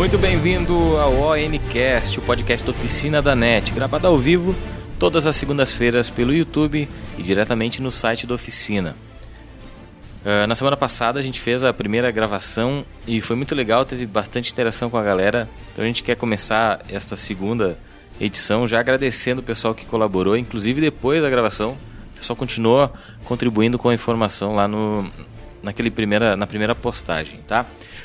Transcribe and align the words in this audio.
Muito 0.00 0.16
bem-vindo 0.16 0.74
ao 0.96 1.12
ONCast, 1.12 2.18
o 2.18 2.22
podcast 2.22 2.68
Oficina 2.70 3.20
da 3.20 3.36
NET, 3.36 3.70
gravado 3.72 4.06
ao 4.06 4.16
vivo 4.16 4.56
todas 4.98 5.26
as 5.26 5.36
segundas-feiras 5.36 6.08
pelo 6.08 6.34
YouTube 6.34 6.88
e 7.18 7.22
diretamente 7.22 7.82
no 7.82 7.90
site 7.90 8.26
da 8.26 8.34
Oficina. 8.34 8.96
Uh, 10.24 10.46
na 10.46 10.54
semana 10.54 10.76
passada 10.76 11.18
a 11.18 11.22
gente 11.22 11.38
fez 11.38 11.64
a 11.64 11.72
primeira 11.72 12.10
gravação 12.10 12.84
e 13.06 13.20
foi 13.20 13.36
muito 13.36 13.54
legal, 13.54 13.84
teve 13.84 14.06
bastante 14.06 14.50
interação 14.50 14.88
com 14.88 14.96
a 14.96 15.02
galera. 15.02 15.48
Então 15.72 15.84
a 15.84 15.86
gente 15.86 16.02
quer 16.02 16.16
começar 16.16 16.80
esta 16.88 17.14
segunda 17.14 17.78
edição 18.20 18.68
já 18.68 18.78
agradecendo 18.78 19.40
o 19.40 19.44
pessoal 19.44 19.74
que 19.74 19.86
colaborou, 19.86 20.36
inclusive 20.36 20.80
depois 20.80 21.22
da 21.22 21.30
gravação. 21.30 21.76
O 22.14 22.18
pessoal 22.18 22.36
continuou 22.36 22.92
contribuindo 23.24 23.78
com 23.78 23.88
a 23.88 23.94
informação 23.94 24.54
lá 24.54 24.68
no, 24.68 25.10
naquele 25.62 25.90
primeira, 25.90 26.36
na 26.36 26.46
primeira 26.46 26.74
postagem, 26.74 27.40
tá? 27.46 27.64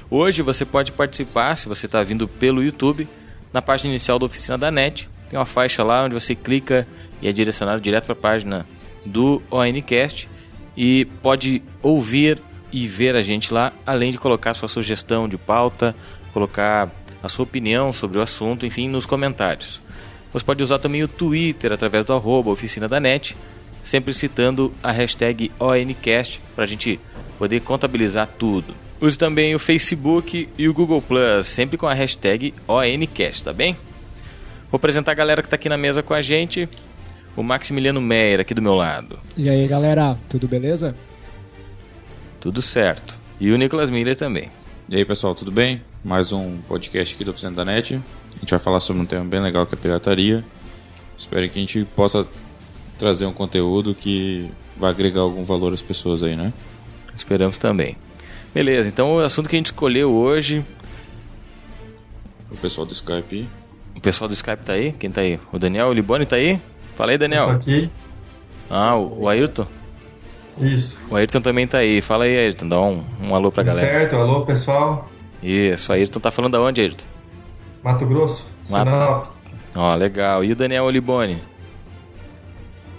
Hoje 0.09 0.41
você 0.41 0.63
pode 0.63 0.91
participar, 0.91 1.57
se 1.57 1.67
você 1.67 1.85
está 1.85 2.01
vindo 2.01 2.27
pelo 2.27 2.63
YouTube, 2.63 3.07
na 3.51 3.61
página 3.61 3.89
inicial 3.89 4.19
da 4.19 4.25
Oficina 4.25 4.57
da 4.57 4.71
NET. 4.71 5.09
Tem 5.29 5.39
uma 5.39 5.45
faixa 5.45 5.83
lá 5.83 6.03
onde 6.03 6.13
você 6.13 6.35
clica 6.35 6.87
e 7.21 7.27
é 7.27 7.31
direcionado 7.31 7.81
direto 7.81 8.05
para 8.05 8.13
a 8.13 8.17
página 8.17 8.65
do 9.05 9.41
ONCast 9.49 10.29
e 10.77 11.05
pode 11.21 11.61
ouvir 11.81 12.41
e 12.71 12.87
ver 12.87 13.15
a 13.15 13.21
gente 13.21 13.53
lá, 13.53 13.71
além 13.85 14.11
de 14.11 14.17
colocar 14.17 14.53
sua 14.53 14.67
sugestão 14.67 15.27
de 15.27 15.37
pauta, 15.37 15.95
colocar 16.33 16.91
a 17.23 17.29
sua 17.29 17.43
opinião 17.43 17.93
sobre 17.93 18.17
o 18.17 18.21
assunto, 18.21 18.65
enfim, 18.65 18.87
nos 18.89 19.05
comentários. 19.05 19.84
Você 20.35 20.43
pode 20.43 20.61
usar 20.61 20.79
também 20.79 21.01
o 21.01 21.07
Twitter 21.07 21.71
através 21.71 22.05
do 22.05 22.11
arroba 22.11 22.51
Oficina 22.51 22.89
da 22.89 22.99
NET, 22.99 23.37
sempre 23.85 24.13
citando 24.13 24.73
a 24.83 24.91
hashtag 24.91 25.49
ONCast 25.57 26.41
para 26.53 26.65
a 26.65 26.67
gente 26.67 26.99
poder 27.39 27.61
contabilizar 27.61 28.27
tudo. 28.37 28.75
Use 28.99 29.17
também 29.17 29.55
o 29.55 29.59
Facebook 29.59 30.49
e 30.57 30.67
o 30.67 30.73
Google 30.73 31.01
Plus, 31.01 31.45
sempre 31.45 31.77
com 31.77 31.87
a 31.87 31.93
hashtag 31.93 32.53
ONCast, 32.67 33.45
tá 33.45 33.53
bem? 33.53 33.77
Vou 34.69 34.75
apresentar 34.75 35.13
a 35.13 35.15
galera 35.15 35.41
que 35.41 35.47
está 35.47 35.55
aqui 35.55 35.69
na 35.69 35.77
mesa 35.77 36.03
com 36.03 36.13
a 36.13 36.21
gente. 36.21 36.67
O 37.33 37.41
Maximiliano 37.41 38.01
Meyer 38.01 38.41
aqui 38.41 38.53
do 38.53 38.61
meu 38.61 38.75
lado. 38.75 39.17
E 39.37 39.49
aí, 39.49 39.65
galera, 39.69 40.17
tudo 40.27 40.49
beleza? 40.49 40.93
Tudo 42.41 42.61
certo. 42.61 43.21
E 43.39 43.53
o 43.53 43.57
Nicolas 43.57 43.89
Miller 43.89 44.17
também. 44.17 44.51
E 44.89 44.97
aí, 44.97 45.05
pessoal, 45.05 45.33
tudo 45.33 45.49
bem? 45.49 45.81
Mais 46.05 46.31
um 46.31 46.57
podcast 46.67 47.15
aqui 47.15 47.23
do 47.23 47.31
Oficina 47.31 47.51
da 47.51 47.65
NET. 47.65 47.99
A 48.35 48.39
gente 48.39 48.51
vai 48.51 48.59
falar 48.59 48.79
sobre 48.79 49.01
um 49.01 49.07
tema 49.07 49.25
bem 49.25 49.39
legal 49.39 49.65
que 49.65 49.73
é 49.73 49.77
a 49.77 49.81
pirataria. 49.81 50.45
Espero 51.17 51.49
que 51.49 51.57
a 51.57 51.61
gente 51.61 51.83
possa 51.95 52.27
trazer 52.95 53.25
um 53.25 53.33
conteúdo 53.33 53.95
que 53.95 54.47
vai 54.77 54.91
agregar 54.91 55.21
algum 55.21 55.43
valor 55.43 55.73
às 55.73 55.81
pessoas 55.81 56.21
aí, 56.21 56.35
né? 56.35 56.53
Esperamos 57.15 57.57
também. 57.57 57.97
Beleza, 58.53 58.87
então 58.87 59.15
o 59.15 59.19
assunto 59.19 59.49
que 59.49 59.55
a 59.55 59.57
gente 59.57 59.65
escolheu 59.65 60.13
hoje. 60.13 60.63
O 62.51 62.55
pessoal 62.57 62.85
do 62.85 62.93
Skype. 62.93 63.49
O 63.95 63.99
pessoal 63.99 64.27
do 64.27 64.35
Skype 64.35 64.63
tá 64.63 64.73
aí? 64.73 64.91
Quem 64.91 65.09
tá 65.09 65.21
aí? 65.21 65.39
O 65.51 65.57
Daniel, 65.57 65.87
o 65.87 65.93
Liboni 65.93 66.27
tá 66.27 66.35
aí? 66.35 66.61
Fala 66.93 67.13
aí, 67.13 67.17
Daniel. 67.17 67.47
Tô 67.47 67.51
aqui. 67.53 67.89
Ah, 68.69 68.95
o, 68.95 69.23
o 69.23 69.27
Ayrton? 69.27 69.65
Isso. 70.61 70.99
O 71.09 71.15
Ayrton 71.15 71.41
também 71.41 71.65
tá 71.65 71.79
aí. 71.79 71.99
Fala 71.99 72.25
aí, 72.25 72.37
Ayrton. 72.37 72.67
Dá 72.67 72.79
um, 72.79 73.03
um 73.23 73.33
alô 73.33 73.51
pra 73.51 73.63
Tudo 73.63 73.73
galera. 73.73 73.99
certo, 74.01 74.15
alô 74.17 74.45
pessoal. 74.45 75.09
Isso, 75.45 75.91
Ayrton 75.93 76.19
tá 76.19 76.31
falando 76.31 76.53
da 76.53 76.61
onde, 76.61 76.81
Ayrton? 76.81 77.05
Mato 77.83 78.05
Grosso, 78.05 78.49
Mato- 78.69 78.89
Sinop. 78.89 79.27
Ó, 79.75 79.95
legal. 79.95 80.43
E 80.43 80.51
o 80.51 80.55
Daniel 80.55 80.85
Oliboni? 80.85 81.37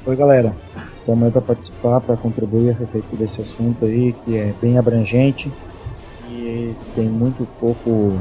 Oi, 0.06 0.14
galera. 0.14 0.54
Estamos 1.00 1.24
aí 1.24 1.30
para 1.32 1.40
participar, 1.40 2.00
para 2.00 2.16
contribuir 2.16 2.70
a 2.70 2.74
respeito 2.74 3.16
desse 3.16 3.40
assunto 3.40 3.84
aí, 3.84 4.12
que 4.12 4.36
é 4.36 4.54
bem 4.62 4.78
abrangente 4.78 5.50
e 6.28 6.72
tem 6.94 7.06
muito 7.06 7.46
pouco 7.58 8.20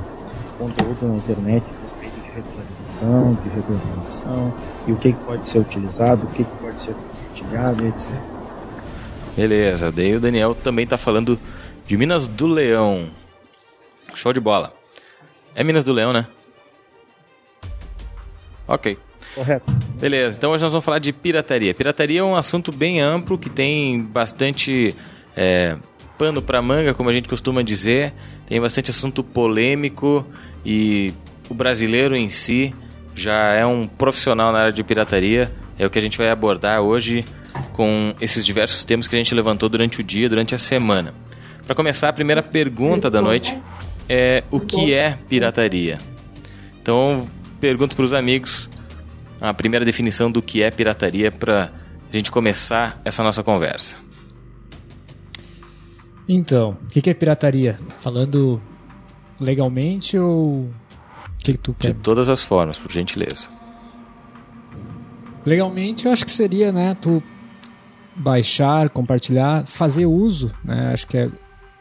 conteúdo 0.57 1.07
na 1.07 1.17
internet 1.17 1.63
a 1.77 1.81
respeito 1.83 2.15
de 2.21 2.31
regularização, 2.31 3.37
de 3.43 3.49
regulamentação 3.49 4.53
e 4.87 4.91
o 4.91 4.95
que, 4.95 5.13
que 5.13 5.23
pode 5.25 5.47
ser 5.49 5.59
utilizado, 5.59 6.25
o 6.25 6.27
que, 6.29 6.43
que 6.43 6.55
pode 6.61 6.81
ser 6.81 6.93
compartilhado, 6.95 7.85
etc. 7.87 8.11
Beleza, 9.35 9.91
daí 9.91 10.15
o 10.15 10.19
Daniel 10.19 10.55
também 10.55 10.87
tá 10.87 10.97
falando 10.97 11.37
de 11.85 11.97
Minas 11.97 12.25
do 12.25 12.47
Leão. 12.47 13.07
Show 14.15 14.33
de 14.33 14.39
bola. 14.39 14.73
É 15.53 15.63
Minas 15.63 15.85
do 15.85 15.93
Leão, 15.93 16.11
né? 16.11 16.25
Ok. 18.67 18.97
Correto. 19.33 19.71
Beleza, 19.99 20.37
então 20.37 20.51
hoje 20.51 20.63
nós 20.63 20.71
vamos 20.71 20.85
falar 20.85 20.99
de 20.99 21.11
pirataria. 21.13 21.73
Pirataria 21.73 22.19
é 22.19 22.23
um 22.23 22.35
assunto 22.35 22.71
bem 22.71 23.01
amplo 23.01 23.37
que 23.37 23.49
tem 23.49 24.01
bastante 24.01 24.95
é, 25.35 25.77
pano 26.17 26.41
para 26.41 26.61
manga, 26.61 26.93
como 26.93 27.09
a 27.09 27.13
gente 27.13 27.27
costuma 27.27 27.61
dizer. 27.61 28.13
Tem 28.47 28.59
bastante 28.59 28.91
assunto 28.91 29.23
polêmico 29.23 30.25
e 30.65 31.13
o 31.49 31.53
brasileiro 31.53 32.15
em 32.15 32.29
si 32.29 32.73
já 33.13 33.53
é 33.53 33.65
um 33.65 33.87
profissional 33.87 34.51
na 34.51 34.59
área 34.59 34.71
de 34.71 34.83
pirataria. 34.83 35.51
É 35.77 35.85
o 35.85 35.89
que 35.89 35.99
a 35.99 36.01
gente 36.01 36.17
vai 36.17 36.29
abordar 36.29 36.81
hoje 36.81 37.25
com 37.73 38.13
esses 38.19 38.45
diversos 38.45 38.83
temas 38.83 39.07
que 39.07 39.15
a 39.15 39.19
gente 39.19 39.33
levantou 39.33 39.69
durante 39.69 40.01
o 40.01 40.03
dia, 40.03 40.29
durante 40.29 40.53
a 40.55 40.57
semana. 40.57 41.13
Para 41.65 41.75
começar, 41.75 42.09
a 42.09 42.13
primeira 42.13 42.43
pergunta 42.43 43.09
da 43.09 43.21
noite 43.21 43.57
é 44.09 44.43
o 44.51 44.59
que 44.59 44.93
é 44.93 45.17
pirataria? 45.29 45.97
Então, 46.81 47.27
pergunto 47.59 47.95
para 47.95 48.05
os 48.05 48.13
amigos 48.13 48.69
a 49.41 49.53
primeira 49.53 49.83
definição 49.85 50.31
do 50.31 50.41
que 50.41 50.63
é 50.63 50.71
pirataria 50.71 51.31
para 51.31 51.71
a 52.11 52.15
gente 52.15 52.31
começar 52.31 53.01
essa 53.03 53.23
nossa 53.23 53.43
conversa. 53.43 53.97
Então, 56.27 56.77
o 56.83 56.89
que, 56.89 57.01
que 57.01 57.09
é 57.09 57.13
pirataria? 57.13 57.77
Falando 57.99 58.61
legalmente 59.39 60.17
ou 60.17 60.61
o 60.61 60.73
que, 61.39 61.53
que 61.53 61.57
tu 61.59 61.71
De 61.73 61.87
quer? 61.87 61.93
todas 61.95 62.29
as 62.29 62.43
formas, 62.43 62.79
por 62.79 62.91
gentileza. 62.91 63.47
Legalmente, 65.45 66.05
eu 66.05 66.11
acho 66.11 66.25
que 66.25 66.31
seria, 66.31 66.71
né, 66.71 66.97
tu 66.99 67.21
baixar, 68.15 68.89
compartilhar, 68.89 69.65
fazer 69.67 70.05
uso, 70.07 70.51
né? 70.63 70.91
Acho 70.93 71.05
que 71.05 71.17
é, 71.17 71.29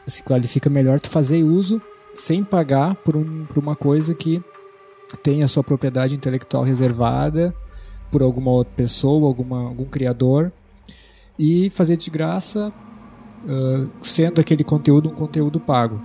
se 0.06 0.22
qualifica 0.22 0.68
melhor 0.68 1.00
tu 1.00 1.08
fazer 1.08 1.42
uso 1.42 1.80
sem 2.14 2.44
pagar 2.44 2.94
por, 2.96 3.16
um, 3.16 3.44
por 3.44 3.58
uma 3.58 3.76
coisa 3.76 4.14
que 4.14 4.42
tem 5.22 5.42
a 5.42 5.48
sua 5.48 5.62
propriedade 5.62 6.14
intelectual 6.14 6.62
reservada 6.62 7.54
por 8.10 8.22
alguma 8.22 8.50
outra 8.50 8.72
pessoa, 8.76 9.26
alguma, 9.26 9.60
algum 9.60 9.84
criador 9.84 10.52
e 11.38 11.68
fazer 11.70 11.96
de 11.96 12.10
graça, 12.10 12.72
ah, 13.46 13.84
sendo 14.00 14.40
aquele 14.40 14.62
conteúdo 14.62 15.08
um 15.08 15.14
conteúdo 15.14 15.58
pago. 15.58 16.00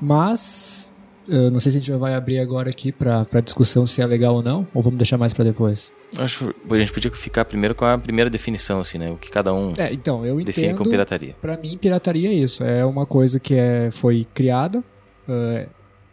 Mas 0.00 0.92
eu 1.28 1.50
não 1.50 1.58
sei 1.58 1.72
se 1.72 1.78
a 1.78 1.80
gente 1.80 1.92
vai 1.98 2.14
abrir 2.14 2.38
agora 2.38 2.70
aqui 2.70 2.92
para 2.92 3.40
discussão 3.42 3.86
se 3.86 4.00
é 4.00 4.06
legal 4.06 4.34
ou 4.34 4.42
não, 4.42 4.66
ou 4.72 4.82
vamos 4.82 4.98
deixar 4.98 5.18
mais 5.18 5.32
para 5.32 5.44
depois. 5.44 5.92
Acho 6.18 6.54
que 6.54 6.74
a 6.74 6.78
gente 6.78 6.92
podia 6.92 7.10
ficar 7.10 7.44
primeiro 7.44 7.74
com 7.74 7.84
a 7.84 7.98
primeira 7.98 8.30
definição, 8.30 8.80
assim, 8.80 8.96
né? 8.96 9.10
O 9.10 9.16
que 9.16 9.30
cada 9.30 9.52
um 9.52 9.72
É, 9.78 9.92
então, 9.92 10.24
eu 10.24 10.36
define 10.42 10.68
entendo. 10.68 10.78
como 10.78 10.90
pirataria. 10.90 11.34
Pra 11.40 11.56
mim, 11.56 11.76
pirataria 11.76 12.28
é 12.30 12.32
isso. 12.32 12.64
É 12.64 12.84
uma 12.84 13.04
coisa 13.04 13.40
que 13.40 13.54
é, 13.54 13.90
foi 13.90 14.26
criada, 14.32 14.82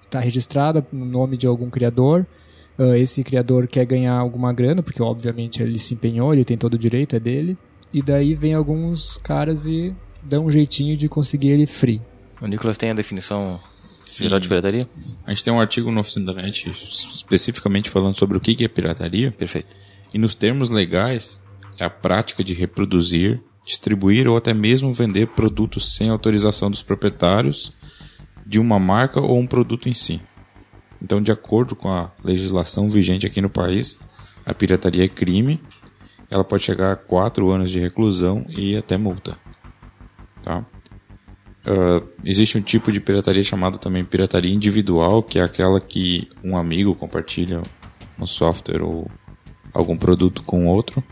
está 0.04 0.20
registrada 0.20 0.86
no 0.92 1.06
nome 1.06 1.38
de 1.38 1.48
algum 1.48 1.70
criador. 1.70 2.26
ah, 2.78 2.98
esse 2.98 3.24
criador 3.24 3.68
quer 3.68 3.86
ganhar 3.86 4.16
alguma 4.16 4.52
grana, 4.52 4.82
porque 4.82 5.02
obviamente 5.02 5.62
ele 5.62 5.78
se 5.78 5.94
empenhou, 5.94 6.34
ele 6.34 6.44
tem 6.44 6.58
todo 6.58 6.74
o 6.74 6.78
direito, 6.78 7.16
é 7.16 7.20
dele. 7.20 7.58
E 7.94 8.02
daí 8.02 8.34
vem 8.34 8.56
alguns 8.56 9.18
caras 9.18 9.66
e 9.66 9.94
dão 10.24 10.46
um 10.46 10.52
jeitinho 10.52 10.98
de 10.98 11.08
conseguir 11.08 11.50
ele 11.50 11.68
free. 11.68 12.02
O 12.42 12.48
Nicolas 12.48 12.78
tem 12.78 12.90
a 12.90 12.94
definição 12.94 13.60
Sim. 14.04 14.24
geral 14.24 14.40
de 14.40 14.48
pirataria? 14.48 14.88
A 15.26 15.30
gente 15.32 15.44
tem 15.44 15.54
um 15.54 15.60
artigo 15.62 15.92
no 15.92 16.02
Oficina 16.02 16.34
da 16.34 16.42
NET 16.42 16.70
especificamente 16.72 17.90
falando 17.90 18.18
sobre 18.18 18.38
o 18.38 18.42
que 18.42 18.56
que 18.56 18.66
é 18.66 18.68
pirataria. 18.68 19.32
Perfeito. 19.32 19.76
E 20.14 20.18
nos 20.20 20.36
termos 20.36 20.70
legais, 20.70 21.44
é 21.78 21.86
a 21.86 21.90
prática 21.90 22.44
de 22.44 22.54
reproduzir, 22.54 23.44
distribuir 23.66 24.28
ou 24.28 24.38
até 24.38 24.54
mesmo 24.54 24.94
vender 24.94 25.28
produtos 25.28 25.96
sem 25.96 26.10
autorização 26.10 26.70
dos 26.70 26.84
proprietários 26.84 27.72
de 28.46 28.60
uma 28.60 28.80
marca 28.80 29.20
ou 29.20 29.40
um 29.40 29.48
produto 29.48 29.90
em 29.90 29.94
si. 29.94 30.22
Então, 31.02 31.22
de 31.22 31.32
acordo 31.32 31.76
com 31.76 31.90
a 31.90 32.12
legislação 32.24 32.90
vigente 32.90 33.26
aqui 33.26 33.42
no 33.42 33.50
país, 33.50 34.00
a 34.46 34.54
pirataria 34.54 35.06
é 35.06 35.08
crime. 35.08 35.60
Ela 36.30 36.44
pode 36.44 36.64
chegar 36.64 36.92
a 36.92 36.96
4 36.96 37.50
anos 37.50 37.72
de 37.72 37.80
reclusão 37.80 38.46
e 38.50 38.76
até 38.76 38.98
multa. 38.98 39.38
Tá? 40.42 40.66
Ah, 41.66 42.02
existe 42.24 42.58
um 42.58 42.62
tipo 42.62 42.92
de 42.92 43.00
pirataria 43.00 43.44
chamado 43.44 43.78
também 43.78 44.04
pirataria 44.04 44.54
individual, 44.54 45.24
que 45.24 45.40
é 45.40 45.42
aquela 45.42 45.80
que 45.80 46.30
um 46.44 46.58
amigo 46.58 46.94
compartilha 46.94 47.62
um 48.20 48.28
software 48.28 48.82
ou 48.82 49.10
algum 49.74 49.98
produto 49.98 50.44
com 50.44 50.68
outro. 50.68 51.04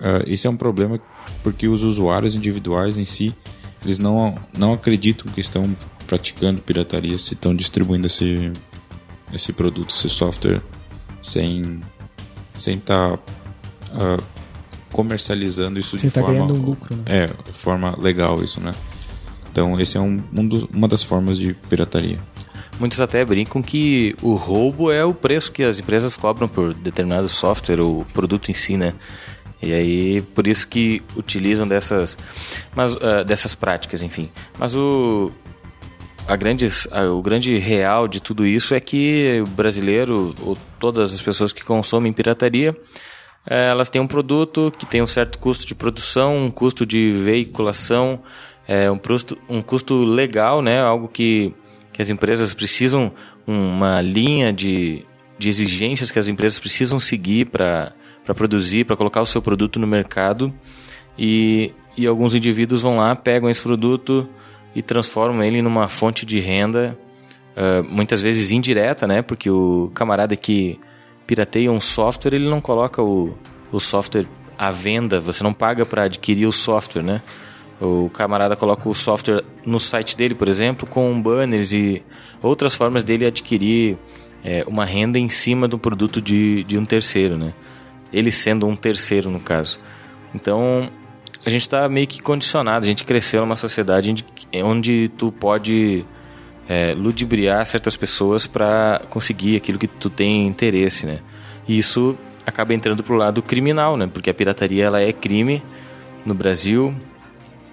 Ah, 0.00 0.22
isso 0.26 0.46
é 0.46 0.50
um 0.50 0.56
problema 0.56 1.00
porque 1.42 1.68
os 1.68 1.82
usuários 1.82 2.34
individuais 2.34 2.98
em 2.98 3.04
si 3.04 3.34
eles 3.84 3.98
não, 3.98 4.38
não 4.56 4.72
acreditam 4.72 5.30
que 5.32 5.40
estão 5.40 5.76
praticando 6.06 6.60
pirataria 6.62 7.16
se 7.18 7.34
estão 7.34 7.54
distribuindo 7.54 8.06
esse, 8.06 8.52
esse 9.32 9.52
produto, 9.52 9.90
esse 9.90 10.08
software 10.08 10.62
sem 11.20 11.80
sem 12.54 12.76
estar 12.76 13.16
tá, 13.16 14.16
uh, 14.16 14.22
comercializando 14.90 15.78
isso 15.78 15.96
de 15.96 16.10
tá 16.10 16.20
forma 16.20 16.34
ganhando 16.34 16.54
lucro, 16.54 16.96
né? 16.96 17.02
é 17.06 17.52
forma 17.52 17.96
legal 17.96 18.42
isso, 18.42 18.60
né? 18.60 18.72
Então 19.50 19.78
esse 19.78 19.96
é 19.96 20.00
um, 20.00 20.22
um 20.32 20.46
do, 20.46 20.68
uma 20.72 20.88
das 20.88 21.02
formas 21.02 21.38
de 21.38 21.54
pirataria. 21.54 22.18
Muitos 22.78 23.00
até 23.00 23.24
brincam 23.24 23.60
que 23.60 24.14
o 24.22 24.34
roubo 24.34 24.90
é 24.90 25.04
o 25.04 25.12
preço 25.12 25.50
que 25.50 25.64
as 25.64 25.78
empresas 25.78 26.16
cobram 26.16 26.46
por 26.46 26.72
determinado 26.74 27.28
software 27.28 27.80
ou 27.80 28.04
produto 28.12 28.50
em 28.50 28.54
si, 28.54 28.76
né? 28.76 28.94
E 29.60 29.72
aí, 29.72 30.22
por 30.22 30.46
isso 30.46 30.68
que 30.68 31.02
utilizam 31.16 31.66
dessas, 31.66 32.16
mas, 32.74 32.94
uh, 32.94 33.24
dessas 33.26 33.54
práticas, 33.56 34.02
enfim. 34.02 34.30
Mas 34.56 34.76
o, 34.76 35.32
a 36.28 36.36
grande, 36.36 36.70
a, 36.92 37.06
o 37.06 37.20
grande 37.20 37.58
real 37.58 38.06
de 38.06 38.22
tudo 38.22 38.46
isso 38.46 38.72
é 38.72 38.78
que 38.78 39.42
o 39.44 39.50
brasileiro, 39.50 40.32
ou 40.42 40.56
todas 40.78 41.12
as 41.12 41.20
pessoas 41.20 41.52
que 41.52 41.64
consomem 41.64 42.12
pirataria, 42.12 42.76
eh, 43.48 43.68
elas 43.70 43.90
têm 43.90 44.00
um 44.00 44.06
produto 44.06 44.72
que 44.78 44.86
tem 44.86 45.02
um 45.02 45.06
certo 45.06 45.38
custo 45.38 45.66
de 45.66 45.74
produção, 45.74 46.36
um 46.36 46.50
custo 46.50 46.84
de 46.84 47.10
veiculação, 47.10 48.22
é, 48.66 48.90
um, 48.90 48.98
custo, 48.98 49.38
um 49.48 49.62
custo 49.62 50.04
legal, 50.04 50.60
né? 50.60 50.80
Algo 50.82 51.08
que 51.08 51.54
que 51.98 52.02
as 52.02 52.10
empresas 52.10 52.54
precisam, 52.54 53.10
uma 53.44 54.00
linha 54.00 54.52
de, 54.52 55.04
de 55.36 55.48
exigências 55.48 56.12
que 56.12 56.18
as 56.20 56.28
empresas 56.28 56.56
precisam 56.56 57.00
seguir 57.00 57.46
para 57.46 57.92
produzir, 58.36 58.84
para 58.84 58.94
colocar 58.94 59.20
o 59.20 59.26
seu 59.26 59.42
produto 59.42 59.80
no 59.80 59.86
mercado. 59.88 60.54
E, 61.18 61.72
e 61.96 62.06
alguns 62.06 62.36
indivíduos 62.36 62.82
vão 62.82 62.98
lá, 62.98 63.16
pegam 63.16 63.50
esse 63.50 63.60
produto 63.60 64.28
e 64.76 64.80
transformam 64.80 65.42
ele 65.42 65.60
numa 65.60 65.88
fonte 65.88 66.24
de 66.24 66.38
renda, 66.38 66.96
uh, 67.56 67.82
muitas 67.82 68.22
vezes 68.22 68.52
indireta, 68.52 69.04
né? 69.04 69.20
Porque 69.20 69.50
o 69.50 69.90
camarada 69.92 70.36
que 70.36 70.78
pirateia 71.26 71.72
um 71.72 71.80
software, 71.80 72.36
ele 72.36 72.48
não 72.48 72.60
coloca 72.60 73.02
o, 73.02 73.36
o 73.72 73.80
software 73.80 74.26
à 74.56 74.70
venda, 74.70 75.18
você 75.18 75.42
não 75.42 75.52
paga 75.52 75.84
para 75.84 76.04
adquirir 76.04 76.46
o 76.46 76.52
software, 76.52 77.02
né? 77.02 77.20
O 77.80 78.10
camarada 78.10 78.56
coloca 78.56 78.88
o 78.88 78.94
software 78.94 79.44
no 79.64 79.78
site 79.78 80.16
dele, 80.16 80.34
por 80.34 80.48
exemplo, 80.48 80.86
com 80.86 81.20
banners 81.20 81.72
e 81.72 82.02
outras 82.42 82.74
formas 82.74 83.04
dele 83.04 83.24
adquirir 83.24 83.96
é, 84.44 84.64
uma 84.66 84.84
renda 84.84 85.18
em 85.18 85.28
cima 85.28 85.68
do 85.68 85.78
produto 85.78 86.20
de, 86.20 86.64
de 86.64 86.76
um 86.76 86.84
terceiro, 86.84 87.36
né? 87.36 87.52
Ele 88.12 88.32
sendo 88.32 88.66
um 88.66 88.74
terceiro, 88.74 89.30
no 89.30 89.38
caso. 89.38 89.78
Então, 90.34 90.90
a 91.44 91.50
gente 91.50 91.62
está 91.62 91.88
meio 91.88 92.06
que 92.06 92.20
condicionado. 92.20 92.84
A 92.84 92.88
gente 92.88 93.04
cresceu 93.04 93.42
numa 93.42 93.56
sociedade 93.56 94.10
onde, 94.10 94.24
onde 94.62 95.08
tu 95.16 95.30
pode 95.30 96.04
é, 96.68 96.94
ludibriar 96.94 97.64
certas 97.64 97.96
pessoas 97.96 98.46
para 98.46 99.02
conseguir 99.08 99.56
aquilo 99.56 99.78
que 99.78 99.86
tu 99.86 100.10
tem 100.10 100.46
interesse, 100.46 101.06
né? 101.06 101.20
E 101.66 101.78
isso 101.78 102.16
acaba 102.44 102.74
entrando 102.74 103.02
pro 103.02 103.14
lado 103.14 103.42
criminal, 103.42 103.96
né? 103.96 104.08
Porque 104.12 104.30
a 104.30 104.34
pirataria 104.34 104.84
ela 104.84 105.00
é 105.00 105.12
crime 105.12 105.62
no 106.24 106.34
Brasil, 106.34 106.94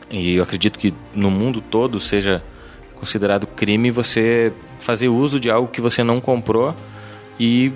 e 0.09 0.35
eu 0.35 0.43
acredito 0.43 0.77
que 0.77 0.93
no 1.13 1.31
mundo 1.31 1.61
todo 1.61 1.99
seja 1.99 2.43
considerado 2.95 3.47
crime 3.47 3.91
você 3.91 4.53
fazer 4.79 5.09
uso 5.09 5.39
de 5.39 5.49
algo 5.49 5.67
que 5.67 5.81
você 5.81 6.03
não 6.03 6.21
comprou 6.21 6.73
e 7.39 7.71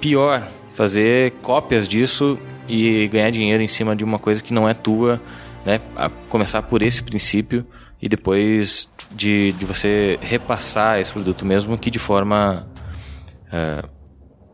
pior, 0.00 0.48
fazer 0.72 1.32
cópias 1.42 1.86
disso 1.88 2.38
e 2.68 3.08
ganhar 3.08 3.30
dinheiro 3.30 3.62
em 3.62 3.68
cima 3.68 3.94
de 3.94 4.04
uma 4.04 4.18
coisa 4.18 4.42
que 4.42 4.54
não 4.54 4.68
é 4.68 4.74
tua, 4.74 5.20
né? 5.64 5.80
A 5.94 6.08
começar 6.28 6.62
por 6.62 6.82
esse 6.82 7.02
princípio 7.02 7.66
e 8.00 8.08
depois 8.08 8.90
de, 9.12 9.52
de 9.52 9.64
você 9.64 10.18
repassar 10.20 10.98
esse 10.98 11.12
produto 11.12 11.44
mesmo 11.44 11.78
que 11.78 11.90
de 11.90 11.98
forma 11.98 12.66
uh, 13.48 13.88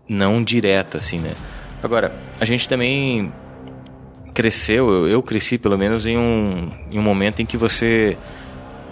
não 0.08 0.42
direta, 0.42 0.98
assim, 0.98 1.18
né? 1.18 1.32
Agora, 1.82 2.12
a 2.40 2.44
gente 2.44 2.68
também 2.68 3.32
cresceu, 4.38 4.88
eu, 4.88 5.08
eu 5.08 5.20
cresci 5.20 5.58
pelo 5.58 5.76
menos 5.76 6.06
em 6.06 6.16
um, 6.16 6.70
em 6.92 6.96
um 6.96 7.02
momento 7.02 7.42
em 7.42 7.44
que 7.44 7.56
você 7.56 8.16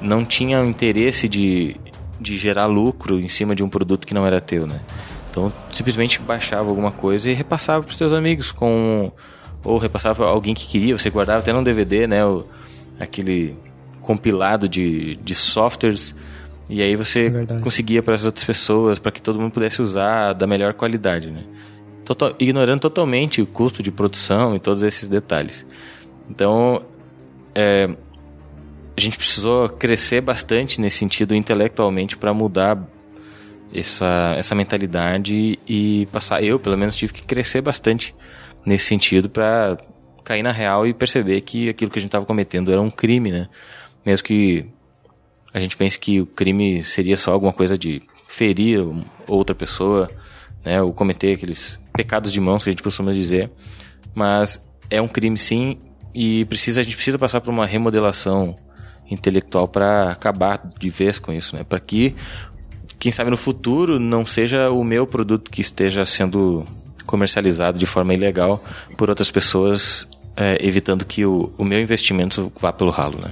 não 0.02 0.24
tinha 0.24 0.60
o 0.60 0.66
interesse 0.66 1.28
de, 1.28 1.76
de 2.20 2.36
gerar 2.36 2.66
lucro 2.66 3.20
em 3.20 3.28
cima 3.28 3.54
de 3.54 3.62
um 3.62 3.68
produto 3.68 4.08
que 4.08 4.12
não 4.12 4.26
era 4.26 4.40
teu, 4.40 4.66
né? 4.66 4.80
Então, 5.30 5.52
simplesmente 5.70 6.20
baixava 6.20 6.68
alguma 6.68 6.90
coisa 6.90 7.30
e 7.30 7.32
repassava 7.32 7.84
para 7.84 7.92
os 7.92 7.96
teus 7.96 8.12
amigos 8.12 8.50
com 8.50 9.12
ou 9.62 9.78
repassava 9.78 10.16
para 10.16 10.26
alguém 10.26 10.52
que 10.52 10.66
queria, 10.66 10.98
você 10.98 11.10
guardava 11.10 11.38
até 11.38 11.52
num 11.52 11.62
DVD, 11.62 12.08
né, 12.08 12.26
o, 12.26 12.44
aquele 12.98 13.56
compilado 14.00 14.68
de, 14.68 15.14
de 15.14 15.34
softwares 15.36 16.12
e 16.68 16.82
aí 16.82 16.96
você 16.96 17.26
é 17.28 17.60
conseguia 17.60 18.02
para 18.02 18.14
as 18.14 18.24
outras 18.24 18.44
pessoas, 18.44 18.98
para 18.98 19.12
que 19.12 19.22
todo 19.22 19.38
mundo 19.38 19.52
pudesse 19.52 19.80
usar 19.80 20.32
da 20.32 20.44
melhor 20.44 20.74
qualidade, 20.74 21.30
né? 21.30 21.44
Total, 22.06 22.34
ignorando 22.38 22.80
totalmente 22.80 23.42
o 23.42 23.46
custo 23.46 23.82
de 23.82 23.90
produção 23.90 24.54
e 24.54 24.60
todos 24.60 24.82
esses 24.82 25.08
detalhes. 25.08 25.66
Então, 26.30 26.82
é, 27.54 27.90
a 28.96 29.00
gente 29.00 29.18
precisou 29.18 29.68
crescer 29.68 30.20
bastante 30.20 30.80
nesse 30.80 30.98
sentido 30.98 31.34
intelectualmente 31.34 32.16
para 32.16 32.32
mudar 32.32 32.80
essa, 33.74 34.34
essa 34.38 34.54
mentalidade 34.54 35.58
e 35.68 36.06
passar. 36.12 36.42
Eu, 36.42 36.58
pelo 36.58 36.78
menos, 36.78 36.96
tive 36.96 37.12
que 37.12 37.26
crescer 37.26 37.60
bastante 37.60 38.14
nesse 38.64 38.86
sentido 38.86 39.28
para 39.28 39.76
cair 40.24 40.42
na 40.42 40.52
real 40.52 40.86
e 40.86 40.94
perceber 40.94 41.40
que 41.40 41.68
aquilo 41.68 41.90
que 41.90 41.98
a 41.98 42.02
gente 42.02 42.08
estava 42.08 42.24
cometendo 42.24 42.72
era 42.72 42.80
um 42.80 42.90
crime, 42.90 43.30
né? 43.30 43.48
Mesmo 44.04 44.24
que 44.26 44.66
a 45.52 45.58
gente 45.58 45.76
pense 45.76 45.98
que 45.98 46.20
o 46.20 46.26
crime 46.26 46.82
seria 46.82 47.16
só 47.16 47.32
alguma 47.32 47.52
coisa 47.52 47.76
de 47.76 48.02
ferir 48.28 48.80
outra 49.26 49.54
pessoa, 49.54 50.08
né? 50.66 50.82
Ou 50.82 50.92
cometer 50.92 51.34
aqueles 51.34 51.78
pecados 51.92 52.32
de 52.32 52.40
mãos 52.40 52.64
que 52.64 52.70
a 52.70 52.72
gente 52.72 52.82
costuma 52.82 53.12
dizer, 53.12 53.50
mas 54.12 54.62
é 54.90 55.00
um 55.00 55.06
crime 55.06 55.38
sim 55.38 55.78
e 56.12 56.44
precisa 56.46 56.80
a 56.80 56.82
gente 56.82 56.96
precisa 56.96 57.18
passar 57.18 57.40
por 57.40 57.50
uma 57.50 57.64
remodelação 57.64 58.56
intelectual 59.08 59.68
para 59.68 60.10
acabar 60.10 60.60
de 60.78 60.90
vez 60.90 61.20
com 61.20 61.32
isso, 61.32 61.54
né? 61.54 61.62
Para 61.62 61.78
que 61.78 62.16
quem 62.98 63.12
sabe 63.12 63.30
no 63.30 63.36
futuro 63.36 64.00
não 64.00 64.26
seja 64.26 64.68
o 64.70 64.82
meu 64.82 65.06
produto 65.06 65.50
que 65.50 65.60
esteja 65.60 66.04
sendo 66.04 66.64
comercializado 67.06 67.78
de 67.78 67.86
forma 67.86 68.12
ilegal 68.12 68.62
por 68.96 69.08
outras 69.08 69.30
pessoas, 69.30 70.08
é, 70.36 70.58
evitando 70.66 71.04
que 71.04 71.24
o, 71.24 71.52
o 71.56 71.64
meu 71.64 71.80
investimento 71.80 72.50
vá 72.60 72.72
pelo 72.72 72.90
ralo, 72.90 73.20
né? 73.20 73.30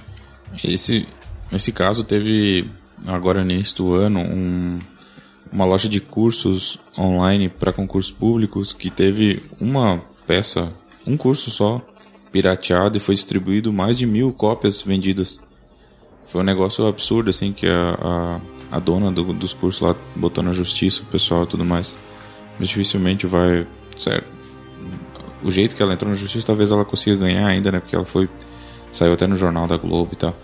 Esse, 0.62 1.08
esse 1.52 1.72
caso 1.72 2.04
teve 2.04 2.64
agora 3.04 3.44
do 3.76 3.94
ano 3.94 4.20
um 4.20 4.78
uma 5.54 5.64
loja 5.64 5.88
de 5.88 6.00
cursos 6.00 6.76
online 6.98 7.48
para 7.48 7.72
concursos 7.72 8.10
públicos 8.10 8.72
que 8.72 8.90
teve 8.90 9.40
uma 9.60 10.02
peça, 10.26 10.72
um 11.06 11.16
curso 11.16 11.48
só, 11.48 11.80
pirateado 12.32 12.96
e 12.96 13.00
foi 13.00 13.14
distribuído 13.14 13.72
mais 13.72 13.96
de 13.96 14.04
mil 14.04 14.32
cópias 14.32 14.82
vendidas. 14.82 15.40
Foi 16.26 16.40
um 16.40 16.44
negócio 16.44 16.84
absurdo, 16.88 17.30
assim, 17.30 17.52
que 17.52 17.68
a, 17.68 18.40
a, 18.72 18.76
a 18.76 18.78
dona 18.80 19.12
do, 19.12 19.32
dos 19.32 19.54
cursos 19.54 19.80
lá 19.80 19.94
botou 20.16 20.42
na 20.42 20.52
justiça 20.52 21.02
o 21.02 21.06
pessoal 21.06 21.44
e 21.44 21.46
tudo 21.46 21.64
mais. 21.64 21.96
Mas 22.58 22.68
dificilmente 22.68 23.24
vai. 23.24 23.64
Sério. 23.96 24.24
O 25.44 25.50
jeito 25.50 25.76
que 25.76 25.82
ela 25.82 25.92
entrou 25.92 26.10
na 26.10 26.16
justiça, 26.16 26.46
talvez 26.46 26.72
ela 26.72 26.84
consiga 26.84 27.16
ganhar 27.16 27.46
ainda, 27.46 27.70
né? 27.70 27.78
Porque 27.78 27.94
ela 27.94 28.04
foi. 28.04 28.28
Saiu 28.90 29.12
até 29.12 29.26
no 29.26 29.36
jornal 29.36 29.68
da 29.68 29.76
Globo 29.76 30.10
e 30.14 30.16
tal. 30.16 30.34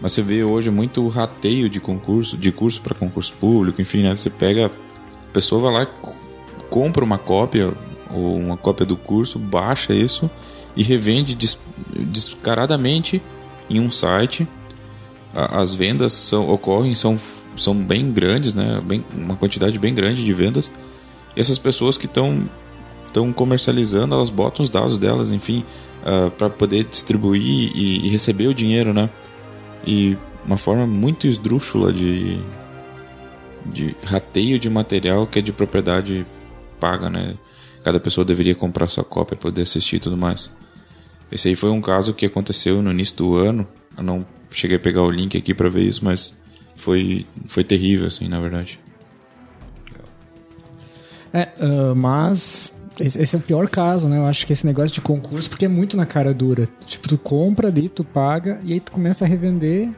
Mas 0.00 0.12
você 0.12 0.22
vê 0.22 0.44
hoje 0.44 0.70
muito 0.70 1.06
rateio 1.08 1.68
de 1.68 1.80
concurso, 1.80 2.36
de 2.36 2.52
curso 2.52 2.80
para 2.80 2.94
concurso 2.94 3.32
público, 3.34 3.80
enfim, 3.80 4.02
né? 4.02 4.14
Você 4.14 4.28
pega, 4.28 4.66
a 4.66 5.32
pessoa 5.32 5.60
vai 5.60 5.72
lá, 5.72 5.86
compra 6.68 7.04
uma 7.04 7.18
cópia 7.18 7.72
ou 8.10 8.36
uma 8.36 8.56
cópia 8.56 8.84
do 8.84 8.96
curso, 8.96 9.38
baixa 9.38 9.94
isso 9.94 10.30
e 10.76 10.82
revende 10.82 11.34
des, 11.34 11.58
descaradamente 11.94 13.22
em 13.70 13.80
um 13.80 13.90
site. 13.90 14.46
As 15.34 15.74
vendas 15.74 16.12
são, 16.12 16.48
ocorrem, 16.50 16.94
são, 16.94 17.18
são 17.56 17.74
bem 17.74 18.12
grandes, 18.12 18.54
né? 18.54 18.80
Bem, 18.84 19.04
uma 19.14 19.36
quantidade 19.36 19.78
bem 19.78 19.94
grande 19.94 20.24
de 20.24 20.32
vendas. 20.32 20.72
E 21.34 21.40
essas 21.40 21.58
pessoas 21.58 21.96
que 21.96 22.06
estão 22.06 22.48
estão 23.16 23.32
comercializando, 23.32 24.14
elas 24.14 24.28
botam 24.28 24.62
os 24.62 24.68
dados 24.68 24.98
delas, 24.98 25.30
enfim, 25.30 25.64
uh, 26.04 26.26
ah, 26.26 26.30
para 26.30 26.50
poder 26.50 26.84
distribuir 26.84 27.72
e, 27.74 28.06
e, 28.06 28.08
receber 28.10 28.46
o 28.46 28.52
dinheiro, 28.52 28.92
né? 28.92 29.08
E 29.86 30.16
uma 30.44 30.58
forma 30.58 30.86
muito 30.86 31.26
esdrúxula 31.26 31.92
de, 31.92 32.38
de 33.66 33.94
rateio 34.04 34.58
de 34.58 34.68
material 34.68 35.26
que 35.26 35.38
é 35.38 35.42
de 35.42 35.52
propriedade 35.52 36.26
paga, 36.80 37.08
né? 37.08 37.36
Cada 37.84 38.00
pessoa 38.00 38.24
deveria 38.24 38.54
comprar 38.54 38.88
sua 38.88 39.04
cópia 39.04 39.36
para 39.36 39.50
poder 39.50 39.62
assistir 39.62 39.96
e 39.96 40.00
tudo 40.00 40.16
mais. 40.16 40.50
Esse 41.30 41.48
aí 41.48 41.56
foi 41.56 41.70
um 41.70 41.80
caso 41.80 42.14
que 42.14 42.26
aconteceu 42.26 42.82
no 42.82 42.90
início 42.90 43.16
do 43.16 43.36
ano. 43.36 43.66
Eu 43.96 44.02
não 44.02 44.26
cheguei 44.50 44.76
a 44.76 44.80
pegar 44.80 45.02
o 45.02 45.10
link 45.10 45.36
aqui 45.36 45.54
para 45.54 45.68
ver 45.68 45.82
isso, 45.82 46.04
mas 46.04 46.36
foi, 46.76 47.26
foi 47.46 47.64
terrível, 47.64 48.06
assim, 48.06 48.28
na 48.28 48.40
verdade. 48.40 48.78
É, 51.32 51.48
uh, 51.60 51.94
mas 51.94 52.75
esse 52.98 53.36
é 53.36 53.38
o 53.38 53.42
pior 53.42 53.68
caso, 53.68 54.08
né? 54.08 54.18
Eu 54.18 54.26
acho 54.26 54.46
que 54.46 54.52
esse 54.52 54.66
negócio 54.66 54.92
de 54.92 55.00
concurso, 55.00 55.48
porque 55.50 55.64
é 55.64 55.68
muito 55.68 55.96
na 55.96 56.06
cara 56.06 56.32
dura. 56.32 56.68
Tipo, 56.86 57.08
tu 57.08 57.18
compra 57.18 57.68
ali, 57.68 57.88
tu 57.88 58.02
paga, 58.02 58.58
e 58.62 58.72
aí 58.72 58.80
tu 58.80 58.92
começa 58.92 59.24
a 59.24 59.28
revender. 59.28 59.90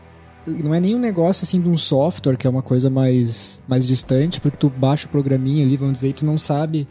Não 0.47 0.75
é 0.75 0.81
nem 0.81 0.95
um 0.95 0.99
negócio 0.99 1.45
assim 1.45 1.61
de 1.61 1.69
um 1.69 1.77
software, 1.77 2.37
que 2.37 2.47
é 2.47 2.51
uma 2.51 2.63
coisa 2.63 2.89
mais, 2.89 3.61
mais 3.69 3.87
distante, 3.87 4.41
porque 4.41 4.57
tu 4.57 4.71
baixa 4.71 5.07
o 5.07 5.11
programinha 5.11 5.65
ali, 5.65 5.77
vamos 5.77 5.95
dizer, 5.95 6.09
e 6.09 6.13
tu 6.13 6.25
não 6.25 6.39
sabe 6.39 6.89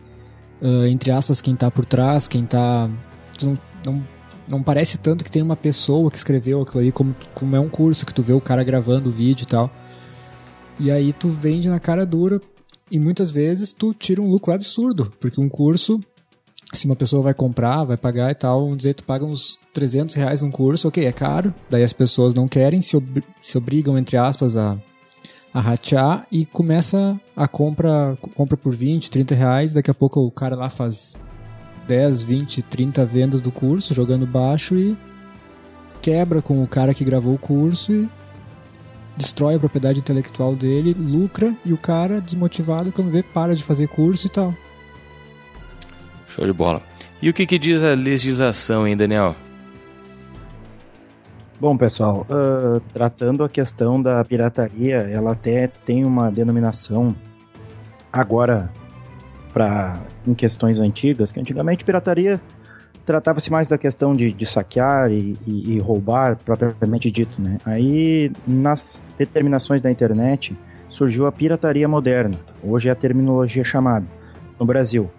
uh, 0.61 0.85
entre 0.87 1.11
aspas, 1.11 1.41
quem 1.41 1.55
tá 1.55 1.69
por 1.69 1.85
trás, 1.85 2.27
quem 2.27 2.45
tá. 2.45 2.89
Não, 3.41 3.57
não, 3.85 4.07
não 4.47 4.63
parece 4.63 4.97
tanto 4.97 5.23
que 5.23 5.31
tem 5.31 5.41
uma 5.41 5.55
pessoa 5.55 6.09
que 6.09 6.17
escreveu 6.17 6.61
aquilo 6.61 6.81
aí, 6.81 6.91
como, 6.91 7.15
como 7.33 7.55
é 7.55 7.59
um 7.59 7.69
curso 7.69 8.05
que 8.05 8.13
tu 8.13 8.21
vê 8.21 8.33
o 8.33 8.41
cara 8.41 8.63
gravando 8.63 9.09
o 9.09 9.13
vídeo 9.13 9.43
e 9.43 9.47
tal. 9.47 9.71
E 10.79 10.91
aí 10.91 11.11
tu 11.11 11.27
vende 11.27 11.69
na 11.69 11.79
cara 11.79 12.05
dura 12.05 12.39
e 12.89 12.99
muitas 12.99 13.29
vezes 13.29 13.73
tu 13.73 13.93
tira 13.93 14.21
um 14.21 14.29
lucro 14.29 14.53
absurdo, 14.53 15.11
porque 15.19 15.39
um 15.39 15.49
curso, 15.49 15.99
se 16.73 16.85
uma 16.85 16.95
pessoa 16.95 17.21
vai 17.21 17.33
comprar, 17.33 17.83
vai 17.83 17.97
pagar 17.97 18.31
e 18.31 18.35
tal, 18.35 18.63
vamos 18.63 18.77
dizer, 18.77 18.93
tu 18.93 19.03
paga 19.03 19.25
uns 19.25 19.59
300 19.73 20.15
reais 20.15 20.41
num 20.41 20.51
curso, 20.51 20.87
ok, 20.87 21.05
é 21.05 21.11
caro, 21.11 21.53
daí 21.69 21.83
as 21.83 21.93
pessoas 21.93 22.33
não 22.33 22.47
querem, 22.47 22.81
se, 22.81 22.95
ob 22.95 23.23
se 23.41 23.57
obrigam, 23.57 23.97
entre 23.97 24.17
aspas, 24.17 24.57
a, 24.57 24.77
a 25.53 25.59
ratear 25.59 26.25
e 26.31 26.45
começa 26.45 27.19
a 27.35 27.47
compra, 27.47 28.17
compra 28.35 28.57
por 28.57 28.73
20, 28.73 29.11
30 29.11 29.35
reais, 29.35 29.73
daqui 29.73 29.91
a 29.91 29.93
pouco 29.93 30.19
o 30.21 30.31
cara 30.31 30.55
lá 30.55 30.69
faz 30.69 31.17
10, 31.87 32.21
20, 32.21 32.61
30 32.63 33.05
vendas 33.05 33.41
do 33.41 33.51
curso, 33.51 33.93
jogando 33.93 34.27
baixo 34.27 34.75
e 34.75 34.97
quebra 36.01 36.41
com 36.41 36.61
o 36.61 36.67
cara 36.67 36.93
que 36.93 37.03
gravou 37.03 37.33
o 37.33 37.39
curso 37.39 37.91
e 37.91 38.09
destrói 39.17 39.55
a 39.55 39.59
propriedade 39.59 39.99
intelectual 39.99 40.55
dele, 40.55 40.93
lucra 40.93 41.53
e 41.65 41.73
o 41.73 41.77
cara, 41.77 42.21
desmotivado, 42.21 42.91
quando 42.91 43.11
vê, 43.11 43.23
para 43.23 43.55
de 43.55 43.63
fazer 43.63 43.87
curso 43.87 44.27
e 44.27 44.29
tal. 44.29 44.53
Show 46.29 46.45
de 46.45 46.53
bola. 46.53 46.81
E 47.21 47.29
o 47.29 47.33
que, 47.33 47.47
que 47.47 47.57
diz 47.57 47.81
a 47.81 47.95
legislação, 47.95 48.87
hein, 48.87 48.95
Daniel? 48.95 49.35
Bom, 51.59 51.75
pessoal, 51.75 52.27
uh, 52.29 52.79
tratando 52.93 53.43
a 53.43 53.49
questão 53.49 53.99
da 53.99 54.23
pirataria, 54.23 54.97
ela 54.97 55.31
até 55.31 55.65
tem 55.67 56.05
uma 56.05 56.29
denominação 56.29 57.15
agora 58.13 58.71
para 59.51 59.99
em 60.27 60.35
questões 60.35 60.79
antigas, 60.79 61.31
que 61.31 61.39
antigamente 61.39 61.83
pirataria 61.83 62.39
tratava-se 63.07 63.49
mais 63.49 63.69
da 63.69 63.77
questão 63.77 64.13
de, 64.13 64.33
de 64.33 64.45
saquear 64.45 65.09
e, 65.09 65.37
e, 65.47 65.75
e, 65.75 65.79
roubar, 65.79 66.37
propriamente 66.43 67.09
dito, 67.09 67.41
né? 67.41 67.57
Aí, 67.65 68.29
nas 68.45 69.01
determinações 69.17 69.81
da 69.81 69.89
internet, 69.89 70.55
surgiu 70.89 71.25
a 71.25 71.31
pirataria 71.31 71.87
moderna, 71.87 72.37
hoje 72.61 72.89
é 72.89 72.91
a 72.91 72.95
terminologia 72.95 73.63
chamada, 73.63 74.05
no 74.59 74.65
Brasil, 74.65 75.09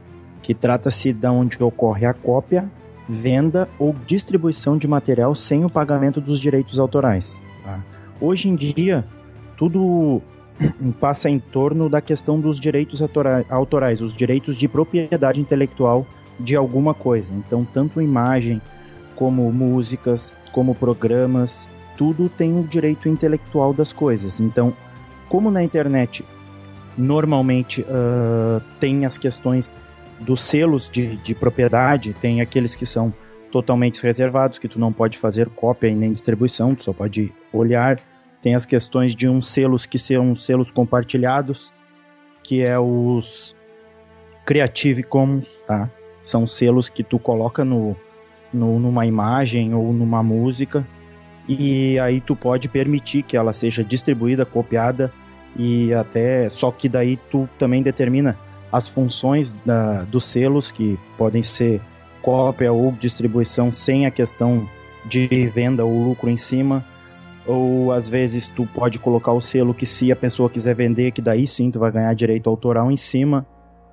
que 0.43 0.53
trata-se 0.53 1.15
de 1.15 1.27
onde 1.29 1.57
ocorre 1.63 2.05
a 2.05 2.13
cópia, 2.13 2.71
venda 3.09 3.67
ou 3.79 3.97
distribuição 4.07 4.77
de 4.77 4.87
material 4.87 5.35
sem 5.35 5.65
o 5.65 5.71
pagamento 5.71 6.21
dos 6.21 6.41
direitos 6.41 6.79
autorais. 6.79 7.41
Tá? 7.65 7.81
Hoje 8.21 8.51
em 8.51 8.55
dia, 8.55 9.03
tudo 9.57 10.21
passa 11.01 11.31
em 11.31 11.39
torno 11.39 11.89
da 11.89 12.03
questão 12.03 12.39
dos 12.39 12.61
direitos 12.61 13.01
autorais, 13.49 14.03
os 14.03 14.13
direitos 14.13 14.59
de 14.59 14.69
propriedade 14.69 15.41
intelectual 15.41 16.07
de 16.39 16.57
alguma 16.57 16.95
coisa. 16.95 17.33
Então, 17.33 17.65
tanto 17.65 18.01
imagem, 18.01 18.61
como 19.15 19.51
músicas, 19.53 20.33
como 20.53 20.75
programas, 20.75 21.67
tudo 21.97 22.29
tem 22.29 22.59
o 22.59 22.63
direito 22.63 23.09
intelectual 23.09 23.75
das 23.75 23.93
coisas. 23.93 24.39
Então, 24.39 24.73
como 25.29 25.51
na 25.51 25.63
internet 25.63 26.25
normalmente 26.97 27.83
uh, 27.83 28.61
tem 28.81 29.05
as 29.05 29.19
questões 29.19 29.75
dos 30.21 30.43
selos 30.43 30.89
de, 30.91 31.17
de 31.19 31.35
propriedade, 31.35 32.13
tem 32.13 32.41
aqueles 32.41 32.75
que 32.75 32.87
são 32.87 33.13
totalmente 33.53 34.03
reservados, 34.03 34.59
que 34.59 34.69
tu 34.69 34.79
não 34.79 34.93
pode 34.93 35.17
fazer 35.17 35.49
cópia 35.51 35.89
e 35.89 35.95
nem 35.95 36.13
distribuição, 36.13 36.75
tu 36.75 36.85
só 36.85 36.93
pode 36.93 37.33
olhar. 37.53 38.01
Tem 38.41 38.55
as 38.55 38.67
questões 38.67 39.15
de 39.15 39.29
uns 39.29 39.49
selos 39.49 39.87
que 39.87 39.99
são 39.99 40.35
selos 40.35 40.71
compartilhados, 40.71 41.73
que 42.43 42.63
é 42.63 42.79
os 42.79 43.57
Creative 44.45 45.03
Commons, 45.03 45.49
tá? 45.67 45.91
São 46.21 46.47
selos 46.47 46.89
que 46.89 47.03
tu 47.03 47.19
coloca 47.19 47.65
no, 47.65 47.97
no, 48.53 48.79
numa 48.79 49.07
imagem 49.07 49.75
ou 49.75 49.93
numa 49.93 50.23
música 50.23 50.87
e 51.49 51.99
aí 51.99 52.21
tu 52.21 52.37
pode 52.37 52.69
permitir 52.69 53.23
que 53.23 53.37
ela 53.37 53.53
seja 53.53 53.83
distribuída, 53.83 54.45
copiada 54.45 55.13
e 55.57 55.93
até 55.95 56.51
só 56.51 56.71
que 56.71 56.89
daí 56.89 57.17
tu 57.31 57.49
também 57.59 57.83
determina 57.83 58.39
as 58.71 58.89
funções 58.89 59.57
da, 59.65 60.03
dos 60.03 60.27
selos 60.27 60.71
que 60.71 60.99
podem 61.17 61.43
ser 61.43 61.81
cópia 62.21 62.71
ou 62.71 62.93
distribuição 62.93 63.73
sem 63.73 64.05
a 64.05 64.11
questão 64.11 64.69
de 65.07 65.47
venda 65.55 65.85
ou 65.85 66.05
lucro 66.05 66.29
em 66.29 66.37
cima 66.37 66.85
ou 67.47 67.93
às 67.93 68.11
vezes 68.11 68.49
tu 68.49 68.67
pode 68.67 68.99
colocar 68.99 69.33
o 69.33 69.41
selo 69.41 69.73
que 69.73 69.87
se 69.87 70.13
a 70.13 70.17
pessoa 70.17 70.51
quiser 70.51 70.75
vender 70.75 71.13
que 71.13 71.23
daí 71.23 71.47
sim 71.47 71.71
tu 71.71 71.79
vai 71.79 71.91
ganhar 71.91 72.13
direito 72.15 72.51
autoral 72.51 72.91
em 72.91 72.97
cima 72.97 73.47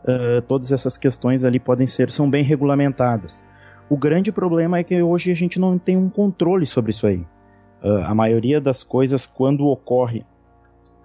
uh, 0.05 0.41
todas 0.43 0.71
essas 0.71 0.97
questões 0.97 1.43
ali 1.43 1.59
podem 1.59 1.88
ser, 1.88 2.12
são 2.12 2.29
bem 2.29 2.43
regulamentadas. 2.43 3.43
O 3.89 3.97
grande 3.97 4.31
problema 4.31 4.79
é 4.79 4.83
que 4.83 5.01
hoje 5.01 5.31
a 5.31 5.35
gente 5.35 5.59
não 5.59 5.77
tem 5.77 5.97
um 5.97 6.09
controle 6.09 6.65
sobre 6.65 6.91
isso 6.91 7.05
aí. 7.05 7.25
Uh, 7.83 8.03
a 8.05 8.15
maioria 8.15 8.62
das 8.62 8.83
coisas, 8.83 9.27
quando 9.27 9.67
ocorre 9.67 10.25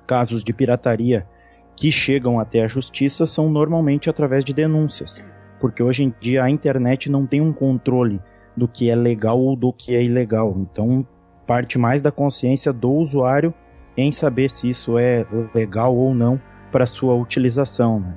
casos 0.07 0.43
de 0.43 0.53
pirataria 0.53 1.27
que 1.77 1.91
chegam 1.91 2.39
até 2.39 2.63
a 2.63 2.67
justiça, 2.67 3.27
são 3.27 3.51
normalmente 3.51 4.09
através 4.09 4.45
de 4.45 4.53
denúncias. 4.53 5.23
Porque 5.61 5.83
hoje 5.83 6.05
em 6.05 6.15
dia 6.21 6.43
a 6.43 6.51
internet 6.51 7.11
não 7.11 7.27
tem 7.27 7.41
um 7.41 7.53
controle 7.53 8.21
do 8.57 8.67
que 8.67 8.91
é 8.91 8.95
legal 8.95 9.39
ou 9.39 9.55
do 9.55 9.73
que 9.73 9.95
é 9.95 10.03
ilegal. 10.03 10.55
Então, 10.57 11.07
parte 11.47 11.79
mais 11.79 12.03
da 12.03 12.11
consciência 12.11 12.73
do 12.73 12.91
usuário 12.91 13.53
em 13.97 14.11
saber 14.11 14.51
se 14.51 14.69
isso 14.69 14.99
é 14.99 15.27
legal 15.55 15.95
ou 15.95 16.15
não 16.15 16.41
para 16.73 16.87
sua 16.87 17.15
utilização. 17.15 18.01
Né? 18.01 18.17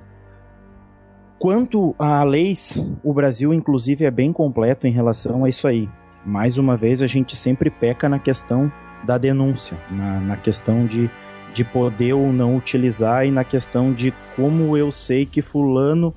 Quanto 1.44 1.94
a 2.00 2.24
leis, 2.24 2.82
o 3.04 3.14
Brasil, 3.14 3.54
inclusive, 3.54 4.06
é 4.06 4.10
bem 4.10 4.32
completo 4.32 4.88
em 4.88 4.92
relação 4.92 5.44
a 5.44 5.50
isso 5.50 5.68
aí. 5.68 5.90
Mais 6.26 6.58
uma 6.58 6.78
vez, 6.78 7.02
a 7.02 7.06
gente 7.06 7.36
sempre 7.36 7.70
peca 7.70 8.08
na 8.08 8.18
questão 8.18 8.72
da 9.06 9.18
denúncia, 9.18 9.78
na, 9.92 10.22
na 10.22 10.38
questão 10.38 10.86
de, 10.86 11.10
de 11.54 11.66
poder 11.66 12.14
ou 12.14 12.32
não 12.32 12.56
utilizar 12.56 13.26
e 13.26 13.30
na 13.30 13.44
questão 13.44 13.92
de 13.92 14.14
como 14.38 14.78
eu 14.78 14.90
sei 14.90 15.26
que 15.26 15.42
Fulano 15.42 16.16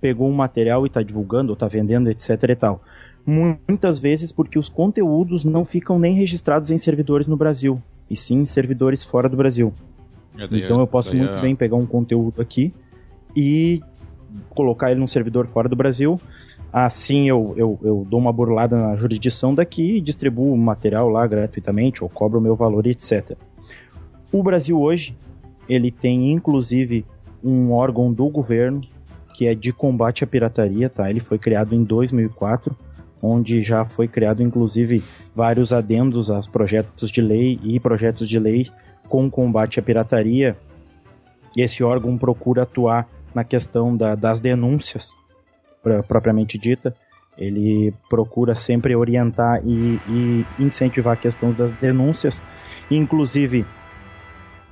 pegou 0.00 0.28
um 0.28 0.32
material 0.32 0.86
e 0.86 0.86
está 0.86 1.02
divulgando, 1.02 1.50
ou 1.50 1.54
está 1.54 1.66
vendendo, 1.66 2.08
etc 2.08 2.40
e 2.48 2.54
tal. 2.54 2.80
Muitas 3.26 3.98
vezes 3.98 4.30
porque 4.30 4.60
os 4.60 4.68
conteúdos 4.68 5.44
não 5.44 5.64
ficam 5.64 5.98
nem 5.98 6.14
registrados 6.14 6.70
em 6.70 6.78
servidores 6.78 7.26
no 7.26 7.36
Brasil, 7.36 7.82
e 8.08 8.14
sim 8.14 8.42
em 8.42 8.46
servidores 8.46 9.02
fora 9.02 9.28
do 9.28 9.36
Brasil. 9.36 9.72
Então 10.52 10.78
eu 10.78 10.86
posso 10.86 11.16
muito 11.16 11.42
bem 11.42 11.56
pegar 11.56 11.74
um 11.74 11.84
conteúdo 11.84 12.40
aqui 12.40 12.72
e 13.34 13.82
colocar 14.50 14.90
ele 14.90 15.00
num 15.00 15.06
servidor 15.06 15.46
fora 15.46 15.68
do 15.68 15.76
Brasil. 15.76 16.20
Assim 16.72 17.28
eu, 17.28 17.54
eu, 17.56 17.78
eu 17.82 18.06
dou 18.08 18.20
uma 18.20 18.32
burlada 18.32 18.76
na 18.76 18.96
jurisdição 18.96 19.54
daqui 19.54 19.96
e 19.96 20.00
distribuo 20.00 20.52
o 20.52 20.58
material 20.58 21.08
lá 21.08 21.26
gratuitamente 21.26 22.02
ou 22.02 22.10
cobro 22.10 22.38
o 22.38 22.42
meu 22.42 22.54
valor, 22.54 22.86
etc. 22.86 23.36
O 24.30 24.42
Brasil 24.42 24.78
hoje, 24.78 25.16
ele 25.68 25.90
tem 25.90 26.32
inclusive 26.32 27.04
um 27.42 27.72
órgão 27.72 28.12
do 28.12 28.28
governo 28.28 28.80
que 29.32 29.46
é 29.46 29.54
de 29.54 29.72
combate 29.72 30.24
à 30.24 30.26
pirataria, 30.26 30.90
tá? 30.90 31.08
Ele 31.08 31.20
foi 31.20 31.38
criado 31.38 31.72
em 31.72 31.84
2004, 31.84 32.76
onde 33.22 33.62
já 33.62 33.84
foi 33.84 34.08
criado 34.08 34.42
inclusive 34.42 35.02
vários 35.34 35.72
adendos 35.72 36.28
aos 36.28 36.48
projetos 36.48 37.10
de 37.10 37.20
lei 37.20 37.58
e 37.62 37.78
projetos 37.78 38.28
de 38.28 38.38
lei 38.38 38.68
com 39.08 39.30
combate 39.30 39.78
à 39.78 39.82
pirataria. 39.82 40.56
Esse 41.56 41.84
órgão 41.84 42.18
procura 42.18 42.62
atuar 42.62 43.08
na 43.34 43.44
questão 43.44 43.96
da, 43.96 44.14
das 44.14 44.40
denúncias, 44.40 45.16
propriamente 46.06 46.58
dita. 46.58 46.94
Ele 47.36 47.94
procura 48.10 48.54
sempre 48.56 48.96
orientar 48.96 49.60
e, 49.64 50.00
e 50.08 50.44
incentivar 50.58 51.12
a 51.14 51.16
questão 51.16 51.52
das 51.52 51.70
denúncias. 51.70 52.42
Inclusive, 52.90 53.64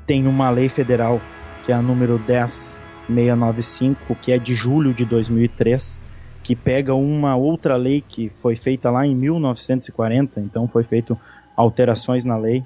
tem 0.04 0.26
uma 0.26 0.50
lei 0.50 0.68
federal, 0.68 1.20
que 1.64 1.70
é 1.70 1.75
a 1.75 1.82
número 1.82 2.18
10695, 2.18 4.16
que 4.16 4.32
é 4.32 4.38
de 4.38 4.54
julho 4.54 4.92
de 4.92 5.04
2003, 5.04 6.00
que 6.42 6.56
pega 6.56 6.94
uma 6.94 7.36
outra 7.36 7.76
lei 7.76 8.00
que 8.00 8.30
foi 8.40 8.56
feita 8.56 8.90
lá 8.90 9.06
em 9.06 9.14
1940, 9.14 10.40
então 10.40 10.66
foi 10.68 10.82
feito 10.82 11.18
alterações 11.56 12.25
na 12.25 12.36
lei, 12.36 12.64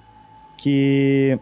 que 0.58 1.38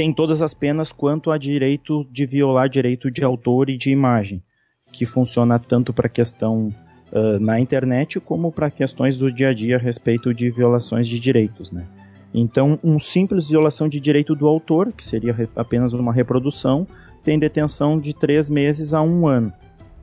tem 0.00 0.14
todas 0.14 0.40
as 0.40 0.54
penas 0.54 0.92
quanto 0.92 1.30
a 1.30 1.36
direito 1.36 2.06
de 2.10 2.24
violar 2.24 2.70
direito 2.70 3.10
de 3.10 3.22
autor 3.22 3.68
e 3.68 3.76
de 3.76 3.90
imagem, 3.90 4.42
que 4.90 5.04
funciona 5.04 5.58
tanto 5.58 5.92
para 5.92 6.08
questão 6.08 6.74
uh, 7.12 7.38
na 7.38 7.60
internet 7.60 8.18
como 8.18 8.50
para 8.50 8.70
questões 8.70 9.18
do 9.18 9.30
dia 9.30 9.50
a 9.50 9.52
dia 9.52 9.76
a 9.76 9.78
respeito 9.78 10.32
de 10.32 10.50
violações 10.50 11.06
de 11.06 11.20
direitos, 11.20 11.70
né? 11.70 11.86
Então, 12.32 12.78
um 12.82 12.98
simples 12.98 13.46
violação 13.46 13.90
de 13.90 14.00
direito 14.00 14.34
do 14.34 14.48
autor, 14.48 14.90
que 14.90 15.04
seria 15.04 15.36
apenas 15.54 15.92
uma 15.92 16.14
reprodução, 16.14 16.86
tem 17.22 17.38
detenção 17.38 18.00
de 18.00 18.14
três 18.14 18.48
meses 18.48 18.94
a 18.94 19.02
um 19.02 19.28
ano. 19.28 19.52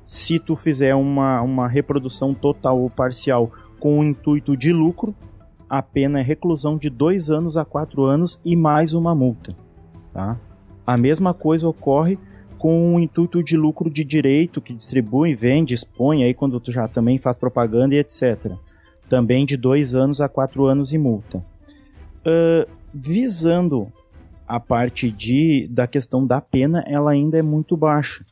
Se 0.06 0.38
tu 0.38 0.56
fizer 0.56 0.94
uma, 0.94 1.42
uma 1.42 1.68
reprodução 1.68 2.36
total 2.36 2.80
ou 2.80 2.88
parcial 2.88 3.52
com 3.80 4.00
o 4.00 4.04
intuito 4.04 4.56
de 4.56 4.72
lucro, 4.72 5.16
a 5.68 5.82
pena 5.82 6.20
é 6.20 6.22
reclusão 6.22 6.78
de 6.78 6.88
dois 6.88 7.32
anos 7.32 7.58
a 7.58 7.66
quatro 7.66 8.04
anos 8.04 8.40
e 8.46 8.56
mais 8.56 8.94
uma 8.94 9.16
multa. 9.16 9.66
Tá? 10.18 10.36
A 10.84 10.98
mesma 10.98 11.32
coisa 11.32 11.68
ocorre 11.68 12.18
com 12.58 12.96
o 12.96 13.00
intuito 13.00 13.44
de 13.44 13.56
lucro 13.56 13.88
de 13.88 14.04
direito, 14.04 14.60
que 14.60 14.74
distribui, 14.74 15.36
vende, 15.36 15.76
expõe, 15.76 16.24
aí 16.24 16.34
quando 16.34 16.60
tu 16.60 16.72
já 16.72 16.88
também 16.88 17.20
faz 17.20 17.38
propaganda 17.38 17.94
e 17.94 18.00
etc. 18.00 18.54
Também 19.08 19.46
de 19.46 19.56
dois 19.56 19.94
anos 19.94 20.20
a 20.20 20.28
quatro 20.28 20.66
anos 20.66 20.92
e 20.92 20.98
multa. 20.98 21.46
Uh, 22.26 22.68
visando 22.92 23.94
a 24.48 24.60
parte 24.60 25.12
de, 25.12 25.68
da 25.70 25.86
questão 25.86 26.26
da 26.26 26.42
pena, 26.42 26.84
ela 26.88 27.12
ainda 27.12 27.38
é 27.38 27.44
muito 27.44 27.78
baixa, 27.78 28.26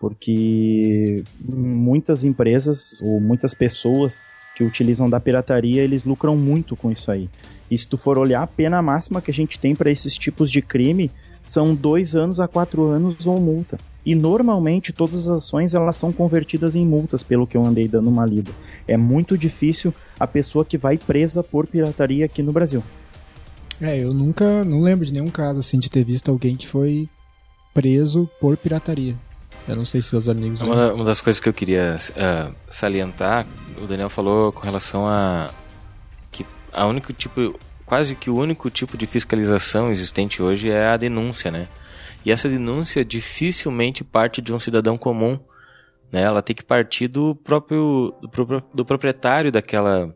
porque 0.00 1.22
muitas 1.40 2.24
empresas 2.24 3.00
ou 3.00 3.20
muitas 3.20 3.54
pessoas 3.54 4.20
que 4.56 4.64
utilizam 4.64 5.08
da 5.08 5.20
pirataria, 5.20 5.82
eles 5.82 6.04
lucram 6.04 6.36
muito 6.36 6.74
com 6.74 6.90
isso 6.90 7.12
aí. 7.12 7.30
E 7.70 7.78
se 7.78 7.88
tu 7.88 7.96
for 7.96 8.18
olhar, 8.18 8.42
a 8.42 8.46
pena 8.48 8.82
máxima 8.82 9.22
que 9.22 9.30
a 9.30 9.34
gente 9.34 9.56
tem 9.56 9.72
para 9.72 9.88
esses 9.88 10.18
tipos 10.18 10.50
de 10.50 10.60
crime 10.60 11.12
são 11.48 11.74
dois 11.74 12.14
anos 12.14 12.38
a 12.40 12.46
quatro 12.46 12.86
anos 12.86 13.26
ou 13.26 13.40
multa. 13.40 13.78
E 14.04 14.14
normalmente 14.14 14.92
todas 14.92 15.28
as 15.28 15.44
ações 15.44 15.74
elas 15.74 15.96
são 15.96 16.12
convertidas 16.12 16.74
em 16.74 16.86
multas, 16.86 17.22
pelo 17.22 17.46
que 17.46 17.56
eu 17.56 17.64
andei 17.64 17.86
dando 17.88 18.08
uma 18.08 18.24
lida. 18.24 18.52
É 18.86 18.96
muito 18.96 19.36
difícil 19.36 19.92
a 20.18 20.26
pessoa 20.26 20.64
que 20.64 20.78
vai 20.78 20.96
presa 20.96 21.42
por 21.42 21.66
pirataria 21.66 22.24
aqui 22.24 22.42
no 22.42 22.52
Brasil. 22.52 22.82
É, 23.80 24.02
eu 24.02 24.12
nunca, 24.12 24.64
não 24.64 24.80
lembro 24.80 25.06
de 25.06 25.12
nenhum 25.12 25.28
caso 25.28 25.60
assim 25.60 25.78
de 25.78 25.90
ter 25.90 26.04
visto 26.04 26.30
alguém 26.30 26.56
que 26.56 26.66
foi 26.66 27.08
preso 27.72 28.28
por 28.40 28.56
pirataria. 28.56 29.14
Eu 29.68 29.76
não 29.76 29.84
sei 29.84 30.00
se 30.00 30.16
os 30.16 30.28
amigos. 30.28 30.62
Uma, 30.62 30.92
uma 30.94 31.04
das 31.04 31.20
coisas 31.20 31.38
que 31.38 31.48
eu 31.48 31.52
queria 31.52 31.98
uh, 31.98 32.54
salientar, 32.70 33.46
o 33.80 33.86
Daniel 33.86 34.08
falou 34.08 34.50
com 34.50 34.62
relação 34.62 35.06
a 35.06 35.50
que 36.30 36.46
a 36.72 36.86
único 36.86 37.12
tipo, 37.12 37.54
quase 37.88 38.14
que 38.14 38.28
o 38.28 38.36
único 38.36 38.68
tipo 38.68 38.98
de 38.98 39.06
fiscalização 39.06 39.90
existente 39.90 40.42
hoje 40.42 40.68
é 40.70 40.88
a 40.88 40.96
denúncia, 40.98 41.50
né? 41.50 41.66
E 42.22 42.30
essa 42.30 42.46
denúncia 42.46 43.02
dificilmente 43.02 44.04
parte 44.04 44.42
de 44.42 44.52
um 44.52 44.58
cidadão 44.58 44.98
comum, 44.98 45.40
né? 46.12 46.22
Ela 46.22 46.42
tem 46.42 46.54
que 46.54 46.62
partir 46.62 47.08
do 47.08 47.34
próprio 47.34 48.14
do, 48.20 48.62
do 48.74 48.84
proprietário 48.84 49.50
daquela 49.50 50.14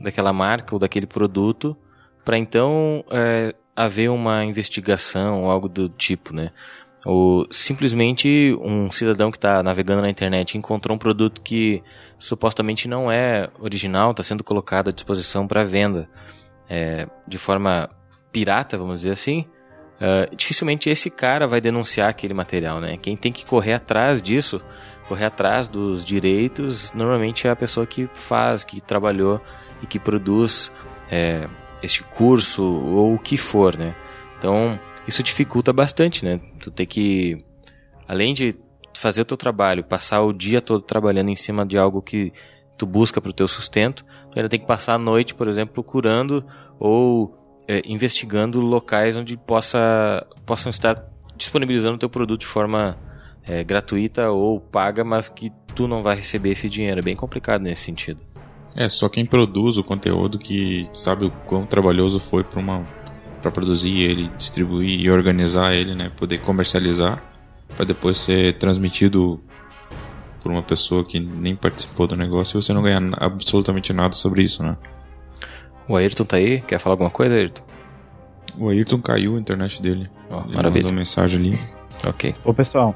daquela 0.00 0.32
marca 0.32 0.72
ou 0.72 0.78
daquele 0.78 1.06
produto, 1.06 1.76
para 2.24 2.38
então 2.38 3.04
é, 3.10 3.54
haver 3.74 4.08
uma 4.08 4.44
investigação 4.44 5.42
ou 5.42 5.50
algo 5.50 5.68
do 5.68 5.88
tipo, 5.88 6.32
né? 6.32 6.52
Ou 7.04 7.44
simplesmente 7.50 8.56
um 8.62 8.88
cidadão 8.88 9.32
que 9.32 9.36
está 9.36 9.64
navegando 9.64 10.02
na 10.02 10.10
internet 10.10 10.56
encontrou 10.56 10.94
um 10.94 10.98
produto 10.98 11.40
que 11.40 11.82
supostamente 12.20 12.86
não 12.86 13.10
é 13.10 13.48
original, 13.58 14.12
está 14.12 14.22
sendo 14.22 14.44
colocado 14.44 14.90
à 14.90 14.92
disposição 14.92 15.48
para 15.48 15.64
venda 15.64 16.08
é, 16.70 17.08
de 17.26 17.36
forma 17.36 17.90
pirata, 18.30 18.78
vamos 18.78 19.00
dizer 19.00 19.12
assim. 19.12 19.44
Uh, 20.00 20.34
dificilmente 20.34 20.88
esse 20.88 21.10
cara 21.10 21.46
vai 21.46 21.60
denunciar 21.60 22.08
aquele 22.08 22.32
material, 22.32 22.80
né? 22.80 22.96
Quem 22.96 23.16
tem 23.16 23.30
que 23.30 23.44
correr 23.44 23.74
atrás 23.74 24.22
disso, 24.22 24.62
correr 25.06 25.26
atrás 25.26 25.68
dos 25.68 26.06
direitos, 26.06 26.90
normalmente 26.94 27.46
é 27.46 27.50
a 27.50 27.56
pessoa 27.56 27.86
que 27.86 28.08
faz, 28.14 28.64
que 28.64 28.80
trabalhou 28.80 29.42
e 29.82 29.86
que 29.86 29.98
produz 29.98 30.72
é, 31.10 31.46
este 31.82 32.02
curso 32.02 32.64
ou 32.64 33.14
o 33.14 33.18
que 33.18 33.36
for, 33.36 33.76
né? 33.76 33.94
Então 34.38 34.80
isso 35.06 35.22
dificulta 35.22 35.70
bastante, 35.70 36.24
né? 36.24 36.40
Tu 36.60 36.70
tem 36.70 36.86
que, 36.86 37.44
além 38.08 38.32
de 38.32 38.56
fazer 38.94 39.20
o 39.20 39.24
teu 39.26 39.36
trabalho, 39.36 39.84
passar 39.84 40.22
o 40.22 40.32
dia 40.32 40.62
todo 40.62 40.80
trabalhando 40.80 41.28
em 41.28 41.36
cima 41.36 41.66
de 41.66 41.76
algo 41.76 42.00
que 42.00 42.32
tu 42.78 42.86
busca 42.86 43.20
para 43.20 43.30
o 43.30 43.34
teu 43.34 43.46
sustento, 43.46 44.04
ainda 44.34 44.48
tem 44.48 44.60
que 44.60 44.66
passar 44.66 44.94
a 44.94 44.98
noite, 44.98 45.34
por 45.34 45.48
exemplo, 45.48 45.74
procurando 45.74 46.44
ou 46.78 47.36
é, 47.68 47.82
investigando 47.84 48.60
locais 48.60 49.16
onde 49.16 49.36
possa, 49.36 50.26
possam 50.44 50.70
estar 50.70 51.04
disponibilizando 51.36 51.94
o 51.94 51.98
teu 51.98 52.08
produto 52.08 52.40
de 52.40 52.46
forma 52.46 52.98
é, 53.46 53.64
gratuita 53.64 54.30
ou 54.30 54.60
paga, 54.60 55.04
mas 55.04 55.28
que 55.28 55.52
tu 55.74 55.86
não 55.86 56.02
vai 56.02 56.16
receber 56.16 56.50
esse 56.50 56.68
dinheiro. 56.68 57.00
É 57.00 57.02
bem 57.02 57.16
complicado 57.16 57.62
nesse 57.62 57.82
sentido. 57.82 58.20
É, 58.74 58.88
só 58.88 59.08
quem 59.08 59.24
produz 59.24 59.76
o 59.78 59.84
conteúdo 59.84 60.38
que 60.38 60.88
sabe 60.92 61.24
o 61.24 61.30
quão 61.46 61.66
trabalhoso 61.66 62.20
foi 62.20 62.44
para 62.44 62.60
uma 62.60 62.86
para 63.40 63.50
produzir 63.50 64.02
ele, 64.02 64.30
distribuir 64.36 65.00
e 65.00 65.10
organizar 65.10 65.72
ele, 65.72 65.94
né, 65.94 66.12
poder 66.14 66.38
comercializar 66.38 67.24
para 67.74 67.86
depois 67.86 68.18
ser 68.18 68.52
transmitido 68.58 69.40
por 70.42 70.50
uma 70.50 70.62
pessoa 70.62 71.04
que 71.04 71.20
nem 71.20 71.54
participou 71.54 72.06
do 72.06 72.16
negócio 72.16 72.58
e 72.58 72.62
você 72.62 72.72
não 72.72 72.82
ganhar 72.82 73.02
absolutamente 73.18 73.92
nada 73.92 74.14
sobre 74.14 74.42
isso, 74.42 74.62
né? 74.62 74.76
O 75.88 75.96
Ayrton 75.96 76.24
tá 76.24 76.36
aí? 76.36 76.60
Quer 76.60 76.78
falar 76.78 76.94
alguma 76.94 77.10
coisa, 77.10 77.34
Ayrton? 77.34 77.62
O 78.58 78.68
Ayrton 78.68 79.00
caiu 79.00 79.36
a 79.36 79.40
internet 79.40 79.82
dele. 79.82 80.08
Oh, 80.30 80.40
ele 80.46 80.56
maravilha. 80.56 80.84
mandou 80.84 80.98
mensagem 80.98 81.40
ali. 81.40 81.58
Ok. 82.06 82.34
Ô 82.44 82.54
pessoal. 82.54 82.94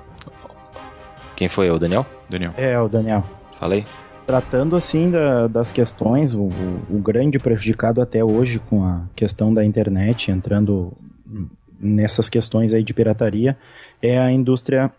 Quem 1.37 1.49
foi? 1.49 1.71
O 1.71 1.79
Daniel? 1.79 2.07
Daniel. 2.29 2.55
É, 2.57 2.79
o 2.79 2.89
Daniel. 2.89 3.25
Falei. 3.59 3.85
Tratando 4.25 4.77
assim 4.77 5.11
da, 5.11 5.47
das 5.47 5.71
questões, 5.71 6.33
o, 6.33 6.45
o, 6.89 6.99
grande 7.03 7.39
prejudicado 7.39 8.01
até 8.01 8.25
hoje 8.25 8.59
com 8.59 8.85
a 8.85 9.03
questão 9.15 9.53
da 9.53 9.65
internet 9.65 10.31
entrando 10.31 10.93
nessas 11.79 12.29
questões 12.29 12.73
aí 12.73 12.83
de 12.83 12.95
pirataria 12.95 13.57
é 14.01 14.19
a 14.19 14.31
indústria 14.31 14.91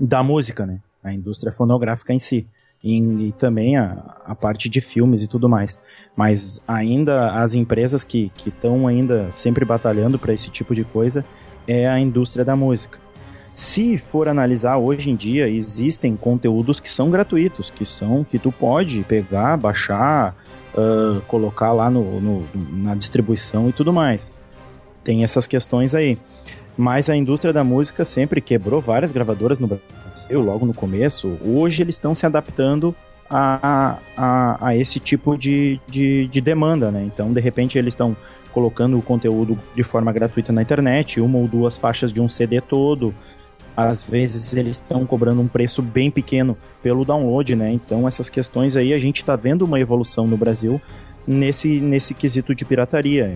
da 0.00 0.22
música, 0.22 0.64
né? 0.64 0.80
A 1.02 1.12
indústria 1.12 1.52
fonográfica 1.52 2.12
em 2.12 2.18
si. 2.18 2.46
E, 2.82 2.98
e 3.28 3.32
também 3.32 3.76
a, 3.76 4.16
a, 4.24 4.34
parte 4.34 4.68
de 4.68 4.80
filmes 4.80 5.22
e 5.22 5.28
tudo 5.28 5.48
mais. 5.48 5.78
Mas 6.16 6.62
ainda 6.66 7.32
as 7.40 7.54
empresas 7.54 8.02
que 8.02 8.32
estão 8.44 8.86
ainda 8.88 9.30
sempre 9.30 9.64
batalhando 9.64 10.18
para 10.18 10.32
esse 10.32 10.50
tipo 10.50 10.74
de 10.74 10.84
coisa 10.84 11.24
é 11.66 11.88
a 11.88 11.98
indústria 11.98 12.44
da 12.44 12.56
música. 12.56 12.98
Se 13.54 13.98
for 13.98 14.28
analisar 14.28 14.78
hoje 14.78 15.10
em 15.10 15.16
dia, 15.16 15.48
existem 15.48 16.16
conteúdos 16.16 16.80
que 16.80 16.88
são 16.88 17.10
gratuitos, 17.10 17.70
que 17.70 17.84
são 17.84 18.24
que 18.24 18.38
tu 18.38 18.50
pode 18.50 19.02
pegar, 19.04 19.58
baixar, 19.58 20.34
uh, 20.74 21.20
colocar 21.22 21.70
lá 21.72 21.90
no, 21.90 22.18
no, 22.18 22.48
na 22.54 22.94
distribuição 22.94 23.68
e 23.68 23.72
tudo 23.72 23.92
mais. 23.92 24.32
Tem 25.04 25.22
essas 25.22 25.46
questões 25.46 25.94
aí. 25.94 26.18
Mas 26.76 27.10
a 27.10 27.16
indústria 27.16 27.52
da 27.52 27.62
música 27.62 28.04
sempre 28.06 28.40
quebrou 28.40 28.80
várias 28.80 29.12
gravadoras 29.12 29.58
no 29.58 29.66
Brasil, 29.66 29.86
logo 30.40 30.64
no 30.64 30.72
começo. 30.72 31.36
Hoje 31.44 31.82
eles 31.82 31.96
estão 31.96 32.14
se 32.14 32.24
adaptando 32.24 32.94
a, 33.28 33.98
a, 34.16 34.68
a 34.68 34.76
esse 34.76 35.00
tipo 35.00 35.36
de, 35.36 35.80
de, 35.88 36.26
de 36.28 36.40
demanda, 36.40 36.90
né? 36.90 37.02
Então, 37.04 37.32
de 37.32 37.40
repente, 37.40 37.78
eles 37.78 37.92
estão 37.92 38.16
colocando 38.52 38.98
o 38.98 39.02
conteúdo 39.02 39.58
de 39.74 39.82
forma 39.82 40.12
gratuita 40.12 40.52
na 40.52 40.62
internet, 40.62 41.20
uma 41.20 41.38
ou 41.38 41.48
duas 41.48 41.76
faixas 41.76 42.12
de 42.12 42.20
um 42.20 42.28
CD 42.28 42.60
todo, 42.60 43.14
às 43.76 44.02
vezes 44.02 44.52
eles 44.54 44.76
estão 44.76 45.06
cobrando 45.06 45.40
um 45.40 45.48
preço 45.48 45.80
bem 45.80 46.10
pequeno 46.10 46.56
pelo 46.82 47.04
download, 47.04 47.56
né? 47.56 47.72
Então 47.72 48.06
essas 48.06 48.28
questões 48.28 48.76
aí 48.76 48.92
a 48.92 48.98
gente 48.98 49.18
está 49.18 49.34
vendo 49.34 49.62
uma 49.62 49.80
evolução 49.80 50.26
no 50.26 50.36
Brasil 50.36 50.80
nesse, 51.26 51.80
nesse 51.80 52.12
quesito 52.14 52.54
de 52.54 52.64
pirataria, 52.64 53.34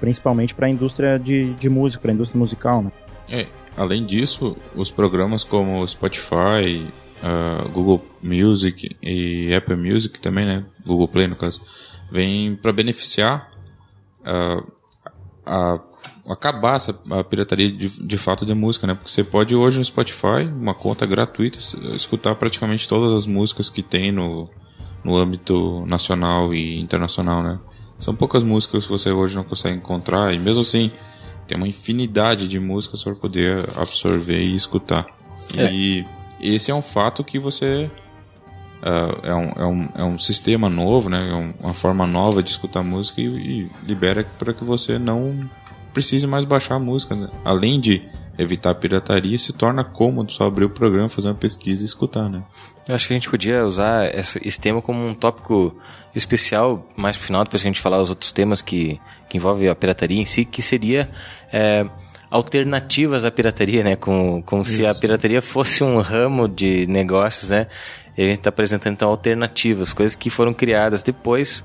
principalmente 0.00 0.54
para 0.54 0.66
a 0.66 0.70
indústria 0.70 1.18
de, 1.18 1.54
de 1.54 1.68
música, 1.68 2.02
para 2.02 2.10
a 2.10 2.14
indústria 2.14 2.38
musical, 2.38 2.82
né? 2.82 2.90
É, 3.28 3.46
além 3.76 4.04
disso, 4.04 4.56
os 4.74 4.90
programas 4.90 5.44
como 5.44 5.86
Spotify, 5.86 6.86
uh, 7.22 7.68
Google 7.70 8.04
Music 8.22 8.96
e 9.02 9.54
Apple 9.54 9.76
Music 9.76 10.20
também, 10.20 10.46
né? 10.46 10.66
Google 10.86 11.08
Play 11.08 11.26
no 11.26 11.36
caso, 11.36 11.62
vêm 12.10 12.54
para 12.54 12.72
beneficiar 12.72 13.50
uh, 14.20 14.72
a 15.46 15.80
acabar 16.28 16.76
essa, 16.76 16.98
a 17.10 17.24
pirataria 17.24 17.70
de, 17.70 17.88
de 17.88 18.18
fato 18.18 18.46
de 18.46 18.54
música, 18.54 18.86
né? 18.86 18.94
Porque 18.94 19.10
você 19.10 19.24
pode 19.24 19.54
hoje 19.54 19.78
no 19.78 19.84
Spotify, 19.84 20.44
uma 20.54 20.74
conta 20.74 21.04
gratuita, 21.06 21.58
escutar 21.94 22.34
praticamente 22.36 22.88
todas 22.88 23.12
as 23.12 23.26
músicas 23.26 23.68
que 23.68 23.82
tem 23.82 24.12
no, 24.12 24.48
no 25.02 25.16
âmbito 25.16 25.84
nacional 25.86 26.54
e 26.54 26.78
internacional, 26.80 27.42
né? 27.42 27.58
São 27.98 28.14
poucas 28.14 28.42
músicas 28.42 28.84
que 28.84 28.90
você 28.90 29.10
hoje 29.10 29.34
não 29.34 29.44
consegue 29.44 29.76
encontrar 29.76 30.32
e 30.32 30.38
mesmo 30.38 30.62
assim 30.62 30.90
tem 31.50 31.56
uma 31.56 31.66
infinidade 31.66 32.46
de 32.46 32.60
músicas 32.60 33.02
para 33.02 33.14
poder 33.14 33.68
absorver 33.76 34.40
e 34.40 34.54
escutar. 34.54 35.06
É. 35.56 35.72
E 35.72 36.06
esse 36.40 36.70
é 36.70 36.74
um 36.74 36.82
fato 36.82 37.24
que 37.24 37.38
você 37.38 37.90
Uh, 38.80 39.26
é, 39.26 39.34
um, 39.34 39.50
é, 39.50 39.66
um, 39.66 39.88
é 39.96 40.04
um 40.04 40.18
sistema 40.18 40.70
novo, 40.70 41.10
né? 41.10 41.28
É 41.28 41.62
uma 41.62 41.74
forma 41.74 42.06
nova 42.06 42.42
de 42.42 42.48
escutar 42.48 42.82
música 42.82 43.20
e, 43.20 43.26
e 43.26 43.70
libera 43.86 44.26
para 44.38 44.54
que 44.54 44.64
você 44.64 44.98
não 44.98 45.50
precise 45.92 46.26
mais 46.26 46.46
baixar 46.46 46.76
a 46.76 46.78
música. 46.78 47.14
Né? 47.14 47.28
Além 47.44 47.78
de 47.78 48.02
evitar 48.38 48.70
a 48.70 48.74
pirataria, 48.74 49.38
se 49.38 49.52
torna 49.52 49.84
cômodo 49.84 50.32
só 50.32 50.46
abrir 50.46 50.64
o 50.64 50.70
programa, 50.70 51.08
fazer 51.08 51.28
uma 51.28 51.34
pesquisa 51.34 51.82
e 51.82 51.86
escutar, 51.86 52.28
né? 52.28 52.42
Eu 52.88 52.94
acho 52.94 53.06
que 53.06 53.12
a 53.12 53.16
gente 53.16 53.30
podia 53.30 53.64
usar 53.64 54.12
esse 54.14 54.60
tema 54.60 54.82
como 54.82 55.06
um 55.06 55.14
tópico 55.14 55.76
especial 56.14 56.86
mais 56.96 57.16
pro 57.16 57.26
final, 57.26 57.44
depois 57.44 57.62
que 57.62 57.68
a 57.68 57.70
gente 57.70 57.80
falar 57.80 58.00
os 58.00 58.10
outros 58.10 58.32
temas 58.32 58.62
que, 58.62 59.00
que 59.28 59.36
envolvem 59.36 59.68
a 59.68 59.74
pirataria 59.74 60.20
em 60.20 60.26
si, 60.26 60.44
que 60.44 60.60
seria 60.60 61.08
é, 61.52 61.86
alternativas 62.30 63.24
à 63.24 63.30
pirataria, 63.30 63.84
né? 63.84 63.96
Como, 63.96 64.42
como 64.42 64.64
se 64.64 64.86
a 64.86 64.94
pirataria 64.94 65.42
fosse 65.42 65.84
um 65.84 66.00
ramo 66.00 66.48
de 66.48 66.86
negócios, 66.86 67.50
né? 67.50 67.66
E 68.16 68.22
a 68.22 68.26
gente 68.26 68.38
está 68.38 68.48
apresentando 68.50 68.94
então 68.94 69.08
alternativas, 69.08 69.92
coisas 69.92 70.16
que 70.16 70.30
foram 70.30 70.52
criadas 70.52 71.02
depois 71.02 71.62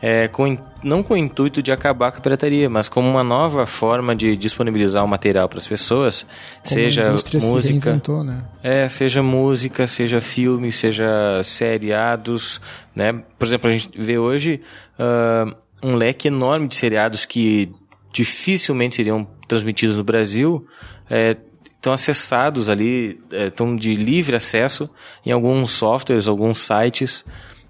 é, 0.00 0.28
com, 0.28 0.58
não 0.82 1.02
com 1.02 1.14
o 1.14 1.16
intuito 1.16 1.62
de 1.62 1.72
acabar 1.72 2.12
com 2.12 2.18
a 2.18 2.20
pirataria, 2.20 2.68
mas 2.68 2.88
como 2.88 3.08
uma 3.08 3.24
nova 3.24 3.66
forma 3.66 4.14
de 4.14 4.36
disponibilizar 4.36 5.04
o 5.04 5.08
material 5.08 5.48
para 5.48 5.58
as 5.58 5.66
pessoas, 5.66 6.26
Como 6.62 6.74
seja 6.74 7.16
se 7.16 7.36
música, 7.38 7.90
reinventou, 7.90 8.22
né? 8.22 8.44
é, 8.62 8.88
seja 8.88 9.22
música, 9.22 9.86
seja 9.86 10.20
filme, 10.20 10.70
seja 10.70 11.42
seriados, 11.42 12.60
né? 12.94 13.22
Por 13.38 13.46
exemplo, 13.46 13.70
a 13.70 13.72
gente 13.72 13.90
vê 13.96 14.18
hoje 14.18 14.60
ah, 14.98 15.46
um 15.82 15.94
leque 15.94 16.28
enorme 16.28 16.68
de 16.68 16.74
seriados 16.74 17.24
que 17.24 17.70
dificilmente 18.12 18.96
seriam 18.96 19.26
transmitidos 19.46 19.96
no 19.96 20.04
Brasil, 20.04 20.66
é, 21.08 21.36
estão 21.74 21.92
acessados 21.92 22.68
ali, 22.68 23.20
é, 23.30 23.46
estão 23.46 23.76
de 23.76 23.94
livre 23.94 24.36
acesso 24.36 24.90
em 25.24 25.30
alguns 25.30 25.70
softwares, 25.70 26.26
alguns 26.26 26.58
sites, 26.58 27.24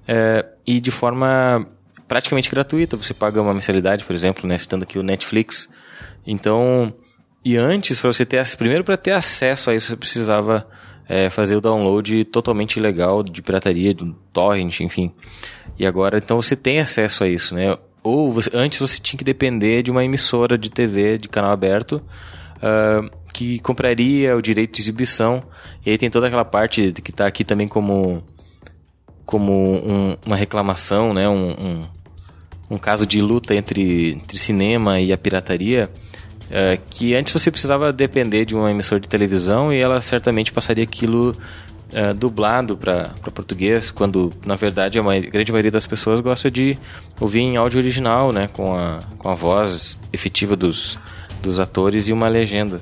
é, 0.06 0.46
e 0.66 0.80
de 0.80 0.90
forma 0.90 1.68
praticamente 2.08 2.50
gratuita. 2.50 2.96
Você 2.96 3.12
paga 3.14 3.40
uma 3.40 3.54
mensalidade, 3.54 4.04
por 4.04 4.14
exemplo, 4.14 4.48
né, 4.48 4.58
citando 4.58 4.84
aqui 4.84 4.98
o 4.98 5.02
Netflix. 5.02 5.68
Então, 6.26 6.92
e 7.44 7.56
antes, 7.56 8.00
para 8.00 8.12
você 8.12 8.24
ter 8.26 8.44
primeiro 8.56 8.84
para 8.84 8.96
ter 8.96 9.12
acesso 9.12 9.70
a 9.70 9.74
isso, 9.74 9.88
você 9.88 9.96
precisava 9.96 10.66
é, 11.08 11.30
fazer 11.30 11.54
o 11.54 11.60
download 11.60 12.24
totalmente 12.26 12.76
ilegal 12.78 13.22
de 13.22 13.40
pirataria, 13.40 13.94
do 13.94 14.12
torrent, 14.32 14.80
enfim. 14.80 15.12
E 15.78 15.86
agora, 15.86 16.18
então, 16.18 16.40
você 16.42 16.56
tem 16.56 16.80
acesso 16.80 17.22
a 17.22 17.28
isso, 17.28 17.54
né? 17.54 17.76
Ou 18.02 18.30
você- 18.30 18.50
antes 18.52 18.78
você 18.80 19.00
tinha 19.00 19.16
que 19.18 19.24
depender 19.24 19.82
de 19.84 19.90
uma 19.90 20.04
emissora 20.04 20.58
de 20.58 20.68
TV, 20.70 21.18
de 21.18 21.28
canal 21.28 21.52
aberto, 21.52 22.02
ah, 22.60 23.08
que 23.32 23.58
compraria 23.60 24.36
o 24.36 24.42
direito 24.42 24.74
de 24.74 24.80
exibição. 24.82 25.42
E 25.84 25.90
aí 25.90 25.98
tem 25.98 26.10
toda 26.10 26.26
aquela 26.26 26.44
parte 26.44 26.90
que 26.92 27.10
está 27.10 27.26
aqui 27.26 27.44
também 27.44 27.68
como 27.68 28.22
como 29.24 29.52
um- 29.52 30.16
uma 30.24 30.36
reclamação, 30.36 31.12
né? 31.12 31.28
Um, 31.28 31.50
um, 31.50 31.86
um 32.70 32.78
caso 32.78 33.06
de 33.06 33.20
luta 33.20 33.54
entre, 33.54 34.12
entre 34.14 34.38
cinema 34.38 35.00
e 35.00 35.12
a 35.12 35.16
pirataria, 35.18 35.88
é, 36.50 36.78
que 36.90 37.14
antes 37.14 37.32
você 37.32 37.50
precisava 37.50 37.92
depender 37.92 38.44
de 38.44 38.54
uma 38.54 38.70
emissora 38.70 39.00
de 39.00 39.08
televisão 39.08 39.72
e 39.72 39.78
ela 39.78 40.00
certamente 40.00 40.52
passaria 40.52 40.84
aquilo 40.84 41.36
é, 41.92 42.12
dublado 42.12 42.76
para 42.76 43.10
português, 43.34 43.90
quando 43.90 44.32
na 44.44 44.54
verdade 44.56 44.98
a 44.98 45.02
mai- 45.02 45.20
grande 45.20 45.52
maioria 45.52 45.70
das 45.70 45.86
pessoas 45.86 46.20
gosta 46.20 46.50
de 46.50 46.76
ouvir 47.20 47.40
em 47.40 47.56
áudio 47.56 47.78
original, 47.78 48.32
né? 48.32 48.48
Com 48.52 48.74
a, 48.76 48.98
com 49.18 49.28
a 49.30 49.34
voz 49.34 49.98
efetiva 50.12 50.56
dos, 50.56 50.98
dos 51.42 51.58
atores 51.58 52.08
e 52.08 52.12
uma 52.12 52.28
legenda. 52.28 52.80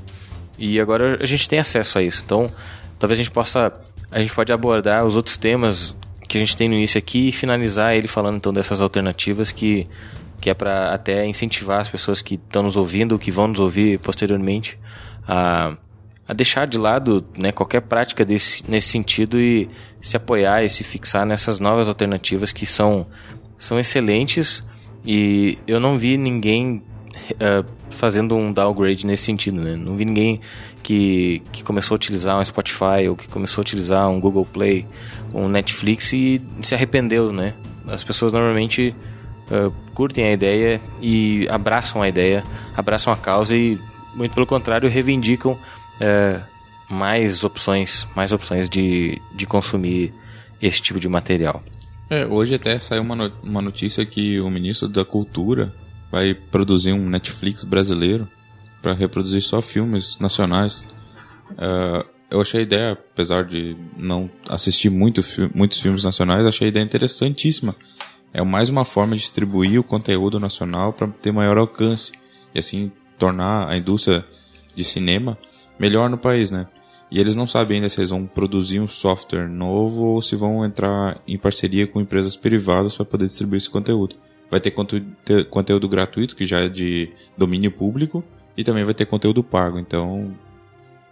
E 0.59 0.81
agora 0.81 1.18
a 1.20 1.27
gente 1.27 1.49
tem 1.49 1.59
acesso 1.59 1.99
a 1.99 2.03
isso. 2.03 2.23
Então, 2.25 2.51
talvez 2.99 3.18
a 3.18 3.23
gente 3.23 3.31
possa. 3.31 3.73
A 4.11 4.20
gente 4.20 4.35
pode 4.35 4.53
abordar 4.53 5.05
os 5.05 5.16
outros 5.16 5.37
temas 5.37 5.94
que 6.28 6.38
a 6.38 6.40
gente 6.40 6.56
tem 6.56 6.68
no 6.68 6.74
início 6.74 6.98
aqui 6.98 7.28
e 7.28 7.32
finalizar 7.32 7.94
ele 7.94 8.08
falando 8.08 8.37
então 8.37 8.52
dessas 8.52 8.80
alternativas 8.80 9.52
que, 9.52 9.87
que 10.40 10.50
é 10.50 10.54
para 10.54 10.92
até 10.92 11.26
incentivar 11.26 11.80
as 11.80 11.88
pessoas 11.88 12.22
que 12.22 12.34
estão 12.34 12.62
nos 12.62 12.76
ouvindo, 12.76 13.18
que 13.18 13.30
vão 13.30 13.48
nos 13.48 13.60
ouvir 13.60 13.98
posteriormente, 13.98 14.78
a, 15.26 15.74
a 16.26 16.32
deixar 16.32 16.66
de 16.66 16.78
lado 16.78 17.24
né, 17.37 17.52
qualquer 17.52 17.82
prática 17.82 18.24
desse, 18.24 18.68
nesse 18.68 18.88
sentido 18.88 19.40
e 19.40 19.68
se 20.00 20.16
apoiar 20.16 20.64
e 20.64 20.68
se 20.68 20.82
fixar 20.82 21.26
nessas 21.26 21.60
novas 21.60 21.88
alternativas 21.88 22.52
que 22.52 22.66
são, 22.66 23.06
são 23.58 23.78
excelentes 23.78 24.64
e 25.04 25.58
eu 25.66 25.78
não 25.78 25.98
vi 25.98 26.16
ninguém 26.16 26.82
eh, 27.38 27.64
fazendo 27.90 28.34
um 28.34 28.52
downgrade 28.52 29.06
nesse 29.06 29.24
sentido, 29.24 29.60
né? 29.60 29.76
Não 29.76 29.96
vi 29.96 30.04
ninguém 30.04 30.40
que, 30.85 31.42
que 31.51 31.64
começou 31.64 31.94
a 31.94 31.97
utilizar 31.97 32.38
um 32.38 32.44
Spotify 32.44 33.09
ou 33.09 33.16
que 33.16 33.27
começou 33.27 33.62
a 33.62 33.62
utilizar 33.62 34.09
um 34.09 34.20
Google 34.20 34.44
Play, 34.44 34.87
um 35.33 35.49
Netflix 35.49 36.12
e 36.12 36.40
se 36.62 36.75
arrependeu, 36.75 37.33
né? 37.33 37.55
As 37.88 38.05
pessoas 38.05 38.33
normalmente 38.33 38.94
eh, 39.51 39.70
curtem 39.94 40.27
a 40.27 40.33
ideia 40.33 40.81
e 41.01 41.49
abraçam 41.49 42.03
a 42.03 42.09
ideia, 42.09 42.44
abraçam 42.77 43.12
a 43.12 43.16
causa 43.16 43.57
e, 43.57 43.81
muito 44.14 44.35
pelo 44.35 44.47
contrário, 44.47 44.88
reivindicam 44.88 45.59
eh, 45.99 46.38
mais 46.88 47.42
opções, 47.44 48.07
mais 48.14 48.31
opções 48.33 48.68
de, 48.68 49.20
de 49.35 49.47
consumir 49.47 50.12
esse 50.61 50.81
tipo 50.83 51.01
de 51.01 51.09
material. 51.09 51.62
É, 52.11 52.27
hoje 52.27 52.55
até 52.55 52.79
saiu 52.79 53.03
uma, 53.03 53.33
uma 53.42 53.62
notícia 53.62 54.05
que 54.05 54.38
o 54.38 54.51
ministro 54.51 54.87
da 54.87 55.05
Cultura 55.05 55.75
vai 56.12 56.35
produzir 56.35 56.92
um 56.92 57.09
Netflix 57.09 57.64
brasileiro 57.64 58.29
para 58.85 58.92
reproduzir 58.92 59.40
só 59.40 59.62
filmes 59.62 60.18
nacionais. 60.18 60.87
Ah, 61.57 62.05
eu 62.31 62.38
achei 62.38 62.61
a 62.61 62.62
ideia, 62.62 62.92
apesar 62.92 63.44
de 63.44 63.75
não 63.97 64.31
assistir 64.51 64.90
muito 64.90 65.23
muitos 65.55 65.81
filmes 65.81 66.05
nacionais, 66.05 66.44
achei 66.44 66.66
a 66.66 66.68
ideia 66.68 66.85
interessantíssima. 66.85 67.75
É 68.31 68.42
mais 68.42 68.68
uma 68.68 68.85
forma 68.85 69.16
de 69.16 69.23
distribuir 69.23 69.81
o 69.81 69.85
conteúdo 69.85 70.38
nacional 70.38 70.92
para 70.92 71.09
ter 71.09 71.33
maior 71.33 71.57
alcance 71.57 72.12
e 72.55 72.59
assim 72.59 72.92
tornar 73.18 73.68
a 73.70 73.77
indústria 73.77 74.23
de 74.75 74.85
cinema 74.85 75.38
melhor 75.79 76.11
no 76.11 76.18
país, 76.18 76.51
né? 76.51 76.66
E 77.11 77.18
eles 77.18 77.37
não 77.37 77.47
sabem 77.47 77.77
ainda 77.77 77.88
se 77.88 78.01
eles 78.01 78.11
vão 78.11 78.27
produzir 78.27 78.81
um 78.81 78.88
software 78.88 79.49
novo 79.49 80.03
ou 80.03 80.20
se 80.20 80.37
vão 80.37 80.62
entrar 80.64 81.23
em 81.27 81.38
parceria 81.38 81.87
com 81.87 82.01
empresas 82.01 82.37
privadas 82.37 82.97
para 82.97 83.05
poder 83.07 83.29
distribuir 83.29 83.59
esse 83.59 83.70
conteúdo. 83.70 84.16
Vai 84.51 84.61
ter 84.61 84.73
conteúdo 84.73 85.88
gratuito, 85.88 86.37
que 86.37 86.44
já 86.44 86.61
é 86.61 86.68
de 86.68 87.12
domínio 87.38 87.70
público, 87.70 88.23
e 88.57 88.62
também 88.64 88.85
vai 88.85 88.95
ter 88.95 89.07
conteúdo 89.07 89.43
pago. 89.43 89.79
Então, 89.79 90.33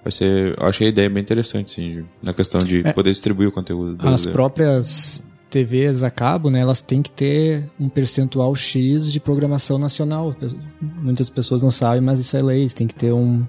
vai 0.02 0.10
ser. 0.12 0.56
Eu 0.58 0.66
achei 0.66 0.86
a 0.86 0.90
ideia 0.90 1.08
bem 1.10 1.22
interessante, 1.22 1.72
sim, 1.72 2.04
na 2.22 2.32
questão 2.32 2.62
de 2.64 2.86
É. 2.86 2.92
poder 2.92 3.10
distribuir 3.10 3.48
o 3.48 3.52
conteúdo 3.52 3.92
As 3.92 3.96
brasileiro. 3.98 4.32
próprias 4.32 5.24
TVs 5.50 6.02
a 6.02 6.10
cabo, 6.10 6.48
né, 6.50 6.60
elas 6.60 6.80
têm 6.80 7.02
que 7.02 7.10
ter 7.10 7.64
um 7.78 7.88
percentual 7.88 8.54
X 8.56 9.12
de 9.12 9.20
programação 9.20 9.78
nacional. 9.78 10.34
Muitas 10.80 11.28
pessoas 11.28 11.62
não 11.62 11.70
sabem, 11.70 12.00
mas 12.00 12.18
isso 12.20 12.36
é 12.36 12.42
lei. 12.42 12.68
Tem 12.68 12.86
que 12.86 12.94
ter 12.94 13.12
um. 13.12 13.46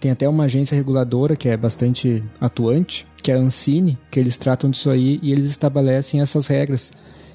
Tem 0.00 0.10
até 0.12 0.28
uma 0.28 0.44
agência 0.44 0.76
reguladora 0.76 1.34
que 1.36 1.48
é 1.48 1.56
bastante 1.56 2.22
atuante, 2.40 3.04
que 3.20 3.32
é 3.32 3.34
a 3.34 3.38
Ancine, 3.38 3.98
que 4.12 4.18
eles 4.20 4.38
tratam 4.38 4.70
disso 4.70 4.88
aí 4.90 5.18
e 5.20 5.32
eles 5.32 5.46
estabelecem 5.46 6.20
essas 6.20 6.46
regras. 6.46 6.92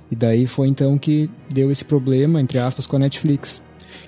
E 0.10 0.15
daí 0.15 0.48
foi 0.48 0.69
então 0.69 0.98
que 0.98 1.30
deu 1.50 1.69
esse 1.69 1.84
problema, 1.84 2.39
entre 2.39 2.58
aspas, 2.60 2.88
com 2.88 2.96
a 2.96 3.00
Netflix, 3.00 3.62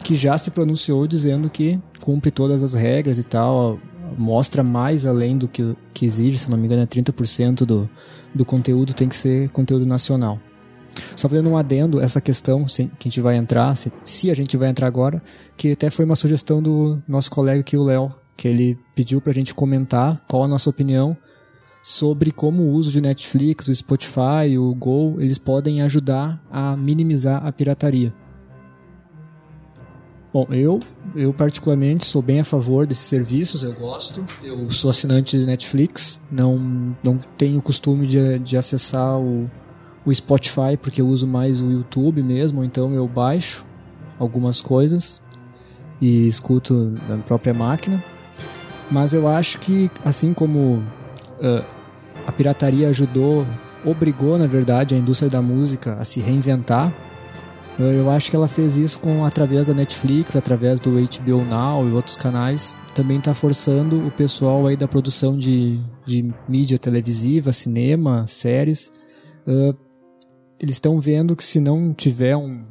que 0.03 0.15
já 0.15 0.37
se 0.37 0.51
pronunciou 0.51 1.07
dizendo 1.07 1.49
que 1.49 1.79
cumpre 1.99 2.31
todas 2.31 2.63
as 2.63 2.73
regras 2.73 3.17
e 3.17 3.23
tal, 3.23 3.79
mostra 4.17 4.63
mais 4.63 5.05
além 5.05 5.37
do 5.37 5.47
que, 5.47 5.75
que 5.93 6.05
exige, 6.05 6.37
se 6.37 6.49
não 6.49 6.57
me 6.57 6.65
engano, 6.65 6.83
é 6.83 6.85
30% 6.85 7.65
do, 7.65 7.89
do 8.33 8.45
conteúdo 8.45 8.93
tem 8.93 9.07
que 9.07 9.15
ser 9.15 9.49
conteúdo 9.49 9.85
nacional. 9.85 10.39
Só 11.15 11.27
fazendo 11.27 11.49
um 11.49 11.57
adendo, 11.57 11.99
essa 11.99 12.21
questão 12.21 12.67
se, 12.67 12.85
que 12.99 13.07
a 13.07 13.09
gente 13.09 13.21
vai 13.21 13.35
entrar, 13.35 13.75
se, 13.75 13.91
se 14.03 14.31
a 14.31 14.33
gente 14.33 14.55
vai 14.55 14.69
entrar 14.69 14.87
agora, 14.87 15.21
que 15.57 15.71
até 15.71 15.89
foi 15.89 16.05
uma 16.05 16.15
sugestão 16.15 16.61
do 16.61 17.01
nosso 17.07 17.29
colega 17.29 17.61
aqui, 17.61 17.75
o 17.75 17.83
Léo, 17.83 18.13
que 18.37 18.47
ele 18.47 18.77
pediu 18.93 19.19
pra 19.19 19.33
gente 19.33 19.53
comentar 19.53 20.21
qual 20.27 20.43
a 20.43 20.47
nossa 20.47 20.69
opinião 20.69 21.17
sobre 21.81 22.31
como 22.31 22.63
o 22.63 22.71
uso 22.71 22.91
de 22.91 22.99
Netflix, 22.99 23.67
o 23.67 23.75
Spotify, 23.75 24.57
o 24.57 24.73
Go, 24.73 25.17
eles 25.19 25.37
podem 25.37 25.81
ajudar 25.81 26.41
a 26.51 26.75
minimizar 26.75 27.45
a 27.45 27.51
pirataria. 27.51 28.13
Bom, 30.35 30.45
eu, 30.51 30.81
eu 31.15 31.31
particularmente 31.31 32.05
sou 32.05 32.21
bem 32.21 32.41
a 32.41 32.43
favor 32.43 32.85
desses 32.85 33.05
serviços, 33.05 33.63
eu 33.63 33.71
gosto. 33.71 34.27
Eu 34.43 34.69
sou 34.69 34.89
assinante 34.89 35.39
de 35.39 35.45
Netflix, 35.45 36.19
não, 36.29 36.93
não 37.01 37.17
tenho 37.37 37.61
costume 37.61 38.05
de, 38.05 38.37
de 38.39 38.57
acessar 38.57 39.17
o, 39.17 39.49
o 40.05 40.13
Spotify 40.13 40.75
porque 40.77 40.99
eu 40.99 41.07
uso 41.07 41.25
mais 41.25 41.61
o 41.61 41.71
YouTube 41.71 42.21
mesmo, 42.21 42.65
então 42.65 42.93
eu 42.93 43.07
baixo 43.07 43.65
algumas 44.19 44.59
coisas 44.59 45.21
e 46.01 46.27
escuto 46.27 46.93
na 47.07 47.15
própria 47.19 47.53
máquina. 47.53 48.03
Mas 48.91 49.13
eu 49.13 49.29
acho 49.29 49.57
que, 49.59 49.89
assim 50.03 50.33
como 50.33 50.83
uh, 51.39 51.63
a 52.27 52.31
pirataria 52.33 52.89
ajudou, 52.89 53.47
obrigou, 53.85 54.37
na 54.37 54.47
verdade, 54.47 54.95
a 54.95 54.97
indústria 54.97 55.29
da 55.29 55.41
música 55.41 55.93
a 55.93 56.03
se 56.03 56.19
reinventar, 56.19 56.91
eu 57.77 58.09
acho 58.09 58.29
que 58.29 58.35
ela 58.35 58.47
fez 58.47 58.77
isso 58.77 58.97
com 58.99 59.25
através 59.25 59.67
da 59.67 59.73
Netflix, 59.73 60.33
através 60.35 60.79
do 60.79 60.91
HBO 60.91 61.43
Now 61.43 61.87
e 61.87 61.91
outros 61.91 62.15
canais. 62.15 62.73
Também 62.95 63.17
está 63.17 63.33
forçando 63.33 64.07
o 64.07 64.11
pessoal 64.11 64.65
aí 64.65 64.77
da 64.77 64.87
produção 64.87 65.37
de, 65.37 65.77
de 66.05 66.33
mídia 66.47 66.79
televisiva, 66.79 67.51
cinema, 67.51 68.25
séries. 68.27 68.93
Uh, 69.45 69.75
eles 70.57 70.75
estão 70.75 71.01
vendo 71.01 71.35
que 71.35 71.43
se 71.43 71.59
não 71.59 71.93
tiver 71.93 72.37
um, 72.37 72.63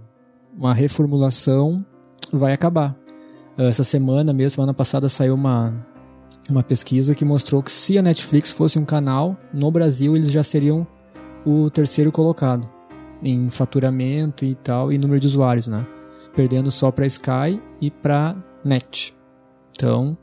uma 0.57 0.73
reformulação, 0.73 1.85
vai 2.33 2.55
acabar. 2.55 2.97
Essa 3.59 3.85
semana, 3.85 4.33
mesmo 4.33 4.57
semana 4.57 4.73
passada, 4.73 5.09
saiu 5.09 5.35
uma, 5.35 5.87
uma 6.49 6.62
pesquisa 6.62 7.14
que 7.14 7.27
mostrou 7.27 7.62
que 7.62 7.71
se 7.71 7.99
a 7.99 8.03
Netflix 8.03 8.51
fosse 8.51 8.79
um 8.79 8.87
canal, 8.87 9.37
no 9.53 9.71
Brasil 9.71 10.17
eles 10.17 10.33
já 10.33 10.43
seriam 10.43 10.87
o 11.45 11.69
terceiro 11.69 12.11
colocado 12.11 12.73
em 13.24 13.50
faturamento 13.50 14.44
e 14.44 14.54
tal, 14.54 14.92
e 14.92 14.98
número 14.98 15.18
de 15.18 15.26
usuários, 15.26 15.66
né? 15.66 15.87
Perdendo 16.37 16.70
só 16.70 16.90
para 16.90 17.06
Sky 17.06 17.60
e 17.80 17.90
para 17.90 18.37
Net. 18.64 19.14
Então, 19.70 20.16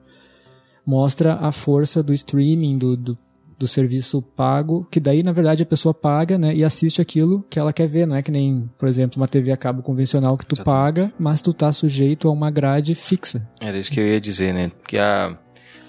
mostra 0.85 1.35
a 1.35 1.51
força 1.51 2.01
do 2.03 2.13
streaming, 2.13 2.77
do, 2.77 2.95
do, 2.95 3.17
do 3.57 3.67
serviço 3.67 4.21
pago, 4.21 4.87
que 4.89 4.99
daí 4.99 5.23
na 5.23 5.31
verdade 5.31 5.63
a 5.63 5.65
pessoa 5.65 5.93
paga, 5.93 6.37
né, 6.37 6.53
e 6.53 6.63
assiste 6.63 7.01
aquilo 7.01 7.45
que 7.49 7.59
ela 7.59 7.71
quer 7.71 7.87
ver, 7.87 8.05
não 8.05 8.15
é 8.15 8.21
que 8.21 8.31
nem, 8.31 8.69
por 8.77 8.87
exemplo, 8.87 9.21
uma 9.21 9.27
TV 9.27 9.51
a 9.51 9.57
cabo 9.57 9.81
convencional 9.81 10.37
que 10.37 10.45
tu 10.45 10.55
Exatamente. 10.55 10.83
paga, 10.83 11.13
mas 11.19 11.41
tu 11.41 11.53
tá 11.53 11.71
sujeito 11.71 12.27
a 12.27 12.31
uma 12.31 12.49
grade 12.49 12.95
fixa. 12.95 13.47
Era 13.59 13.77
isso 13.77 13.91
que 13.91 13.99
eu 13.99 14.07
ia 14.07 14.19
dizer, 14.19 14.53
né? 14.53 14.71
Que 14.87 14.97
a, 14.97 15.37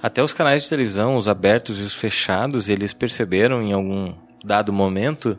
até 0.02 0.22
os 0.22 0.32
canais 0.32 0.64
de 0.64 0.68
televisão, 0.68 1.16
os 1.16 1.28
abertos 1.28 1.78
e 1.78 1.82
os 1.82 1.94
fechados, 1.94 2.68
eles 2.68 2.92
perceberam 2.92 3.62
em 3.62 3.72
algum 3.72 4.12
dado 4.44 4.72
momento 4.72 5.38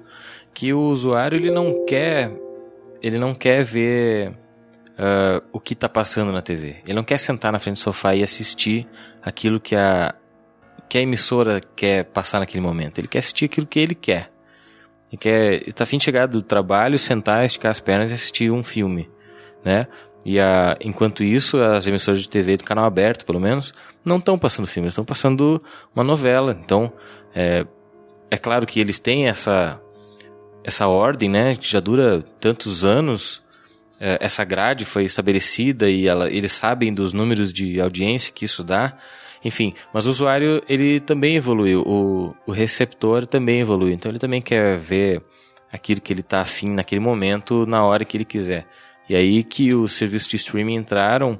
que 0.53 0.73
o 0.73 0.79
usuário 0.79 1.37
ele 1.37 1.51
não 1.51 1.85
quer 1.85 2.31
ele 3.01 3.17
não 3.17 3.33
quer 3.33 3.63
ver 3.63 4.33
ah, 4.97 5.41
o 5.51 5.59
que 5.59 5.73
está 5.73 5.89
passando 5.89 6.31
na 6.31 6.41
TV. 6.41 6.77
Ele 6.85 6.93
não 6.93 7.03
quer 7.03 7.17
sentar 7.17 7.51
na 7.51 7.59
frente 7.59 7.75
do 7.75 7.79
sofá 7.79 8.15
e 8.15 8.23
assistir 8.23 8.87
aquilo 9.21 9.59
que 9.59 9.75
a 9.75 10.15
que 10.89 10.97
a 10.99 11.01
emissora 11.01 11.59
quer 11.75 12.05
passar 12.05 12.39
naquele 12.39 12.61
momento. 12.61 12.99
Ele 12.99 13.07
quer 13.07 13.19
assistir 13.19 13.45
aquilo 13.45 13.65
que 13.65 13.79
ele 13.79 13.95
quer. 13.95 14.31
Ele 15.11 15.17
quer, 15.17 15.53
ele 15.53 15.71
tá 15.71 15.85
afim 15.85 15.97
de 15.97 16.03
chegar 16.03 16.27
do 16.27 16.41
trabalho, 16.41 16.99
sentar, 16.99 17.43
esticar 17.45 17.71
as 17.71 17.79
pernas 17.79 18.11
e 18.11 18.13
assistir 18.13 18.51
um 18.51 18.63
filme, 18.63 19.09
né? 19.65 19.87
E 20.23 20.39
a, 20.39 20.77
enquanto 20.79 21.23
isso, 21.23 21.59
as 21.59 21.87
emissoras 21.87 22.21
de 22.21 22.29
TV 22.29 22.57
do 22.57 22.63
canal 22.63 22.85
aberto, 22.85 23.25
pelo 23.25 23.39
menos, 23.39 23.73
não 24.05 24.17
estão 24.17 24.37
passando 24.37 24.67
filme, 24.67 24.87
estão 24.87 25.03
passando 25.03 25.59
uma 25.95 26.03
novela. 26.03 26.55
Então, 26.63 26.93
é, 27.33 27.65
é 28.29 28.37
claro 28.37 28.65
que 28.65 28.79
eles 28.79 28.99
têm 28.99 29.27
essa 29.27 29.81
essa 30.63 30.87
ordem, 30.87 31.29
né, 31.29 31.55
que 31.55 31.67
já 31.69 31.79
dura 31.79 32.23
tantos 32.39 32.85
anos. 32.85 33.41
É, 33.99 34.17
essa 34.21 34.43
grade 34.43 34.85
foi 34.85 35.03
estabelecida 35.03 35.89
e 35.89 36.07
ela, 36.07 36.29
eles 36.29 36.51
sabem 36.51 36.93
dos 36.93 37.13
números 37.13 37.53
de 37.53 37.79
audiência 37.79 38.33
que 38.33 38.45
isso 38.45 38.63
dá. 38.63 38.97
Enfim, 39.45 39.73
mas 39.93 40.05
o 40.05 40.09
usuário 40.09 40.63
ele 40.69 40.99
também 41.01 41.35
evoluiu, 41.35 41.81
o, 41.85 42.33
o 42.47 42.51
receptor 42.51 43.27
também 43.27 43.59
evoluiu. 43.59 43.93
Então 43.93 44.09
ele 44.09 44.19
também 44.19 44.41
quer 44.41 44.77
ver 44.77 45.21
aquilo 45.71 45.99
que 45.99 46.13
ele 46.13 46.21
está 46.21 46.41
afim 46.41 46.69
naquele 46.69 47.01
momento, 47.01 47.65
na 47.65 47.83
hora 47.83 48.05
que 48.05 48.15
ele 48.15 48.25
quiser. 48.25 48.65
E 49.09 49.15
aí 49.15 49.43
que 49.43 49.73
os 49.73 49.93
serviços 49.93 50.29
de 50.29 50.37
streaming 50.37 50.75
entraram, 50.75 51.39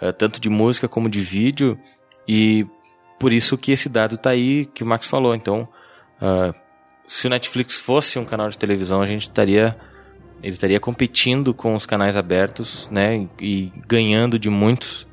eh, 0.00 0.12
tanto 0.12 0.40
de 0.40 0.48
música 0.48 0.88
como 0.88 1.08
de 1.08 1.20
vídeo, 1.20 1.78
e 2.26 2.66
por 3.18 3.32
isso 3.32 3.58
que 3.58 3.72
esse 3.72 3.88
dado 3.88 4.14
está 4.14 4.30
aí, 4.30 4.64
que 4.66 4.82
o 4.82 4.86
Max 4.86 5.06
falou. 5.06 5.34
Então, 5.34 5.68
ah, 6.20 6.54
se 7.14 7.28
o 7.28 7.30
Netflix 7.30 7.78
fosse 7.78 8.18
um 8.18 8.24
canal 8.24 8.48
de 8.48 8.58
televisão, 8.58 9.00
a 9.00 9.06
gente 9.06 9.28
estaria 9.28 9.76
ele 10.42 10.52
estaria 10.52 10.80
competindo 10.80 11.54
com 11.54 11.74
os 11.74 11.86
canais 11.86 12.16
abertos, 12.16 12.86
né, 12.90 13.26
e 13.40 13.72
ganhando 13.86 14.38
de 14.38 14.50
muitos 14.50 15.06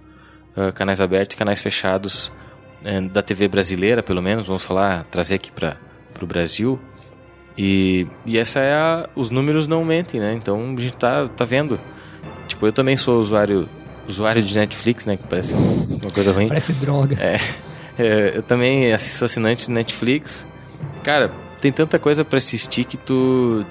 ah, 0.58 0.72
canais 0.74 1.00
abertos 1.00 1.36
e 1.36 1.38
canais 1.38 1.62
fechados 1.62 2.32
eh, 2.84 3.00
da 3.02 3.22
TV 3.22 3.48
brasileira, 3.48 4.04
pelo 4.04 4.22
menos, 4.22 4.46
vamos 4.46 4.64
falar, 4.64 5.06
trazer 5.06 5.36
aqui 5.36 5.52
para 5.52 5.78
o 6.22 6.26
Brasil. 6.26 6.78
E, 7.58 8.08
e 8.26 8.38
essa 8.38 8.60
é 8.60 8.74
a, 8.74 9.08
os 9.16 9.30
números 9.30 9.68
não 9.68 9.86
mentem, 9.86 10.20
né? 10.20 10.34
Então 10.34 10.60
a 10.60 10.82
gente 10.82 10.98
tá, 10.98 11.30
tá 11.30 11.46
vendo. 11.46 11.80
Tipo, 12.48 12.66
eu 12.66 12.74
também 12.74 12.98
sou 12.98 13.22
usuário 13.22 13.70
usuário 14.08 14.42
de 14.42 14.58
Netflix, 14.58 15.06
né? 15.06 15.16
Que 15.16 15.28
parece 15.28 15.54
uma 15.54 16.12
coisa 16.12 16.34
ruim. 16.34 16.48
Parece 16.48 16.74
droga. 16.74 17.16
É, 17.24 17.38
é, 17.98 18.38
eu 18.38 18.44
também 18.44 18.98
sou 18.98 19.26
assinante 19.26 19.68
de 19.68 19.72
Netflix. 19.72 20.46
Cara, 21.04 21.32
tem 21.62 21.72
tanta 21.72 22.00
coisa 22.00 22.26
pra 22.26 22.38
assistir 22.38 22.86
que 22.86 22.98
tu, 22.98 23.66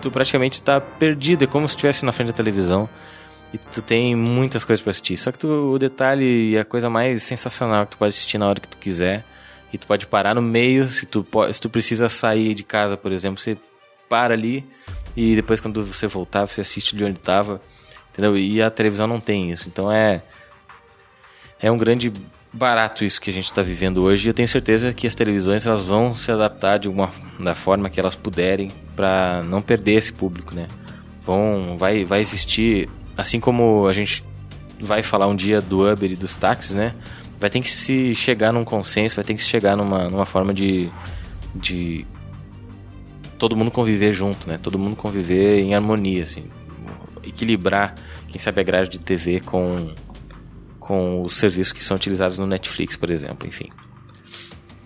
tu 0.00 0.10
praticamente 0.10 0.62
tá 0.62 0.80
perdido. 0.80 1.44
É 1.44 1.46
como 1.46 1.68
se 1.68 1.74
estivesse 1.74 2.04
na 2.04 2.12
frente 2.12 2.28
da 2.28 2.32
televisão. 2.32 2.88
E 3.52 3.58
tu 3.58 3.82
tem 3.82 4.16
muitas 4.16 4.64
coisas 4.64 4.82
pra 4.82 4.90
assistir. 4.90 5.16
Só 5.16 5.30
que 5.30 5.38
tu, 5.38 5.48
o 5.48 5.78
detalhe 5.78 6.50
e 6.50 6.58
a 6.58 6.64
coisa 6.64 6.88
mais 6.88 7.22
sensacional 7.22 7.84
que 7.86 7.92
tu 7.92 7.98
pode 7.98 8.10
assistir 8.10 8.38
na 8.38 8.48
hora 8.48 8.60
que 8.60 8.68
tu 8.68 8.76
quiser. 8.76 9.24
E 9.72 9.78
tu 9.78 9.86
pode 9.86 10.06
parar 10.06 10.34
no 10.34 10.42
meio. 10.42 10.90
Se 10.90 11.06
tu, 11.06 11.26
se 11.52 11.60
tu 11.60 11.68
precisa 11.68 12.08
sair 12.08 12.54
de 12.54 12.62
casa, 12.62 12.96
por 12.96 13.12
exemplo, 13.12 13.40
você 13.40 13.56
para 14.08 14.34
ali. 14.34 14.64
E 15.16 15.34
depois, 15.34 15.60
quando 15.60 15.84
você 15.84 16.06
voltar, 16.06 16.46
você 16.46 16.60
assiste 16.60 16.96
de 16.96 17.04
onde 17.04 17.18
tava. 17.18 17.60
Entendeu? 18.12 18.36
E 18.36 18.62
a 18.62 18.70
televisão 18.70 19.06
não 19.06 19.20
tem 19.20 19.50
isso. 19.50 19.68
Então 19.68 19.90
é 19.90 20.22
é 21.60 21.70
um 21.70 21.78
grande 21.78 22.12
barato 22.54 23.04
isso 23.04 23.20
que 23.20 23.30
a 23.30 23.32
gente 23.32 23.46
está 23.46 23.62
vivendo 23.62 24.00
hoje 24.02 24.28
eu 24.28 24.34
tenho 24.34 24.46
certeza 24.46 24.92
que 24.92 25.08
as 25.08 25.14
televisões 25.14 25.66
elas 25.66 25.82
vão 25.82 26.14
se 26.14 26.30
adaptar 26.30 26.78
de 26.78 26.86
alguma 26.86 27.10
da 27.40 27.54
forma 27.54 27.90
que 27.90 27.98
elas 27.98 28.14
puderem 28.14 28.70
para 28.94 29.42
não 29.42 29.60
perder 29.60 29.94
esse 29.94 30.12
público, 30.12 30.54
né? 30.54 30.68
Vão 31.22 31.76
vai 31.76 32.04
vai 32.04 32.20
existir 32.20 32.88
assim 33.16 33.40
como 33.40 33.88
a 33.88 33.92
gente 33.92 34.24
vai 34.80 35.02
falar 35.02 35.26
um 35.26 35.34
dia 35.34 35.60
do 35.60 35.90
Uber 35.90 36.10
e 36.12 36.14
dos 36.14 36.34
táxis, 36.34 36.74
né? 36.74 36.94
Vai 37.40 37.50
ter 37.50 37.60
que 37.60 37.68
se 37.68 38.14
chegar 38.14 38.52
num 38.52 38.64
consenso, 38.64 39.16
vai 39.16 39.24
ter 39.24 39.34
que 39.34 39.42
se 39.42 39.48
chegar 39.48 39.76
numa, 39.76 40.08
numa 40.08 40.24
forma 40.24 40.54
de, 40.54 40.90
de 41.54 42.06
todo 43.38 43.56
mundo 43.56 43.70
conviver 43.70 44.12
junto, 44.12 44.48
né? 44.48 44.58
Todo 44.62 44.78
mundo 44.78 44.96
conviver 44.96 45.60
em 45.60 45.74
harmonia, 45.74 46.24
assim, 46.24 46.44
equilibrar, 47.22 47.94
quem 48.28 48.40
sabe 48.40 48.60
a 48.60 48.64
grade 48.64 48.90
de 48.90 48.98
TV 48.98 49.40
com 49.40 49.92
com 50.84 51.22
os 51.22 51.32
serviços 51.32 51.72
que 51.72 51.82
são 51.82 51.96
utilizados 51.96 52.36
no 52.36 52.46
Netflix, 52.46 52.94
por 52.94 53.10
exemplo, 53.10 53.48
enfim. 53.48 53.70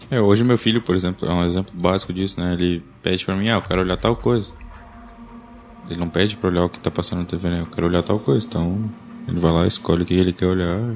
É, 0.08 0.20
hoje 0.20 0.44
meu 0.44 0.56
filho, 0.56 0.80
por 0.80 0.94
exemplo, 0.94 1.28
é 1.28 1.32
um 1.32 1.44
exemplo 1.44 1.74
básico 1.74 2.12
disso, 2.12 2.38
né? 2.40 2.52
Ele 2.52 2.84
pede 3.02 3.24
pra 3.24 3.34
mim, 3.34 3.48
ah, 3.48 3.54
eu 3.54 3.62
quero 3.62 3.80
olhar 3.82 3.96
tal 3.96 4.14
coisa. 4.14 4.52
Ele 5.90 5.98
não 5.98 6.08
pede 6.08 6.36
pra 6.36 6.50
olhar 6.50 6.64
o 6.64 6.68
que 6.68 6.78
tá 6.78 6.88
passando 6.88 7.18
na 7.18 7.24
TV, 7.24 7.48
né? 7.48 7.60
Eu 7.62 7.66
quero 7.66 7.88
olhar 7.88 8.04
tal 8.04 8.20
coisa. 8.20 8.46
Então, 8.46 8.88
ele 9.26 9.40
vai 9.40 9.50
lá, 9.50 9.66
escolhe 9.66 10.04
o 10.04 10.06
que 10.06 10.14
ele 10.14 10.32
quer 10.32 10.46
olhar. 10.46 10.94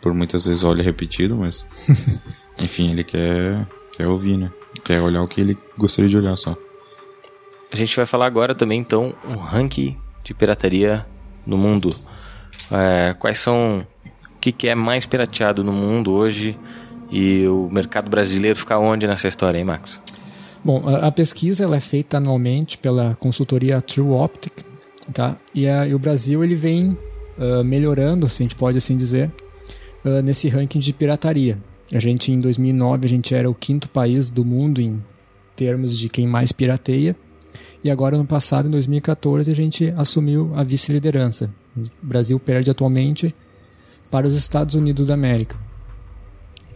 Por 0.00 0.14
muitas 0.14 0.46
vezes 0.46 0.62
olha 0.62 0.84
repetido, 0.84 1.34
mas... 1.34 1.66
enfim, 2.62 2.92
ele 2.92 3.02
quer, 3.02 3.66
quer 3.96 4.06
ouvir, 4.06 4.36
né? 4.36 4.52
Quer 4.84 5.00
olhar 5.00 5.22
o 5.22 5.28
que 5.28 5.40
ele 5.40 5.58
gostaria 5.76 6.08
de 6.08 6.16
olhar 6.16 6.36
só. 6.36 6.56
A 7.72 7.76
gente 7.76 7.96
vai 7.96 8.06
falar 8.06 8.26
agora 8.26 8.54
também, 8.54 8.78
então, 8.78 9.12
um 9.24 9.34
ranking 9.34 9.96
de 10.22 10.32
pirataria 10.32 11.04
no 11.44 11.58
mundo. 11.58 11.90
É, 12.70 13.14
quais 13.18 13.40
são... 13.40 13.84
Que, 14.42 14.50
que 14.52 14.68
é 14.68 14.74
mais 14.74 15.06
pirateado 15.06 15.62
no 15.64 15.72
mundo 15.72 16.12
hoje 16.12 16.58
e 17.10 17.46
o 17.46 17.68
mercado 17.70 18.10
brasileiro 18.10 18.58
fica 18.58 18.76
onde 18.78 19.06
nessa 19.06 19.28
história, 19.28 19.56
hein, 19.56 19.64
Max? 19.64 20.00
Bom, 20.64 20.82
a, 20.86 21.06
a 21.06 21.12
pesquisa 21.12 21.62
ela 21.64 21.76
é 21.76 21.80
feita 21.80 22.16
anualmente 22.16 22.76
pela 22.76 23.16
consultoria 23.20 23.80
True 23.80 24.08
Optic, 24.10 24.52
tá? 25.14 25.36
E, 25.54 25.66
a- 25.68 25.86
e 25.86 25.94
o 25.94 25.98
Brasil 25.98 26.42
ele 26.42 26.56
vem 26.56 26.98
ah, 27.38 27.62
melhorando, 27.62 28.28
se 28.28 28.42
a 28.42 28.44
gente 28.44 28.56
pode 28.56 28.78
assim 28.78 28.96
dizer, 28.96 29.30
ah, 30.04 30.20
nesse 30.22 30.48
ranking 30.48 30.80
de 30.80 30.92
pirataria. 30.92 31.56
A 31.94 32.00
gente 32.00 32.32
em 32.32 32.40
2009 32.40 33.06
a 33.06 33.08
gente 33.08 33.34
era 33.34 33.48
o 33.48 33.54
quinto 33.54 33.88
país 33.88 34.28
do 34.28 34.44
mundo 34.44 34.80
em 34.80 35.00
termos 35.54 35.96
de 35.96 36.08
quem 36.08 36.26
mais 36.26 36.50
pirateia. 36.50 37.14
E 37.84 37.90
agora 37.90 38.16
no 38.18 38.24
passado, 38.24 38.66
em 38.66 38.70
2014, 38.72 39.50
a 39.50 39.54
gente 39.54 39.92
assumiu 39.96 40.52
a 40.56 40.62
vice-liderança. 40.64 41.50
O 41.76 41.84
Brasil 42.02 42.38
perde 42.40 42.70
atualmente 42.70 43.34
para 44.12 44.28
os 44.28 44.34
Estados 44.34 44.74
Unidos 44.74 45.06
da 45.06 45.14
América. 45.14 45.56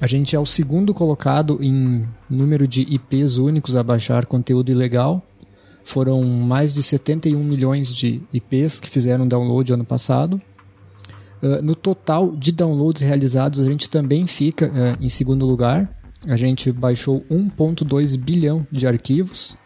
A 0.00 0.06
gente 0.06 0.34
é 0.34 0.38
o 0.38 0.46
segundo 0.46 0.94
colocado 0.94 1.58
em 1.62 2.02
número 2.30 2.66
de 2.66 2.80
IPs 2.80 3.36
únicos 3.36 3.76
a 3.76 3.82
baixar 3.82 4.24
conteúdo 4.24 4.70
ilegal. 4.70 5.22
Foram 5.84 6.24
mais 6.24 6.72
de 6.72 6.82
71 6.82 7.38
milhões 7.44 7.94
de 7.94 8.22
IPs 8.32 8.80
que 8.80 8.88
fizeram 8.88 9.28
download 9.28 9.70
ano 9.70 9.84
passado. 9.84 10.40
Uh, 11.42 11.60
no 11.62 11.74
total 11.74 12.34
de 12.34 12.50
downloads 12.52 13.02
realizados, 13.02 13.60
a 13.60 13.66
gente 13.66 13.90
também 13.90 14.26
fica 14.26 14.68
uh, 14.68 15.04
em 15.04 15.08
segundo 15.10 15.44
lugar. 15.44 15.94
A 16.26 16.36
gente 16.36 16.72
baixou 16.72 17.22
1,2 17.30 18.16
bilhão 18.16 18.66
de 18.72 18.86
arquivos 18.86 19.58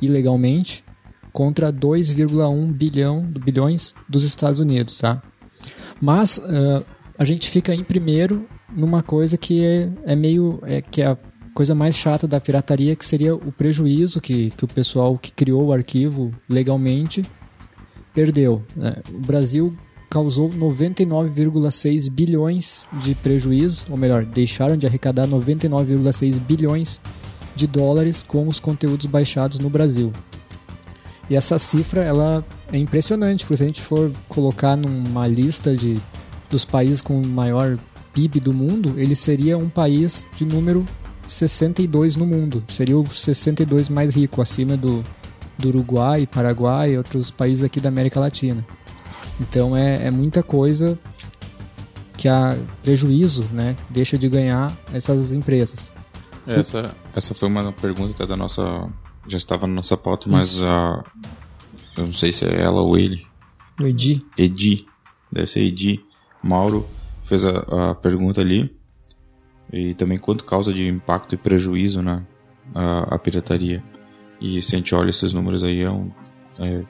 ilegalmente 0.00 0.84
contra 1.32 1.72
2,1 1.72 2.72
bilhão 2.72 3.22
bilhões 3.22 3.94
dos 4.08 4.22
Estados 4.22 4.60
Unidos, 4.60 4.98
tá? 4.98 5.20
Mas 6.00 6.38
uh, 6.38 6.84
a 7.20 7.24
gente 7.26 7.50
fica 7.50 7.74
em 7.74 7.84
primeiro 7.84 8.48
numa 8.74 9.02
coisa 9.02 9.36
que 9.36 9.62
é, 9.62 9.90
é 10.06 10.16
meio 10.16 10.58
é, 10.62 10.80
que 10.80 11.02
é 11.02 11.08
a 11.08 11.18
coisa 11.52 11.74
mais 11.74 11.94
chata 11.94 12.26
da 12.26 12.40
pirataria, 12.40 12.96
que 12.96 13.04
seria 13.04 13.34
o 13.34 13.52
prejuízo 13.52 14.22
que, 14.22 14.50
que 14.56 14.64
o 14.64 14.68
pessoal 14.68 15.18
que 15.18 15.30
criou 15.30 15.66
o 15.66 15.72
arquivo 15.72 16.32
legalmente 16.48 17.22
perdeu. 18.14 18.64
né? 18.74 18.96
O 19.12 19.18
Brasil 19.18 19.76
causou 20.08 20.48
99,6 20.48 22.10
bilhões 22.10 22.88
de 22.94 23.14
prejuízo, 23.14 23.84
ou 23.90 23.98
melhor, 23.98 24.24
deixaram 24.24 24.78
de 24.78 24.86
arrecadar 24.86 25.28
99,6 25.28 26.40
bilhões 26.40 27.02
de 27.54 27.66
dólares 27.66 28.22
com 28.22 28.48
os 28.48 28.58
conteúdos 28.58 29.04
baixados 29.04 29.58
no 29.58 29.68
Brasil. 29.68 30.10
E 31.28 31.36
essa 31.36 31.58
cifra 31.58 32.02
ela 32.02 32.42
é 32.72 32.78
impressionante, 32.78 33.44
porque 33.44 33.58
se 33.58 33.62
a 33.62 33.66
gente 33.66 33.82
for 33.82 34.10
colocar 34.26 34.74
numa 34.74 35.26
lista 35.26 35.76
de, 35.76 36.00
dos 36.50 36.64
países 36.64 37.00
com 37.00 37.24
maior 37.24 37.78
PIB 38.12 38.40
do 38.40 38.52
mundo, 38.52 38.94
ele 38.98 39.14
seria 39.14 39.56
um 39.56 39.68
país 39.68 40.28
de 40.36 40.44
número 40.44 40.84
62 41.26 42.16
no 42.16 42.26
mundo. 42.26 42.62
Seria 42.68 42.98
o 42.98 43.06
62 43.08 43.88
mais 43.88 44.16
rico, 44.16 44.42
acima 44.42 44.76
do, 44.76 45.02
do 45.56 45.68
Uruguai, 45.68 46.26
Paraguai 46.26 46.92
e 46.92 46.98
outros 46.98 47.30
países 47.30 47.62
aqui 47.62 47.80
da 47.80 47.88
América 47.88 48.18
Latina. 48.18 48.66
Então 49.40 49.76
é, 49.76 50.06
é 50.06 50.10
muita 50.10 50.42
coisa 50.42 50.98
que 52.16 52.28
a 52.28 52.58
prejuízo 52.82 53.44
né, 53.52 53.76
deixa 53.88 54.18
de 54.18 54.28
ganhar 54.28 54.76
essas 54.92 55.32
empresas. 55.32 55.92
Essa, 56.46 56.94
essa 57.14 57.32
foi 57.32 57.48
uma 57.48 57.72
pergunta 57.72 58.12
até 58.12 58.26
da 58.26 58.36
nossa. 58.36 58.88
Já 59.26 59.38
estava 59.38 59.66
na 59.66 59.74
nossa 59.74 59.96
pauta, 59.96 60.28
mas 60.28 60.60
a. 60.62 61.04
Eu 61.96 62.06
não 62.06 62.12
sei 62.12 62.32
se 62.32 62.44
é 62.44 62.60
ela 62.62 62.80
ou 62.80 62.98
ele. 62.98 63.26
No 63.78 63.86
Edi. 63.86 64.24
Edi. 64.36 64.86
Deve 65.30 65.46
ser 65.46 65.60
Edi. 65.60 66.02
Mauro 66.42 66.86
fez 67.22 67.44
a, 67.44 67.90
a 67.90 67.94
pergunta 67.94 68.40
ali. 68.40 68.74
E 69.72 69.94
também 69.94 70.18
quanto 70.18 70.44
causa 70.44 70.72
de 70.72 70.88
impacto 70.88 71.34
e 71.34 71.38
prejuízo 71.38 72.02
na 72.02 72.22
a, 72.74 73.14
a 73.14 73.18
pirataria. 73.18 73.82
E 74.40 74.60
se 74.62 74.74
a 74.74 74.78
gente 74.78 74.94
olha 74.94 75.10
esses 75.10 75.32
números 75.32 75.62
aí, 75.62 75.82
é 75.82 75.90
um. 75.90 76.10
É 76.58 76.82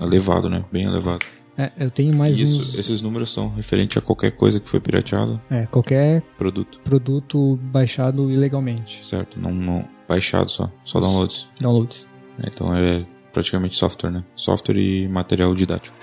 elevado, 0.00 0.48
né? 0.48 0.64
Bem 0.72 0.84
elevado. 0.84 1.24
É, 1.56 1.72
eu 1.76 1.90
tenho 1.90 2.14
mais 2.16 2.38
Isso, 2.38 2.60
uns. 2.60 2.74
esses 2.78 3.02
números 3.02 3.30
são 3.32 3.52
referentes 3.52 3.96
a 3.98 4.00
qualquer 4.00 4.30
coisa 4.30 4.60
que 4.60 4.68
foi 4.68 4.78
pirateada, 4.78 5.42
É, 5.50 5.66
qualquer 5.66 6.22
produto, 6.38 6.78
produto 6.84 7.56
baixado 7.60 8.30
ilegalmente. 8.30 9.04
certo? 9.04 9.40
Não, 9.40 9.50
não 9.52 9.84
baixado 10.08 10.48
só, 10.48 10.70
só 10.84 11.00
downloads. 11.00 11.48
Downloads. 11.60 12.08
Então 12.46 12.72
é 12.74 13.04
praticamente 13.32 13.74
software, 13.76 14.10
né? 14.12 14.24
Software 14.36 14.76
e 14.78 15.08
material 15.08 15.52
didático. 15.52 15.96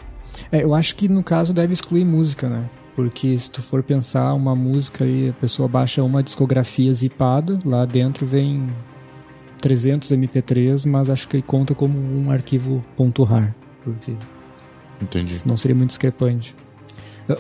É, 0.52 0.64
eu 0.64 0.74
acho 0.74 0.96
que 0.96 1.08
no 1.08 1.24
caso 1.24 1.54
deve 1.54 1.74
excluir 1.74 2.06
música, 2.06 2.50
né? 2.50 2.70
Porque 2.96 3.38
se 3.38 3.52
tu 3.52 3.62
for 3.62 3.84
pensar 3.84 4.34
uma 4.34 4.56
música 4.56 5.06
e 5.06 5.30
a 5.30 5.34
pessoa 5.34 5.68
baixa 5.68 6.02
uma 6.02 6.24
discografia 6.24 6.92
zipada, 6.94 7.60
lá 7.66 7.86
dentro 7.86 8.26
vem 8.26 8.66
300 9.60 10.12
MP3, 10.12 10.88
mas 10.88 11.10
acho 11.10 11.28
que 11.28 11.42
conta 11.42 11.76
como 11.76 11.98
um 11.98 12.32
arquivo 12.32 12.84
.rar, 13.28 13.54
porque 13.84 14.14
Entendi. 15.02 15.42
não 15.46 15.58
seria 15.58 15.76
muito 15.76 15.90
discrepante. 15.90 16.56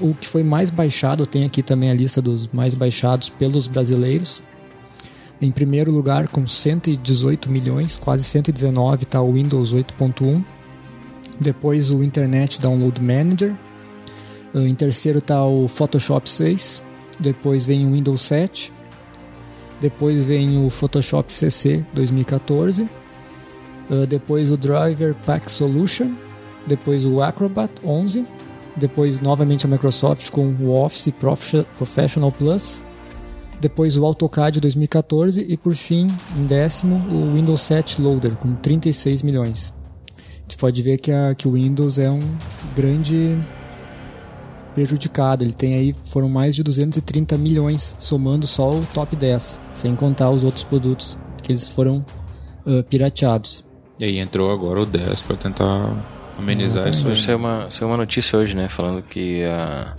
O 0.01 0.13
que 0.15 0.27
foi 0.27 0.43
mais 0.43 0.69
baixado, 0.69 1.27
tem 1.27 1.45
aqui 1.45 1.61
também 1.61 1.91
a 1.91 1.93
lista 1.93 2.21
dos 2.21 2.47
mais 2.47 2.73
baixados 2.73 3.29
pelos 3.29 3.67
brasileiros. 3.67 4.41
Em 5.39 5.51
primeiro 5.51 5.91
lugar, 5.91 6.27
com 6.27 6.47
118 6.47 7.49
milhões, 7.49 7.97
quase 7.97 8.23
119, 8.23 9.03
está 9.03 9.21
o 9.21 9.33
Windows 9.33 9.73
8.1. 9.73 10.43
Depois 11.39 11.89
o 11.91 12.01
Internet 12.03 12.61
Download 12.61 13.01
Manager. 13.01 13.53
Em 14.53 14.73
terceiro 14.73 15.19
está 15.19 15.45
o 15.45 15.67
Photoshop 15.67 16.29
6. 16.29 16.81
Depois 17.19 17.65
vem 17.65 17.85
o 17.85 17.91
Windows 17.91 18.21
7. 18.21 18.71
Depois 19.81 20.23
vem 20.23 20.65
o 20.65 20.69
Photoshop 20.69 21.31
CC 21.31 21.85
2014. 21.93 22.83
Uh, 23.89 24.07
depois 24.07 24.49
o 24.51 24.57
Driver 24.57 25.13
Pack 25.25 25.51
Solution. 25.51 26.13
Depois 26.65 27.05
o 27.05 27.21
Acrobat 27.21 27.71
11. 27.83 28.25
Depois 28.77 29.19
novamente 29.19 29.65
a 29.65 29.69
Microsoft 29.69 30.29
com 30.29 30.47
o 30.59 30.71
Office 30.71 31.13
Prof- 31.19 31.65
Professional 31.77 32.31
Plus. 32.31 32.81
Depois 33.59 33.97
o 33.97 34.05
AutoCAD 34.05 34.59
2014 34.59 35.45
e 35.47 35.55
por 35.55 35.73
fim, 35.75 36.07
em 36.37 36.45
décimo, 36.45 36.95
o 37.09 37.33
Windows 37.33 37.61
7 37.61 38.01
Loader 38.01 38.35
com 38.35 38.53
36 38.55 39.21
milhões. 39.21 39.74
Você 40.47 40.57
pode 40.57 40.81
ver 40.81 40.97
que, 40.99 41.11
a, 41.11 41.33
que 41.35 41.47
o 41.47 41.51
Windows 41.53 41.99
é 41.99 42.09
um 42.09 42.19
grande 42.75 43.37
prejudicado. 44.73 45.43
Ele 45.43 45.53
tem 45.53 45.73
aí, 45.73 45.95
foram 46.05 46.29
mais 46.29 46.55
de 46.55 46.61
230 46.61 47.37
milhões, 47.37 47.95
somando 47.97 48.45
só 48.45 48.71
o 48.71 48.85
top 48.93 49.15
10, 49.15 49.61
sem 49.73 49.95
contar 49.95 50.29
os 50.29 50.43
outros 50.43 50.63
produtos 50.63 51.17
que 51.41 51.51
eles 51.51 51.67
foram 51.67 52.05
uh, 52.65 52.83
pirateados. 52.83 53.63
E 53.99 54.03
aí 54.03 54.19
entrou 54.19 54.51
agora 54.51 54.81
o 54.81 54.85
10 54.85 55.21
para 55.21 55.37
tentar 55.37 55.95
amenizar 56.37 56.87
isso 56.89 57.07
aí. 57.07 57.13
Isso 57.13 57.31
é 57.31 57.35
uma, 57.35 57.67
isso 57.69 57.83
é 57.83 57.87
uma 57.87 57.97
notícia 57.97 58.37
hoje, 58.37 58.55
né? 58.55 58.67
Falando 58.67 59.01
que 59.01 59.43
ah, 59.45 59.95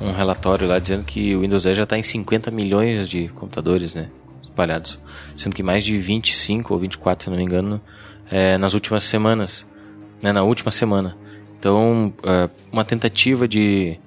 um 0.00 0.10
relatório 0.10 0.66
lá 0.66 0.78
dizendo 0.78 1.04
que 1.04 1.34
o 1.36 1.40
Windows 1.40 1.62
10 1.62 1.76
já 1.76 1.82
está 1.84 1.96
em 1.96 2.02
50 2.02 2.50
milhões 2.50 3.08
de 3.08 3.28
computadores, 3.28 3.94
né? 3.94 4.08
Espalhados. 4.42 4.98
Sendo 5.36 5.54
que 5.54 5.62
mais 5.62 5.84
de 5.84 5.96
25 5.96 6.74
ou 6.74 6.80
24, 6.80 7.24
se 7.24 7.30
não 7.30 7.36
me 7.36 7.44
engano, 7.44 7.80
é, 8.30 8.58
nas 8.58 8.74
últimas 8.74 9.04
semanas. 9.04 9.66
Né? 10.22 10.32
Na 10.32 10.42
última 10.42 10.70
semana. 10.70 11.16
Então, 11.58 12.12
ah, 12.24 12.50
uma 12.70 12.84
tentativa 12.84 13.48
de, 13.48 13.98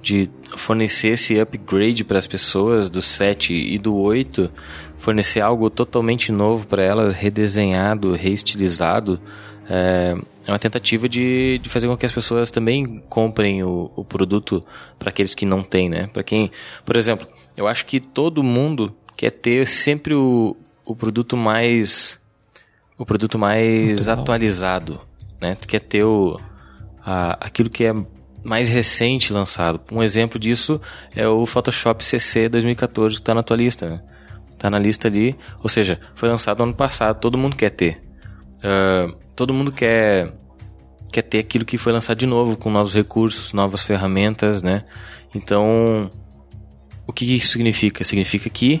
de 0.00 0.30
fornecer 0.56 1.08
esse 1.08 1.38
upgrade 1.40 2.04
para 2.04 2.16
as 2.16 2.28
pessoas 2.28 2.88
do 2.88 3.02
7 3.02 3.54
e 3.54 3.76
do 3.76 3.96
8, 3.96 4.48
fornecer 4.96 5.40
algo 5.40 5.68
totalmente 5.68 6.30
novo 6.30 6.64
para 6.66 6.82
elas, 6.84 7.14
redesenhado, 7.14 8.12
reestilizado, 8.12 9.20
é, 9.68 10.16
é 10.46 10.50
uma 10.50 10.58
tentativa 10.58 11.08
de, 11.08 11.58
de 11.58 11.68
fazer 11.68 11.88
com 11.88 11.96
que 11.96 12.06
as 12.06 12.12
pessoas 12.12 12.52
também 12.52 13.02
comprem 13.08 13.64
o, 13.64 13.90
o 13.96 14.04
produto 14.04 14.64
para 14.96 15.10
aqueles 15.10 15.34
que 15.34 15.44
não 15.44 15.62
têm, 15.62 15.88
né? 15.88 16.08
Para 16.12 16.22
quem, 16.22 16.52
por 16.84 16.94
exemplo, 16.94 17.26
eu 17.56 17.66
acho 17.66 17.86
que 17.86 17.98
todo 17.98 18.42
mundo 18.42 18.94
quer 19.16 19.30
ter 19.30 19.66
sempre 19.66 20.14
o, 20.14 20.56
o 20.84 20.94
produto 20.94 21.36
mais 21.36 22.21
o 22.98 23.06
produto 23.06 23.38
mais 23.38 24.08
Atual. 24.08 24.22
atualizado, 24.22 25.00
né? 25.40 25.54
Tu 25.54 25.66
quer 25.66 25.80
ter 25.80 26.04
o, 26.04 26.38
a, 27.04 27.46
aquilo 27.46 27.70
que 27.70 27.84
é 27.84 27.94
mais 28.44 28.68
recente 28.68 29.32
lançado. 29.32 29.80
Um 29.90 30.02
exemplo 30.02 30.38
disso 30.38 30.80
é 31.14 31.26
o 31.26 31.46
Photoshop 31.46 32.04
CC 32.04 32.48
2014 32.48 33.16
que 33.16 33.20
está 33.20 33.34
na 33.34 33.42
tua 33.42 33.56
lista, 33.56 33.88
né? 33.88 34.02
Tá 34.58 34.70
na 34.70 34.78
lista 34.78 35.08
ali, 35.08 35.36
ou 35.62 35.68
seja, 35.68 35.98
foi 36.14 36.28
lançado 36.28 36.62
ano 36.62 36.74
passado, 36.74 37.18
todo 37.18 37.36
mundo 37.36 37.56
quer 37.56 37.70
ter. 37.70 38.00
Ah, 38.62 39.12
todo 39.34 39.52
mundo 39.52 39.72
quer 39.72 40.32
quer 41.10 41.22
ter 41.22 41.40
aquilo 41.40 41.64
que 41.64 41.76
foi 41.76 41.92
lançado 41.92 42.16
de 42.16 42.26
novo, 42.26 42.56
com 42.56 42.70
novos 42.70 42.94
recursos, 42.94 43.52
novas 43.52 43.84
ferramentas, 43.84 44.62
né? 44.62 44.82
Então, 45.34 46.10
o 47.06 47.12
que 47.12 47.36
isso 47.36 47.48
significa? 47.48 48.02
Significa 48.02 48.48
que 48.48 48.80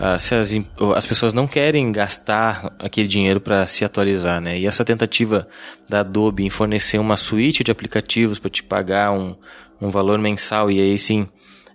ah, 0.00 0.18
se 0.18 0.34
as, 0.34 0.50
as 0.96 1.04
pessoas 1.04 1.34
não 1.34 1.46
querem 1.46 1.92
gastar 1.92 2.74
aquele 2.78 3.06
dinheiro 3.06 3.38
para 3.38 3.66
se 3.66 3.84
atualizar, 3.84 4.40
né? 4.40 4.58
E 4.58 4.66
essa 4.66 4.82
tentativa 4.82 5.46
da 5.86 6.00
Adobe 6.00 6.42
em 6.42 6.48
fornecer 6.48 6.98
uma 6.98 7.18
suíte 7.18 7.62
de 7.62 7.70
aplicativos 7.70 8.38
para 8.38 8.50
te 8.50 8.62
pagar 8.62 9.12
um, 9.12 9.36
um 9.78 9.90
valor 9.90 10.18
mensal 10.18 10.70
e 10.70 10.80
aí 10.80 10.98
sim 10.98 11.28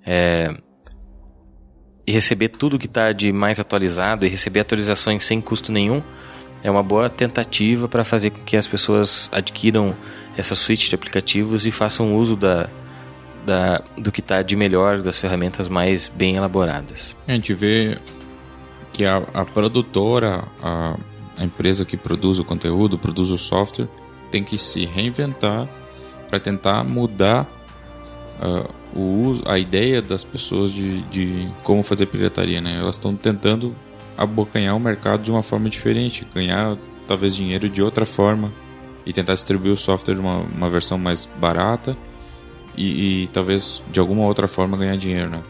é, 0.04 0.56
e 2.08 2.12
receber 2.12 2.50
tudo 2.50 2.80
que 2.80 2.88
está 2.88 3.12
de 3.12 3.32
mais 3.32 3.60
atualizado 3.60 4.26
e 4.26 4.30
receber 4.30 4.62
atualizações 4.62 5.24
sem 5.24 5.40
custo 5.40 5.72
nenhum 5.72 6.02
é 6.64 6.72
uma 6.72 6.82
boa 6.82 7.12
tentativa 7.12 7.88
para 7.88 8.04
fazer 8.04 8.32
com 8.32 8.44
que 8.44 8.58
as 8.58 8.68
pessoas 8.68 9.30
adquiram 9.32 9.96
essa 10.36 10.56
suíte 10.56 10.90
de 10.90 10.96
aplicativos 10.96 11.68
e 11.68 11.72
façam 11.72 12.16
uso 12.16 12.36
da, 12.36 12.68
da, 13.46 13.82
do 13.98 14.12
que 14.12 14.20
está 14.20 14.42
de 14.42 14.56
melhor, 14.56 15.02
das 15.02 15.18
ferramentas 15.18 15.70
mais 15.70 16.10
bem 16.10 16.36
elaboradas. 16.36 17.16
A 17.28 17.32
gente 17.32 17.54
vê 17.54 17.98
que 18.92 19.06
a, 19.06 19.18
a 19.34 19.46
produtora, 19.46 20.44
a, 20.62 20.98
a 21.38 21.44
empresa 21.44 21.86
que 21.86 21.96
produz 21.96 22.40
o 22.40 22.44
conteúdo, 22.44 22.98
produz 22.98 23.30
o 23.30 23.38
software, 23.38 23.88
tem 24.32 24.44
que 24.44 24.58
se 24.58 24.86
reinventar 24.86 25.68
para 26.30 26.40
tentar 26.40 26.84
mudar 26.84 27.48
ah, 28.42 28.68
o 28.94 29.24
uso, 29.24 29.44
a 29.46 29.60
ideia 29.60 30.02
das 30.02 30.24
pessoas 30.24 30.72
de, 30.72 31.02
de 31.04 31.48
como 31.64 31.84
fazer 31.84 32.06
pirataria, 32.08 32.62
né? 32.62 32.80
Elas 32.80 32.96
estão 32.96 33.16
tentando 33.16 33.76
abocanhar 34.18 34.76
o 34.76 34.80
mercado 34.80 35.24
de 35.24 35.32
uma 35.32 35.44
forma 35.44 35.70
diferente, 35.70 36.26
ganhar 36.34 36.78
talvez 37.08 37.36
dinheiro 37.36 37.70
de 37.70 37.82
outra 37.82 38.06
forma 38.06 38.52
e 39.06 39.14
tentar 39.14 39.36
distribuir 39.36 39.74
o 39.74 39.78
software 39.78 40.16
de 40.16 40.22
uma, 40.22 40.38
uma 40.38 40.70
versão 40.70 40.98
mais 40.98 41.30
barata 41.40 41.96
e, 42.78 43.24
e 43.24 43.28
talvez 43.28 43.82
de 43.92 44.00
alguma 44.00 44.26
outra 44.26 44.48
forma 44.48 44.78
ganhar 44.78 44.98
dinheiro, 44.98 45.30
né? 45.30 45.44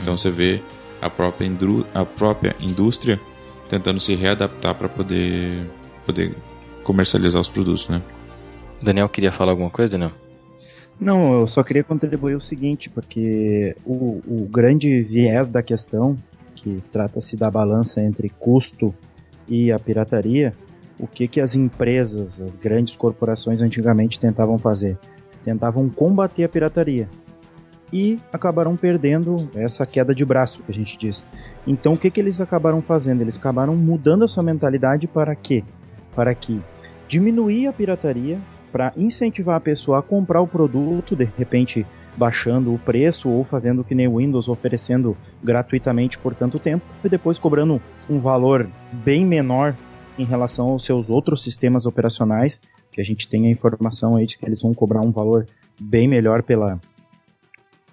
Então 0.00 0.16
você 0.16 0.30
vê 0.30 0.62
a 1.00 1.10
própria, 1.10 1.46
indru- 1.46 1.86
a 1.92 2.04
própria 2.04 2.54
indústria 2.60 3.20
tentando 3.68 3.98
se 3.98 4.14
readaptar 4.14 4.74
para 4.74 4.88
poder, 4.88 5.68
poder 6.06 6.34
comercializar 6.84 7.40
os 7.40 7.48
produtos, 7.48 7.88
né? 7.88 8.00
Daniel 8.80 9.08
queria 9.08 9.32
falar 9.32 9.52
alguma 9.52 9.70
coisa, 9.70 9.92
Daniel? 9.92 10.12
Não, 11.00 11.40
eu 11.40 11.46
só 11.46 11.62
queria 11.62 11.82
contribuir 11.82 12.34
o 12.36 12.40
seguinte, 12.40 12.88
porque 12.88 13.76
o, 13.84 14.20
o 14.26 14.48
grande 14.48 15.02
viés 15.02 15.48
da 15.50 15.62
questão, 15.62 16.16
que 16.54 16.82
trata-se 16.92 17.36
da 17.36 17.50
balança 17.50 18.00
entre 18.00 18.28
custo 18.28 18.94
e 19.48 19.72
a 19.72 19.78
pirataria, 19.78 20.54
o 20.98 21.06
que, 21.06 21.26
que 21.26 21.40
as 21.40 21.56
empresas, 21.56 22.40
as 22.40 22.54
grandes 22.54 22.94
corporações 22.94 23.60
antigamente 23.60 24.20
tentavam 24.20 24.58
fazer? 24.58 24.96
Tentavam 25.44 25.88
combater 25.88 26.44
a 26.44 26.48
pirataria. 26.48 27.08
E 27.92 28.18
acabaram 28.32 28.76
perdendo 28.76 29.50
essa 29.54 29.84
queda 29.84 30.14
de 30.14 30.24
braço 30.24 30.62
que 30.62 30.70
a 30.70 30.74
gente 30.74 30.96
diz. 30.96 31.22
Então 31.66 31.92
o 31.92 31.98
que, 31.98 32.10
que 32.10 32.20
eles 32.20 32.40
acabaram 32.40 32.80
fazendo? 32.80 33.20
Eles 33.20 33.36
acabaram 33.36 33.76
mudando 33.76 34.24
a 34.24 34.28
sua 34.28 34.42
mentalidade 34.42 35.06
para 35.06 35.34
quê? 35.34 35.62
Para 36.14 36.34
que 36.34 36.62
diminuir 37.06 37.66
a 37.66 37.72
pirataria, 37.72 38.40
para 38.72 38.92
incentivar 38.96 39.56
a 39.56 39.60
pessoa 39.60 39.98
a 39.98 40.02
comprar 40.02 40.40
o 40.40 40.46
produto, 40.46 41.14
de 41.14 41.28
repente 41.36 41.86
baixando 42.16 42.72
o 42.72 42.78
preço 42.78 43.28
ou 43.28 43.44
fazendo 43.44 43.84
que 43.84 43.94
nem 43.94 44.08
o 44.08 44.16
Windows 44.16 44.48
oferecendo 44.48 45.16
gratuitamente 45.42 46.18
por 46.18 46.34
tanto 46.34 46.58
tempo 46.58 46.84
e 47.02 47.08
depois 47.08 47.38
cobrando 47.38 47.80
um 48.08 48.18
valor 48.18 48.68
bem 48.92 49.24
menor 49.24 49.74
em 50.18 50.24
relação 50.24 50.68
aos 50.68 50.84
seus 50.84 51.08
outros 51.08 51.42
sistemas 51.42 51.86
operacionais, 51.86 52.60
que 52.92 53.00
a 53.00 53.04
gente 53.04 53.26
tem 53.26 53.46
a 53.46 53.50
informação 53.50 54.16
aí 54.16 54.26
de 54.26 54.38
que 54.38 54.44
eles 54.44 54.62
vão 54.62 54.74
cobrar 54.74 55.00
um 55.00 55.10
valor 55.10 55.46
bem 55.80 56.06
melhor 56.06 56.42
pela 56.42 56.78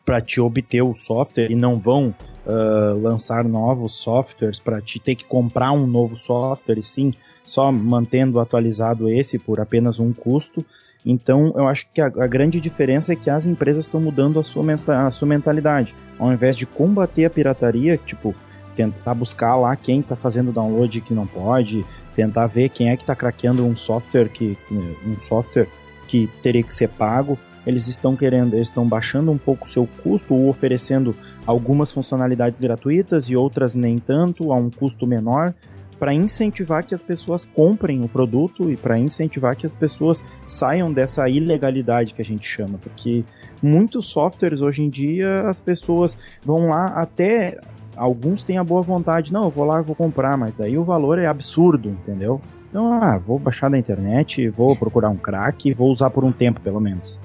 para 0.06 0.22
te 0.22 0.42
obter 0.42 0.82
o 0.82 0.96
software 0.96 1.52
e 1.52 1.56
não 1.56 1.78
vão 1.78 2.14
uh, 2.46 3.00
lançar 3.00 3.44
novos 3.44 3.96
softwares 3.96 4.60
para 4.60 4.82
te 4.82 5.00
ter 5.00 5.16
que 5.16 5.24
comprar 5.24 5.72
um 5.72 5.86
novo 5.86 6.18
software 6.18 6.80
e 6.80 6.84
sim 6.84 7.14
só 7.44 7.72
mantendo 7.72 8.40
atualizado 8.40 9.08
esse 9.08 9.38
por 9.38 9.60
apenas 9.60 10.00
um 10.00 10.12
custo. 10.12 10.66
Então, 11.06 11.54
eu 11.56 11.68
acho 11.68 11.88
que 11.94 12.02
a, 12.02 12.08
a 12.08 12.28
grande 12.28 12.60
diferença 12.60 13.14
é 13.14 13.16
que 13.16 13.30
as 13.30 13.46
empresas 13.46 13.86
estão 13.86 14.02
mudando 14.02 14.40
a 14.40 14.44
sua, 14.44 14.64
a 15.06 15.12
sua 15.12 15.28
mentalidade. 15.28 15.96
Ao 16.18 16.32
invés 16.34 16.58
de 16.58 16.66
combater 16.66 17.26
a 17.26 17.30
pirataria, 17.30 17.98
tipo, 17.98 18.36
tentar 18.76 19.14
buscar 19.14 19.56
lá 19.56 19.76
quem 19.76 20.00
está 20.00 20.16
fazendo 20.16 20.52
download 20.52 21.02
que 21.02 21.14
não 21.14 21.28
pode, 21.28 21.86
tentar 22.20 22.48
ver 22.48 22.68
quem 22.68 22.90
é 22.90 22.98
que 22.98 23.04
está 23.04 23.16
craqueando 23.16 23.66
um 23.66 23.78
software 23.78 24.28
que 24.28 24.58
um 24.70 25.16
software 25.16 25.70
que 26.06 26.30
teria 26.44 26.62
que 26.62 26.74
ser 26.74 26.90
pago. 26.90 27.40
Eles 27.66 27.88
estão 27.88 28.14
querendo, 28.14 28.56
eles 28.56 28.68
estão 28.68 28.86
baixando 28.86 29.32
um 29.32 29.38
pouco 29.38 29.66
o 29.66 29.70
seu 29.70 29.88
custo 30.04 30.34
ou 30.34 30.50
oferecendo 30.50 31.16
algumas 31.46 31.94
funcionalidades 31.94 32.60
gratuitas 32.60 33.30
e 33.30 33.38
outras 33.38 33.74
nem 33.74 33.98
tanto, 34.00 34.52
a 34.52 34.56
um 34.58 34.70
custo 34.70 35.08
menor, 35.08 35.54
para 35.98 36.14
incentivar 36.14 36.86
que 36.86 36.94
as 36.94 37.02
pessoas 37.02 37.46
comprem 37.46 38.04
o 38.04 38.10
produto 38.10 38.70
e 38.70 38.76
para 38.76 38.98
incentivar 38.98 39.56
que 39.56 39.66
as 39.66 39.76
pessoas 39.76 40.22
saiam 40.46 40.92
dessa 40.92 41.30
ilegalidade 41.30 42.14
que 42.14 42.22
a 42.22 42.26
gente 42.26 42.48
chama, 42.48 42.78
porque 42.78 43.24
muitos 43.62 44.08
softwares 44.08 44.62
hoje 44.62 44.82
em 44.82 44.90
dia 44.90 45.48
as 45.48 45.60
pessoas 45.60 46.18
vão 46.44 46.70
lá 46.70 46.88
até 46.88 47.60
alguns 48.00 48.44
têm 48.44 48.58
a 48.58 48.64
boa 48.64 48.82
vontade, 48.82 49.34
não, 49.34 49.44
eu 49.44 49.50
vou 49.50 49.66
lá, 49.66 49.78
eu 49.78 49.84
vou 49.84 49.96
comprar, 49.96 50.38
mas 50.38 50.56
daí 50.56 50.78
o 50.78 50.84
valor 50.84 51.20
é 51.20 51.28
absurdo, 51.28 51.90
entendeu? 51.90 52.42
Então, 52.70 52.94
ah, 52.94 53.18
vou 53.18 53.38
baixar 53.38 53.70
da 53.70 53.78
internet, 53.78 54.48
vou 54.50 54.76
procurar 54.76 55.10
um 55.10 55.18
crack, 55.18 55.74
vou 55.74 55.92
usar 55.92 56.10
por 56.10 56.24
um 56.24 56.32
tempo 56.32 56.62
pelo 56.62 56.80
menos. 56.80 57.20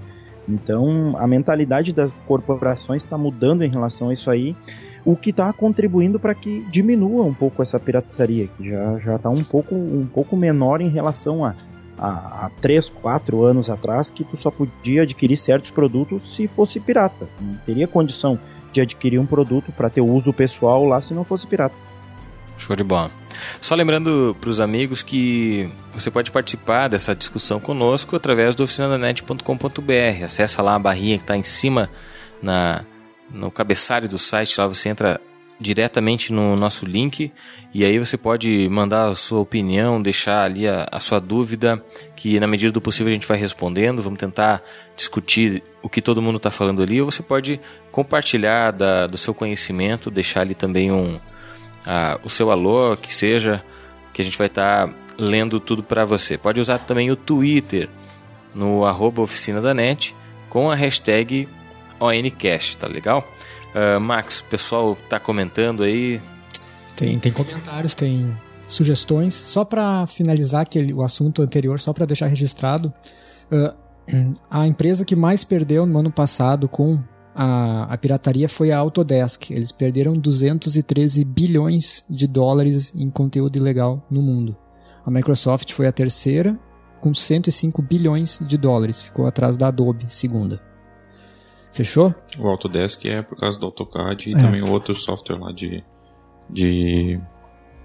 Então, 0.49 1.15
a 1.17 1.27
mentalidade 1.27 1.93
das 1.93 2.13
corporações 2.27 3.03
está 3.05 3.17
mudando 3.17 3.63
em 3.63 3.69
relação 3.69 4.09
a 4.09 4.13
isso 4.13 4.31
aí 4.31 4.57
o 5.05 5.15
que 5.15 5.31
está 5.31 5.53
contribuindo 5.53 6.19
para 6.19 6.35
que 6.35 6.65
diminua 6.71 7.25
um 7.25 7.35
pouco 7.35 7.63
essa 7.63 7.79
pirataria, 7.79 8.49
que 8.57 8.71
já 8.71 8.99
já 8.99 9.17
está 9.17 9.29
um 9.29 9.45
pouco 9.45 9.75
um 9.75 10.07
pouco 10.07 10.35
menor 10.37 10.81
em 10.81 10.89
relação 10.89 11.45
a 11.45 11.55
há 11.97 12.51
3, 12.61 12.89
4 12.89 13.43
anos 13.45 13.71
atrás 13.71 14.11
que 14.11 14.25
tu 14.25 14.37
só 14.37 14.51
podia 14.51 15.03
adquirir 15.03 15.37
certos 15.37 15.71
produtos 15.71 16.35
se 16.35 16.49
fosse 16.49 16.81
pirata. 16.81 17.27
Não 17.41 17.55
teria 17.65 17.87
condição 17.87 18.39
de 18.75 18.81
adquirir 18.81 19.19
um 19.19 19.27
produto 19.27 19.73
para 19.73 19.89
ter 19.89 20.01
uso 20.01 20.33
pessoal 20.33 20.85
lá 20.85 21.01
se 21.01 21.15
não 21.15 21.23
fosse 21.23 21.47
pirata. 21.47 21.75
Show 22.59 22.75
de 22.75 22.85
bola. 22.85 23.11
Só 23.61 23.75
lembrando 23.75 24.37
para 24.41 24.51
os 24.51 24.61
amigos 24.61 25.03
que 25.03 25.69
você 25.93 26.11
pode 26.11 26.31
participar 26.31 26.89
dessa 26.89 27.15
discussão 27.15 27.59
conosco 27.61 28.17
através 28.17 28.55
do 28.55 28.65
oficinadanet.com.br. 28.65 30.25
Acesse 30.25 30.61
lá 30.61 30.75
a 30.75 30.79
barrinha 30.79 31.17
que 31.17 31.25
está 31.25 31.37
em 31.37 31.43
cima 31.43 31.89
na 32.43 32.85
no 33.31 33.51
cabeçalho 33.51 34.09
do 34.09 34.19
site, 34.19 34.61
lá 34.61 34.67
você 34.67 34.91
entra 34.91 35.21
diretamente 35.61 36.33
no 36.33 36.57
nosso 36.57 36.85
link 36.85 37.33
e 37.75 37.85
aí 37.85 37.99
você 37.99 38.17
pode 38.17 38.69
mandar 38.69 39.09
a 39.09 39.15
sua 39.17 39.41
opinião, 39.41 40.01
deixar 40.01 40.45
ali 40.45 40.69
a, 40.69 40.87
a, 40.93 41.01
sua 41.01 41.19
dúvida, 41.19 41.83
que 42.15 42.39
na 42.39 42.47
medida 42.47 42.71
do 42.71 42.81
possível 42.81 43.11
a 43.11 43.15
gente 43.15 43.27
vai 43.27 43.37
respondendo. 43.37 44.01
Vamos 44.01 44.21
tentar 44.21 44.63
discutir 44.97 45.61
o 45.83 45.89
que 45.89 46.01
todo 46.01 46.23
mundo 46.23 46.37
está 46.37 46.53
falando 46.53 46.85
ali. 46.85 47.01
Ou 47.01 47.11
você 47.11 47.21
pode 47.21 47.61
compartilhar 47.91 48.71
da, 48.71 49.09
do 49.09 49.19
seu 49.19 49.35
conhecimento, 49.35 50.09
deixar 50.09 50.43
ali 50.43 50.55
também 50.55 50.93
um, 50.93 51.19
a, 51.85 52.21
o 52.23 52.31
seu 52.31 52.53
alô, 52.53 52.97
que 52.97 53.13
seja, 53.13 53.61
que 54.13 54.23
a 54.23 54.25
gente 54.25 54.39
vai 54.39 54.47
estar 54.47 54.87
tá 54.87 54.95
lendo 55.19 55.59
tudo 55.59 55.83
para 55.83 56.05
você. 56.05 56.39
Pode 56.39 56.61
usar 56.61 56.79
também 56.79 57.11
o 57.11 57.17
Twitter 57.17 57.89
no 58.55 58.87
arroba 58.87 59.21
oficina 59.21 59.61
da 59.61 59.75
net 59.75 60.15
com 60.49 60.71
a 60.71 60.77
hashtag 60.77 61.49
ONCast, 61.99 62.79
tá 62.79 62.87
legal? 62.87 63.27
Uh, 63.75 63.99
Max, 63.99 64.41
o 64.41 64.45
pessoal 64.45 64.97
tá 65.09 65.19
comentando 65.19 65.83
aí. 65.83 66.21
Tem, 66.95 67.19
tem 67.19 67.33
comentários, 67.33 67.95
tem 67.95 68.37
sugestões. 68.67 69.35
Só 69.35 69.65
para 69.65 70.07
finalizar 70.07 70.63
aquele, 70.63 70.93
o 70.93 71.03
assunto 71.03 71.43
anterior, 71.43 71.81
só 71.81 71.93
para 71.93 72.07
deixar 72.07 72.27
registrado, 72.27 72.93
uh, 73.51 73.75
a 74.49 74.67
empresa 74.67 75.05
que 75.05 75.17
mais 75.17 75.43
perdeu 75.43 75.85
no 75.87 75.99
ano 75.99 76.11
passado 76.11 76.69
com 76.69 77.03
a, 77.35 77.93
a, 77.93 77.99
pirataria 77.99 78.49
foi 78.49 78.71
a 78.71 78.79
Autodesk. 78.79 79.51
Eles 79.51 79.73
perderam 79.73 80.17
213 80.17 81.25
bilhões 81.25 82.05
de 82.09 82.29
dólares 82.29 82.93
em 82.95 83.11
conteúdo 83.11 83.57
ilegal 83.57 84.07
no 84.09 84.23
mundo. 84.23 84.57
A 85.05 85.11
Microsoft 85.11 85.73
foi 85.73 85.87
a 85.87 85.93
terceira, 85.93 86.59
com 87.01 87.13
105 87.13 87.83
bilhões 87.83 88.41
de 88.47 88.57
dólares. 88.57 89.03
Ficou 89.03 89.27
atrás 89.27 89.57
da 89.57 89.69
Adobe, 89.69 90.07
segunda. 90.09 90.63
Fechou? 91.75 92.15
O 92.39 92.49
Autodesk 92.49 93.05
é 93.07 93.21
por 93.21 93.37
causa 93.37 93.59
do 93.59 93.67
AutoCAD 93.67 94.31
e 94.31 94.35
é. 94.35 94.39
também 94.39 94.63
outro 94.63 94.95
software 94.95 95.39
lá 95.39 95.51
de, 95.51 95.83
de 96.49 97.21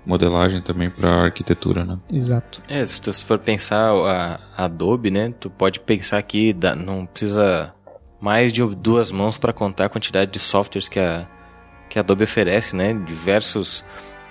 modelagem 0.06 0.62
também 0.62 0.92
para 0.92 1.24
arquitetura, 1.24 1.84
né? 1.84 1.98
Exato. 2.14 2.62
É, 2.70 2.86
se 2.86 3.02
tu 3.02 3.12
for 3.12 3.40
pensar 3.40 3.92
a, 3.92 4.40
a 4.56 4.66
Adobe, 4.66 5.10
né, 5.10 5.34
tu 5.40 5.50
pode 5.50 5.80
pensar 5.80 6.22
que 6.22 6.54
dá, 6.54 6.76
não 6.76 7.08
precisa 7.08 7.74
mais 8.22 8.54
de 8.54 8.64
duas 8.76 9.12
mãos 9.12 9.38
para 9.38 9.52
contar 9.52 9.86
a 9.86 9.90
quantidade 9.90 10.30
de 10.30 10.40
softwares 10.40 10.88
que 10.88 11.00
a, 11.00 11.28
que 11.90 11.98
a 11.98 12.04
Adobe 12.04 12.26
oferece, 12.26 12.76
né? 12.76 12.94
Diversos 12.94 13.84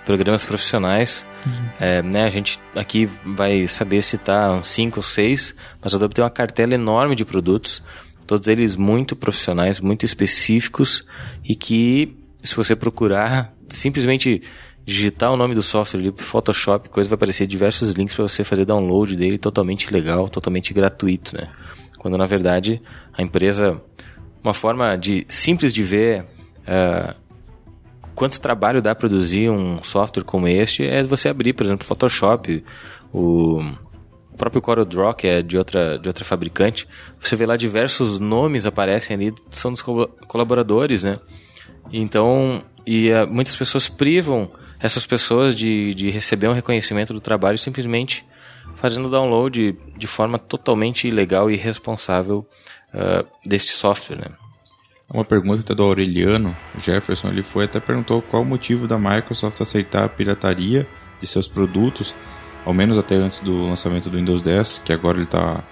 programas 0.05 0.45
profissionais. 0.45 1.27
Uhum. 1.45 1.69
É, 1.81 2.01
né, 2.01 2.23
a 2.23 2.29
gente 2.29 2.61
aqui 2.73 3.05
vai 3.05 3.67
saber 3.67 4.01
citar 4.01 4.51
uns 4.51 4.69
5 4.69 4.99
ou 4.99 5.03
6, 5.03 5.53
mas 5.81 5.93
a 5.93 5.97
Adobe 5.97 6.15
tem 6.15 6.23
uma 6.23 6.29
cartela 6.29 6.73
enorme 6.75 7.13
de 7.13 7.25
produtos 7.25 7.83
todos 8.29 8.47
eles 8.47 8.75
muito 8.75 9.15
profissionais, 9.15 9.81
muito 9.81 10.05
específicos 10.05 11.03
e 11.43 11.55
que, 11.55 12.15
se 12.43 12.55
você 12.55 12.75
procurar, 12.75 13.51
simplesmente 13.67 14.43
digitar 14.85 15.33
o 15.33 15.35
nome 15.35 15.55
do 15.55 15.63
software 15.63 15.99
ali, 15.99 16.13
Photoshop, 16.15 16.89
coisa 16.89 17.09
vai 17.09 17.15
aparecer 17.15 17.47
diversos 17.47 17.93
links 17.93 18.15
para 18.15 18.27
você 18.27 18.43
fazer 18.43 18.65
download 18.65 19.15
dele 19.15 19.39
totalmente 19.39 19.91
legal, 19.91 20.29
totalmente 20.29 20.71
gratuito, 20.75 21.35
né? 21.35 21.49
Quando 21.97 22.19
na 22.19 22.25
verdade 22.25 22.79
a 23.17 23.23
empresa, 23.23 23.81
uma 24.43 24.53
forma 24.53 24.95
de 24.95 25.25
simples 25.27 25.73
de 25.73 25.81
ver 25.81 26.21
uh, 26.67 27.15
quanto 28.13 28.39
trabalho 28.39 28.79
dá 28.79 28.93
produzir 28.93 29.49
um 29.49 29.81
software 29.81 30.23
como 30.23 30.47
este 30.47 30.83
é 30.83 31.01
você 31.01 31.29
abrir, 31.29 31.53
por 31.53 31.65
exemplo, 31.65 31.83
Photoshop, 31.83 32.63
o 33.11 33.63
próprio 34.39 34.61
CorelDRAW, 34.61 35.13
que 35.13 35.27
é 35.27 35.41
de 35.41 35.57
outra, 35.57 35.99
de 35.99 36.07
outra 36.07 36.23
fabricante, 36.23 36.87
você 37.19 37.35
vê 37.35 37.45
lá 37.45 37.57
diversos 37.57 38.17
nomes 38.17 38.65
aparecem 38.65 39.15
ali, 39.15 39.33
são 39.51 39.71
dos 39.71 39.83
colaboradores, 40.27 41.03
né? 41.03 41.15
Então, 41.91 42.63
e 42.87 43.11
uh, 43.11 43.27
muitas 43.29 43.55
pessoas 43.55 43.89
privam 43.89 44.49
essas 44.79 45.05
pessoas 45.05 45.53
de, 45.53 45.93
de 45.93 46.09
receber 46.09 46.47
um 46.47 46.53
reconhecimento 46.53 47.13
do 47.13 47.19
trabalho 47.19 47.57
simplesmente 47.57 48.25
fazendo 48.75 49.09
download 49.09 49.77
de 49.97 50.07
forma 50.07 50.39
totalmente 50.39 51.07
ilegal 51.07 51.51
e 51.51 51.55
irresponsável 51.55 52.47
uh, 52.93 53.27
deste 53.45 53.71
software, 53.71 54.17
né? 54.17 54.27
Uma 55.11 55.25
pergunta 55.25 55.61
até 55.61 55.73
do 55.73 55.83
Aureliano 55.83 56.55
Jefferson, 56.81 57.29
ele 57.29 57.41
foi 57.41 57.65
até 57.65 57.79
perguntou 57.79 58.21
qual 58.21 58.43
o 58.43 58.45
motivo 58.45 58.87
da 58.87 58.97
Microsoft 58.97 59.59
aceitar 59.59 60.03
a 60.03 60.09
pirataria 60.09 60.87
de 61.19 61.27
seus 61.27 61.47
produtos 61.47 62.13
ao 62.65 62.73
menos 62.73 62.97
até 62.97 63.15
antes 63.15 63.39
do 63.39 63.67
lançamento 63.67 64.09
do 64.09 64.17
Windows 64.17 64.41
10, 64.41 64.81
que 64.83 64.93
agora 64.93 65.17
ele 65.17 65.25
está, 65.25 65.63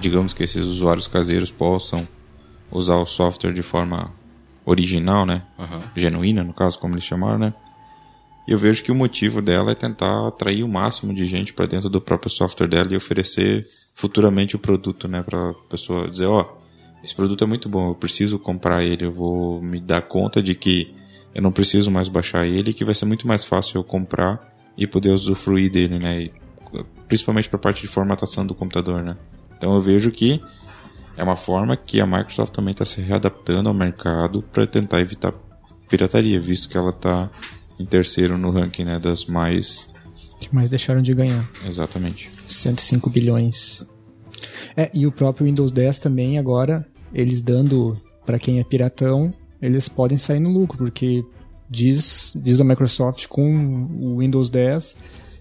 digamos 0.00 0.32
que 0.32 0.42
esses 0.42 0.66
usuários 0.66 1.06
caseiros 1.06 1.50
possam 1.50 2.06
usar 2.70 2.96
o 2.96 3.06
software 3.06 3.52
de 3.52 3.62
forma 3.62 4.12
original, 4.64 5.26
né? 5.26 5.42
Uhum. 5.58 5.80
Genuína, 5.94 6.44
no 6.44 6.52
caso, 6.52 6.78
como 6.78 6.94
eles 6.94 7.04
chamaram, 7.04 7.38
né? 7.38 7.54
E 8.46 8.52
eu 8.52 8.58
vejo 8.58 8.82
que 8.82 8.90
o 8.90 8.94
motivo 8.94 9.40
dela 9.40 9.70
é 9.70 9.74
tentar 9.74 10.26
atrair 10.26 10.64
o 10.64 10.68
máximo 10.68 11.14
de 11.14 11.24
gente 11.24 11.52
para 11.52 11.66
dentro 11.66 11.88
do 11.88 12.00
próprio 12.00 12.30
software 12.30 12.66
dela 12.66 12.88
e 12.92 12.96
oferecer 12.96 13.68
futuramente 13.94 14.56
o 14.56 14.58
produto, 14.58 15.06
né? 15.06 15.22
Para 15.22 15.50
a 15.50 15.54
pessoa 15.68 16.08
dizer, 16.08 16.26
ó, 16.26 16.40
oh, 16.40 16.62
esse 17.04 17.14
produto 17.14 17.44
é 17.44 17.46
muito 17.46 17.68
bom, 17.68 17.90
eu 17.90 17.94
preciso 17.94 18.38
comprar 18.38 18.82
ele, 18.82 19.04
eu 19.04 19.12
vou 19.12 19.60
me 19.60 19.80
dar 19.80 20.02
conta 20.02 20.42
de 20.42 20.54
que 20.54 20.94
eu 21.34 21.42
não 21.42 21.50
preciso 21.50 21.90
mais 21.90 22.08
baixar 22.08 22.46
ele, 22.46 22.72
que 22.72 22.84
vai 22.84 22.94
ser 22.94 23.06
muito 23.06 23.26
mais 23.26 23.44
fácil 23.44 23.78
eu 23.78 23.84
comprar 23.84 24.51
e 24.76 24.86
poder 24.86 25.10
usufruir 25.10 25.70
dele, 25.70 25.98
né? 25.98 26.22
E, 26.22 26.32
principalmente 27.08 27.48
para 27.48 27.58
a 27.58 27.60
parte 27.60 27.82
de 27.82 27.88
formatação 27.88 28.46
do 28.46 28.54
computador, 28.54 29.02
né? 29.02 29.16
Então 29.56 29.74
eu 29.74 29.80
vejo 29.80 30.10
que 30.10 30.40
é 31.16 31.22
uma 31.22 31.36
forma 31.36 31.76
que 31.76 32.00
a 32.00 32.06
Microsoft 32.06 32.52
também 32.52 32.72
está 32.72 32.84
se 32.84 33.00
readaptando 33.00 33.68
ao 33.68 33.74
mercado 33.74 34.42
para 34.42 34.66
tentar 34.66 35.00
evitar 35.00 35.32
pirataria, 35.88 36.40
visto 36.40 36.68
que 36.68 36.76
ela 36.76 36.90
está 36.90 37.30
em 37.78 37.84
terceiro 37.84 38.38
no 38.38 38.50
ranking 38.50 38.84
né, 38.84 38.98
das 38.98 39.26
mais 39.26 39.88
que 40.40 40.52
mais 40.52 40.68
deixaram 40.68 41.02
de 41.02 41.14
ganhar. 41.14 41.48
Exatamente. 41.64 42.30
105 42.48 43.08
bilhões. 43.10 43.86
É, 44.76 44.90
e 44.92 45.06
o 45.06 45.12
próprio 45.12 45.46
Windows 45.46 45.70
10 45.70 46.00
também 46.00 46.38
agora 46.38 46.84
eles 47.14 47.42
dando 47.42 48.00
para 48.24 48.38
quem 48.38 48.58
é 48.58 48.64
piratão, 48.64 49.32
eles 49.60 49.88
podem 49.88 50.18
sair 50.18 50.40
no 50.40 50.50
lucro, 50.50 50.78
porque 50.78 51.24
diz, 51.72 52.36
diz 52.36 52.60
a 52.60 52.64
Microsoft 52.64 53.26
com 53.26 53.88
o 53.98 54.18
Windows 54.18 54.50
10 54.50 54.96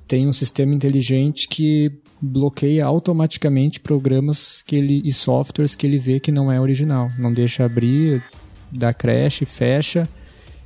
tem 0.07 0.27
um 0.27 0.33
sistema 0.33 0.73
inteligente 0.73 1.47
que 1.47 1.91
bloqueia 2.21 2.85
automaticamente 2.85 3.79
programas 3.79 4.61
que 4.61 4.75
ele, 4.75 5.01
e 5.05 5.11
softwares 5.11 5.73
que 5.73 5.87
ele 5.87 5.97
vê 5.97 6.19
que 6.19 6.31
não 6.31 6.51
é 6.51 6.59
original. 6.59 7.09
Não 7.17 7.33
deixa 7.33 7.63
abrir, 7.63 8.21
dá 8.69 8.93
crash, 8.93 9.43
fecha 9.45 10.07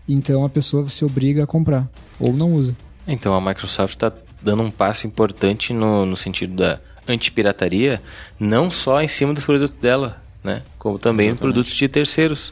Então 0.08 0.44
a 0.44 0.50
pessoa 0.50 0.90
se 0.90 1.06
obriga 1.06 1.44
a 1.44 1.48
comprar 1.48 1.88
ou 2.20 2.34
não 2.34 2.54
usa. 2.54 2.76
Então 3.08 3.36
a 3.36 3.42
Microsoft 3.42 3.94
está 3.94 4.12
dando 4.42 4.64
um 4.64 4.72
passo 4.72 5.06
importante 5.06 5.74
no, 5.74 6.06
no 6.06 6.16
sentido 6.16 6.56
da 6.56 6.80
antipirataria, 7.08 8.02
não 8.40 8.72
só 8.72 9.00
em 9.02 9.08
cima 9.08 9.32
dos 9.32 9.44
produtos 9.44 9.76
dela, 9.76 10.22
né? 10.44 10.64
Como 10.80 10.98
também 10.98 11.30
em 11.30 11.36
produtos 11.36 11.74
de 11.74 11.88
terceiros. 11.88 12.50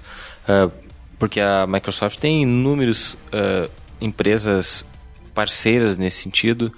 Uh, 0.47 0.82
porque 1.23 1.39
a 1.39 1.65
Microsoft 1.65 2.19
tem 2.19 2.41
inúmeras 2.41 3.13
uh, 3.13 3.71
empresas 4.01 4.85
parceiras 5.33 5.95
nesse 5.95 6.21
sentido, 6.21 6.69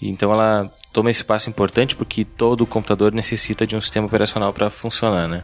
então 0.00 0.32
ela 0.32 0.72
toma 0.92 1.10
esse 1.10 1.24
passo 1.24 1.50
importante 1.50 1.96
porque 1.96 2.24
todo 2.24 2.64
computador 2.64 3.12
necessita 3.12 3.66
de 3.66 3.74
um 3.74 3.80
sistema 3.80 4.06
operacional 4.06 4.52
para 4.52 4.70
funcionar, 4.70 5.26
né? 5.26 5.42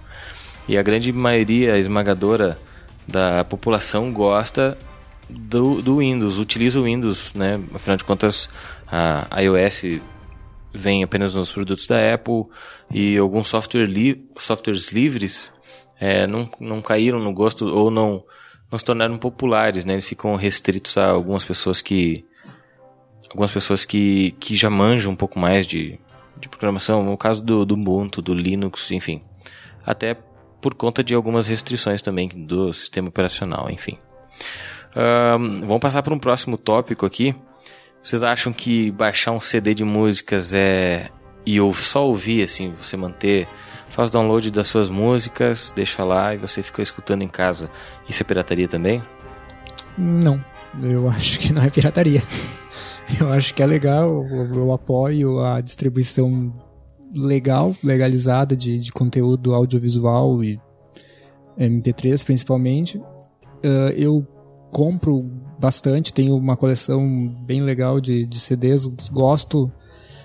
E 0.69 0.79
a 0.79 0.83
grande 0.85 1.13
maioria 1.13 1.77
esmagadora 1.79 2.57
da 3.09 3.45
população 3.45 4.13
gosta 4.13 4.79
do, 5.29 5.83
do 5.83 5.97
Windows, 5.97 6.39
utiliza 6.39 6.79
o 6.79 6.85
Windows, 6.85 7.35
né? 7.35 7.61
Afinal 7.75 7.97
de 7.97 8.05
contas, 8.05 8.49
a 8.87 9.43
iOS 9.43 9.99
vem 10.73 11.03
apenas 11.03 11.35
nos 11.35 11.51
produtos 11.51 11.89
da 11.89 12.15
Apple 12.15 12.45
e 12.89 13.19
alguns 13.19 13.49
software 13.49 13.87
li 13.87 14.25
softwares 14.39 14.93
livres 14.93 15.53
é, 15.99 16.27
não, 16.27 16.49
não 16.61 16.83
caíram 16.83 17.19
no 17.19 17.33
gosto 17.33 17.67
ou 17.67 17.91
não, 17.91 18.23
não 18.71 18.79
se 18.79 18.85
tornaram 18.85 19.17
populares, 19.17 19.85
né? 19.85 19.95
Eles 19.95 20.09
ficam 20.09 20.35
restritos 20.37 20.97
a 20.99 21.11
algumas 21.11 21.45
pessoas 21.45 21.81
que 21.81 22.25
algumas 23.31 23.51
pessoas 23.51 23.85
que, 23.85 24.33
que 24.39 24.55
já 24.55 24.71
manjam 24.71 25.13
um 25.13 25.17
pouco 25.17 25.39
mais 25.39 25.67
de, 25.67 25.99
de 26.39 26.49
programação, 26.49 27.03
no 27.03 27.17
caso 27.17 27.43
do, 27.43 27.65
do 27.65 27.75
Ubuntu, 27.75 28.23
do 28.23 28.33
Linux, 28.33 28.91
enfim. 28.93 29.23
Até 29.85 30.17
por 30.61 30.75
conta 30.75 31.03
de 31.03 31.15
algumas 31.15 31.49
restrições 31.49 32.01
também 32.01 32.29
do 32.29 32.73
sistema 32.73 33.09
operacional, 33.09 33.69
enfim. 33.71 33.99
Um, 34.97 35.61
vamos 35.61 35.81
passar 35.81 36.03
para 36.03 36.15
um 36.15 36.19
próximo 36.19 36.57
tópico 36.57 37.05
aqui. 37.05 37.35
Vocês 38.03 38.23
acham 38.23 38.53
que 38.53 38.91
baixar 38.93 39.33
um 39.33 39.41
CD 39.41 39.75
de 39.75 39.85
músicas 39.85 40.55
é 40.55 41.11
e 41.47 41.59
só 41.75 42.07
ouvir 42.07 42.43
assim, 42.43 42.71
você 42.71 42.97
manter, 42.97 43.47
faz 43.95 44.11
download 44.11 44.51
das 44.51 44.67
suas 44.67 44.91
músicas, 44.91 45.73
deixa 45.75 46.05
lá 46.05 46.35
e 46.35 46.37
você 46.37 46.65
fica 46.65 46.83
escutando 46.83 47.23
em 47.23 47.29
casa. 47.29 47.71
Isso 48.09 48.25
é 48.25 48.27
pirataria 48.27 48.67
também? 48.67 49.01
Não, 49.97 50.45
eu 50.83 51.09
acho 51.09 51.39
que 51.39 51.53
não 51.53 51.63
é 51.63 51.71
pirataria. 51.71 52.23
Eu 53.21 53.31
acho 53.31 53.53
que 53.53 53.63
é 53.63 53.67
legal, 53.67 54.27
eu, 54.27 54.73
apoio 54.73 55.39
a 55.45 55.61
distribuição 55.61 56.55
legal, 57.15 57.77
legalizada 57.85 58.57
de, 58.57 58.79
de 58.79 58.91
conteúdo 58.91 59.55
audiovisual 59.55 60.43
e 60.43 60.59
MP3 61.59 62.25
principalmente. 62.25 62.97
Uh, 62.97 63.93
eu 63.95 64.27
compro 64.71 65.23
bastante, 65.59 66.15
tenho 66.15 66.35
uma 66.35 66.57
coleção 66.57 67.29
bem 67.45 67.61
legal 67.61 68.01
de, 68.01 68.25
de 68.25 68.41
CDs, 68.41 68.87
gosto. 69.13 69.71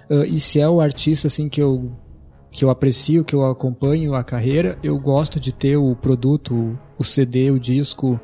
Uh, 0.10 0.24
e 0.24 0.40
se 0.40 0.62
é 0.62 0.70
o 0.70 0.80
artista 0.80 1.28
assim 1.28 1.50
que 1.50 1.62
eu 1.62 1.92
que 2.52 2.66
eu 2.66 2.70
aprecio, 2.70 3.24
que 3.24 3.36
eu 3.36 3.46
acompanho 3.46 4.16
a 4.16 4.24
carreira, 4.24 4.78
eu 4.84 4.98
gosto 5.00 5.40
de 5.40 5.54
ter 5.54 5.78
o 5.78 5.96
produto, 5.96 6.78
o 6.98 7.04
CD, 7.04 7.52
o 7.52 7.60
disco, 7.60 8.20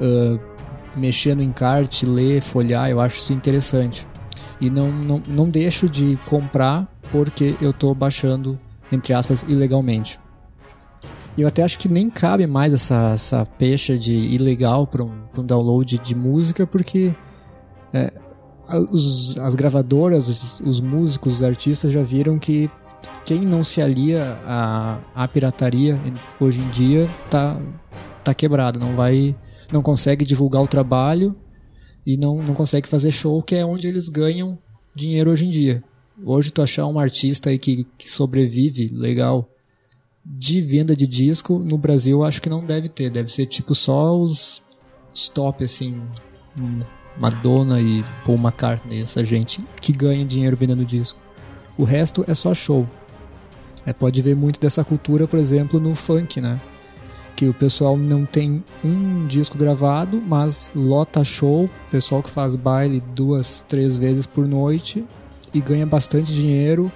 uh, 0.00 0.40
mexer 0.96 1.34
no 1.34 1.42
encarte, 1.42 2.06
ler, 2.06 2.40
folhar, 2.40 2.90
eu 2.90 3.00
acho 3.00 3.18
isso 3.18 3.32
interessante. 3.32 4.06
E 4.60 4.68
não, 4.70 4.90
não, 4.90 5.22
não 5.26 5.48
deixo 5.48 5.88
de 5.88 6.18
comprar 6.28 6.88
porque 7.12 7.54
eu 7.60 7.70
estou 7.70 7.94
baixando, 7.94 8.58
entre 8.90 9.12
aspas, 9.12 9.44
ilegalmente. 9.46 10.18
E 11.36 11.42
eu 11.42 11.48
até 11.48 11.62
acho 11.62 11.78
que 11.78 11.88
nem 11.88 12.10
cabe 12.10 12.46
mais 12.48 12.74
essa, 12.74 13.12
essa 13.14 13.46
pecha 13.46 13.96
de 13.96 14.12
ilegal 14.12 14.86
para 14.86 15.04
um, 15.04 15.22
um 15.38 15.46
download 15.46 15.96
de 15.98 16.14
música, 16.14 16.66
porque 16.66 17.14
é, 17.92 18.12
os, 18.90 19.38
as 19.38 19.54
gravadoras, 19.54 20.28
os, 20.28 20.60
os, 20.60 20.80
músicos, 20.80 21.36
os 21.36 21.42
artistas 21.42 21.92
já 21.92 22.02
viram 22.02 22.38
que 22.38 22.68
quem 23.24 23.40
não 23.40 23.62
se 23.62 23.80
alia 23.80 24.38
à, 24.44 24.98
à 25.14 25.28
pirataria 25.28 26.00
hoje 26.40 26.60
em 26.60 26.68
dia 26.70 27.08
tá, 27.30 27.60
tá 28.24 28.34
quebrado, 28.34 28.78
não 28.78 28.96
vai 28.96 29.36
não 29.72 29.82
consegue 29.82 30.24
divulgar 30.24 30.62
o 30.62 30.66
trabalho 30.66 31.36
e 32.06 32.16
não, 32.16 32.42
não 32.42 32.54
consegue 32.54 32.88
fazer 32.88 33.10
show, 33.10 33.42
que 33.42 33.54
é 33.54 33.64
onde 33.64 33.86
eles 33.86 34.08
ganham 34.08 34.58
dinheiro 34.94 35.30
hoje 35.30 35.44
em 35.44 35.50
dia. 35.50 35.84
Hoje 36.24 36.50
tu 36.50 36.62
achar 36.62 36.86
um 36.86 36.98
artista 36.98 37.50
aí 37.50 37.58
que, 37.58 37.86
que 37.96 38.10
sobrevive 38.10 38.88
legal 38.88 39.48
de 40.24 40.60
venda 40.60 40.96
de 40.96 41.06
disco 41.06 41.58
no 41.58 41.78
Brasil 41.78 42.24
acho 42.24 42.42
que 42.42 42.48
não 42.48 42.64
deve 42.64 42.88
ter. 42.88 43.10
Deve 43.10 43.30
ser 43.30 43.46
tipo 43.46 43.74
só 43.74 44.18
os, 44.18 44.62
os 45.12 45.28
top, 45.28 45.64
assim. 45.64 46.02
Madonna 47.20 47.80
e 47.80 48.04
Paul 48.24 48.38
McCartney, 48.38 49.02
essa 49.02 49.24
gente 49.24 49.62
que 49.80 49.92
ganha 49.92 50.24
dinheiro 50.24 50.56
vendendo 50.56 50.84
disco. 50.84 51.18
O 51.78 51.84
resto 51.84 52.24
é 52.26 52.34
só 52.34 52.52
show. 52.52 52.86
É, 53.86 53.92
pode 53.92 54.20
ver 54.20 54.36
muito 54.36 54.60
dessa 54.60 54.84
cultura, 54.84 55.26
por 55.26 55.38
exemplo, 55.38 55.80
no 55.80 55.94
funk, 55.94 56.40
né? 56.40 56.60
Que 57.34 57.46
o 57.46 57.54
pessoal 57.54 57.96
não 57.96 58.26
tem 58.26 58.62
um 58.84 59.26
disco 59.26 59.56
gravado, 59.56 60.20
mas 60.20 60.70
lota 60.74 61.24
show, 61.24 61.70
pessoal 61.90 62.22
que 62.22 62.28
faz 62.28 62.56
baile 62.56 63.00
duas, 63.14 63.64
três 63.68 63.96
vezes 63.96 64.26
por 64.26 64.46
noite 64.46 65.04
e 65.54 65.60
ganha 65.60 65.86
bastante 65.86 66.34
dinheiro 66.34 66.92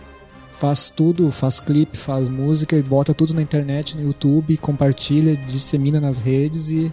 faz 0.62 0.88
tudo, 0.90 1.28
faz 1.32 1.58
clipe, 1.58 1.98
faz 1.98 2.28
música 2.28 2.76
e 2.76 2.82
bota 2.84 3.12
tudo 3.12 3.34
na 3.34 3.42
internet, 3.42 3.96
no 3.96 4.04
YouTube, 4.04 4.56
compartilha, 4.58 5.36
dissemina 5.36 6.00
nas 6.00 6.18
redes 6.18 6.70
e, 6.70 6.92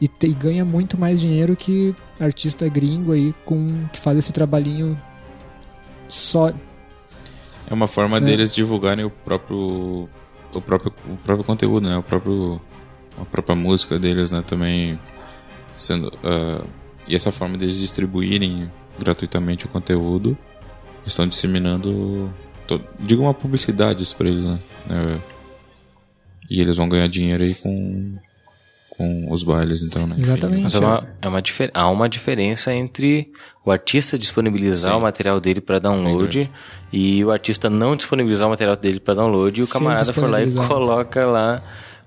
e, 0.00 0.08
te, 0.08 0.28
e 0.28 0.32
ganha 0.32 0.64
muito 0.64 0.96
mais 0.96 1.20
dinheiro 1.20 1.54
que 1.54 1.94
artista 2.18 2.66
gringo 2.66 3.12
aí 3.12 3.34
com 3.44 3.84
que 3.92 4.00
faz 4.00 4.16
esse 4.16 4.32
trabalhinho 4.32 4.98
só. 6.08 6.50
É 7.68 7.74
uma 7.74 7.86
forma 7.86 8.18
é. 8.18 8.20
deles 8.20 8.54
divulgarem 8.54 9.04
o 9.04 9.10
próprio 9.10 10.08
o 10.52 10.60
próprio 10.60 10.92
o 11.06 11.16
próprio 11.16 11.44
conteúdo, 11.44 11.88
né? 11.88 11.96
O 11.98 12.02
próprio 12.02 12.60
a 13.20 13.24
própria 13.24 13.54
música 13.54 13.98
deles, 13.98 14.32
né? 14.32 14.42
Também 14.46 14.98
sendo 15.76 16.08
uh, 16.08 16.66
e 17.06 17.14
essa 17.14 17.30
forma 17.30 17.56
deles 17.56 17.76
distribuírem 17.76 18.70
gratuitamente 18.98 19.66
o 19.66 19.68
conteúdo 19.68 20.36
estão 21.06 21.26
disseminando 21.26 22.32
diga 23.00 23.22
uma 23.22 23.32
publicidade 23.32 24.04
pra 24.14 24.28
eles, 24.28 24.44
né? 24.44 24.58
É, 24.90 25.18
e 26.50 26.60
eles 26.60 26.76
vão 26.76 26.88
ganhar 26.88 27.08
dinheiro 27.08 27.42
aí 27.42 27.54
com, 27.54 28.14
com 28.98 29.30
os 29.30 29.44
bailes, 29.44 29.82
então, 29.84 30.08
né? 30.08 30.16
Exatamente. 30.18 30.62
Mas 30.64 30.74
é 30.74 30.78
uma, 30.80 31.08
é 31.22 31.28
uma 31.28 31.42
há 31.72 31.88
uma 31.88 32.08
diferença 32.08 32.74
entre 32.74 33.30
o 33.64 33.70
artista 33.70 34.18
disponibilizar 34.18 34.92
Sim. 34.92 34.98
o 34.98 35.02
material 35.02 35.40
dele 35.40 35.60
para 35.60 35.78
download 35.78 36.40
é 36.40 36.48
e 36.92 37.24
o 37.24 37.30
artista 37.30 37.70
não 37.70 37.94
disponibilizar 37.94 38.48
o 38.48 38.50
material 38.50 38.74
dele 38.74 38.98
para 38.98 39.14
download 39.14 39.60
e 39.60 39.62
o 39.62 39.68
camarada 39.68 40.12
for 40.12 40.28
lá 40.28 40.42
e 40.42 40.52
coloca 40.52 41.24
lá 41.26 41.62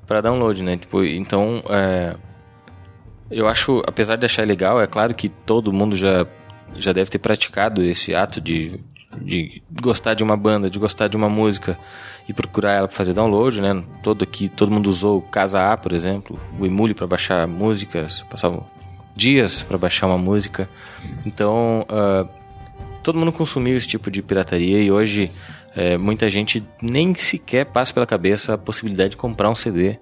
para 0.06 0.20
download, 0.20 0.62
né? 0.62 0.76
Tipo, 0.76 1.02
então, 1.06 1.64
é, 1.70 2.16
eu 3.32 3.48
acho, 3.48 3.82
apesar 3.88 4.18
de 4.18 4.26
achar 4.26 4.46
legal, 4.46 4.82
é 4.82 4.86
claro 4.86 5.16
que 5.16 5.30
todo 5.30 5.72
mundo 5.72 5.96
já 5.96 6.28
já 6.76 6.94
deve 6.94 7.10
ter 7.10 7.20
praticado 7.20 7.84
esse 7.84 8.14
ato 8.14 8.42
de 8.42 8.80
de 9.20 9.62
gostar 9.82 10.14
de 10.14 10.24
uma 10.24 10.38
banda, 10.38 10.70
de 10.70 10.80
gostar 10.80 11.08
de 11.08 11.18
uma 11.18 11.30
música 11.30 11.78
e 12.32 12.34
procurar 12.34 12.74
ela 12.74 12.88
para 12.88 12.98
fazer 12.98 13.14
download, 13.14 13.62
né? 13.62 13.84
Todo 14.02 14.24
aqui, 14.24 14.50
todo 14.50 14.72
mundo 14.72 14.90
usou 14.90 15.18
o 15.18 15.22
Casa 15.22 15.72
A, 15.72 15.78
por 15.78 15.94
exemplo, 15.94 16.40
o 16.60 16.66
Emule 16.66 16.94
para 16.94 17.06
baixar 17.06 17.46
músicas, 17.46 18.24
passavam 18.30 18.66
dias 19.14 19.62
para 19.62 19.78
baixar 19.78 20.08
uma 20.08 20.18
música. 20.18 20.70
Então, 21.26 21.86
uh, 21.90 22.28
todo 23.04 23.20
mundo 23.20 23.32
consumiu 23.32 23.76
esse 23.76 23.88
tipo 23.88 24.10
de 24.10 24.22
pirataria 24.22 24.82
e 24.82 24.90
hoje 24.92 25.30
uh, 25.76 26.00
muita 26.00 26.30
gente 26.30 26.64
nem 26.82 27.14
sequer 27.14 27.66
passa 27.66 27.94
pela 27.94 28.06
cabeça 28.06 28.54
a 28.54 28.58
possibilidade 28.58 29.12
de 29.12 29.18
comprar 29.18 29.50
um 29.50 29.56
CD 29.56 29.98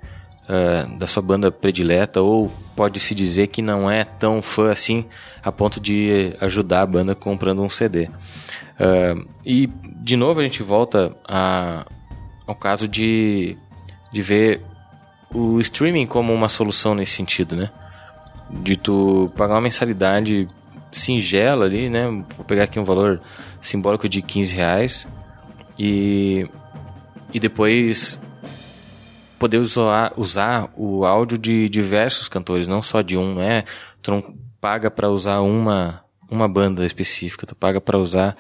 uh, 0.46 0.98
da 0.98 1.08
sua 1.08 1.24
banda 1.24 1.52
predileta 1.52 2.22
ou 2.22 2.52
pode 2.76 3.00
se 3.00 3.16
dizer 3.16 3.48
que 3.48 3.62
não 3.62 3.90
é 3.90 4.04
tão 4.04 4.42
fã 4.42 4.72
assim 4.72 5.06
a 5.44 5.52
ponto 5.52 5.80
de 5.80 6.36
ajudar 6.40 6.82
a 6.82 6.86
banda 6.86 7.16
comprando 7.16 7.64
um 7.64 7.70
CD. 7.70 8.08
Uh, 8.80 9.28
e, 9.44 9.68
de 9.98 10.16
novo, 10.16 10.40
a 10.40 10.44
gente 10.44 10.64
volta 10.64 11.16
a, 11.28 11.86
ao 12.50 12.56
caso 12.56 12.88
de, 12.88 13.56
de 14.12 14.24
ver 14.24 14.60
o 15.32 15.60
streaming 15.60 16.08
como 16.08 16.34
uma 16.34 16.50
solução 16.50 16.96
nesse 16.96 17.12
sentido, 17.12 17.56
né? 17.56 17.70
De 18.50 18.76
tu 18.76 19.32
pagar 19.38 19.54
uma 19.54 19.62
mensalidade 19.62 20.48
singela 20.92 21.66
ali, 21.66 21.92
né? 21.92 22.08
Vou 22.36 22.44
pegar 22.44 22.64
aqui 22.64 22.80
um 22.80 22.84
valor 22.84 23.22
simbólico 23.62 24.10
de 24.10 24.24
15 24.24 24.56
reais 24.56 25.08
e, 25.78 26.50
e 27.32 27.40
depois 27.40 28.20
poder 29.38 29.60
usar, 29.60 30.12
usar 30.18 30.70
o 30.76 31.06
áudio 31.06 31.38
de 31.38 31.70
diversos 31.70 32.28
cantores, 32.28 32.68
não 32.68 32.82
só 32.82 33.04
de 33.04 33.16
um, 33.16 33.36
né? 33.36 33.64
Tu 34.02 34.10
não 34.10 34.36
paga 34.60 34.90
para 34.90 35.08
usar 35.08 35.42
uma, 35.42 36.04
uma 36.28 36.48
banda 36.48 36.84
específica, 36.84 37.46
tu 37.46 37.56
paga 37.56 37.80
para 37.80 38.00
usar 38.00 38.36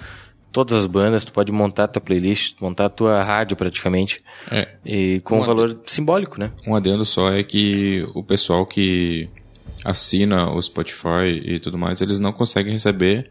todas 0.51 0.81
as 0.81 0.87
bandas, 0.87 1.23
tu 1.23 1.31
pode 1.31 1.51
montar 1.51 1.87
tua 1.87 2.01
playlist, 2.01 2.55
montar 2.59 2.89
tua 2.89 3.21
rádio 3.23 3.55
praticamente. 3.55 4.21
É. 4.51 4.67
E 4.85 5.19
com 5.21 5.37
um, 5.37 5.41
um 5.41 5.43
valor 5.43 5.79
simbólico, 5.85 6.39
né? 6.39 6.51
Um 6.67 6.75
adendo 6.75 7.05
só 7.05 7.31
é 7.31 7.43
que 7.43 8.07
o 8.13 8.23
pessoal 8.23 8.65
que 8.65 9.29
assina 9.83 10.51
o 10.51 10.61
Spotify 10.61 11.41
e 11.43 11.59
tudo 11.59 11.77
mais, 11.77 12.01
eles 12.01 12.19
não 12.19 12.33
conseguem 12.33 12.73
receber 12.73 13.29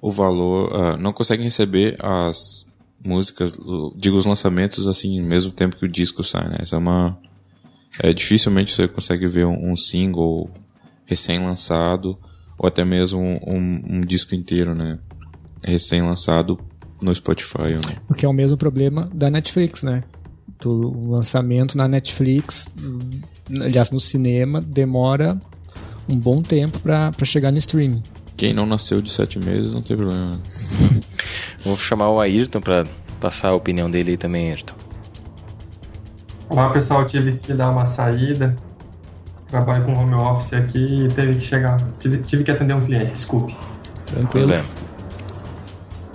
o 0.00 0.10
valor, 0.10 0.72
uh, 0.72 0.96
não 0.96 1.12
conseguem 1.12 1.44
receber 1.44 1.96
as 2.00 2.66
músicas, 3.04 3.52
digo 3.96 4.16
os 4.16 4.26
lançamentos 4.26 4.86
assim, 4.86 5.20
mesmo 5.20 5.52
tempo 5.52 5.76
que 5.76 5.84
o 5.84 5.88
disco 5.88 6.22
sai, 6.24 6.48
né? 6.48 6.58
Isso 6.62 6.74
é 6.74 6.78
uma 6.78 7.18
é, 8.00 8.12
dificilmente 8.12 8.72
você 8.72 8.86
consegue 8.86 9.26
ver 9.26 9.46
um, 9.46 9.72
um 9.72 9.76
single 9.76 10.50
recém-lançado 11.04 12.18
ou 12.56 12.66
até 12.66 12.84
mesmo 12.84 13.20
um, 13.20 13.38
um, 13.46 13.82
um, 13.96 14.00
disco 14.00 14.34
inteiro, 14.34 14.74
né? 14.74 14.98
Recém-lançado 15.64 16.58
no 17.00 17.14
Spotify. 17.14 17.74
Né? 17.74 17.96
O 18.08 18.14
que 18.14 18.24
é 18.24 18.28
o 18.28 18.32
mesmo 18.32 18.56
problema 18.56 19.08
da 19.12 19.30
Netflix, 19.30 19.82
né? 19.82 20.02
O 20.64 21.10
lançamento 21.10 21.76
na 21.76 21.86
Netflix, 21.86 22.72
aliás, 23.60 23.90
no 23.90 24.00
cinema, 24.00 24.60
demora 24.60 25.40
um 26.08 26.18
bom 26.18 26.42
tempo 26.42 26.80
para 26.80 27.12
chegar 27.24 27.52
no 27.52 27.58
streaming. 27.58 28.02
Quem 28.36 28.52
não 28.52 28.66
nasceu 28.66 29.00
de 29.02 29.10
sete 29.10 29.38
meses 29.38 29.72
não 29.72 29.82
tem 29.82 29.96
problema. 29.96 30.32
Né? 30.32 30.38
Vou 31.64 31.76
chamar 31.76 32.08
o 32.10 32.20
Ayrton 32.20 32.60
para 32.60 32.86
passar 33.20 33.48
a 33.48 33.54
opinião 33.54 33.90
dele 33.90 34.12
aí 34.12 34.16
também, 34.16 34.48
Ayrton. 34.48 34.74
Olá 36.48 36.70
pessoal, 36.70 37.04
tive 37.04 37.32
que 37.32 37.52
dar 37.52 37.70
uma 37.70 37.84
saída. 37.84 38.56
Trabalho 39.46 39.84
com 39.84 39.92
home 39.92 40.14
office 40.14 40.54
aqui 40.54 41.04
e 41.04 41.08
teve 41.08 41.34
que 41.34 41.44
chegar. 41.44 41.76
Tive, 41.98 42.18
tive 42.18 42.44
que 42.44 42.50
atender 42.50 42.74
um 42.74 42.80
cliente, 42.80 43.12
desculpe. 43.12 43.56
Tranquilo. 44.06 44.52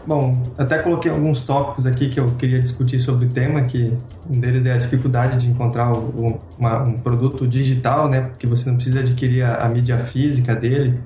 Bom, 0.06 0.44
até 0.58 0.80
coloquei 0.80 1.10
alguns 1.10 1.44
tópicos 1.44 1.86
aqui 1.86 2.10
que 2.10 2.20
eu 2.20 2.32
queria 2.32 2.60
discutir 2.60 3.00
sobre 3.00 3.26
o 3.26 3.30
tema, 3.30 3.62
que 3.62 3.94
um 4.30 4.38
deles 4.38 4.66
é 4.66 4.74
a 4.74 4.78
dificuldade 4.78 5.38
de 5.38 5.50
encontrar 5.50 5.94
o, 5.94 6.42
uma, 6.60 6.84
um 6.84 6.94
produto 7.00 7.48
digital, 7.48 8.10
né? 8.10 8.22
Porque 8.22 8.46
você 8.46 8.70
não 8.70 8.76
precisa 8.76 9.00
adquirir 9.00 9.44
a, 9.44 9.64
a 9.64 9.70
mídia 9.70 9.98
física 10.00 10.54
dele, 10.54 11.00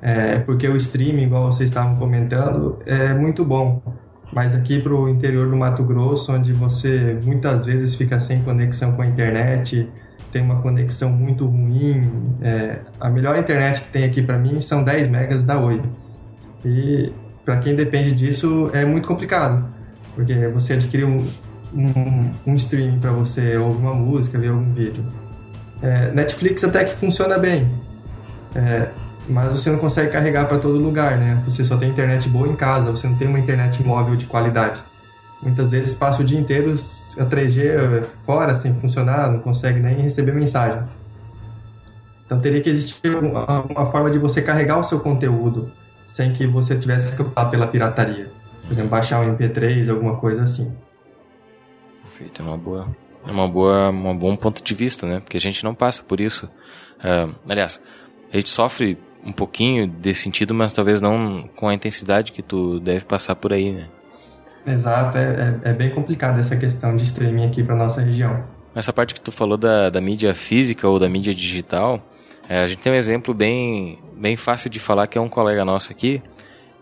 é, 0.00 0.38
porque 0.38 0.66
o 0.66 0.76
streaming, 0.76 1.24
igual 1.24 1.52
vocês 1.52 1.68
estavam 1.68 1.96
comentando, 1.96 2.78
é 2.86 3.12
muito 3.12 3.44
bom. 3.44 3.82
Mas 4.32 4.54
aqui 4.54 4.78
para 4.78 4.94
o 4.94 5.08
interior 5.08 5.48
do 5.48 5.56
Mato 5.56 5.84
Grosso, 5.84 6.32
onde 6.32 6.52
você 6.52 7.18
muitas 7.22 7.66
vezes 7.66 7.94
fica 7.94 8.18
sem 8.18 8.42
conexão 8.42 8.92
com 8.92 9.02
a 9.02 9.06
internet, 9.06 9.90
tem 10.32 10.42
uma 10.42 10.56
conexão 10.62 11.10
muito 11.10 11.46
ruim, 11.46 12.10
é, 12.40 12.78
a 12.98 13.10
melhor 13.10 13.38
internet 13.38 13.82
que 13.82 13.88
tem 13.88 14.04
aqui 14.04 14.22
para 14.22 14.38
mim 14.38 14.60
são 14.60 14.82
10 14.82 15.08
megas 15.08 15.42
da 15.42 15.58
Oi. 15.60 15.82
E 16.64 17.12
para 17.48 17.56
quem 17.56 17.74
depende 17.74 18.12
disso 18.12 18.68
é 18.74 18.84
muito 18.84 19.08
complicado, 19.08 19.66
porque 20.14 20.34
você 20.48 20.74
adquirir 20.74 21.06
um, 21.06 21.24
um, 21.72 22.30
um 22.46 22.54
streaming 22.56 23.00
para 23.00 23.10
você 23.10 23.56
ouvir 23.56 23.78
uma 23.78 23.94
música, 23.94 24.38
ver 24.38 24.48
algum 24.48 24.70
vídeo. 24.74 25.02
É, 25.80 26.12
Netflix 26.12 26.62
até 26.62 26.84
que 26.84 26.94
funciona 26.94 27.38
bem, 27.38 27.72
é, 28.54 28.90
mas 29.26 29.50
você 29.50 29.70
não 29.70 29.78
consegue 29.78 30.12
carregar 30.12 30.44
para 30.46 30.58
todo 30.58 30.78
lugar, 30.78 31.16
né? 31.16 31.42
Você 31.46 31.64
só 31.64 31.78
tem 31.78 31.88
internet 31.88 32.28
boa 32.28 32.46
em 32.46 32.54
casa, 32.54 32.90
você 32.90 33.08
não 33.08 33.16
tem 33.16 33.26
uma 33.26 33.38
internet 33.38 33.82
móvel 33.82 34.14
de 34.14 34.26
qualidade. 34.26 34.84
Muitas 35.40 35.70
vezes 35.70 35.94
passa 35.94 36.20
o 36.20 36.24
dia 36.26 36.38
inteiro 36.38 36.74
a 37.18 37.24
3G 37.24 38.04
fora 38.26 38.54
sem 38.54 38.74
funcionar, 38.74 39.32
não 39.32 39.38
consegue 39.38 39.80
nem 39.80 39.94
receber 40.02 40.32
mensagem. 40.32 40.82
Então 42.26 42.38
teria 42.40 42.60
que 42.60 42.68
existir 42.68 43.16
uma 43.16 43.86
forma 43.90 44.10
de 44.10 44.18
você 44.18 44.42
carregar 44.42 44.78
o 44.78 44.84
seu 44.84 45.00
conteúdo 45.00 45.72
sem 46.08 46.32
que 46.32 46.46
você 46.46 46.76
tivesse 46.76 47.14
que 47.14 47.22
optar 47.22 47.46
pela 47.46 47.66
pirataria. 47.66 48.28
Por 48.62 48.72
exemplo, 48.72 48.90
baixar 48.90 49.20
um 49.20 49.36
MP3, 49.36 49.88
alguma 49.88 50.16
coisa 50.16 50.42
assim. 50.42 50.72
Perfeito, 52.02 52.42
é 52.42 52.44
uma 52.44 52.56
boa, 52.56 52.88
é 53.26 53.30
uma 53.30 53.48
boa, 53.48 53.90
um 53.90 54.16
bom 54.16 54.36
ponto 54.36 54.62
de 54.62 54.74
vista, 54.74 55.06
né? 55.06 55.20
Porque 55.20 55.36
a 55.36 55.40
gente 55.40 55.62
não 55.62 55.74
passa 55.74 56.02
por 56.02 56.20
isso. 56.20 56.46
Uh, 56.98 57.34
aliás, 57.48 57.80
a 58.32 58.36
gente 58.36 58.48
sofre 58.48 58.98
um 59.24 59.32
pouquinho 59.32 59.86
desse 59.86 60.22
sentido, 60.22 60.54
mas 60.54 60.72
talvez 60.72 61.00
não 61.00 61.48
com 61.56 61.68
a 61.68 61.74
intensidade 61.74 62.32
que 62.32 62.42
tu 62.42 62.80
deve 62.80 63.04
passar 63.04 63.36
por 63.36 63.52
aí, 63.52 63.72
né? 63.72 63.88
Exato, 64.66 65.16
é, 65.16 65.58
é, 65.64 65.70
é 65.70 65.72
bem 65.72 65.90
complicada 65.90 66.40
essa 66.40 66.56
questão 66.56 66.96
de 66.96 67.04
streaming 67.04 67.46
aqui 67.46 67.62
para 67.62 67.74
nossa 67.74 68.00
região. 68.00 68.44
Essa 68.74 68.92
parte 68.92 69.14
que 69.14 69.20
tu 69.20 69.32
falou 69.32 69.56
da, 69.56 69.88
da 69.88 70.00
mídia 70.00 70.34
física 70.34 70.88
ou 70.88 70.98
da 70.98 71.08
mídia 71.08 71.32
digital, 71.32 71.98
é, 72.48 72.60
a 72.60 72.66
gente 72.66 72.78
tem 72.78 72.92
um 72.92 72.96
exemplo 72.96 73.34
bem, 73.34 73.98
bem 74.16 74.36
fácil 74.36 74.70
de 74.70 74.80
falar 74.80 75.06
que 75.06 75.18
é 75.18 75.20
um 75.20 75.28
colega 75.28 75.64
nosso 75.64 75.92
aqui, 75.92 76.22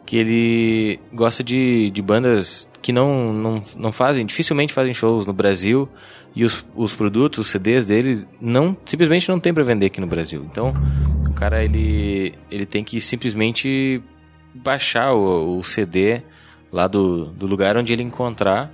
que 0.06 0.16
ele 0.16 1.00
gosta 1.12 1.42
de, 1.42 1.90
de 1.90 2.00
bandas 2.00 2.68
que 2.80 2.92
não, 2.92 3.32
não, 3.32 3.62
não 3.76 3.92
fazem, 3.92 4.24
dificilmente 4.24 4.72
fazem 4.72 4.94
shows 4.94 5.26
no 5.26 5.32
Brasil 5.32 5.88
e 6.36 6.44
os, 6.44 6.64
os 6.76 6.94
produtos, 6.94 7.40
os 7.40 7.46
CDs 7.48 7.84
dele, 7.84 8.24
não, 8.40 8.76
simplesmente 8.84 9.28
não 9.28 9.40
tem 9.40 9.52
para 9.52 9.64
vender 9.64 9.86
aqui 9.86 10.00
no 10.00 10.06
Brasil. 10.06 10.46
Então, 10.48 10.72
o 11.28 11.34
cara 11.34 11.64
ele, 11.64 12.34
ele 12.48 12.64
tem 12.64 12.84
que 12.84 13.00
simplesmente 13.00 14.00
baixar 14.54 15.14
o, 15.14 15.58
o 15.58 15.64
CD 15.64 16.22
lá 16.70 16.86
do, 16.86 17.24
do 17.24 17.46
lugar 17.46 17.76
onde 17.76 17.92
ele 17.92 18.04
encontrar, 18.04 18.70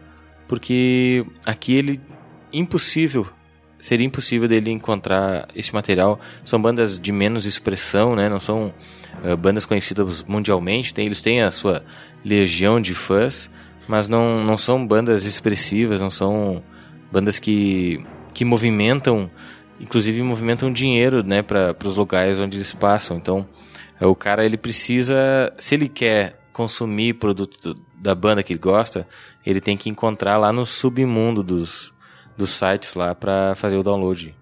porque 0.47 1.25
aqui 1.47 1.73
ele 1.75 2.01
impossível 2.53 3.27
seria 3.83 4.07
impossível 4.07 4.47
dele 4.47 4.71
encontrar 4.71 5.49
esse 5.57 5.75
material. 5.75 6.21
São 6.45 6.63
bandas 6.63 7.01
de 7.01 7.11
menos 7.11 7.45
expressão, 7.45 8.15
né? 8.15 8.29
Não 8.29 8.39
são 8.39 8.73
uh, 9.25 9.37
bandas 9.37 9.65
conhecidas 9.65 10.23
mundialmente. 10.23 10.95
Tem, 10.95 11.05
eles 11.05 11.21
têm 11.21 11.43
a 11.43 11.51
sua 11.51 11.85
legião 12.25 12.81
de 12.81 12.95
fãs, 12.95 13.51
mas 13.89 14.07
não, 14.07 14.45
não 14.45 14.57
são 14.57 14.87
bandas 14.87 15.25
expressivas, 15.25 16.01
não 16.01 16.11
são 16.11 16.63
bandas 17.11 17.41
que, 17.41 18.01
que 18.33 18.45
movimentam, 18.45 19.29
inclusive 19.81 20.23
movimentam 20.23 20.73
dinheiro, 20.73 21.27
né? 21.27 21.43
Para 21.43 21.77
os 21.85 21.97
lugares 21.97 22.39
onde 22.39 22.59
eles 22.59 22.73
passam. 22.73 23.17
Então, 23.17 23.45
uh, 24.01 24.07
o 24.07 24.15
cara 24.15 24.47
ele 24.47 24.57
precisa, 24.57 25.53
se 25.59 25.75
ele 25.75 25.89
quer 25.89 26.39
consumir 26.53 27.15
produto 27.15 27.77
da 27.97 28.15
banda 28.15 28.45
que 28.45 28.53
ele 28.53 28.61
gosta, 28.61 29.09
ele 29.45 29.61
tem 29.61 29.77
que 29.77 29.91
encontrar 29.91 30.37
lá 30.37 30.53
no 30.53 30.65
submundo 30.65 31.43
dos 31.43 31.92
dos 32.37 32.51
sites 32.51 32.95
lá 32.95 33.15
para 33.15 33.55
fazer 33.55 33.77
o 33.77 33.83
download. 33.83 34.35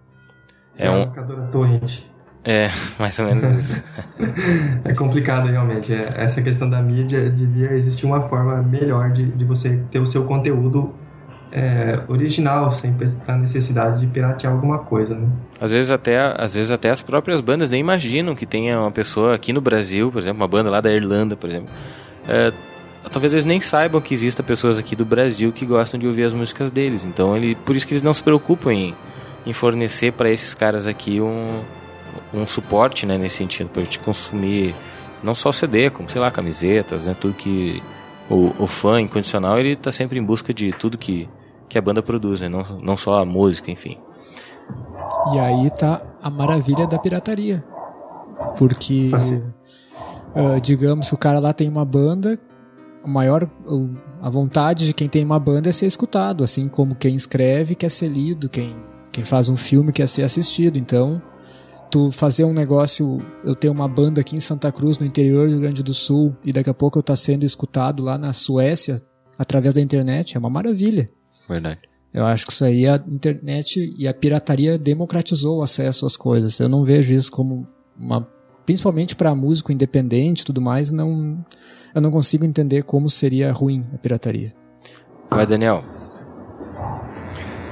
É, 0.77 0.87
é 0.87 0.91
um 0.91 1.11
torrent. 1.51 2.01
É, 2.45 2.69
mais 2.99 3.19
ou 3.19 3.27
menos 3.27 3.45
isso. 3.59 3.85
é 4.85 4.95
complicado 4.95 5.49
realmente. 5.49 5.93
É, 5.93 6.13
essa 6.17 6.41
questão 6.41 6.69
da 6.69 6.81
mídia 6.81 7.29
devia 7.29 7.73
existir 7.73 8.07
uma 8.07 8.23
forma 8.23 8.63
melhor 8.63 9.11
de, 9.11 9.25
de 9.27 9.45
você 9.45 9.81
ter 9.91 9.99
o 10.01 10.07
seu 10.07 10.25
conteúdo 10.25 10.95
é, 11.53 11.97
original, 12.09 12.71
sem 12.71 12.95
a 13.27 13.37
necessidade 13.37 14.01
de 14.01 14.07
piratear 14.07 14.53
alguma 14.53 14.79
coisa, 14.79 15.15
né? 15.15 15.29
Às 15.61 15.73
vezes 15.73 15.91
até, 15.91 16.19
às 16.19 16.55
vezes 16.55 16.71
até 16.71 16.91
as 16.91 17.03
próprias 17.03 17.41
bandas 17.41 17.71
nem 17.71 17.81
imaginam 17.81 18.35
que 18.35 18.47
tenha 18.47 18.81
uma 18.81 18.91
pessoa 18.93 19.35
aqui 19.35 19.53
no 19.53 19.61
Brasil, 19.61 20.11
por 20.11 20.21
exemplo, 20.21 20.41
uma 20.41 20.49
banda 20.49 20.71
lá 20.71 20.81
da 20.81 20.93
Irlanda, 20.93 21.37
por 21.37 21.51
exemplo, 21.51 21.69
é, 22.29 22.53
talvez 23.11 23.33
eles 23.33 23.45
nem 23.45 23.61
saibam 23.61 24.01
que 24.01 24.15
exista 24.15 24.43
pessoas 24.43 24.79
aqui 24.79 24.95
do 24.95 25.05
Brasil 25.05 25.53
que 25.53 25.67
gostam 25.67 25.99
de 25.99 26.07
ouvir 26.07 26.25
as 26.25 26.33
músicas 26.33 26.71
deles. 26.71 27.05
Então, 27.05 27.37
ele, 27.37 27.55
por 27.55 27.75
isso 27.75 27.87
que 27.87 27.93
eles 27.93 28.03
não 28.03 28.15
se 28.15 28.23
preocupam 28.23 28.73
em, 28.73 28.95
em 29.45 29.53
fornecer 29.53 30.13
para 30.13 30.31
esses 30.31 30.55
caras 30.55 30.87
aqui 30.87 31.21
um, 31.21 31.61
um 32.33 32.47
suporte, 32.47 33.07
né, 33.07 33.19
nesse 33.19 33.37
sentido, 33.37 33.69
para 33.69 33.83
a 33.83 33.85
gente 33.85 33.99
consumir 33.99 34.75
não 35.23 35.35
só 35.35 35.51
o 35.51 35.53
CD, 35.53 35.91
como, 35.91 36.09
sei 36.09 36.21
lá, 36.21 36.31
camisetas, 36.31 37.07
né, 37.07 37.17
tudo 37.19 37.35
que 37.35 37.83
o, 38.29 38.53
o 38.59 38.67
fã 38.67 39.01
incondicional, 39.01 39.59
ele 39.59 39.73
está 39.73 39.91
sempre 39.91 40.19
em 40.19 40.23
busca 40.23 40.55
de 40.55 40.73
tudo 40.73 40.97
que, 40.97 41.29
que 41.69 41.77
a 41.77 41.83
banda 41.83 42.03
produz, 42.03 42.41
né, 42.41 42.49
não, 42.49 42.63
não 42.81 42.97
só 42.97 43.19
a 43.19 43.25
música, 43.25 43.71
enfim. 43.71 43.99
E 45.35 45.39
aí 45.39 45.69
tá 45.71 46.01
a 46.23 46.31
maravilha 46.31 46.87
da 46.87 46.99
pirataria. 46.99 47.65
Porque, 48.57 49.11
uh, 50.35 50.61
digamos 50.61 51.09
que 51.09 51.15
o 51.15 51.19
cara 51.19 51.41
lá 51.41 51.53
tem 51.53 51.69
uma 51.69 51.85
banda 51.85 52.39
a 53.03 53.09
maior 53.09 53.49
a 54.21 54.31
vontade 54.31 54.87
de 54.87 54.93
quem 54.93 55.09
tem 55.09 55.25
uma 55.25 55.39
banda 55.39 55.69
é 55.69 55.73
ser 55.73 55.87
escutado, 55.87 56.45
assim 56.45 56.67
como 56.67 56.95
quem 56.95 57.15
escreve 57.15 57.75
quer 57.75 57.91
ser 57.91 58.09
lido, 58.09 58.49
quem, 58.49 58.77
quem 59.13 59.25
faz 59.25 59.49
um 59.49 59.57
filme 59.57 59.93
quer 59.93 60.07
ser 60.07 60.23
assistido. 60.23 60.79
Então, 60.79 61.21
tu 61.91 62.11
fazer 62.11 62.45
um 62.45 62.53
negócio, 62.53 63.21
eu 63.45 63.55
tenho 63.55 63.73
uma 63.73 63.89
banda 63.89 64.21
aqui 64.21 64.37
em 64.37 64.41
Santa 64.41 64.71
Cruz, 64.71 64.99
no 64.99 65.07
interior 65.07 65.47
do 65.47 65.53
Rio 65.53 65.61
Grande 65.61 65.83
do 65.83 65.95
Sul, 65.95 66.37
e 66.45 66.53
daqui 66.53 66.71
a 66.71 66.75
pouco 66.75 66.99
eu 66.99 67.03
tá 67.03 67.17
sendo 67.17 67.45
escutado 67.45 68.03
lá 68.03 68.17
na 68.17 68.33
Suécia 68.33 69.03
através 69.39 69.75
da 69.75 69.81
internet, 69.81 70.37
é 70.37 70.39
uma 70.39 70.51
maravilha. 70.51 71.11
Verdade. 71.49 71.81
Eu 72.13 72.25
acho 72.27 72.47
que 72.47 72.53
isso 72.53 72.65
aí 72.65 72.87
a 72.87 72.97
internet 73.07 73.95
e 73.97 74.07
a 74.07 74.13
pirataria 74.13 74.77
democratizou 74.77 75.59
o 75.59 75.63
acesso 75.63 76.05
às 76.05 76.17
coisas. 76.17 76.59
Eu 76.59 76.69
não 76.69 76.85
vejo 76.85 77.13
isso 77.13 77.31
como 77.31 77.67
uma 77.97 78.27
principalmente 78.67 79.17
para 79.17 79.35
músico 79.35 79.73
independente 79.73 80.43
e 80.43 80.45
tudo 80.45 80.61
mais, 80.61 80.93
não 80.93 81.45
eu 81.95 82.01
não 82.01 82.11
consigo 82.11 82.45
entender 82.45 82.83
como 82.83 83.09
seria 83.09 83.53
ruim 83.53 83.85
a 83.95 83.99
pirataria. 83.99 84.53
Vai, 85.31 85.47
Daniel. 85.47 85.85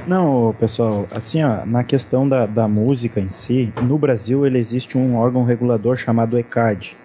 Não, 0.06 0.54
pessoal, 0.58 1.06
assim, 1.10 1.42
ó, 1.42 1.66
na 1.66 1.84
questão 1.84 2.26
da, 2.26 2.46
da 2.46 2.66
música 2.66 3.20
em 3.20 3.28
si, 3.28 3.72
no 3.82 3.98
Brasil 3.98 4.46
ele 4.46 4.58
existe 4.58 4.96
um 4.96 5.16
órgão 5.16 5.44
regulador 5.44 5.96
chamado 5.96 6.38
ECAD, 6.38 6.96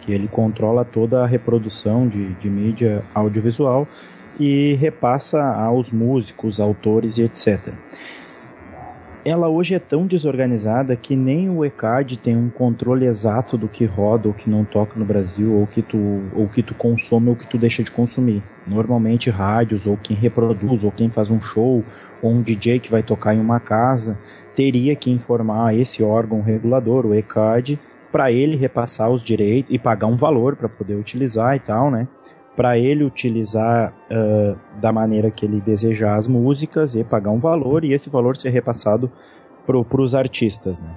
que 0.00 0.12
ele 0.12 0.26
controla 0.28 0.82
toda 0.82 1.22
a 1.22 1.26
reprodução 1.26 2.08
de, 2.08 2.34
de 2.36 2.48
mídia 2.48 3.02
audiovisual 3.14 3.86
e 4.40 4.74
repassa 4.80 5.42
aos 5.44 5.92
músicos, 5.92 6.58
autores 6.58 7.18
e 7.18 7.22
etc. 7.22 7.70
ela 9.28 9.48
hoje 9.48 9.74
é 9.74 9.78
tão 9.78 10.06
desorganizada 10.06 10.96
que 10.96 11.14
nem 11.14 11.50
o 11.50 11.64
ECAD 11.64 12.16
tem 12.16 12.36
um 12.36 12.48
controle 12.48 13.04
exato 13.04 13.58
do 13.58 13.68
que 13.68 13.84
roda 13.84 14.28
ou 14.28 14.34
que 14.34 14.48
não 14.48 14.64
toca 14.64 14.98
no 14.98 15.04
Brasil, 15.04 15.52
ou 15.52 15.66
que 15.66 15.82
tu, 15.82 16.22
ou 16.32 16.48
que 16.48 16.62
tu 16.62 16.74
consome 16.74 17.28
ou 17.28 17.36
que 17.36 17.46
tu 17.46 17.58
deixa 17.58 17.82
de 17.82 17.90
consumir. 17.90 18.42
Normalmente 18.66 19.28
rádios, 19.30 19.86
ou 19.86 19.96
quem 19.96 20.16
reproduz, 20.16 20.84
ou 20.84 20.92
quem 20.92 21.10
faz 21.10 21.30
um 21.30 21.40
show, 21.40 21.84
ou 22.22 22.30
um 22.30 22.42
DJ 22.42 22.78
que 22.78 22.90
vai 22.90 23.02
tocar 23.02 23.34
em 23.34 23.40
uma 23.40 23.60
casa, 23.60 24.18
teria 24.54 24.96
que 24.96 25.10
informar 25.10 25.76
esse 25.76 26.02
órgão 26.02 26.40
regulador, 26.40 27.06
o 27.06 27.14
ECAD, 27.14 27.78
para 28.10 28.32
ele 28.32 28.56
repassar 28.56 29.10
os 29.10 29.22
direitos 29.22 29.72
e 29.74 29.78
pagar 29.78 30.06
um 30.06 30.16
valor 30.16 30.56
para 30.56 30.68
poder 30.68 30.94
utilizar 30.94 31.54
e 31.54 31.60
tal, 31.60 31.90
né? 31.90 32.08
Para 32.58 32.76
ele 32.76 33.04
utilizar 33.04 33.94
uh, 34.10 34.58
da 34.80 34.90
maneira 34.92 35.30
que 35.30 35.46
ele 35.46 35.60
desejar 35.60 36.16
as 36.16 36.26
músicas 36.26 36.96
e 36.96 37.04
pagar 37.04 37.30
um 37.30 37.38
valor 37.38 37.84
e 37.84 37.92
esse 37.92 38.10
valor 38.10 38.36
ser 38.36 38.48
repassado 38.48 39.08
para 39.64 40.02
os 40.02 40.12
artistas, 40.12 40.80
né? 40.80 40.90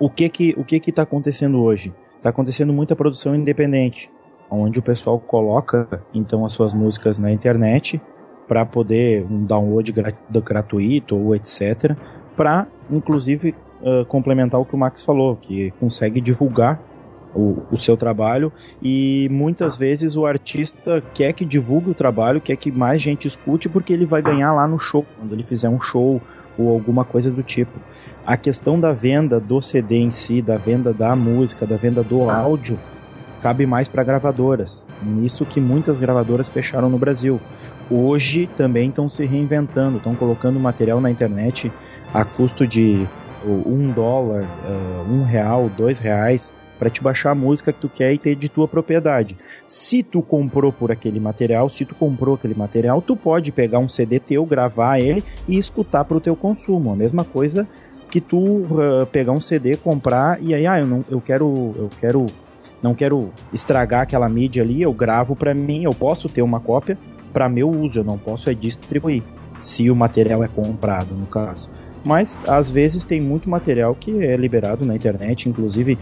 O 0.00 0.10
que 0.10 0.28
que 0.28 0.52
o 0.58 0.64
que 0.64 0.80
que 0.80 0.90
está 0.90 1.02
acontecendo 1.02 1.62
hoje? 1.62 1.94
Está 2.16 2.30
acontecendo 2.30 2.72
muita 2.72 2.96
produção 2.96 3.36
independente, 3.36 4.10
onde 4.50 4.80
o 4.80 4.82
pessoal 4.82 5.20
coloca 5.20 6.02
então 6.12 6.44
as 6.44 6.52
suas 6.52 6.74
músicas 6.74 7.20
na 7.20 7.30
internet 7.30 8.02
para 8.48 8.66
poder 8.66 9.24
um 9.30 9.44
download 9.44 9.94
gratuito 10.42 11.16
ou 11.16 11.36
etc. 11.36 11.96
Para 12.36 12.66
inclusive 12.90 13.54
uh, 13.80 14.04
complementar 14.06 14.60
o 14.60 14.64
que 14.64 14.74
o 14.74 14.78
Max 14.78 15.04
falou, 15.04 15.36
que 15.36 15.70
consegue 15.78 16.20
divulgar 16.20 16.82
o, 17.34 17.62
o, 17.70 17.76
seu 17.76 17.96
trabalho 17.96 18.52
e 18.82 19.28
muitas 19.30 19.76
vezes 19.76 20.16
o 20.16 20.24
artista 20.24 21.02
quer 21.12 21.32
que 21.32 21.44
divulgue 21.44 21.90
o 21.90 21.94
trabalho, 21.94 22.40
quer 22.40 22.56
que 22.56 22.70
mais 22.70 23.02
gente 23.02 23.26
escute 23.26 23.68
porque 23.68 23.92
ele 23.92 24.06
vai 24.06 24.22
ganhar 24.22 24.52
lá 24.52 24.66
no 24.68 24.78
show, 24.78 25.04
quando 25.18 25.32
ele 25.32 25.42
fizer 25.42 25.68
um 25.68 25.80
show 25.80 26.20
ou 26.56 26.70
alguma 26.70 27.04
coisa 27.04 27.30
do 27.30 27.42
tipo. 27.42 27.78
A 28.24 28.36
questão 28.36 28.78
da 28.78 28.92
venda 28.92 29.40
do 29.40 29.60
CD 29.60 29.96
em 29.96 30.10
si, 30.10 30.40
da 30.40 30.56
venda 30.56 30.92
da 30.92 31.14
música, 31.16 31.66
da 31.66 31.76
venda 31.76 32.02
do 32.02 32.30
áudio, 32.30 32.78
cabe 33.42 33.66
mais 33.66 33.88
para 33.88 34.04
gravadoras. 34.04 34.86
Nisso 35.02 35.44
que 35.44 35.60
muitas 35.60 35.98
gravadoras 35.98 36.48
fecharam 36.48 36.88
no 36.88 36.98
Brasil. 36.98 37.40
Hoje 37.90 38.48
também 38.56 38.88
estão 38.88 39.08
se 39.08 39.26
reinventando, 39.26 39.98
estão 39.98 40.14
colocando 40.14 40.58
material 40.58 41.00
na 41.00 41.10
internet 41.10 41.70
a 42.12 42.24
custo 42.24 42.66
de 42.66 43.06
um 43.44 43.90
dólar, 43.90 44.42
uh, 44.42 45.12
um 45.12 45.22
real, 45.22 45.70
dois 45.76 45.98
reais 45.98 46.50
para 46.78 46.90
te 46.90 47.02
baixar 47.02 47.30
a 47.30 47.34
música 47.34 47.72
que 47.72 47.80
tu 47.80 47.88
quer 47.88 48.12
e 48.12 48.18
ter 48.18 48.34
de 48.34 48.48
tua 48.48 48.66
propriedade. 48.66 49.36
Se 49.66 50.02
tu 50.02 50.22
comprou 50.22 50.72
por 50.72 50.90
aquele 50.90 51.20
material, 51.20 51.68
se 51.68 51.84
tu 51.84 51.94
comprou 51.94 52.34
aquele 52.34 52.54
material, 52.54 53.00
tu 53.00 53.16
pode 53.16 53.52
pegar 53.52 53.78
um 53.78 53.88
CD 53.88 54.18
teu, 54.18 54.44
gravar 54.44 54.98
ele 54.98 55.24
e 55.48 55.56
escutar 55.56 56.04
para 56.04 56.16
o 56.16 56.20
teu 56.20 56.36
consumo. 56.36 56.92
A 56.92 56.96
mesma 56.96 57.24
coisa 57.24 57.66
que 58.10 58.20
tu 58.20 58.38
uh, 58.38 59.06
pegar 59.10 59.32
um 59.32 59.40
CD, 59.40 59.76
comprar 59.76 60.40
e 60.40 60.54
aí, 60.54 60.66
ah, 60.66 60.78
eu 60.78 60.86
não, 60.86 61.04
eu 61.10 61.20
quero, 61.20 61.74
eu 61.76 61.90
quero, 62.00 62.26
não 62.80 62.94
quero 62.94 63.30
estragar 63.52 64.02
aquela 64.02 64.28
mídia 64.28 64.62
ali, 64.62 64.82
eu 64.82 64.92
gravo 64.92 65.34
para 65.34 65.52
mim, 65.52 65.84
eu 65.84 65.92
posso 65.92 66.28
ter 66.28 66.42
uma 66.42 66.60
cópia 66.60 66.96
para 67.32 67.48
meu 67.48 67.68
uso, 67.68 67.98
eu 67.98 68.04
não 68.04 68.16
posso 68.16 68.48
é 68.48 68.54
distribuir. 68.54 69.22
Se 69.58 69.90
o 69.90 69.96
material 69.96 70.44
é 70.44 70.48
comprado, 70.48 71.14
no 71.14 71.26
caso. 71.26 71.68
Mas 72.04 72.40
às 72.46 72.70
vezes 72.70 73.04
tem 73.04 73.20
muito 73.20 73.48
material 73.48 73.94
que 73.94 74.24
é 74.24 74.36
liberado 74.36 74.84
na 74.84 74.94
internet, 74.94 75.48
inclusive 75.48 75.98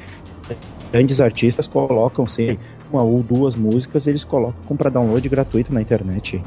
grandes 0.91 1.21
artistas 1.21 1.67
colocam, 1.67 2.27
sei, 2.27 2.59
uma 2.93 3.03
ou 3.03 3.23
duas 3.23 3.57
músicas, 3.57 4.07
eles 4.07 4.25
colocam 4.25 4.77
para 4.77 4.91
download 4.91 5.27
gratuito 5.29 5.73
na 5.73 5.81
internet. 5.81 6.43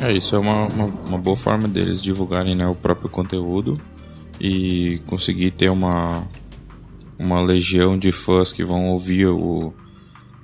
É, 0.00 0.12
isso 0.12 0.36
é 0.36 0.38
uma, 0.38 0.66
uma, 0.68 0.84
uma, 0.84 1.18
boa 1.18 1.36
forma 1.36 1.66
deles 1.66 2.00
divulgarem 2.00 2.54
né, 2.54 2.66
o 2.68 2.74
próprio 2.74 3.08
conteúdo 3.08 3.72
e 4.40 5.02
conseguir 5.06 5.50
ter 5.50 5.70
uma, 5.70 6.22
uma 7.18 7.40
legião 7.40 7.98
de 7.98 8.12
fãs 8.12 8.52
que 8.52 8.62
vão 8.62 8.90
ouvir 8.90 9.26
o, 9.26 9.72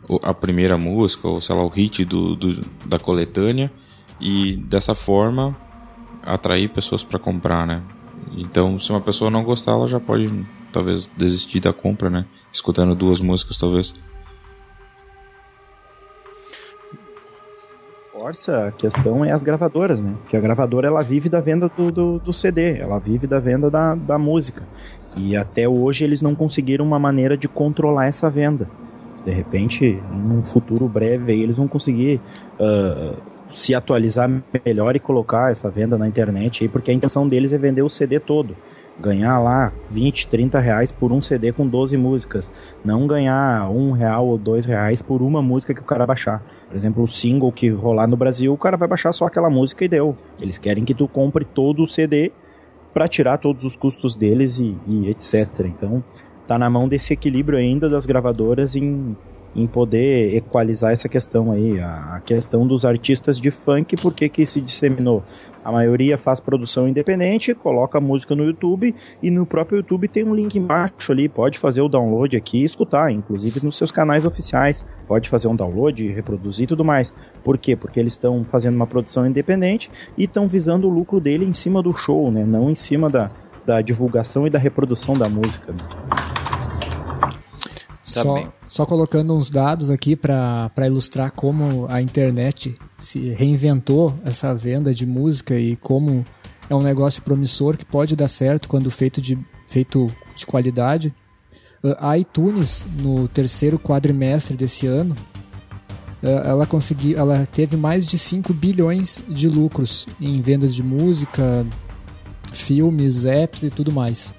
o 0.08 0.18
a 0.24 0.34
primeira 0.34 0.76
música, 0.76 1.28
ou 1.28 1.40
sei 1.40 1.54
lá, 1.54 1.62
o 1.62 1.68
hit 1.68 2.04
do, 2.04 2.34
do 2.34 2.64
da 2.84 2.98
coletânea, 2.98 3.70
e 4.20 4.56
dessa 4.56 4.94
forma 4.94 5.56
atrair 6.24 6.68
pessoas 6.68 7.04
para 7.04 7.18
comprar, 7.18 7.64
né? 7.64 7.82
Então, 8.36 8.78
se 8.80 8.90
uma 8.90 9.00
pessoa 9.00 9.30
não 9.30 9.44
gostar, 9.44 9.72
ela 9.72 9.86
já 9.86 10.00
pode 10.00 10.28
talvez 10.74 11.08
desistir 11.16 11.60
da 11.60 11.72
compra, 11.72 12.10
né? 12.10 12.26
Escutando 12.52 12.96
duas 12.96 13.20
músicas, 13.20 13.56
talvez. 13.56 13.94
Força, 18.12 18.66
a 18.66 18.72
questão 18.72 19.24
é 19.24 19.30
as 19.30 19.44
gravadoras, 19.44 20.00
né? 20.00 20.14
Que 20.28 20.36
a 20.36 20.40
gravadora 20.40 20.88
ela 20.88 21.02
vive 21.02 21.28
da 21.28 21.40
venda 21.40 21.70
do, 21.76 21.92
do, 21.92 22.18
do, 22.18 22.32
CD, 22.32 22.78
ela 22.78 22.98
vive 22.98 23.26
da 23.26 23.38
venda 23.38 23.70
da, 23.70 23.94
da 23.94 24.18
música. 24.18 24.64
E 25.16 25.36
até 25.36 25.68
hoje 25.68 26.02
eles 26.02 26.20
não 26.20 26.34
conseguiram 26.34 26.84
uma 26.84 26.98
maneira 26.98 27.36
de 27.36 27.46
controlar 27.46 28.06
essa 28.06 28.28
venda. 28.28 28.68
De 29.24 29.30
repente, 29.30 30.02
num 30.10 30.42
futuro 30.42 30.88
breve, 30.88 31.32
aí, 31.32 31.40
eles 31.40 31.56
vão 31.56 31.68
conseguir 31.68 32.20
uh, 32.58 33.16
se 33.54 33.74
atualizar 33.74 34.28
melhor 34.64 34.96
e 34.96 35.00
colocar 35.00 35.52
essa 35.52 35.70
venda 35.70 35.96
na 35.96 36.08
internet 36.08 36.64
aí, 36.64 36.68
porque 36.68 36.90
a 36.90 36.94
intenção 36.94 37.28
deles 37.28 37.52
é 37.52 37.58
vender 37.58 37.82
o 37.82 37.88
CD 37.88 38.18
todo. 38.18 38.56
Ganhar 39.00 39.40
lá 39.40 39.72
20, 39.90 40.28
30 40.28 40.60
reais 40.60 40.92
por 40.92 41.12
um 41.12 41.20
CD 41.20 41.52
com 41.52 41.66
12 41.66 41.96
músicas. 41.96 42.50
Não 42.84 43.06
ganhar 43.06 43.68
um 43.70 43.90
real 43.90 44.26
ou 44.26 44.38
dois 44.38 44.66
reais 44.66 45.02
por 45.02 45.20
uma 45.20 45.42
música 45.42 45.74
que 45.74 45.80
o 45.80 45.84
cara 45.84 46.06
baixar. 46.06 46.42
Por 46.68 46.76
exemplo, 46.76 47.02
o 47.02 47.08
single 47.08 47.50
que 47.50 47.68
rolar 47.68 48.06
no 48.06 48.16
Brasil, 48.16 48.52
o 48.52 48.58
cara 48.58 48.76
vai 48.76 48.86
baixar 48.88 49.12
só 49.12 49.26
aquela 49.26 49.50
música 49.50 49.84
e 49.84 49.88
deu. 49.88 50.16
Eles 50.40 50.58
querem 50.58 50.84
que 50.84 50.94
tu 50.94 51.08
compre 51.08 51.44
todo 51.44 51.82
o 51.82 51.86
CD 51.86 52.32
para 52.92 53.08
tirar 53.08 53.38
todos 53.38 53.64
os 53.64 53.74
custos 53.74 54.14
deles 54.14 54.60
e, 54.60 54.76
e 54.86 55.08
etc. 55.10 55.66
Então, 55.66 56.02
tá 56.46 56.56
na 56.56 56.70
mão 56.70 56.88
desse 56.88 57.12
equilíbrio 57.12 57.58
ainda 57.58 57.88
das 57.88 58.06
gravadoras 58.06 58.76
em 58.76 59.16
em 59.56 59.66
poder 59.66 60.34
equalizar 60.34 60.92
essa 60.92 61.08
questão 61.08 61.52
aí, 61.52 61.78
a, 61.80 62.20
questão 62.24 62.66
dos 62.66 62.84
artistas 62.84 63.40
de 63.40 63.50
funk, 63.50 63.96
por 63.96 64.12
que 64.12 64.28
que 64.28 64.44
se 64.44 64.60
disseminou? 64.60 65.22
A 65.64 65.72
maioria 65.72 66.18
faz 66.18 66.40
produção 66.40 66.86
independente, 66.86 67.54
coloca 67.54 68.00
música 68.00 68.34
no 68.34 68.44
YouTube 68.44 68.94
e 69.22 69.30
no 69.30 69.46
próprio 69.46 69.78
YouTube 69.78 70.06
tem 70.08 70.22
um 70.22 70.34
link 70.34 70.56
embaixo 70.56 71.10
ali, 71.10 71.28
pode 71.28 71.58
fazer 71.58 71.80
o 71.80 71.88
download 71.88 72.36
aqui 72.36 72.62
e 72.62 72.64
escutar, 72.64 73.10
inclusive 73.10 73.64
nos 73.64 73.76
seus 73.76 73.90
canais 73.90 74.26
oficiais. 74.26 74.84
Pode 75.08 75.28
fazer 75.28 75.48
um 75.48 75.56
download, 75.56 76.06
reproduzir 76.08 76.64
e 76.64 76.66
tudo 76.66 76.84
mais. 76.84 77.14
Por 77.42 77.56
quê? 77.56 77.74
Porque 77.74 77.98
eles 77.98 78.12
estão 78.12 78.44
fazendo 78.44 78.76
uma 78.76 78.86
produção 78.86 79.26
independente 79.26 79.90
e 80.16 80.24
estão 80.24 80.46
visando 80.46 80.86
o 80.86 80.90
lucro 80.90 81.18
dele 81.18 81.44
em 81.44 81.54
cima 81.54 81.82
do 81.82 81.94
show, 81.94 82.30
né? 82.30 82.44
Não 82.44 82.70
em 82.70 82.74
cima 82.74 83.08
da, 83.08 83.30
da 83.64 83.80
divulgação 83.80 84.46
e 84.46 84.50
da 84.50 84.58
reprodução 84.58 85.14
da 85.14 85.28
música. 85.28 85.72
Né? 85.72 86.43
Só, 88.04 88.52
só 88.68 88.84
colocando 88.84 89.34
uns 89.34 89.48
dados 89.48 89.90
aqui 89.90 90.14
para 90.14 90.70
ilustrar 90.84 91.32
como 91.32 91.86
a 91.88 92.02
internet 92.02 92.76
se 92.98 93.30
reinventou 93.30 94.14
essa 94.26 94.54
venda 94.54 94.94
de 94.94 95.06
música 95.06 95.58
e 95.58 95.74
como 95.76 96.22
é 96.68 96.74
um 96.74 96.82
negócio 96.82 97.22
promissor 97.22 97.78
que 97.78 97.84
pode 97.84 98.14
dar 98.14 98.28
certo 98.28 98.68
quando 98.68 98.90
feito 98.90 99.22
de, 99.22 99.38
feito 99.66 100.06
de 100.36 100.44
qualidade. 100.44 101.14
A 101.98 102.18
iTunes, 102.18 102.86
no 103.00 103.26
terceiro 103.26 103.78
quadrimestre 103.78 104.54
desse 104.54 104.86
ano, 104.86 105.16
ela 106.22 106.66
conseguiu, 106.66 107.18
ela 107.18 107.48
teve 107.50 107.74
mais 107.74 108.06
de 108.06 108.18
5 108.18 108.52
bilhões 108.52 109.22
de 109.26 109.48
lucros 109.48 110.06
em 110.20 110.42
vendas 110.42 110.74
de 110.74 110.82
música, 110.82 111.66
filmes, 112.52 113.24
apps 113.24 113.62
e 113.62 113.70
tudo 113.70 113.90
mais 113.90 114.34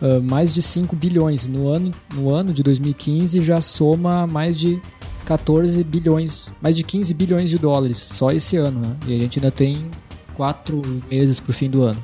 uh, 0.00 0.22
mais 0.22 0.52
de 0.52 0.62
5 0.62 0.94
bilhões. 0.96 1.48
No 1.48 1.68
ano, 1.68 1.92
no 2.14 2.30
ano 2.30 2.52
de 2.52 2.62
2015 2.62 3.40
já 3.40 3.60
soma 3.60 4.26
mais 4.26 4.58
de 4.58 4.80
14 5.24 5.82
bilhões, 5.84 6.54
mais 6.60 6.76
de 6.76 6.82
15 6.82 7.12
bilhões 7.14 7.50
de 7.50 7.58
dólares 7.58 7.98
só 7.98 8.30
esse 8.30 8.56
ano. 8.56 8.80
Né? 8.80 8.96
E 9.06 9.16
a 9.16 9.18
gente 9.18 9.38
ainda 9.38 9.50
tem 9.50 9.90
4 10.34 10.82
meses 11.10 11.40
para 11.40 11.50
o 11.50 11.54
fim 11.54 11.68
do 11.68 11.82
ano. 11.82 12.02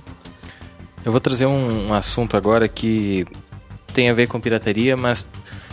Eu 1.05 1.13
vou 1.13 1.21
trazer 1.21 1.47
um, 1.47 1.89
um 1.89 1.95
assunto 1.95 2.37
agora 2.37 2.67
que 2.67 3.27
tem 3.93 4.09
a 4.09 4.15
ver 4.15 4.27
com 4.27 4.41
pirataria, 4.41 4.97
mas 4.97 5.29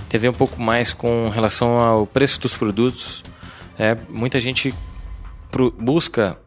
tem 0.09 0.17
a 0.17 0.21
ver 0.21 0.29
um 0.29 0.33
pouco 0.33 0.61
mais 0.61 0.93
com 0.93 1.29
relação 1.29 1.79
ao 1.79 2.05
preço 2.05 2.39
dos 2.39 2.55
produtos. 2.55 3.23
É, 3.79 3.97
muita 4.09 4.39
gente 4.41 4.73
pro, 5.49 5.71
busca 5.71 6.37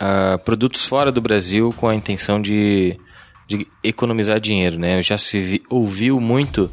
uh, 0.00 0.38
produtos 0.44 0.86
fora 0.86 1.12
do 1.12 1.20
Brasil 1.20 1.74
com 1.76 1.88
a 1.88 1.94
intenção 1.94 2.40
de 2.40 2.98
de 3.58 3.66
economizar 3.82 4.40
dinheiro, 4.40 4.78
né? 4.78 4.98
Eu 4.98 5.02
já 5.02 5.18
se 5.18 5.38
vi, 5.40 5.62
ouviu 5.68 6.20
muito 6.20 6.70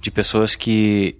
de 0.00 0.10
pessoas 0.10 0.54
que 0.54 1.16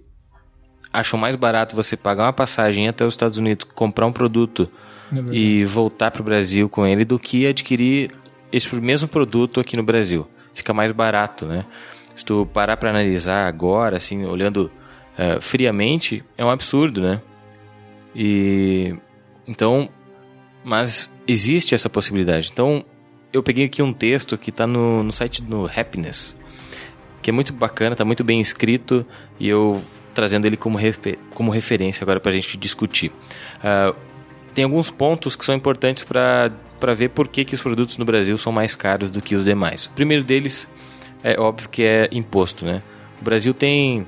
acham 0.91 1.19
mais 1.19 1.35
barato 1.35 1.75
você 1.75 1.95
pagar 1.97 2.23
uma 2.23 2.33
passagem 2.33 2.87
até 2.87 3.05
os 3.05 3.13
Estados 3.13 3.37
Unidos, 3.37 3.65
comprar 3.73 4.05
um 4.05 4.11
produto 4.11 4.65
é 5.11 5.33
e 5.33 5.65
voltar 5.65 6.11
para 6.11 6.21
o 6.21 6.25
Brasil 6.25 6.69
com 6.69 6.85
ele 6.85 7.05
do 7.05 7.17
que 7.17 7.47
adquirir 7.47 8.11
esse 8.51 8.73
mesmo 8.75 9.07
produto 9.07 9.59
aqui 9.59 9.75
no 9.75 9.83
Brasil. 9.83 10.27
Fica 10.53 10.73
mais 10.73 10.91
barato, 10.91 11.45
né? 11.45 11.65
Se 12.15 12.23
tu 12.23 12.45
parar 12.45 12.77
para 12.77 12.91
analisar 12.91 13.47
agora, 13.47 13.97
assim, 13.97 14.23
olhando 14.25 14.71
uh, 15.17 15.41
friamente, 15.41 16.23
é 16.37 16.45
um 16.45 16.49
absurdo, 16.49 17.01
né? 17.01 17.19
E 18.15 18.95
então, 19.47 19.89
mas 20.63 21.11
existe 21.27 21.73
essa 21.73 21.89
possibilidade. 21.89 22.49
Então, 22.51 22.85
eu 23.33 23.41
peguei 23.41 23.65
aqui 23.65 23.81
um 23.81 23.91
texto 23.91 24.37
que 24.37 24.51
está 24.51 24.67
no, 24.67 25.03
no 25.03 25.11
site 25.11 25.41
do 25.41 25.65
Happiness, 25.65 26.35
que 27.21 27.31
é 27.31 27.33
muito 27.33 27.51
bacana, 27.51 27.93
está 27.93 28.05
muito 28.05 28.23
bem 28.23 28.39
escrito 28.39 29.03
e 29.39 29.49
eu 29.49 29.83
trazendo 30.13 30.45
ele 30.45 30.55
como, 30.55 30.77
refer 30.77 31.17
como 31.33 31.51
referência 31.51 32.03
agora 32.03 32.19
para 32.19 32.31
a 32.31 32.35
gente 32.35 32.55
discutir. 32.55 33.11
Uh, 33.57 33.95
tem 34.53 34.63
alguns 34.63 34.91
pontos 34.91 35.35
que 35.35 35.43
são 35.43 35.55
importantes 35.55 36.03
para 36.03 36.51
ver 36.95 37.09
por 37.09 37.27
que, 37.27 37.43
que 37.43 37.55
os 37.55 37.61
produtos 37.61 37.97
no 37.97 38.05
Brasil 38.05 38.37
são 38.37 38.53
mais 38.53 38.75
caros 38.75 39.09
do 39.09 39.19
que 39.19 39.35
os 39.35 39.43
demais. 39.43 39.87
O 39.87 39.91
primeiro 39.91 40.23
deles 40.23 40.67
é 41.23 41.39
óbvio 41.39 41.67
que 41.69 41.81
é 41.83 42.07
imposto, 42.11 42.63
né? 42.63 42.83
O 43.19 43.23
Brasil 43.23 43.51
tem, 43.51 44.05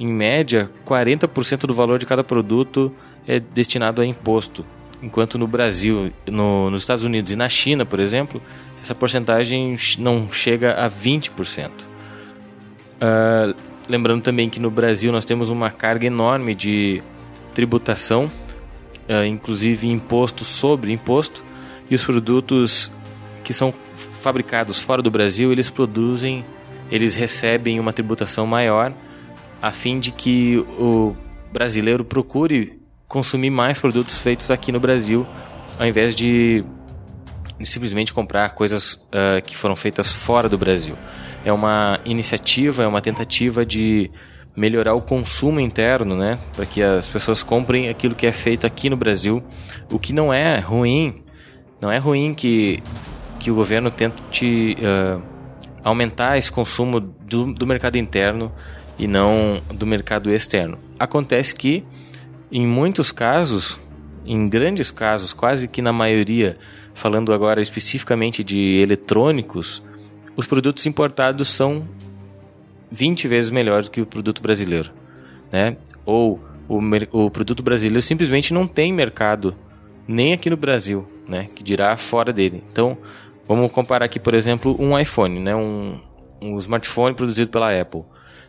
em 0.00 0.06
média, 0.08 0.68
40% 0.84 1.60
do 1.66 1.74
valor 1.74 2.00
de 2.00 2.06
cada 2.06 2.24
produto 2.24 2.92
é 3.24 3.38
destinado 3.38 4.02
a 4.02 4.06
imposto. 4.06 4.66
Enquanto 5.00 5.38
no 5.38 5.46
Brasil, 5.46 6.12
no, 6.26 6.70
nos 6.70 6.82
Estados 6.82 7.04
Unidos 7.04 7.30
e 7.30 7.36
na 7.36 7.48
China, 7.48 7.86
por 7.86 8.00
exemplo, 8.00 8.42
essa 8.84 8.94
porcentagem 8.94 9.76
não 9.98 10.30
chega 10.30 10.74
a 10.74 10.90
20%. 10.90 11.70
Uh, 11.70 11.84
ah, 13.00 13.54
lembrando 13.88 14.20
também 14.20 14.50
que 14.50 14.60
no 14.60 14.70
Brasil 14.70 15.10
nós 15.10 15.24
temos 15.24 15.48
uma 15.48 15.70
carga 15.70 16.06
enorme 16.06 16.54
de 16.54 17.02
tributação, 17.54 18.30
uh, 19.08 19.24
inclusive 19.24 19.88
imposto 19.88 20.44
sobre 20.44 20.92
imposto, 20.92 21.42
e 21.90 21.94
os 21.94 22.04
produtos 22.04 22.90
que 23.42 23.54
são 23.54 23.72
fabricados 23.96 24.82
fora 24.82 25.00
do 25.00 25.10
Brasil, 25.10 25.50
eles 25.50 25.70
produzem, 25.70 26.44
eles 26.90 27.14
recebem 27.14 27.80
uma 27.80 27.92
tributação 27.92 28.46
maior, 28.46 28.92
a 29.62 29.72
fim 29.72 29.98
de 29.98 30.10
que 30.10 30.58
o 30.78 31.14
brasileiro 31.50 32.04
procure 32.04 32.78
consumir 33.08 33.48
mais 33.48 33.78
produtos 33.78 34.18
feitos 34.18 34.50
aqui 34.50 34.70
no 34.70 34.78
Brasil, 34.78 35.26
ao 35.78 35.86
invés 35.86 36.14
de 36.14 36.62
simplesmente 37.62 38.12
comprar 38.12 38.50
coisas 38.50 38.94
uh, 38.94 39.42
que 39.44 39.56
foram 39.56 39.76
feitas 39.76 40.10
fora 40.10 40.48
do 40.48 40.58
Brasil. 40.58 40.96
É 41.44 41.52
uma 41.52 42.00
iniciativa, 42.04 42.82
é 42.82 42.86
uma 42.86 43.00
tentativa 43.00 43.64
de 43.64 44.10
melhorar 44.56 44.94
o 44.94 45.02
consumo 45.02 45.60
interno, 45.60 46.16
né, 46.16 46.38
para 46.54 46.64
que 46.64 46.82
as 46.82 47.08
pessoas 47.08 47.42
comprem 47.42 47.88
aquilo 47.88 48.14
que 48.14 48.26
é 48.26 48.32
feito 48.32 48.66
aqui 48.66 48.88
no 48.88 48.96
Brasil, 48.96 49.42
o 49.90 49.98
que 49.98 50.12
não 50.12 50.32
é 50.32 50.58
ruim. 50.58 51.20
Não 51.80 51.92
é 51.92 51.98
ruim 51.98 52.34
que 52.34 52.82
que 53.44 53.50
o 53.50 53.54
governo 53.54 53.90
tente 53.90 54.74
uh, 54.80 55.20
aumentar 55.82 56.38
esse 56.38 56.50
consumo 56.50 56.98
do, 56.98 57.52
do 57.52 57.66
mercado 57.66 57.98
interno 57.98 58.50
e 58.98 59.06
não 59.06 59.60
do 59.74 59.86
mercado 59.86 60.30
externo. 60.30 60.78
Acontece 60.98 61.54
que 61.54 61.84
em 62.50 62.66
muitos 62.66 63.12
casos, 63.12 63.78
em 64.24 64.48
grandes 64.48 64.90
casos, 64.90 65.34
quase 65.34 65.68
que 65.68 65.82
na 65.82 65.92
maioria, 65.92 66.56
falando 66.94 67.32
agora 67.32 67.60
especificamente 67.60 68.42
de 68.42 68.76
eletrônicos, 68.80 69.82
os 70.36 70.46
produtos 70.46 70.86
importados 70.86 71.48
são 71.48 71.86
20 72.90 73.28
vezes 73.28 73.50
melhores 73.50 73.88
do 73.88 73.92
que 73.92 74.00
o 74.00 74.06
produto 74.06 74.40
brasileiro, 74.40 74.90
né? 75.52 75.76
Ou 76.06 76.40
o, 76.68 76.80
o 77.12 77.30
produto 77.30 77.62
brasileiro 77.62 78.02
simplesmente 78.02 78.54
não 78.54 78.66
tem 78.66 78.92
mercado 78.92 79.54
nem 80.06 80.32
aqui 80.32 80.48
no 80.48 80.56
Brasil, 80.56 81.06
né? 81.28 81.48
Que 81.54 81.62
dirá 81.62 81.96
fora 81.96 82.32
dele. 82.32 82.62
Então, 82.70 82.96
vamos 83.46 83.70
comparar 83.72 84.06
aqui, 84.06 84.20
por 84.20 84.34
exemplo, 84.34 84.76
um 84.78 84.98
iPhone, 84.98 85.40
né? 85.40 85.54
Um, 85.54 86.00
um 86.40 86.58
smartphone 86.58 87.14
produzido 87.14 87.50
pela 87.50 87.78
Apple. 87.78 88.02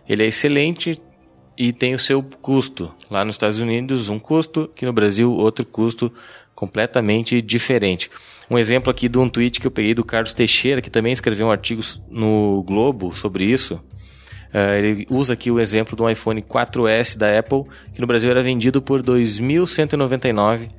Ele 0.07 0.23
é 0.23 0.27
excelente, 0.27 1.01
e 1.57 1.71
tem 1.71 1.93
o 1.93 1.99
seu 1.99 2.21
custo. 2.41 2.91
Lá 3.09 3.23
nos 3.23 3.35
Estados 3.35 3.59
Unidos, 3.59 4.09
um 4.09 4.19
custo, 4.19 4.69
aqui 4.73 4.85
no 4.85 4.93
Brasil, 4.93 5.31
outro 5.31 5.65
custo 5.65 6.11
completamente 6.53 7.41
diferente. 7.41 8.09
Um 8.49 8.57
exemplo 8.57 8.91
aqui 8.91 9.09
de 9.09 9.17
um 9.17 9.27
tweet 9.27 9.59
que 9.59 9.67
eu 9.67 9.71
peguei 9.71 9.93
do 9.93 10.03
Carlos 10.03 10.33
Teixeira, 10.33 10.81
que 10.81 10.89
também 10.89 11.11
escreveu 11.11 11.47
um 11.47 11.51
artigo 11.51 11.81
no 12.09 12.63
Globo 12.63 13.15
sobre 13.15 13.45
isso. 13.45 13.75
Uh, 14.53 14.77
ele 14.77 15.07
usa 15.09 15.33
aqui 15.33 15.49
o 15.51 15.59
exemplo 15.59 15.95
do 15.97 16.09
iPhone 16.09 16.41
4S 16.41 17.17
da 17.17 17.37
Apple, 17.37 17.63
que 17.93 17.99
no 17.99 18.07
Brasil 18.07 18.29
era 18.29 18.41
vendido 18.41 18.81
por 18.81 19.01
2.199 19.01 20.69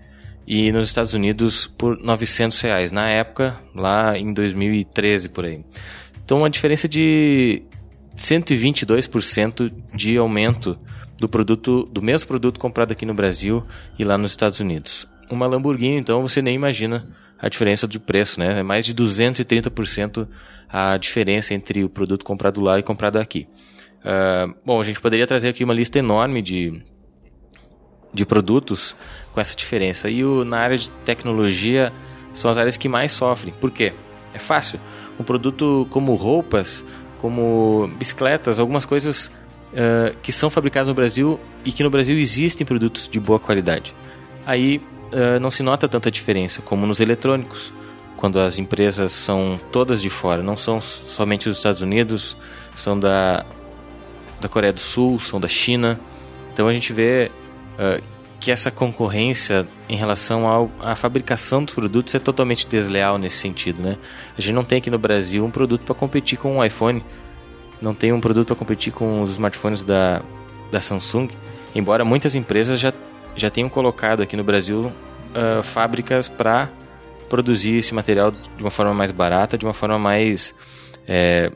e 0.46 0.70
nos 0.70 0.86
Estados 0.86 1.12
Unidos 1.12 1.66
por 1.66 1.98
900 1.98 2.60
reais. 2.60 2.92
Na 2.92 3.08
época, 3.08 3.60
lá 3.74 4.16
em 4.16 4.32
2013 4.32 5.28
por 5.28 5.44
aí. 5.44 5.64
Então, 6.24 6.38
uma 6.38 6.50
diferença 6.50 6.88
de 6.88 7.62
122% 8.16 9.72
de 9.92 10.16
aumento 10.16 10.78
do 11.18 11.28
produto 11.28 11.88
do 11.90 12.00
mesmo 12.00 12.28
produto 12.28 12.60
comprado 12.60 12.92
aqui 12.92 13.04
no 13.04 13.14
Brasil 13.14 13.64
e 13.98 14.04
lá 14.04 14.16
nos 14.16 14.30
Estados 14.30 14.60
Unidos. 14.60 15.06
Uma 15.30 15.46
Lamborghini, 15.46 15.96
então, 15.96 16.22
você 16.22 16.40
nem 16.40 16.54
imagina 16.54 17.02
a 17.39 17.49
diferença 17.49 17.87
de 17.87 17.99
preço, 17.99 18.41
né? 18.41 18.61
É 18.61 18.62
mais 18.62 18.84
de 18.84 18.95
230% 18.95 20.26
a 20.68 20.97
diferença 20.97 21.55
entre 21.55 21.84
o 21.84 21.89
produto 21.89 22.24
comprado 22.24 22.61
lá 22.61 22.78
e 22.78 22.82
comprado 22.82 23.18
aqui. 23.18 23.47
Uh, 24.01 24.55
bom, 24.64 24.80
a 24.80 24.84
gente 24.84 25.01
poderia 25.01 25.26
trazer 25.26 25.49
aqui 25.49 25.64
uma 25.64 25.74
lista 25.74 25.99
enorme 25.99 26.43
de, 26.43 26.82
de 28.12 28.24
produtos 28.24 28.97
com 29.32 29.41
essa 29.41 29.57
diferença. 29.57 30.09
E 30.09 30.24
o, 30.24 30.45
na 30.45 30.59
área 30.59 30.76
de 30.76 30.91
tecnologia 31.05 31.93
são 32.32 32.51
as 32.51 32.59
áreas 32.59 32.76
que 32.76 32.89
mais 32.89 33.12
sofrem. 33.12 33.53
Por 33.61 33.70
quê? 33.70 33.93
É 34.32 34.39
fácil. 34.39 34.80
Um 35.18 35.24
produto 35.24 35.87
como 35.91 36.14
roupas 36.14 36.84
como 37.18 37.89
bicicletas, 37.99 38.61
algumas 38.61 38.84
coisas 38.84 39.32
uh, 39.72 40.14
que 40.22 40.30
são 40.30 40.51
fabricadas 40.51 40.89
no 40.89 40.95
Brasil 40.95 41.41
e 41.64 41.72
que 41.72 41.82
no 41.82 41.91
Brasil 41.91 42.16
existem 42.16 42.66
produtos 42.66 43.09
de 43.09 43.18
boa 43.18 43.39
qualidade. 43.39 43.95
Aí 44.45 44.80
uh, 45.12 45.40
não 45.40 45.50
se 45.50 45.62
nota 45.62 45.88
tanta 45.88 46.11
diferença 46.11 46.62
como 46.62 46.86
nos 46.86 47.00
eletrônicos, 47.00 47.72
quando 48.16 48.40
as 48.40 48.59
empresas 48.59 49.12
são 49.12 49.57
todas 49.70 50.00
de 50.00 50.09
fora, 50.11 50.42
não 50.42 50.57
são 50.57 50.80
somente 50.80 51.48
dos 51.48 51.59
Estados 51.59 51.82
Unidos, 51.82 52.36
são 52.74 52.98
da, 52.98 53.44
da 54.40 54.48
Coreia 54.48 54.72
do 54.72 54.80
Sul, 54.80 55.20
são 55.20 55.40
da 55.40 55.48
China. 55.48 56.00
Então 56.52 56.66
a 56.66 56.72
gente 56.72 56.92
vê 56.92 57.30
uh, 57.74 58.02
que 58.40 58.50
essa 58.50 58.70
concorrência 58.70 59.66
em 59.88 59.96
relação 59.96 60.46
ao, 60.46 60.70
à 60.80 60.94
fabricação 60.94 61.64
dos 61.64 61.74
produtos 61.74 62.14
é 62.14 62.18
totalmente 62.18 62.66
desleal 62.66 63.18
nesse 63.18 63.36
sentido, 63.38 63.82
né? 63.82 63.96
A 64.36 64.40
gente 64.40 64.54
não 64.54 64.64
tem 64.64 64.78
aqui 64.78 64.90
no 64.90 64.98
Brasil 64.98 65.44
um 65.44 65.50
produto 65.50 65.82
para 65.82 65.94
competir 65.94 66.38
com 66.38 66.59
o 66.59 66.64
iPhone, 66.64 67.04
não 67.80 67.94
tem 67.94 68.12
um 68.12 68.20
produto 68.20 68.48
para 68.48 68.57
competir 68.57 68.92
com 68.92 69.22
os 69.22 69.30
smartphones 69.30 69.82
da, 69.82 70.22
da 70.70 70.80
Samsung, 70.80 71.28
embora 71.74 72.04
muitas 72.04 72.34
empresas 72.34 72.78
já, 72.78 72.92
já 73.37 73.51
tenham 73.51 73.68
colocado 73.68 74.22
aqui 74.22 74.37
no 74.37 74.43
Brasil 74.43 74.80
uh, 74.80 75.62
fábricas 75.62 76.26
para 76.26 76.70
produzir 77.28 77.76
esse 77.76 77.95
material 77.95 78.30
de 78.30 78.62
uma 78.62 78.70
forma 78.70 78.95
mais 78.95 79.11
barata, 79.11 79.59
de 79.59 79.64
uma 79.64 79.74
forma 79.74 79.99
mais 79.99 80.55
é, 81.07 81.51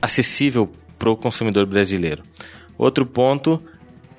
acessível 0.00 0.70
para 0.98 1.10
o 1.10 1.16
consumidor 1.16 1.66
brasileiro. 1.66 2.22
Outro 2.76 3.06
ponto 3.06 3.62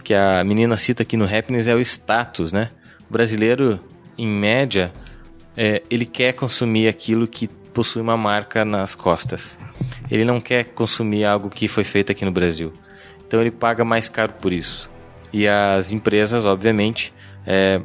que 0.03 0.13
a 0.13 0.43
menina 0.43 0.75
cita 0.77 1.03
aqui 1.03 1.15
no 1.15 1.25
Happiness 1.25 1.67
é 1.67 1.75
o 1.75 1.79
status, 1.79 2.51
né? 2.51 2.69
O 3.09 3.13
brasileiro, 3.13 3.79
em 4.17 4.27
média, 4.27 4.91
é, 5.55 5.81
ele 5.89 6.05
quer 6.05 6.33
consumir 6.33 6.87
aquilo 6.87 7.27
que 7.27 7.47
possui 7.73 8.01
uma 8.01 8.17
marca 8.17 8.65
nas 8.65 8.95
costas. 8.95 9.57
Ele 10.09 10.25
não 10.25 10.41
quer 10.41 10.65
consumir 10.65 11.25
algo 11.25 11.49
que 11.49 11.67
foi 11.67 11.83
feito 11.83 12.11
aqui 12.11 12.25
no 12.25 12.31
Brasil. 12.31 12.73
Então 13.25 13.39
ele 13.39 13.51
paga 13.51 13.85
mais 13.85 14.09
caro 14.09 14.33
por 14.33 14.51
isso. 14.51 14.90
E 15.33 15.47
as 15.47 15.91
empresas, 15.91 16.45
obviamente, 16.45 17.13
é, 17.45 17.81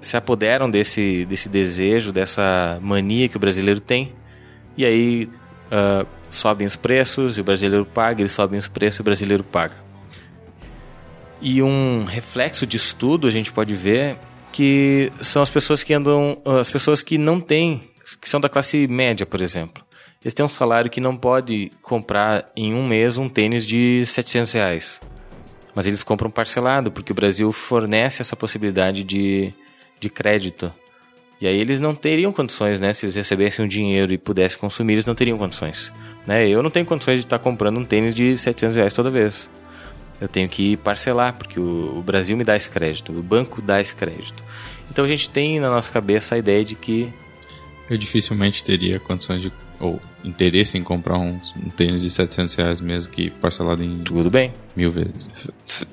se 0.00 0.16
apoderam 0.16 0.70
desse, 0.70 1.24
desse 1.26 1.48
desejo, 1.48 2.12
dessa 2.12 2.78
mania 2.82 3.28
que 3.28 3.36
o 3.36 3.40
brasileiro 3.40 3.80
tem. 3.80 4.12
E 4.76 4.84
aí 4.84 5.28
uh, 5.72 6.06
sobem 6.30 6.66
os 6.66 6.76
preços 6.76 7.36
e 7.36 7.40
o 7.40 7.44
brasileiro 7.44 7.84
paga, 7.84 8.22
eles 8.22 8.32
sobem 8.32 8.58
os 8.58 8.68
preços 8.68 8.98
e 8.98 9.00
o 9.00 9.04
brasileiro 9.04 9.44
paga. 9.44 9.74
E 11.40 11.62
um 11.62 12.04
reflexo 12.04 12.66
de 12.66 12.76
estudo 12.76 13.26
a 13.26 13.30
gente 13.30 13.52
pode 13.52 13.74
ver 13.74 14.16
que 14.52 15.12
são 15.20 15.42
as 15.42 15.50
pessoas 15.50 15.82
que 15.82 15.94
andam, 15.94 16.38
as 16.44 16.70
pessoas 16.70 17.02
que 17.02 17.16
não 17.16 17.40
têm, 17.40 17.82
que 18.20 18.28
são 18.28 18.40
da 18.40 18.48
classe 18.48 18.86
média, 18.88 19.24
por 19.24 19.40
exemplo. 19.40 19.84
Eles 20.22 20.34
têm 20.34 20.44
um 20.44 20.48
salário 20.48 20.90
que 20.90 21.00
não 21.00 21.16
pode 21.16 21.70
comprar 21.82 22.50
em 22.56 22.74
um 22.74 22.86
mês 22.86 23.18
um 23.18 23.28
tênis 23.28 23.64
de 23.64 24.04
700 24.06 24.52
reais. 24.52 25.00
Mas 25.78 25.86
eles 25.86 26.02
compram 26.02 26.28
parcelado, 26.28 26.90
porque 26.90 27.12
o 27.12 27.14
Brasil 27.14 27.52
fornece 27.52 28.20
essa 28.20 28.34
possibilidade 28.34 29.04
de, 29.04 29.54
de 30.00 30.10
crédito. 30.10 30.72
E 31.40 31.46
aí 31.46 31.56
eles 31.56 31.80
não 31.80 31.94
teriam 31.94 32.32
condições, 32.32 32.80
né? 32.80 32.92
Se 32.92 33.06
eles 33.06 33.14
recebessem 33.14 33.64
o 33.64 33.68
dinheiro 33.68 34.12
e 34.12 34.18
pudessem 34.18 34.58
consumir, 34.58 34.94
eles 34.94 35.06
não 35.06 35.14
teriam 35.14 35.38
condições. 35.38 35.92
Né? 36.26 36.48
Eu 36.48 36.64
não 36.64 36.70
tenho 36.70 36.84
condições 36.84 37.20
de 37.20 37.26
estar 37.26 37.38
comprando 37.38 37.78
um 37.78 37.84
tênis 37.84 38.12
de 38.12 38.36
700 38.36 38.74
reais 38.74 38.92
toda 38.92 39.08
vez 39.08 39.48
eu 40.20 40.28
tenho 40.28 40.48
que 40.48 40.76
parcelar, 40.78 41.34
porque 41.34 41.60
o, 41.60 41.98
o, 41.98 42.02
Brasil 42.02 42.36
me 42.36 42.44
dá 42.44 42.56
esse 42.56 42.68
crédito, 42.68 43.12
o 43.12 43.22
banco 43.22 43.62
dá 43.62 43.80
esse 43.80 43.94
crédito. 43.94 44.42
Então 44.90 45.04
a 45.04 45.08
gente 45.08 45.30
tem 45.30 45.60
na 45.60 45.70
nossa 45.70 45.90
cabeça 45.92 46.34
a 46.34 46.38
ideia 46.38 46.64
de 46.64 46.74
que. 46.74 47.12
Eu 47.88 47.96
dificilmente 47.96 48.62
teria 48.62 48.98
condições 48.98 49.42
de. 49.42 49.52
ou 49.80 50.00
interesse 50.24 50.76
em 50.76 50.82
comprar 50.82 51.16
um, 51.18 51.40
um 51.56 51.70
tênis 51.70 52.02
de 52.02 52.10
700 52.10 52.54
reais 52.54 52.80
mesmo 52.80 53.12
que 53.12 53.30
parcelado 53.30 53.82
em. 53.82 54.00
Tudo 54.00 54.30
bem. 54.30 54.52
Mil 54.76 54.90
vezes. 54.90 55.30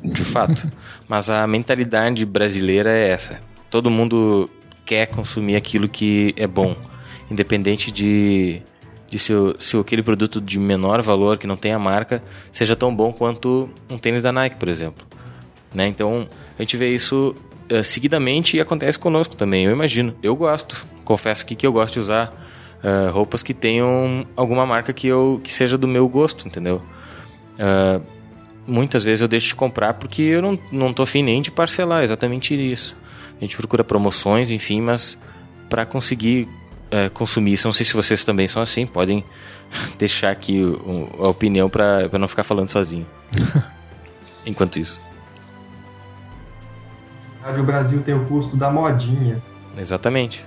De 0.03 0.23
fato. 0.23 0.69
Mas 1.07 1.29
a 1.29 1.45
mentalidade 1.47 2.25
brasileira 2.25 2.91
é 2.91 3.09
essa. 3.09 3.41
Todo 3.69 3.89
mundo 3.89 4.49
quer 4.85 5.07
consumir 5.07 5.55
aquilo 5.55 5.87
que 5.89 6.33
é 6.37 6.47
bom. 6.47 6.75
independente 7.29 7.91
de, 7.91 8.61
de 9.09 9.17
se, 9.17 9.33
se 9.59 9.77
aquele 9.77 10.03
produto 10.03 10.39
de 10.39 10.59
menor 10.59 11.01
valor, 11.01 11.37
que 11.37 11.47
não 11.47 11.55
tem 11.55 11.73
a 11.73 11.79
marca, 11.79 12.21
seja 12.51 12.75
tão 12.75 12.95
bom 12.95 13.11
quanto 13.11 13.69
um 13.89 13.97
tênis 13.97 14.23
da 14.23 14.31
Nike, 14.31 14.57
por 14.57 14.69
exemplo. 14.69 15.05
Né? 15.73 15.87
Então, 15.87 16.27
a 16.57 16.61
gente 16.61 16.77
vê 16.77 16.93
isso 16.93 17.35
uh, 17.71 17.83
seguidamente 17.83 18.57
e 18.57 18.61
acontece 18.61 18.97
conosco 18.97 19.35
também, 19.35 19.65
eu 19.65 19.71
imagino. 19.71 20.15
Eu 20.23 20.35
gosto, 20.35 20.85
confesso 21.05 21.45
que, 21.45 21.55
que 21.55 21.65
eu 21.65 21.71
gosto 21.71 21.93
de 21.93 21.99
usar 22.01 22.33
uh, 22.83 23.11
roupas 23.11 23.41
que 23.41 23.53
tenham 23.53 24.27
alguma 24.35 24.65
marca 24.65 24.91
que, 24.91 25.07
eu, 25.07 25.39
que 25.43 25.53
seja 25.53 25.77
do 25.77 25.87
meu 25.87 26.07
gosto, 26.09 26.47
entendeu? 26.47 26.81
Uh, 27.53 28.05
muitas 28.67 29.03
vezes 29.03 29.21
eu 29.21 29.27
deixo 29.27 29.49
de 29.49 29.55
comprar 29.55 29.93
porque 29.93 30.21
eu 30.21 30.41
não, 30.41 30.59
não 30.71 30.93
tô 30.93 31.03
afim 31.03 31.23
nem 31.23 31.41
de 31.41 31.51
parcelar, 31.51 32.03
exatamente 32.03 32.53
isso. 32.53 32.95
A 33.37 33.41
gente 33.41 33.55
procura 33.55 33.83
promoções, 33.83 34.51
enfim, 34.51 34.81
mas 34.81 35.17
para 35.69 35.85
conseguir 35.85 36.47
é, 36.89 37.09
consumir 37.09 37.53
isso, 37.53 37.67
não 37.67 37.73
sei 37.73 37.85
se 37.85 37.93
vocês 37.93 38.23
também 38.23 38.47
são 38.47 38.61
assim, 38.61 38.85
podem 38.85 39.23
deixar 39.99 40.31
aqui 40.31 40.63
o, 40.63 41.09
a 41.19 41.29
opinião 41.29 41.69
para 41.69 42.09
não 42.17 42.27
ficar 42.27 42.43
falando 42.43 42.69
sozinho. 42.69 43.05
Enquanto 44.45 44.79
isso. 44.79 45.01
O 47.59 47.63
Brasil 47.63 48.01
tem 48.01 48.15
o 48.15 48.25
custo 48.25 48.55
da 48.57 48.71
modinha. 48.71 49.41
Exatamente. 49.77 50.43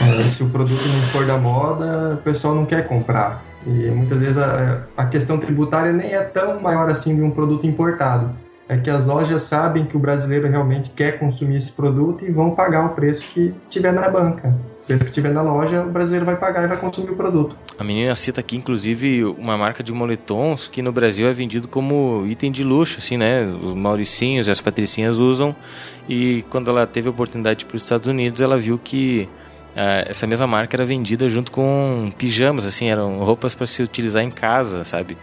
É, 0.00 0.28
se 0.28 0.42
o 0.42 0.48
produto 0.48 0.82
não 0.86 1.02
for 1.08 1.26
da 1.26 1.36
moda, 1.36 2.14
o 2.14 2.22
pessoal 2.22 2.54
não 2.54 2.64
quer 2.64 2.86
comprar. 2.86 3.44
E 3.66 3.90
muitas 3.90 4.18
vezes 4.18 4.38
a, 4.38 4.84
a 4.96 5.06
questão 5.06 5.38
tributária 5.38 5.92
nem 5.92 6.14
é 6.14 6.22
tão 6.22 6.60
maior 6.60 6.90
assim 6.90 7.14
de 7.16 7.22
um 7.22 7.30
produto 7.30 7.66
importado. 7.66 8.30
É 8.68 8.78
que 8.78 8.88
as 8.88 9.04
lojas 9.04 9.42
sabem 9.42 9.84
que 9.84 9.96
o 9.96 10.00
brasileiro 10.00 10.48
realmente 10.48 10.90
quer 10.90 11.18
consumir 11.18 11.56
esse 11.56 11.70
produto 11.70 12.24
e 12.24 12.30
vão 12.30 12.52
pagar 12.52 12.86
o 12.86 12.88
preço 12.90 13.26
que 13.32 13.54
tiver 13.68 13.92
na 13.92 14.08
banca. 14.08 14.54
O 14.82 14.86
preço 14.86 15.04
que 15.04 15.12
tiver 15.12 15.32
na 15.32 15.42
loja, 15.42 15.82
o 15.82 15.90
brasileiro 15.90 16.24
vai 16.24 16.36
pagar 16.36 16.64
e 16.64 16.66
vai 16.66 16.76
consumir 16.78 17.10
o 17.10 17.16
produto. 17.16 17.56
A 17.78 17.84
menina 17.84 18.14
cita 18.14 18.40
aqui, 18.40 18.56
inclusive, 18.56 19.24
uma 19.24 19.56
marca 19.56 19.82
de 19.82 19.92
moletons 19.92 20.66
que 20.66 20.80
no 20.80 20.92
Brasil 20.92 21.26
é 21.26 21.32
vendido 21.32 21.68
como 21.68 22.24
item 22.26 22.50
de 22.50 22.64
luxo, 22.64 22.98
assim, 22.98 23.16
né? 23.16 23.44
Os 23.44 23.74
mauricinhos 23.74 24.46
e 24.46 24.50
as 24.50 24.60
patricinhas 24.60 25.18
usam. 25.18 25.54
E 26.08 26.42
quando 26.48 26.70
ela 26.70 26.86
teve 26.86 27.08
a 27.08 27.10
oportunidade 27.10 27.64
para 27.64 27.76
os 27.76 27.82
Estados 27.82 28.06
Unidos, 28.06 28.40
ela 28.40 28.58
viu 28.58 28.78
que 28.82 29.28
essa 29.74 30.26
mesma 30.26 30.46
marca 30.46 30.76
era 30.76 30.84
vendida 30.84 31.28
junto 31.28 31.50
com 31.50 32.12
pijamas, 32.16 32.66
assim, 32.66 32.88
eram 32.88 33.18
roupas 33.24 33.54
para 33.54 33.66
se 33.66 33.82
utilizar 33.82 34.22
em 34.22 34.30
casa, 34.30 34.84
sabe? 34.84 35.16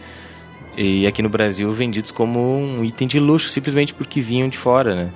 E 0.76 1.06
aqui 1.06 1.22
no 1.22 1.28
Brasil 1.28 1.70
vendidos 1.70 2.10
como 2.10 2.40
um 2.40 2.84
item 2.84 3.06
de 3.06 3.20
luxo, 3.20 3.48
simplesmente 3.48 3.92
porque 3.92 4.20
vinham 4.20 4.48
de 4.48 4.56
fora, 4.56 4.94
né? 4.94 5.10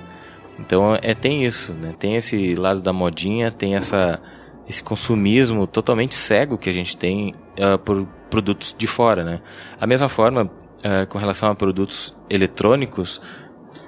Então 0.59 0.97
é 1.01 1.13
tem 1.13 1.45
isso, 1.45 1.73
né? 1.73 1.93
Tem 1.97 2.15
esse 2.15 2.55
lado 2.55 2.81
da 2.81 2.93
modinha, 2.93 3.51
tem 3.51 3.75
essa 3.75 4.19
esse 4.67 4.83
consumismo 4.83 5.65
totalmente 5.65 6.13
cego 6.13 6.57
que 6.57 6.69
a 6.69 6.73
gente 6.73 6.97
tem 6.97 7.33
uh, 7.57 7.77
por 7.79 8.05
produtos 8.29 8.75
de 8.77 8.85
fora, 8.85 9.23
né? 9.23 9.41
A 9.79 9.87
mesma 9.87 10.09
forma 10.09 10.43
uh, 10.43 11.07
com 11.07 11.17
relação 11.17 11.49
a 11.49 11.55
produtos 11.55 12.13
eletrônicos, 12.29 13.21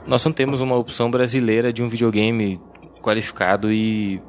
nós 0.08 0.24
não 0.24 0.32
temos 0.32 0.62
uma 0.62 0.76
opção 0.78 1.12
brasileira 1.12 1.74
de 1.74 1.84
um 1.84 1.88
videogame 1.88 2.58
qualificado 3.02 3.72
e 3.72 4.22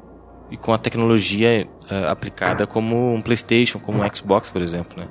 e 0.51 0.57
com 0.57 0.73
a 0.73 0.77
tecnologia 0.77 1.65
uh, 1.89 2.09
aplicada 2.09 2.67
como 2.67 3.13
um 3.13 3.21
PlayStation, 3.21 3.79
como 3.79 4.03
um 4.03 4.15
Xbox, 4.15 4.49
por 4.49 4.61
exemplo, 4.61 4.99
né? 4.99 5.07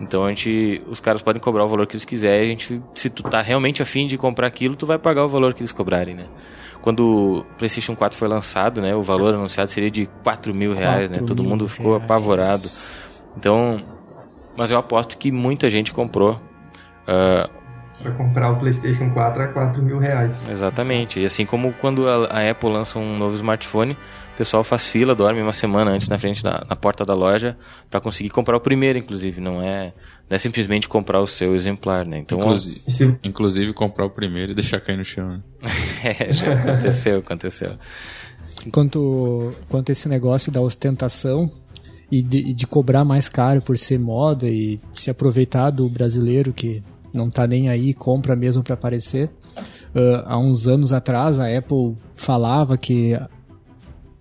Então 0.00 0.24
a 0.24 0.28
gente, 0.28 0.82
os 0.88 0.98
caras 0.98 1.22
podem 1.22 1.40
cobrar 1.40 1.64
o 1.64 1.68
valor 1.68 1.86
que 1.86 1.94
eles 1.94 2.04
quiserem. 2.04 2.40
A 2.40 2.44
gente, 2.46 2.82
se 2.92 3.08
tu 3.08 3.22
tá 3.22 3.40
realmente 3.40 3.80
afim 3.80 4.06
de 4.08 4.18
comprar 4.18 4.48
aquilo, 4.48 4.74
tu 4.74 4.84
vai 4.84 4.98
pagar 4.98 5.24
o 5.24 5.28
valor 5.28 5.54
que 5.54 5.60
eles 5.60 5.70
cobrarem, 5.70 6.14
né? 6.14 6.26
Quando 6.80 7.44
o 7.46 7.56
PlayStation 7.56 7.94
4 7.94 8.18
foi 8.18 8.26
lançado, 8.26 8.80
né, 8.80 8.92
o 8.92 9.02
valor 9.02 9.32
anunciado 9.34 9.70
seria 9.70 9.88
de 9.88 10.06
4 10.24 10.52
mil 10.52 10.74
reais, 10.74 11.10
4 11.10 11.22
né? 11.22 11.28
Todo 11.28 11.44
mundo 11.44 11.68
ficou 11.68 11.92
reais. 11.92 12.02
apavorado. 12.02 12.68
Então, 13.36 13.80
mas 14.56 14.72
eu 14.72 14.78
aposto 14.78 15.16
que 15.16 15.30
muita 15.30 15.70
gente 15.70 15.92
comprou. 15.92 16.32
Uh, 17.06 17.62
para 18.02 18.10
comprar 18.12 18.50
o 18.50 18.56
PlayStation 18.56 19.10
4 19.10 19.42
a 19.42 19.48
4 19.48 19.80
mil 19.80 19.98
reais. 19.98 20.42
Exatamente. 20.48 21.20
E 21.20 21.24
assim 21.24 21.46
como 21.46 21.72
quando 21.74 22.08
a, 22.08 22.26
a 22.26 22.50
Apple 22.50 22.68
lança 22.68 22.98
um 22.98 23.16
novo 23.16 23.36
smartphone, 23.36 23.96
o 24.32 24.36
pessoal 24.36 24.64
faz 24.64 24.86
fila, 24.86 25.14
dorme 25.14 25.42
uma 25.42 25.52
semana 25.52 25.90
antes 25.90 26.08
na 26.08 26.16
frente 26.16 26.42
da 26.42 26.64
na 26.68 26.74
porta 26.74 27.04
da 27.04 27.14
loja 27.14 27.56
para 27.90 28.00
conseguir 28.00 28.30
comprar 28.30 28.56
o 28.56 28.60
primeiro, 28.60 28.98
inclusive. 28.98 29.40
Não 29.40 29.60
é, 29.62 29.92
não 30.28 30.36
é 30.36 30.38
simplesmente 30.38 30.88
comprar 30.88 31.20
o 31.20 31.26
seu 31.26 31.54
exemplar, 31.54 32.06
né? 32.06 32.18
Então, 32.18 32.38
inclusive, 32.38 32.82
inclusive 33.22 33.72
comprar 33.74 34.06
o 34.06 34.10
primeiro 34.10 34.52
e 34.52 34.54
deixar 34.54 34.80
cair 34.80 34.96
no 34.96 35.04
chão. 35.04 35.28
Né? 35.28 35.40
é, 36.18 36.32
já 36.32 36.52
aconteceu, 36.54 37.18
aconteceu. 37.18 37.72
Quanto, 38.72 39.52
quanto 39.68 39.90
esse 39.90 40.08
negócio 40.08 40.50
da 40.50 40.60
ostentação 40.60 41.50
e 42.10 42.22
de, 42.22 42.54
de, 42.54 42.66
cobrar 42.66 43.04
mais 43.04 43.28
caro 43.28 43.60
por 43.60 43.76
ser 43.76 43.98
moda 43.98 44.48
e 44.48 44.78
se 44.94 45.10
aproveitar 45.10 45.70
do 45.70 45.88
brasileiro 45.88 46.52
que 46.52 46.82
não 47.12 47.28
tá 47.28 47.46
nem 47.46 47.68
aí, 47.68 47.92
compra 47.92 48.36
mesmo 48.36 48.62
para 48.62 48.74
aparecer. 48.74 49.30
Uh, 49.94 50.22
há 50.24 50.38
uns 50.38 50.66
anos 50.66 50.92
atrás 50.92 51.38
a 51.38 51.46
Apple 51.46 51.96
falava 52.14 52.78
que 52.78 53.18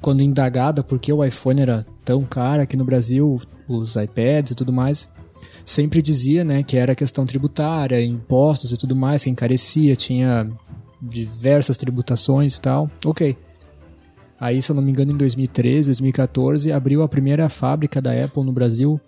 quando 0.02 0.22
indagada 0.22 0.84
por 0.84 1.00
que 1.00 1.14
o 1.14 1.24
iPhone 1.24 1.62
era 1.62 1.86
tão 2.04 2.24
caro 2.24 2.62
aqui 2.64 2.76
no 2.76 2.84
Brasil, 2.84 3.40
os 3.68 3.96
iPads 3.96 4.52
e 4.52 4.56
tudo 4.56 4.74
mais, 4.74 5.08
sempre 5.64 6.02
dizia 6.02 6.44
né, 6.44 6.64
que 6.64 6.76
era 6.76 6.96
questão 6.96 7.26
tributária, 7.26 8.04
impostos 8.04 8.74
e 8.74 8.78
tudo 8.78 8.96
mais, 8.96 9.24
que 9.24 9.30
encarecia, 9.30 9.96
tinha 9.96 10.50
diversas 11.00 11.78
tributações 11.78 12.58
e 12.58 12.62
tal. 12.62 12.90
Ok. 13.06 13.38
Aí, 14.40 14.60
se 14.60 14.72
eu 14.72 14.76
não 14.76 14.82
me 14.82 14.92
engano, 14.92 15.14
em 15.14 15.18
2013, 15.18 15.90
2014, 15.90 16.72
abriu 16.72 17.04
a 17.04 17.08
primeira 17.08 17.48
fábrica 17.48 18.02
da 18.02 18.12
Apple 18.12 18.44
no 18.44 18.52
Brasil, 18.52 19.00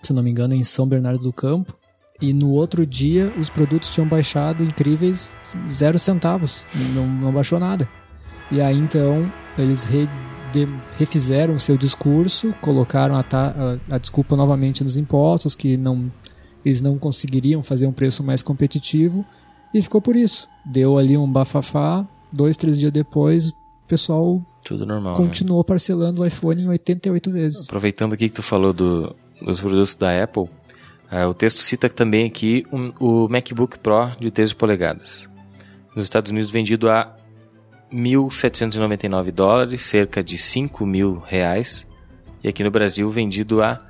se 0.00 0.12
eu 0.12 0.16
não 0.16 0.22
me 0.22 0.30
engano, 0.30 0.54
em 0.54 0.62
São 0.62 0.86
Bernardo 0.86 1.24
do 1.24 1.32
Campo. 1.32 1.76
E 2.20 2.32
no 2.32 2.50
outro 2.50 2.86
dia, 2.86 3.32
os 3.36 3.48
produtos 3.48 3.92
tinham 3.92 4.06
baixado 4.06 4.62
incríveis 4.62 5.28
zero 5.66 5.98
centavos. 5.98 6.64
Não, 6.94 7.06
não 7.06 7.32
baixou 7.32 7.58
nada. 7.58 7.88
E 8.50 8.60
aí 8.60 8.76
então 8.76 9.30
eles 9.56 9.84
re, 9.84 10.08
de, 10.52 10.68
refizeram 10.96 11.54
o 11.54 11.60
seu 11.60 11.76
discurso, 11.76 12.54
colocaram 12.60 13.16
a, 13.16 13.20
a, 13.20 13.94
a, 13.94 13.98
desculpa 13.98 14.36
novamente 14.36 14.82
nos 14.82 14.96
impostos, 14.96 15.54
que 15.54 15.76
não, 15.76 16.10
eles 16.64 16.82
não 16.82 16.98
conseguiriam 16.98 17.62
fazer 17.62 17.86
um 17.86 17.92
preço 17.92 18.22
mais 18.22 18.42
competitivo, 18.42 19.24
e 19.72 19.80
ficou 19.82 20.00
por 20.00 20.16
isso. 20.16 20.48
Deu 20.64 20.98
ali 20.98 21.16
um 21.16 21.30
bafafá, 21.30 22.06
dois, 22.32 22.56
três 22.56 22.78
dias 22.78 22.92
depois, 22.92 23.48
o 23.48 23.54
pessoal 23.88 24.42
Tudo 24.64 24.84
normal, 24.84 25.14
continuou 25.14 25.60
né? 25.60 25.64
parcelando 25.66 26.22
o 26.22 26.26
iPhone 26.26 26.62
em 26.62 26.68
88 26.68 27.30
vezes. 27.30 27.64
Aproveitando 27.64 28.14
aqui 28.14 28.28
que 28.28 28.34
tu 28.34 28.42
falou 28.42 28.72
do, 28.72 29.14
dos 29.40 29.60
produtos 29.60 29.94
da 29.94 30.22
Apple, 30.22 30.44
uh, 30.44 31.28
o 31.28 31.34
texto 31.34 31.58
cita 31.58 31.88
também 31.88 32.26
aqui 32.26 32.66
um, 32.72 32.92
o 32.98 33.28
MacBook 33.28 33.78
Pro 33.78 34.10
de 34.20 34.30
13 34.30 34.54
polegadas. 34.54 35.28
Nos 35.94 36.04
Estados 36.04 36.30
Unidos 36.30 36.50
vendido 36.50 36.88
a 36.88 37.16
1.799 37.92 39.30
dólares, 39.30 39.80
cerca 39.82 40.22
de 40.22 40.38
5 40.38 40.86
mil 40.86 41.18
reais. 41.18 41.86
E 42.42 42.48
aqui 42.48 42.64
no 42.64 42.70
Brasil 42.70 43.08
vendido 43.10 43.62
a 43.62 43.80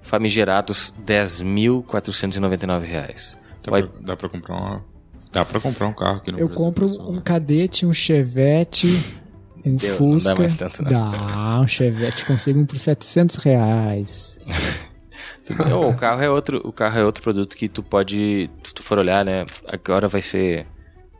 famigerados 0.00 0.92
10.499 1.06 2.82
reais. 2.82 3.38
Dá, 3.64 3.70
pra, 3.70 3.88
dá 4.00 4.16
pra 4.16 4.28
comprar 4.28 4.54
uma, 4.54 4.84
dá 5.30 5.44
pra 5.44 5.60
comprar 5.60 5.86
um 5.86 5.92
carro 5.92 6.16
aqui 6.16 6.32
no 6.32 6.38
Eu 6.38 6.48
Brasil. 6.48 6.64
Eu 6.64 6.72
compro 6.72 6.86
um 7.08 7.20
cadete, 7.20 7.86
um 7.86 7.94
chevette, 7.94 8.88
um 9.64 9.76
Deu, 9.76 9.96
Fusca. 9.96 10.30
Não 10.30 10.34
dá 10.34 10.40
mais 10.42 10.54
tanto, 10.54 10.82
não. 10.82 10.90
Dá, 10.90 11.60
um 11.60 11.68
chevette 11.68 12.26
consigo 12.26 12.58
um 12.58 12.66
por 12.66 12.78
700 12.78 13.36
reais. 13.36 14.40
não, 15.68 15.88
o 15.88 15.94
carro 15.94 16.20
é 16.20 16.28
outro, 16.28 16.60
o 16.64 16.72
carro 16.72 16.98
é 16.98 17.04
outro 17.04 17.22
produto 17.22 17.56
que 17.56 17.68
tu 17.68 17.82
pode, 17.82 18.50
se 18.64 18.74
tu 18.74 18.82
for 18.82 18.98
olhar, 18.98 19.24
né, 19.24 19.46
agora 19.68 20.08
vai 20.08 20.22
ser 20.22 20.66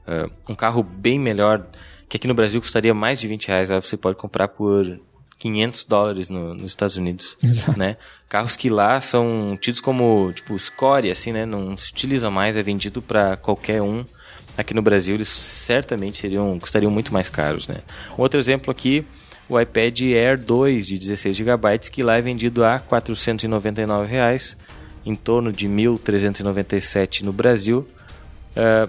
Uh, 0.07 0.31
um 0.49 0.55
carro 0.55 0.83
bem 0.83 1.19
melhor, 1.19 1.67
que 2.09 2.17
aqui 2.17 2.27
no 2.27 2.35
Brasil 2.35 2.61
custaria 2.61 2.93
mais 2.93 3.21
de 3.21 3.29
20 3.29 3.49
reais, 3.49 3.71
aí 3.71 3.81
você 3.81 3.97
pode 3.97 4.17
comprar 4.17 4.49
por 4.49 5.01
500 5.39 5.85
dólares 5.85 6.31
no, 6.31 6.55
nos 6.55 6.71
Estados 6.71 6.97
Unidos, 6.97 7.37
Exato. 7.43 7.79
né? 7.79 7.97
Carros 8.29 8.55
que 8.55 8.69
lá 8.69 9.01
são 9.01 9.59
tidos 9.61 9.81
como, 9.81 10.33
tipo, 10.33 10.55
escória, 10.55 11.13
assim, 11.13 11.33
né? 11.33 11.45
Não 11.45 11.77
se 11.77 11.91
utiliza 11.91 12.31
mais, 12.31 12.57
é 12.57 12.63
vendido 12.63 13.03
para 13.03 13.37
qualquer 13.37 13.83
um. 13.83 14.05
Aqui 14.57 14.73
no 14.73 14.83
Brasil 14.83 15.15
eles 15.15 15.29
certamente 15.29 16.19
seriam, 16.19 16.59
custariam 16.61 16.91
muito 16.91 17.13
mais 17.13 17.29
caros, 17.29 17.67
né? 17.67 17.79
Outro 18.17 18.39
exemplo 18.39 18.71
aqui, 18.71 19.05
o 19.49 19.59
iPad 19.59 20.01
Air 20.03 20.39
2 20.39 20.87
de 20.87 20.99
16 20.99 21.37
GB, 21.37 21.79
que 21.91 22.03
lá 22.03 22.17
é 22.19 22.23
vendido 22.23 22.65
a 22.65 22.79
499 22.79 24.11
reais, 24.11 24.57
em 25.05 25.17
torno 25.17 25.51
de 25.51 25.67
1.397 25.67 27.23
no 27.23 27.33
Brasil. 27.33 27.87
Uh, 28.57 28.89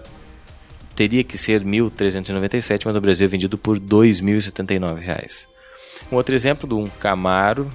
teria 0.96 1.24
que 1.24 1.38
ser 1.38 1.64
1.397, 1.64 2.82
mas 2.86 2.96
no 2.96 3.02
Brasil 3.02 3.26
é 3.26 3.28
vendido 3.28 3.58
por 3.58 3.78
R$ 3.78 3.82
2.079. 3.82 5.48
Um 6.12 6.16
outro 6.16 6.36
exemplo 6.36 6.68
de 6.68 6.76
um 6.76 6.86
Camaro 6.86 7.70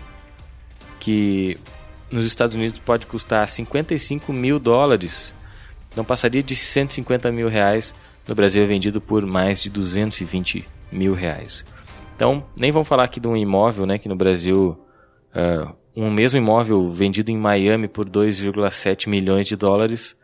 que 1.01 1.59
nos 2.11 2.27
Estados 2.27 2.55
Unidos 2.55 2.79
pode 2.79 3.07
custar 3.07 3.49
55 3.49 4.33
mil 4.33 4.59
dólares, 4.59 5.33
não 5.97 6.05
passaria 6.05 6.43
de 6.43 6.55
150 6.55 7.31
mil 7.33 7.49
reais, 7.49 7.95
no 8.27 8.35
Brasil 8.35 8.63
é 8.63 8.67
vendido 8.67 9.01
por 9.01 9.25
mais 9.27 9.63
de 9.63 9.71
220 9.71 10.67
mil 10.93 11.15
reais. 11.15 11.65
Então, 12.15 12.45
nem 12.59 12.73
vamos 12.73 12.89
falar 12.89 13.05
aqui 13.05 13.21
de 13.21 13.29
um 13.29 13.37
imóvel, 13.37 13.87
né, 13.87 13.99
que 13.99 14.09
no 14.09 14.17
Brasil 14.17 14.79
Uh, 15.29 15.75
um 15.95 16.11
mesmo 16.11 16.39
imóvel 16.39 16.89
vendido 16.89 17.31
em 17.31 17.37
Miami 17.37 17.89
por 17.89 18.09
2,7 18.09 19.09
milhões 19.09 19.47
de 19.47 19.57
dólares 19.57 20.17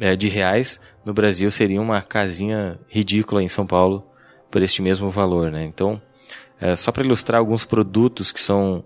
é, 0.00 0.16
de 0.16 0.28
reais, 0.28 0.80
no 1.04 1.12
Brasil 1.12 1.50
seria 1.50 1.80
uma 1.80 2.00
casinha 2.00 2.80
ridícula 2.88 3.42
em 3.42 3.48
São 3.48 3.66
Paulo 3.66 4.06
por 4.50 4.62
este 4.62 4.80
mesmo 4.80 5.10
valor, 5.10 5.52
né? 5.52 5.64
Então, 5.64 6.00
é, 6.58 6.74
só 6.74 6.90
para 6.90 7.04
ilustrar 7.04 7.38
alguns 7.38 7.64
produtos 7.64 8.32
que 8.32 8.40
são 8.40 8.82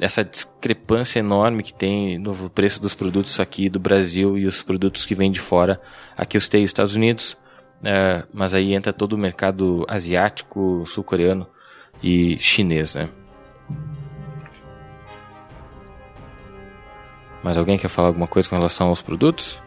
essa 0.00 0.24
discrepância 0.24 1.20
enorme 1.20 1.62
que 1.62 1.72
tem 1.72 2.18
no 2.18 2.50
preço 2.50 2.80
dos 2.80 2.94
produtos 2.94 3.38
aqui 3.38 3.68
do 3.68 3.78
Brasil 3.78 4.36
e 4.38 4.46
os 4.46 4.62
produtos 4.62 5.04
que 5.04 5.14
vêm 5.14 5.30
de 5.30 5.40
fora. 5.40 5.80
Aqui 6.16 6.36
eu 6.36 6.40
citei 6.40 6.62
Estados 6.62 6.94
Unidos, 6.94 7.36
é, 7.82 8.24
mas 8.32 8.54
aí 8.54 8.74
entra 8.74 8.92
todo 8.92 9.12
o 9.12 9.18
mercado 9.18 9.84
asiático, 9.88 10.84
sul-coreano 10.86 11.46
e 12.02 12.38
chinês, 12.38 12.94
né? 12.94 13.08
Mas 17.42 17.58
alguém 17.58 17.76
quer 17.76 17.88
falar 17.88 18.08
alguma 18.08 18.26
coisa 18.26 18.48
com 18.48 18.56
relação 18.56 18.88
aos 18.88 19.02
produtos? 19.02 19.62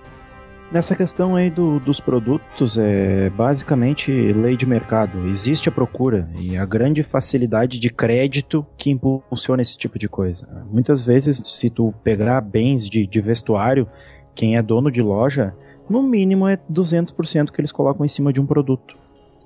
Nessa 0.70 0.97
questão 0.97 1.38
aí 1.38 1.49
do, 1.49 1.80
dos 1.80 2.01
produtos, 2.01 2.78
é 2.78 3.30
basicamente 3.30 4.11
lei 4.11 4.57
de 4.57 4.65
mercado. 4.65 5.26
Existe 5.30 5.70
a 5.70 5.72
procura 5.72 6.28
e 6.41 6.57
a 6.57 6.65
grande 6.65 7.03
facilidade 7.03 7.80
de 7.80 7.89
crédito 7.89 8.61
que 8.78 8.89
impulsiona 8.89 9.61
esse 9.61 9.78
tipo 9.78 9.97
de 9.97 10.09
coisa. 10.09 10.45
Muitas 10.70 11.03
vezes, 11.03 11.38
se 11.38 11.70
tu 11.70 11.93
pegar 12.03 12.41
bens 12.41 12.89
de, 12.89 13.07
de 13.07 13.22
vestuário, 13.22 13.88
quem 14.36 14.57
é 14.57 14.61
dono 14.61 14.91
de 14.91 15.01
loja, 15.01 15.55
no 15.89 16.03
mínimo 16.03 16.45
é 16.45 16.57
200% 16.70 17.49
que 17.51 17.61
eles 17.61 17.72
colocam 17.72 18.05
em 18.05 18.09
cima 18.09 18.34
de 18.34 18.41
um 18.41 18.45
produto. 18.45 18.93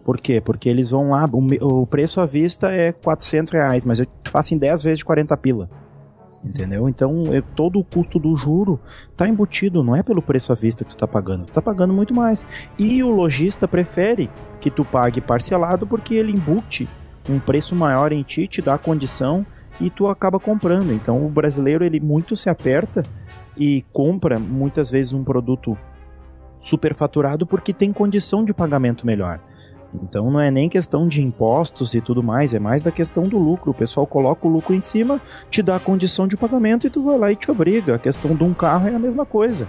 Por 0.03 0.19
quê? 0.19 0.41
Porque 0.41 0.67
eles 0.67 0.89
vão 0.89 1.11
lá, 1.11 1.29
o, 1.61 1.85
preço 1.85 2.19
à 2.19 2.25
vista 2.25 2.71
é 2.71 2.91
400 2.91 3.53
reais, 3.53 3.85
mas 3.85 3.99
eu 3.99 4.07
faço 4.23 4.55
em 4.55 4.57
10 4.57 4.81
vezes 4.81 4.97
de 4.97 5.05
40 5.05 5.37
pila 5.37 5.69
entendeu? 6.43 6.89
Então 6.89 7.23
é, 7.31 7.41
todo 7.41 7.79
o 7.79 7.83
custo 7.83 8.19
do 8.19 8.35
juro 8.35 8.79
está 9.11 9.27
embutido, 9.27 9.83
não 9.83 9.95
é 9.95 10.03
pelo 10.03 10.21
preço 10.21 10.51
à 10.51 10.55
vista 10.55 10.83
que 10.83 10.91
tu 10.91 10.95
está 10.95 11.07
pagando, 11.07 11.45
tu 11.45 11.49
está 11.49 11.61
pagando 11.61 11.93
muito 11.93 12.13
mais. 12.13 12.45
E 12.77 13.03
o 13.03 13.09
lojista 13.09 13.67
prefere 13.67 14.29
que 14.59 14.69
tu 14.69 14.83
pague 14.83 15.21
parcelado 15.21 15.85
porque 15.85 16.15
ele 16.15 16.31
embute 16.31 16.87
um 17.29 17.39
preço 17.39 17.75
maior 17.75 18.11
em 18.11 18.23
ti, 18.23 18.47
te 18.47 18.61
dá 18.61 18.77
condição 18.77 19.45
e 19.79 19.89
tu 19.89 20.07
acaba 20.07 20.39
comprando. 20.39 20.91
Então 20.91 21.25
o 21.25 21.29
brasileiro 21.29 21.83
ele 21.83 21.99
muito 21.99 22.35
se 22.35 22.49
aperta 22.49 23.03
e 23.57 23.85
compra 23.93 24.39
muitas 24.39 24.89
vezes 24.89 25.13
um 25.13 25.23
produto 25.23 25.77
superfaturado 26.59 27.45
porque 27.45 27.73
tem 27.73 27.91
condição 27.91 28.43
de 28.43 28.53
pagamento 28.53 29.05
melhor. 29.05 29.39
Então 29.93 30.31
não 30.31 30.39
é 30.39 30.49
nem 30.49 30.69
questão 30.69 31.07
de 31.07 31.21
impostos 31.21 31.93
e 31.93 32.01
tudo 32.01 32.23
mais, 32.23 32.53
é 32.53 32.59
mais 32.59 32.81
da 32.81 32.91
questão 32.91 33.23
do 33.23 33.37
lucro. 33.37 33.71
O 33.71 33.73
pessoal 33.73 34.07
coloca 34.07 34.47
o 34.47 34.51
lucro 34.51 34.73
em 34.73 34.81
cima, 34.81 35.19
te 35.49 35.61
dá 35.61 35.75
a 35.75 35.79
condição 35.79 36.27
de 36.27 36.37
pagamento 36.37 36.87
e 36.87 36.89
tu 36.89 37.03
vai 37.03 37.17
lá 37.17 37.31
e 37.31 37.35
te 37.35 37.51
obriga. 37.51 37.95
A 37.95 37.99
questão 37.99 38.35
de 38.35 38.43
um 38.43 38.53
carro 38.53 38.87
é 38.87 38.95
a 38.95 38.99
mesma 38.99 39.25
coisa. 39.25 39.67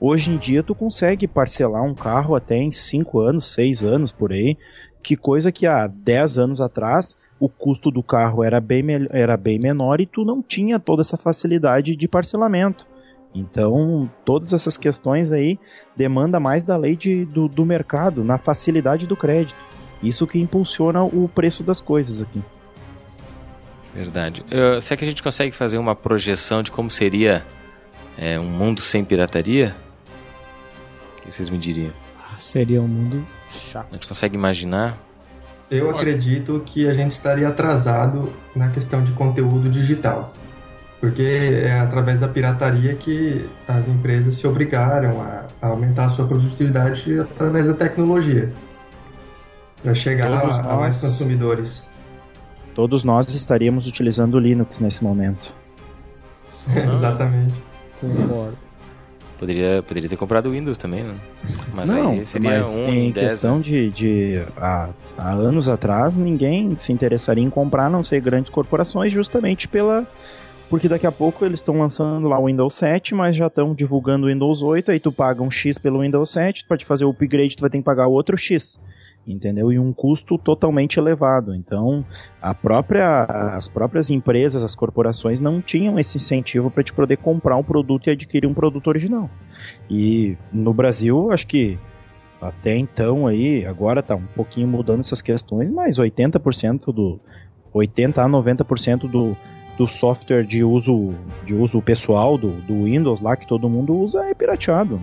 Hoje 0.00 0.30
em 0.30 0.36
dia 0.36 0.62
tu 0.62 0.74
consegue 0.74 1.26
parcelar 1.26 1.82
um 1.82 1.94
carro 1.94 2.34
até 2.34 2.56
em 2.56 2.70
5 2.70 3.20
anos, 3.20 3.44
6 3.52 3.84
anos 3.84 4.12
por 4.12 4.32
aí, 4.32 4.56
que 5.02 5.16
coisa 5.16 5.50
que 5.50 5.66
há 5.66 5.86
10 5.86 6.38
anos 6.38 6.60
atrás 6.60 7.16
o 7.38 7.48
custo 7.48 7.90
do 7.90 8.02
carro 8.02 8.42
era 8.42 8.60
bem, 8.60 8.84
era 9.10 9.36
bem 9.36 9.58
menor 9.58 10.00
e 10.00 10.06
tu 10.06 10.24
não 10.24 10.42
tinha 10.42 10.78
toda 10.78 11.02
essa 11.02 11.16
facilidade 11.16 11.96
de 11.96 12.08
parcelamento. 12.08 12.86
Então, 13.34 14.08
todas 14.24 14.52
essas 14.52 14.76
questões 14.76 15.32
aí 15.32 15.58
demanda 15.96 16.38
mais 16.38 16.62
da 16.62 16.76
lei 16.76 16.94
de, 16.94 17.24
do, 17.24 17.48
do 17.48 17.66
mercado, 17.66 18.22
na 18.22 18.38
facilidade 18.38 19.08
do 19.08 19.16
crédito. 19.16 19.58
Isso 20.00 20.26
que 20.26 20.38
impulsiona 20.38 21.02
o 21.02 21.28
preço 21.34 21.64
das 21.64 21.80
coisas 21.80 22.20
aqui. 22.20 22.40
Verdade. 23.92 24.42
Uh, 24.42 24.80
será 24.80 24.98
que 24.98 25.04
a 25.04 25.08
gente 25.08 25.22
consegue 25.22 25.52
fazer 25.52 25.78
uma 25.78 25.96
projeção 25.96 26.62
de 26.62 26.70
como 26.70 26.90
seria 26.90 27.44
é, 28.16 28.38
um 28.38 28.48
mundo 28.48 28.80
sem 28.80 29.04
pirataria? 29.04 29.74
O 31.18 31.22
que 31.22 31.32
vocês 31.32 31.50
me 31.50 31.58
diriam? 31.58 31.90
Ah, 32.18 32.38
seria 32.38 32.80
um 32.80 32.88
mundo 32.88 33.26
chato. 33.50 33.88
A 33.90 33.94
gente 33.94 34.06
consegue 34.06 34.36
imaginar? 34.36 34.96
Eu 35.70 35.90
acredito 35.90 36.62
que 36.64 36.86
a 36.86 36.94
gente 36.94 37.12
estaria 37.12 37.48
atrasado 37.48 38.32
na 38.54 38.68
questão 38.68 39.02
de 39.02 39.12
conteúdo 39.12 39.68
digital 39.68 40.32
porque 41.04 41.22
é 41.22 41.80
através 41.80 42.18
da 42.18 42.26
pirataria 42.26 42.94
que 42.94 43.44
as 43.68 43.86
empresas 43.88 44.36
se 44.36 44.46
obrigaram 44.46 45.20
a, 45.20 45.44
a 45.60 45.66
aumentar 45.68 46.06
a 46.06 46.08
sua 46.08 46.26
produtividade 46.26 47.20
através 47.20 47.66
da 47.66 47.74
tecnologia 47.74 48.50
para 49.82 49.94
chegar 49.94 50.32
a, 50.32 50.46
nós, 50.46 50.58
a, 50.60 50.76
mais 50.76 50.98
consumidores. 51.02 51.86
Todos 52.74 53.04
nós 53.04 53.34
estaríamos 53.34 53.86
utilizando 53.86 54.36
o 54.36 54.38
Linux 54.38 54.80
nesse 54.80 55.04
momento. 55.04 55.54
Exatamente. 56.74 57.62
Concordo. 58.00 58.56
Poderia, 59.38 59.82
poderia 59.82 60.08
ter 60.08 60.16
comprado 60.16 60.46
o 60.46 60.52
Windows 60.52 60.78
também, 60.78 61.02
né? 61.02 61.14
Mas 61.74 61.90
Não, 61.90 62.12
aí 62.12 62.24
seria 62.24 62.50
mas 62.50 62.80
um 62.80 62.88
em 62.88 63.10
10, 63.10 63.32
questão 63.32 63.56
né? 63.56 63.62
de, 63.62 63.90
de 63.90 64.42
há, 64.56 64.88
há 65.18 65.32
anos 65.32 65.68
atrás, 65.68 66.14
ninguém 66.14 66.74
se 66.78 66.94
interessaria 66.94 67.44
em 67.44 67.50
comprar, 67.50 67.86
a 67.86 67.90
não 67.90 68.02
ser 68.02 68.22
grandes 68.22 68.50
corporações, 68.50 69.12
justamente 69.12 69.68
pela 69.68 70.06
porque 70.68 70.88
daqui 70.88 71.06
a 71.06 71.12
pouco 71.12 71.44
eles 71.44 71.60
estão 71.60 71.78
lançando 71.78 72.28
lá 72.28 72.38
o 72.38 72.46
Windows 72.46 72.74
7, 72.74 73.14
mas 73.14 73.36
já 73.36 73.46
estão 73.46 73.74
divulgando 73.74 74.26
o 74.26 74.28
Windows 74.28 74.62
8, 74.62 74.90
aí 74.90 75.00
tu 75.00 75.12
paga 75.12 75.42
um 75.42 75.50
X 75.50 75.78
pelo 75.78 76.00
Windows 76.00 76.30
7, 76.30 76.64
para 76.66 76.76
te 76.76 76.84
fazer 76.84 77.04
o 77.04 77.10
upgrade 77.10 77.56
tu 77.56 77.60
vai 77.60 77.70
ter 77.70 77.78
que 77.78 77.84
pagar 77.84 78.06
outro 78.06 78.36
X. 78.36 78.78
Entendeu? 79.26 79.72
E 79.72 79.78
um 79.78 79.90
custo 79.90 80.36
totalmente 80.36 80.98
elevado. 80.98 81.54
Então, 81.54 82.04
a 82.42 82.54
própria, 82.54 83.24
as 83.54 83.66
próprias 83.66 84.10
empresas, 84.10 84.62
as 84.62 84.74
corporações 84.74 85.40
não 85.40 85.62
tinham 85.62 85.98
esse 85.98 86.18
incentivo 86.18 86.70
para 86.70 86.82
te 86.82 86.92
poder 86.92 87.16
comprar 87.16 87.56
um 87.56 87.62
produto 87.62 88.08
e 88.08 88.10
adquirir 88.10 88.46
um 88.46 88.52
produto 88.52 88.86
original. 88.88 89.30
E 89.88 90.36
no 90.52 90.74
Brasil, 90.74 91.30
acho 91.32 91.46
que 91.46 91.78
até 92.40 92.76
então 92.76 93.26
aí, 93.26 93.64
agora 93.64 94.02
tá 94.02 94.14
um 94.14 94.26
pouquinho 94.26 94.68
mudando 94.68 95.00
essas 95.00 95.22
questões, 95.22 95.70
mas 95.70 95.98
80% 95.98 96.92
do 96.92 97.18
80 97.72 98.22
a 98.22 98.28
90% 98.28 99.08
do 99.10 99.34
do 99.76 99.88
software 99.88 100.44
de 100.44 100.62
uso, 100.62 101.14
de 101.44 101.54
uso 101.54 101.80
pessoal 101.82 102.38
do, 102.38 102.50
do 102.62 102.84
Windows 102.84 103.20
lá 103.20 103.36
que 103.36 103.46
todo 103.46 103.68
mundo 103.68 103.94
usa 103.94 104.24
é 104.24 104.34
pirateado. 104.34 105.00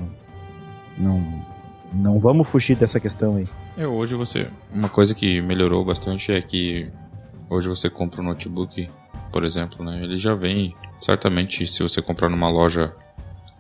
Não, 0.97 1.11
não, 1.13 1.45
não 1.93 2.19
vamos 2.19 2.47
fugir 2.47 2.75
dessa 2.75 2.99
questão 2.99 3.35
aí. 3.35 3.47
É, 3.77 3.85
hoje 3.85 4.15
você. 4.15 4.47
Uma 4.73 4.89
coisa 4.89 5.13
que 5.13 5.41
melhorou 5.41 5.83
bastante 5.83 6.31
é 6.31 6.41
que 6.41 6.89
hoje 7.49 7.67
você 7.67 7.89
compra 7.89 8.21
um 8.21 8.25
notebook, 8.25 8.89
por 9.31 9.43
exemplo, 9.43 9.83
né? 9.83 9.99
Ele 10.03 10.17
já 10.17 10.33
vem, 10.33 10.73
certamente, 10.97 11.67
se 11.67 11.83
você 11.83 12.01
comprar 12.01 12.29
numa 12.29 12.49
loja, 12.49 12.93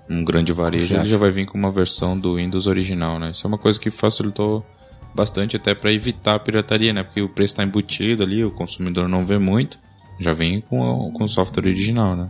um 0.09 0.23
grande 0.23 0.51
varejo, 0.53 0.95
ele 0.95 1.05
já 1.05 1.17
vai 1.17 1.31
vir 1.31 1.45
com 1.45 1.57
uma 1.57 1.71
versão 1.71 2.19
do 2.19 2.35
Windows 2.35 2.67
original, 2.67 3.19
né? 3.19 3.31
Isso 3.31 3.45
é 3.45 3.47
uma 3.47 3.57
coisa 3.57 3.79
que 3.79 3.89
facilitou 3.89 4.65
bastante 5.13 5.55
até 5.55 5.73
para 5.73 5.91
evitar 5.91 6.35
a 6.35 6.39
pirataria, 6.39 6.93
né? 6.93 7.03
Porque 7.03 7.21
o 7.21 7.29
preço 7.29 7.53
está 7.53 7.63
embutido 7.63 8.23
ali, 8.23 8.43
o 8.43 8.51
consumidor 8.51 9.07
não 9.07 9.25
vê 9.25 9.37
muito. 9.37 9.79
Já 10.21 10.33
vem 10.33 10.61
com, 10.61 11.11
com 11.11 11.23
o 11.23 11.27
software 11.27 11.65
original, 11.65 12.15
né? 12.15 12.29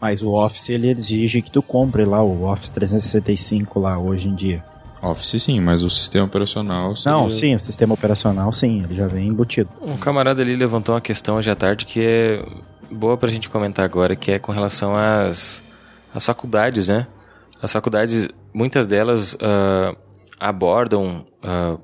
Mas 0.00 0.22
o 0.22 0.32
Office 0.32 0.68
ele 0.68 0.90
exige 0.90 1.40
que 1.40 1.50
tu 1.50 1.62
compre 1.62 2.04
lá 2.04 2.22
o 2.22 2.44
Office 2.44 2.68
365 2.70 3.80
lá 3.80 3.98
hoje 3.98 4.28
em 4.28 4.34
dia. 4.34 4.62
Office 5.02 5.42
sim, 5.42 5.58
mas 5.60 5.82
o 5.82 5.88
sistema 5.88 6.26
operacional. 6.26 6.94
Seria... 6.94 7.18
Não, 7.18 7.30
sim, 7.30 7.54
o 7.54 7.60
sistema 7.60 7.94
operacional 7.94 8.52
sim, 8.52 8.82
ele 8.82 8.94
já 8.94 9.06
vem 9.06 9.28
embutido. 9.28 9.70
Um 9.80 9.96
camarada 9.96 10.42
ali 10.42 10.54
levantou 10.54 10.94
uma 10.94 11.00
questão 11.00 11.36
hoje 11.36 11.50
à 11.50 11.56
tarde 11.56 11.86
que 11.86 12.00
é 12.00 12.46
boa 12.90 13.16
pra 13.16 13.30
gente 13.30 13.48
comentar 13.48 13.84
agora, 13.84 14.14
que 14.14 14.32
é 14.32 14.38
com 14.38 14.52
relação 14.52 14.94
às, 14.94 15.62
às 16.14 16.24
faculdades, 16.24 16.88
né? 16.88 17.06
As 17.62 17.72
faculdades, 17.72 18.28
muitas 18.52 18.86
delas 18.86 19.34
uh, 19.34 19.96
abordam 20.38 21.26
uh, 21.42 21.80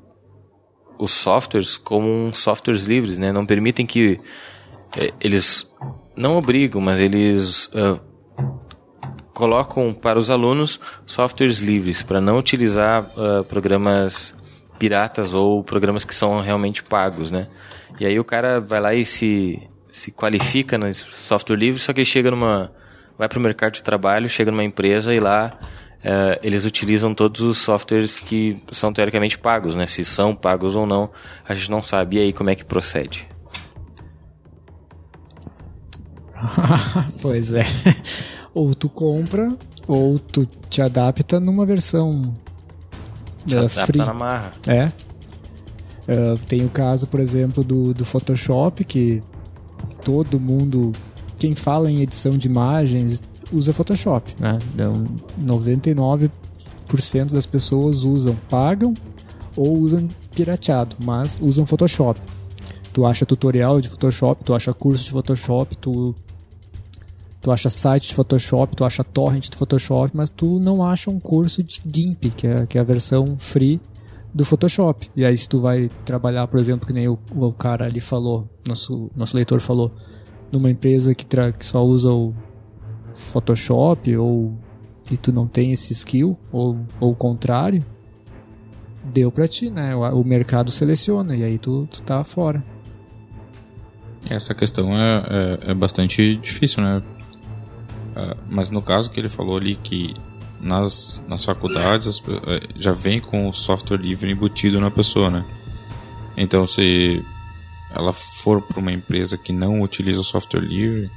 os 0.99 1.11
softwares 1.11 1.77
como 1.77 2.31
softwares 2.35 2.85
livres, 2.85 3.19
né? 3.19 3.33
Não 3.33 3.47
permitem 3.47 3.87
que 3.87 4.19
eles 5.21 5.71
não 6.17 6.37
obrigam, 6.37 6.81
mas 6.81 7.01
eles 7.01 7.67
uh, 7.67 8.01
colocam 9.33 9.95
para 9.95 10.19
os 10.19 10.31
alunos 10.31 10.79
softwares 11.07 11.61
livres 11.61 12.03
para 12.03 12.21
não 12.21 12.39
utilizar 12.39 13.05
uh, 13.17 13.45
programas 13.45 14.37
piratas 14.79 15.35
ou 15.35 15.63
programas 15.63 16.05
que 16.05 16.15
são 16.15 16.41
realmente 16.41 16.83
pagos, 16.83 17.31
né? 17.31 17.49
E 18.01 18.07
aí 18.07 18.19
o 18.19 18.25
cara 18.25 18.61
vai 18.61 18.81
lá 18.81 18.95
e 18.95 19.05
se, 19.05 19.63
se 19.91 20.11
qualifica 20.11 20.77
nesse 20.77 21.05
software 21.13 21.57
livre, 21.57 21.81
só 21.81 21.93
que 21.93 22.05
chega 22.05 22.31
numa 22.31 22.73
vai 23.17 23.29
para 23.29 23.39
o 23.39 23.43
mercado 23.43 23.75
de 23.75 23.83
trabalho, 23.83 24.29
chega 24.29 24.51
numa 24.51 24.65
empresa 24.65 25.15
e 25.15 25.21
lá 25.21 25.57
uh, 26.01 26.39
eles 26.43 26.65
utilizam 26.65 27.15
todos 27.15 27.41
os 27.41 27.59
softwares 27.59 28.19
que 28.19 28.61
são 28.73 28.93
teoricamente 28.93 29.39
pagos, 29.39 29.77
né? 29.77 29.87
Se 29.87 30.05
são 30.05 30.35
pagos 30.35 30.75
ou 30.75 30.87
não, 30.87 31.11
a 31.49 31.55
gente 31.55 31.71
não 31.71 31.83
sabe. 31.83 32.17
E 32.17 32.21
aí 32.21 32.33
como 32.33 32.51
é 32.51 32.55
que 32.55 32.65
procede? 32.65 33.32
pois 37.21 37.53
é. 37.55 37.65
Ou 38.55 38.75
tu 38.75 38.89
compra, 38.89 39.57
ou 39.87 40.19
tu 40.19 40.47
te 40.69 40.83
adapta 40.83 41.41
numa 41.41 41.65
versão 41.65 42.35
te 43.47 43.57
uh, 43.57 43.69
free. 43.69 43.99
na 43.99 44.15
marra. 44.15 44.51
É. 44.67 44.87
Uh, 44.87 46.39
tem 46.49 46.65
o 46.65 46.69
caso, 46.69 47.07
por 47.07 47.21
exemplo, 47.21 47.63
do, 47.65 47.95
do 47.95 48.05
Photoshop, 48.05 48.85
que 48.85 49.23
todo 50.05 50.39
mundo 50.39 50.93
quem 51.39 51.55
fala 51.55 51.91
em 51.91 52.01
edição 52.03 52.33
de 52.33 52.47
imagens 52.47 53.21
usa 53.53 53.73
Photoshop, 53.73 54.35
né? 54.39 54.59
Então, 54.75 55.07
99% 55.41 56.31
das 57.33 57.47
pessoas 57.47 58.05
usam, 58.05 58.37
pagam 58.49 58.95
ou 59.57 59.77
usam 59.79 60.09
pirateado, 60.35 60.97
mas 61.05 61.39
usam 61.43 61.67
Photoshop. 61.67 62.21
Tu 62.93 63.05
acha 63.05 63.27
tutorial 63.27 63.81
de 63.81 63.89
Photoshop, 63.89 64.45
tu 64.45 64.55
acha 64.55 64.73
curso 64.73 65.05
de 65.05 65.11
Photoshop, 65.11 65.77
tu 65.77 66.15
tu 67.43 67.51
acha 67.51 67.69
site 67.69 68.09
de 68.09 68.15
Photoshop, 68.15 68.77
tu 68.77 68.85
acha 68.85 69.03
torrent 69.03 69.51
de 69.51 69.57
Photoshop, 69.57 70.17
mas 70.17 70.31
tu 70.31 70.61
não 70.61 70.83
acha 70.83 71.11
um 71.11 71.19
curso 71.19 71.63
de 71.63 71.83
GIMP, 71.85 72.31
que 72.31 72.47
é, 72.47 72.67
que 72.67 72.79
é 72.79 72.81
a 72.81 72.85
versão 72.85 73.37
free 73.37 73.81
do 74.33 74.45
Photoshop. 74.45 75.11
E 75.17 75.25
aí 75.25 75.37
se 75.37 75.49
tu 75.49 75.59
vai 75.59 75.91
trabalhar, 76.05 76.47
por 76.47 76.61
exemplo, 76.61 76.87
que 76.87 76.93
nem 76.93 77.09
o, 77.09 77.19
o 77.35 77.53
cara 77.53 77.87
ali 77.87 78.01
falou, 78.01 78.49
nosso, 78.67 79.11
nosso 79.17 79.37
leitor 79.37 79.61
falou, 79.61 79.93
numa 80.53 80.71
empresa 80.71 81.15
que, 81.15 81.27
que 81.27 81.67
só 81.67 81.85
usa 81.85 82.13
o 82.13 82.33
Photoshop 83.15 84.17
ou 84.17 84.57
e 85.11 85.17
tu 85.17 85.33
não 85.33 85.47
tem 85.47 85.73
esse 85.73 85.93
skill, 85.93 86.39
ou, 86.51 86.79
ou 86.99 87.11
o 87.11 87.15
contrário, 87.15 87.85
deu 89.05 89.31
pra 89.31 89.49
ti, 89.49 89.69
né? 89.69 89.95
O, 89.95 90.21
o 90.21 90.25
mercado 90.25 90.71
seleciona 90.71 91.37
e 91.37 91.43
aí 91.43 91.59
tu, 91.59 91.89
tu 91.91 92.01
tá 92.03 92.23
fora. 92.23 92.65
Essa 94.31 94.55
questão 94.55 94.97
é, 94.97 95.59
é, 95.67 95.71
é 95.73 95.75
bastante 95.75 96.37
difícil, 96.37 96.83
né? 96.83 97.03
Uh, 98.13 98.37
mas 98.49 98.71
no 98.71 98.83
caso 98.83 99.11
que 99.11 99.19
ele 99.19 99.29
falou 99.29 99.57
ali 99.57 99.75
que 99.75 100.15
nas, 100.61 101.23
nas 101.27 101.45
faculdades 101.45 102.07
as, 102.07 102.19
uh, 102.19 102.23
já 102.79 102.93
vem 102.93 103.19
com 103.19 103.49
o 103.49 103.53
software 103.53 103.97
livre 103.97 104.31
embutido 104.31 104.81
na 104.81 104.91
pessoa, 104.91 105.31
né? 105.31 105.45
Então 106.37 106.67
se 106.67 107.25
ela 107.95 108.13
for 108.13 108.61
para 108.63 108.79
uma 108.79 108.93
empresa 108.93 109.37
que 109.37 109.53
não 109.53 109.81
utiliza 109.81 110.23
software 110.23 110.61
livre, 110.61 111.11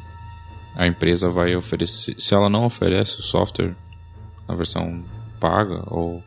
a 0.75 0.87
empresa 0.87 1.29
vai 1.29 1.55
oferecer. 1.55 2.15
Se 2.17 2.33
ela 2.33 2.49
não 2.49 2.65
oferece 2.65 3.19
o 3.19 3.21
software 3.21 3.75
na 4.47 4.55
versão 4.55 5.01
paga, 5.39 5.83
ou 5.87 6.23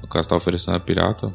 no 0.00 0.08
caso 0.08 0.22
está 0.22 0.36
oferecendo 0.36 0.76
a 0.76 0.80
pirata, 0.80 1.32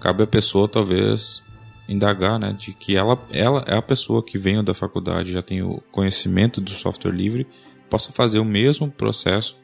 cabe 0.00 0.24
a 0.24 0.26
pessoa 0.26 0.68
talvez 0.68 1.42
indagar, 1.88 2.38
né, 2.38 2.52
de 2.52 2.72
que 2.72 2.96
ela, 2.96 3.18
ela 3.30 3.64
é 3.66 3.76
a 3.76 3.82
pessoa 3.82 4.22
que 4.22 4.38
veio 4.38 4.62
da 4.62 4.72
faculdade, 4.72 5.32
já 5.32 5.42
tem 5.42 5.62
o 5.62 5.82
conhecimento 5.90 6.60
do 6.60 6.70
software 6.70 7.12
livre 7.12 7.46
possa 7.90 8.12
fazer 8.12 8.38
o 8.38 8.44
mesmo 8.44 8.90
processo 8.90 9.58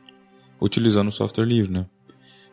utilizando 0.61 1.09
o 1.09 1.13
software 1.13 1.47
livre, 1.47 1.73
né? 1.73 1.87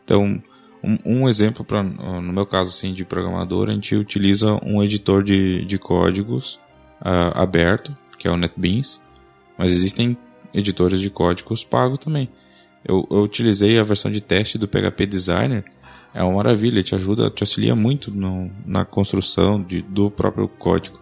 Então, 0.04 0.42
um, 0.82 0.98
um 1.04 1.28
exemplo 1.28 1.64
para 1.64 1.82
no 1.82 2.32
meu 2.32 2.46
caso 2.46 2.70
assim 2.70 2.92
de 2.92 3.04
programador, 3.04 3.68
a 3.68 3.72
gente 3.72 3.96
utiliza 3.96 4.58
um 4.62 4.82
editor 4.82 5.22
de, 5.22 5.64
de 5.64 5.78
códigos 5.78 6.60
uh, 7.00 7.32
aberto, 7.34 7.94
que 8.18 8.28
é 8.28 8.30
o 8.30 8.36
NetBeans, 8.36 9.00
mas 9.58 9.70
existem 9.70 10.16
editores 10.52 11.00
de 11.00 11.10
códigos 11.10 11.64
pagos 11.64 11.98
também. 11.98 12.28
Eu, 12.84 13.06
eu, 13.10 13.22
utilizei 13.22 13.78
a 13.78 13.82
versão 13.82 14.10
de 14.10 14.20
teste 14.20 14.58
do 14.58 14.68
PHP 14.68 15.06
Designer, 15.06 15.64
é 16.12 16.22
uma 16.22 16.34
maravilha, 16.34 16.82
te 16.82 16.94
ajuda, 16.94 17.30
te 17.30 17.42
auxilia 17.42 17.74
muito 17.74 18.10
no, 18.10 18.50
na 18.64 18.84
construção 18.84 19.60
de, 19.62 19.82
do 19.82 20.10
próprio 20.10 20.46
código. 20.46 21.00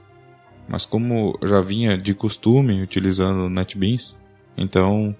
Mas 0.68 0.86
como 0.86 1.36
eu 1.42 1.48
já 1.48 1.60
vinha 1.60 1.98
de 1.98 2.14
costume 2.14 2.80
utilizando 2.80 3.44
o 3.44 3.50
NetBeans, 3.50 4.16
então, 4.56 5.14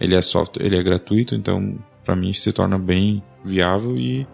ele 0.00 0.14
é 0.14 0.22
software, 0.22 0.64
ele 0.64 0.76
é 0.76 0.82
gratuito, 0.82 1.34
então 1.34 1.78
para 2.04 2.16
mim 2.16 2.32
se 2.32 2.52
torna 2.52 2.78
bem 2.78 3.22
viável 3.44 3.96
e 3.96 4.26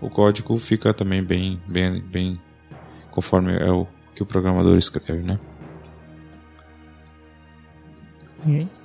o 0.00 0.08
código 0.08 0.56
fica 0.58 0.92
também 0.92 1.22
bem, 1.22 1.60
bem, 1.66 2.00
bem 2.00 2.40
conforme 3.10 3.56
é 3.56 3.70
o 3.70 3.86
que 4.14 4.22
o 4.22 4.26
programador 4.26 4.76
escreve, 4.76 5.22
né? 5.22 5.38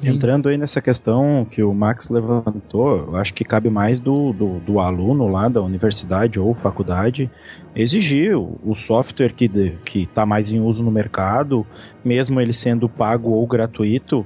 Entrando 0.04 0.50
aí 0.50 0.58
nessa 0.58 0.82
questão 0.82 1.46
que 1.50 1.62
o 1.62 1.74
Max 1.74 2.10
levantou, 2.10 2.98
eu 2.98 3.16
acho 3.16 3.34
que 3.34 3.44
cabe 3.44 3.70
mais 3.70 4.00
do, 4.00 4.34
do, 4.34 4.60
do 4.60 4.80
aluno 4.80 5.28
lá 5.28 5.48
da 5.48 5.62
universidade 5.62 6.40
ou 6.40 6.54
faculdade 6.56 7.30
exigir 7.76 8.36
o, 8.36 8.56
o 8.64 8.76
software 8.76 9.34
que 9.34 9.50
está 9.96 10.26
mais 10.26 10.52
em 10.52 10.60
uso 10.60 10.84
no 10.84 10.92
mercado, 10.92 11.66
mesmo 12.04 12.42
ele 12.42 12.52
sendo 12.52 12.90
pago 12.90 13.30
ou 13.30 13.46
gratuito, 13.46 14.26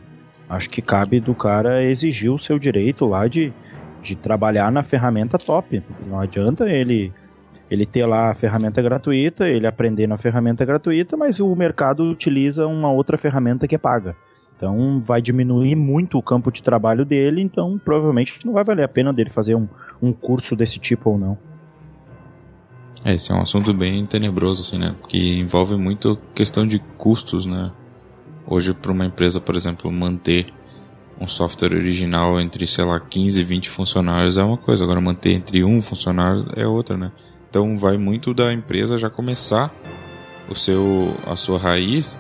Acho 0.50 0.70
que 0.70 0.82
cabe 0.82 1.20
do 1.20 1.36
cara 1.36 1.84
exigir 1.84 2.32
o 2.32 2.40
seu 2.40 2.58
direito 2.58 3.06
lá 3.06 3.28
de, 3.28 3.54
de 4.02 4.16
trabalhar 4.16 4.72
na 4.72 4.84
ferramenta 4.84 5.38
top. 5.38 5.84
Não 6.06 6.20
adianta 6.20 6.70
ele 6.70 7.12
ele 7.70 7.86
ter 7.86 8.06
lá 8.06 8.30
a 8.30 8.34
ferramenta 8.34 8.82
gratuita, 8.82 9.48
ele 9.48 9.68
aprender 9.68 10.08
na 10.08 10.18
ferramenta 10.18 10.64
gratuita, 10.64 11.18
mas 11.18 11.42
o 11.42 11.54
mercado 11.54 12.10
utiliza 12.10 12.66
uma 12.66 12.90
outra 12.90 13.18
ferramenta 13.18 13.68
que 13.68 13.76
é 13.76 13.78
paga. 13.78 14.16
Então 14.56 15.00
vai 15.00 15.22
diminuir 15.22 15.76
muito 15.76 16.18
o 16.18 16.24
campo 16.24 16.52
de 16.52 16.64
trabalho 16.64 17.06
dele, 17.06 17.42
então 17.42 17.80
provavelmente 17.84 18.40
não 18.46 18.54
vai 18.54 18.64
valer 18.64 18.84
a 18.84 18.88
pena 18.88 19.14
dele 19.14 19.30
fazer 19.30 19.56
um, 19.56 19.68
um 20.02 20.12
curso 20.12 20.56
desse 20.56 20.80
tipo 20.80 21.12
ou 21.12 21.18
não. 21.18 21.38
É, 23.06 23.14
esse 23.14 23.32
é 23.32 23.36
um 23.36 23.42
assunto 23.42 23.74
bem 23.74 24.06
tenebroso, 24.06 24.62
assim, 24.62 24.80
né? 24.80 24.96
Que 25.08 25.40
envolve 25.40 25.76
muito 25.76 26.18
questão 26.34 26.68
de 26.68 26.80
custos, 26.98 27.46
né? 27.46 27.72
Hoje, 28.48 28.74
para 28.74 28.92
uma 28.92 29.06
empresa, 29.06 29.42
por 29.42 29.56
exemplo, 29.56 29.92
manter 29.92 30.48
um 31.20 31.28
software 31.28 31.74
original 31.74 32.40
entre, 32.40 32.66
sei 32.66 32.86
lá, 32.86 33.00
15 33.00 33.42
e 33.42 33.44
20 33.44 33.70
funcionários 33.70 34.38
é 34.38 34.44
uma 34.44 34.58
coisa, 34.58 34.84
agora 34.84 35.02
manter 35.02 35.34
entre 35.34 35.64
um 35.64 35.82
funcionário 35.82 36.46
é 36.56 36.66
outra, 36.66 36.96
né? 36.96 37.12
Então 37.50 37.78
vai 37.78 37.98
muito 37.98 38.34
da 38.34 38.54
empresa 38.54 38.98
já 38.98 39.10
começar 39.10 39.74
o 40.50 40.56
seu, 40.56 41.14
a 41.26 41.36
sua 41.36 41.58
raiz 41.58 42.18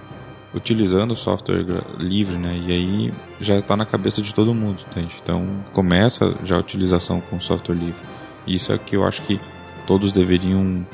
utilizando 0.54 1.12
o 1.12 1.16
software 1.16 1.64
livre, 2.00 2.38
né? 2.38 2.60
E 2.68 2.72
aí 2.72 3.14
já 3.40 3.58
está 3.58 3.78
na 3.78 3.86
cabeça 3.86 4.22
de 4.22 4.34
todo 4.34 4.54
mundo, 4.54 4.84
entende? 4.90 5.16
Então 5.22 5.64
começa 5.72 6.36
já 6.44 6.56
a 6.56 6.60
utilização 6.60 7.22
com 7.22 7.40
software 7.40 7.76
livre. 7.76 8.02
Isso 8.46 8.72
é 8.74 8.78
que 8.78 8.96
eu 8.96 9.04
acho 9.04 9.22
que 9.22 9.40
todos 9.86 10.12
deveriam 10.12 10.86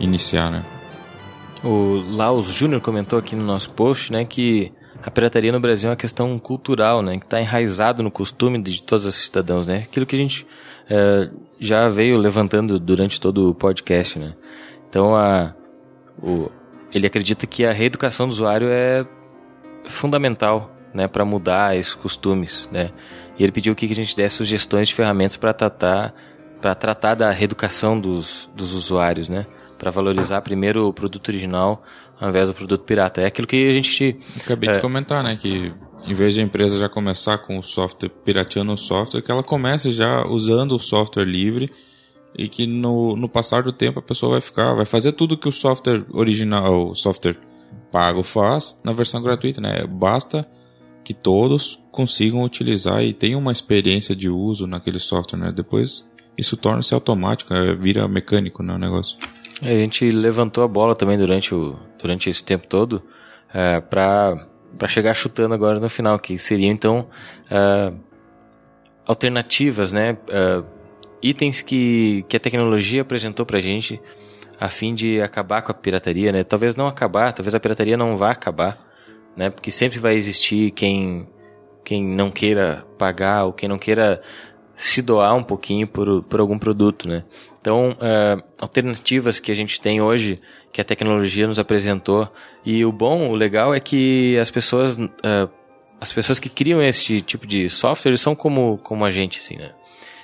iniciar, 0.00 0.50
né? 0.50 0.64
O 1.64 2.02
Laos 2.10 2.46
Júnior 2.46 2.80
comentou 2.80 3.16
aqui 3.16 3.36
no 3.36 3.44
nosso 3.44 3.70
post, 3.70 4.12
né, 4.12 4.24
que 4.24 4.72
a 5.00 5.10
pirataria 5.10 5.52
no 5.52 5.60
Brasil 5.60 5.88
é 5.88 5.90
uma 5.90 5.96
questão 5.96 6.36
cultural, 6.38 7.02
né, 7.02 7.18
que 7.18 7.24
está 7.24 7.40
enraizado 7.40 8.02
no 8.02 8.10
costume 8.10 8.60
de 8.60 8.82
todos 8.82 9.06
os 9.06 9.14
cidadãos, 9.14 9.68
né, 9.68 9.84
aquilo 9.84 10.04
que 10.04 10.16
a 10.16 10.18
gente 10.18 10.44
é, 10.90 11.30
já 11.60 11.88
veio 11.88 12.16
levantando 12.16 12.80
durante 12.80 13.20
todo 13.20 13.50
o 13.50 13.54
podcast, 13.54 14.18
né. 14.18 14.34
Então, 14.88 15.14
a, 15.14 15.54
o, 16.20 16.50
ele 16.92 17.06
acredita 17.06 17.46
que 17.46 17.64
a 17.64 17.72
reeducação 17.72 18.26
do 18.26 18.32
usuário 18.32 18.66
é 18.68 19.06
fundamental, 19.84 20.74
né, 20.92 21.06
para 21.06 21.24
mudar 21.24 21.76
esses 21.76 21.94
costumes, 21.94 22.68
né. 22.72 22.90
E 23.38 23.42
ele 23.44 23.52
pediu 23.52 23.72
que 23.76 23.86
a 23.86 23.94
gente 23.94 24.16
desse 24.16 24.36
sugestões 24.36 24.88
de 24.88 24.96
ferramentas 24.96 25.36
para 25.36 25.52
tratar, 25.52 26.12
para 26.60 26.74
tratar 26.74 27.14
da 27.14 27.30
reeducação 27.30 27.98
dos, 28.00 28.50
dos 28.52 28.74
usuários, 28.74 29.28
né 29.28 29.46
para 29.82 29.90
valorizar 29.90 30.40
primeiro 30.42 30.86
o 30.86 30.92
produto 30.92 31.28
original 31.28 31.82
ao 32.20 32.28
invés 32.28 32.46
do 32.46 32.54
produto 32.54 32.84
pirata. 32.84 33.20
É 33.20 33.26
aquilo 33.26 33.48
que 33.48 33.68
a 33.68 33.72
gente. 33.72 34.16
Acabei 34.40 34.70
é... 34.70 34.72
de 34.74 34.80
comentar, 34.80 35.24
né? 35.24 35.34
Que 35.34 35.72
em 36.06 36.14
vez 36.14 36.34
de 36.34 36.40
a 36.40 36.44
empresa 36.44 36.78
já 36.78 36.88
começar 36.88 37.38
com 37.38 37.58
o 37.58 37.64
software, 37.64 38.08
pirateando 38.08 38.72
o 38.72 38.78
software, 38.78 39.22
que 39.22 39.30
ela 39.32 39.42
comece 39.42 39.90
já 39.90 40.24
usando 40.28 40.76
o 40.76 40.78
software 40.78 41.24
livre 41.24 41.68
e 42.38 42.46
que 42.46 42.64
no, 42.64 43.16
no 43.16 43.28
passar 43.28 43.64
do 43.64 43.72
tempo 43.72 43.98
a 43.98 44.02
pessoa 44.02 44.32
vai 44.32 44.40
ficar, 44.40 44.72
vai 44.72 44.84
fazer 44.84 45.12
tudo 45.12 45.36
que 45.36 45.48
o 45.48 45.52
software 45.52 46.04
original, 46.12 46.90
o 46.90 46.94
software 46.94 47.36
pago 47.90 48.22
faz 48.22 48.78
na 48.84 48.92
versão 48.92 49.20
gratuita, 49.20 49.60
né? 49.60 49.84
Basta 49.84 50.48
que 51.02 51.12
todos 51.12 51.80
consigam 51.90 52.44
utilizar 52.44 53.02
e 53.02 53.12
tenham 53.12 53.40
uma 53.40 53.50
experiência 53.50 54.14
de 54.14 54.30
uso 54.30 54.64
naquele 54.64 55.00
software, 55.00 55.40
né? 55.40 55.48
Depois 55.52 56.08
isso 56.38 56.56
torna-se 56.56 56.94
automático, 56.94 57.52
é, 57.52 57.74
vira 57.74 58.06
mecânico 58.06 58.62
né, 58.62 58.74
o 58.74 58.78
negócio. 58.78 59.18
A 59.62 59.66
gente 59.66 60.10
levantou 60.10 60.64
a 60.64 60.68
bola 60.68 60.94
também 60.94 61.16
durante, 61.16 61.54
o, 61.54 61.78
durante 61.98 62.28
esse 62.28 62.44
tempo 62.44 62.66
todo 62.66 63.02
é, 63.54 63.80
para 63.80 64.48
para 64.76 64.88
chegar 64.88 65.14
chutando 65.14 65.54
agora 65.54 65.78
no 65.78 65.88
final, 65.88 66.18
que 66.18 66.38
seria 66.38 66.68
então 66.68 67.06
uh, 67.50 67.96
alternativas, 69.06 69.92
né? 69.92 70.16
Uh, 70.28 70.64
itens 71.22 71.62
que, 71.62 72.24
que 72.28 72.36
a 72.36 72.40
tecnologia 72.40 73.02
apresentou 73.02 73.46
para 73.46 73.58
a 73.58 73.60
gente 73.60 74.00
a 74.58 74.68
fim 74.68 74.94
de 74.94 75.20
acabar 75.20 75.62
com 75.62 75.72
a 75.72 75.74
pirataria, 75.74 76.32
né? 76.32 76.44
Talvez 76.44 76.76
não 76.76 76.86
acabar, 76.86 77.32
talvez 77.32 77.54
a 77.54 77.60
pirataria 77.60 77.96
não 77.96 78.16
vá 78.16 78.30
acabar, 78.30 78.78
né? 79.36 79.50
Porque 79.50 79.70
sempre 79.70 79.98
vai 79.98 80.14
existir 80.14 80.70
quem, 80.70 81.28
quem 81.84 82.04
não 82.04 82.30
queira 82.30 82.84
pagar 82.98 83.44
ou 83.44 83.52
quem 83.52 83.68
não 83.68 83.78
queira 83.78 84.22
se 84.74 85.02
doar 85.02 85.34
um 85.34 85.42
pouquinho 85.42 85.86
por, 85.86 86.22
por 86.24 86.40
algum 86.40 86.58
produto, 86.58 87.08
né? 87.08 87.24
Então, 87.62 87.92
uh, 87.92 88.42
alternativas 88.60 89.38
que 89.38 89.52
a 89.52 89.54
gente 89.54 89.80
tem 89.80 90.00
hoje, 90.00 90.36
que 90.72 90.80
a 90.80 90.84
tecnologia 90.84 91.46
nos 91.46 91.60
apresentou, 91.60 92.28
e 92.64 92.84
o 92.84 92.90
bom, 92.90 93.30
o 93.30 93.36
legal 93.36 93.72
é 93.72 93.78
que 93.78 94.36
as 94.36 94.50
pessoas, 94.50 94.98
uh, 94.98 95.48
as 96.00 96.12
pessoas 96.12 96.40
que 96.40 96.48
criam 96.48 96.82
esse 96.82 97.20
tipo 97.20 97.46
de 97.46 97.70
software 97.70 98.16
são 98.18 98.34
como, 98.34 98.78
como 98.78 99.04
a 99.04 99.12
gente, 99.12 99.38
assim, 99.38 99.56
né? 99.56 99.70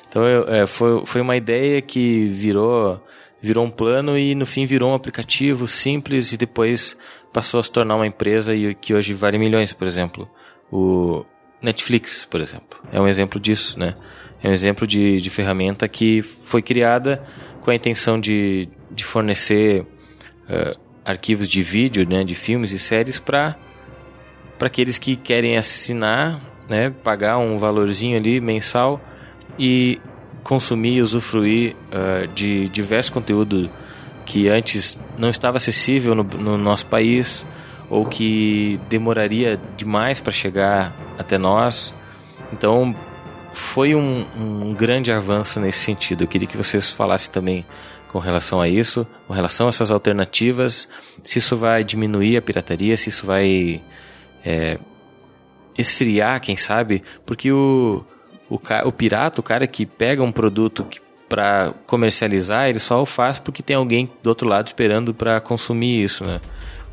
Então, 0.09 0.23
uh, 0.25 0.67
foi, 0.67 1.07
foi 1.07 1.21
uma 1.21 1.37
ideia 1.37 1.81
que 1.81 2.27
virou, 2.27 3.01
virou 3.41 3.65
um 3.65 3.71
plano 3.71 4.19
e 4.19 4.35
no 4.35 4.45
fim 4.45 4.67
virou 4.67 4.91
um 4.91 4.95
aplicativo 4.95 5.69
simples 5.69 6.33
e 6.33 6.37
depois 6.37 6.97
passou 7.33 7.61
a 7.61 7.63
se 7.63 7.71
tornar 7.71 7.95
uma 7.95 8.07
empresa 8.07 8.53
e 8.53 8.75
que 8.75 8.93
hoje 8.93 9.15
vale 9.15 9.39
milhões, 9.39 9.73
por 9.73 9.87
exemplo. 9.87 10.29
O 10.73 11.25
Netflix, 11.63 12.25
por 12.25 12.41
exemplo, 12.41 12.81
é 12.91 13.01
um 13.01 13.07
exemplo 13.07 13.39
disso, 13.39 13.79
né? 13.79 13.95
É 14.43 14.49
um 14.49 14.53
exemplo 14.53 14.87
de, 14.87 15.21
de 15.21 15.31
ferramenta 15.31 15.89
que 15.89 16.23
foi 16.23 16.63
criada 16.63 17.23
com 17.63 17.71
a 17.71 17.75
intenção 17.75 18.21
de, 18.21 18.69
de 18.91 19.05
fornecer 19.05 19.83
uh, 19.83 20.79
arquivos 21.05 21.49
de 21.49 21.61
vídeo, 21.61 22.07
né, 22.09 22.23
de 22.23 22.35
filmes 22.35 22.73
e 22.73 22.79
séries 22.79 23.19
para 23.19 23.57
aqueles 24.61 24.97
que 24.97 25.17
querem 25.17 25.57
assinar, 25.57 26.41
né, 26.69 26.91
pagar 27.03 27.39
um 27.39 27.59
valorzinho 27.59 28.17
ali 28.17 28.41
mensal 28.41 29.01
e 29.59 30.01
consumir 30.45 30.95
e 30.95 31.03
usufruir 31.03 31.75
uh, 31.93 32.27
de 32.29 32.69
diversos 32.69 33.11
conteúdo 33.11 33.69
que 34.25 34.49
antes 34.49 35.01
não 35.19 35.31
estava 35.31 35.57
acessível 35.57 36.15
no, 36.15 36.23
no 36.23 36.59
nosso 36.59 36.87
país 36.87 37.45
ou 37.91 38.05
que 38.05 38.79
demoraria 38.89 39.59
demais 39.77 40.21
para 40.21 40.33
chegar 40.33 40.93
até 41.19 41.39
nós. 41.39 41.95
Então, 42.53 42.95
foi 43.59 43.95
um, 43.95 44.25
um, 44.37 44.73
grande 44.73 45.11
avanço 45.11 45.59
nesse 45.59 45.81
sentido. 45.81 46.25
Eu 46.25 46.29
queria 46.29 46.47
que 46.47 46.57
vocês 46.57 46.93
falassem 46.93 47.31
também 47.31 47.67
com 48.09 48.19
relação 48.19 48.61
a 48.61 48.69
isso, 48.69 49.07
com 49.27 49.35
relação 49.35 49.67
a 49.67 49.69
essas 49.69 49.91
alternativas, 49.91 50.89
se 51.23 51.39
isso 51.39 51.57
vai 51.57 51.85
diminuir 51.85 52.37
a 52.37 52.43
pirataria, 52.43 52.97
se 52.97 53.11
isso 53.11 53.27
vai 53.27 53.83
é, 54.45 54.79
esfriar, 55.77 56.41
quem 56.41 56.57
sabe, 56.57 57.03
porque 57.27 57.53
o, 57.53 58.05
o, 58.49 58.59
o 58.85 58.93
pirata, 58.93 59.41
o 59.41 59.45
cara 59.45 59.67
que 59.67 59.85
pega 59.85 60.23
um 60.23 60.33
produto 60.33 60.87
para 61.29 61.75
comercializar, 61.87 62.71
ele 62.71 62.79
só 62.79 63.03
o 63.03 63.05
faz 63.05 63.39
porque 63.39 63.63
tem 63.63 63.77
alguém 63.77 64.11
do 64.23 64.29
outro 64.29 64.49
lado 64.49 64.69
esperando 64.69 65.13
para 65.13 65.41
consumir 65.41 66.03
isso, 66.03 66.25
né? 66.25 66.41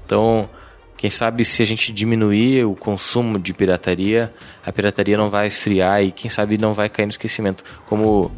Então, 0.06 0.50
quem 0.98 1.10
sabe 1.10 1.44
se 1.44 1.62
a 1.62 1.66
gente 1.66 1.92
diminuir 1.92 2.66
o 2.66 2.76
consumo 2.76 3.38
de 3.38 3.54
pirataria, 3.54 4.34
a 4.66 4.72
pirataria 4.72 5.18
não 5.18 5.30
vai 5.30 5.48
esfriar 5.48 6.04
e 6.04 6.12
quem 6.12 6.30
sabe 6.30 6.58
não 6.58 6.74
vai 6.74 6.88
cair 6.90 7.06
no 7.06 7.12
esquecimento. 7.12 7.64
Como 7.86 8.32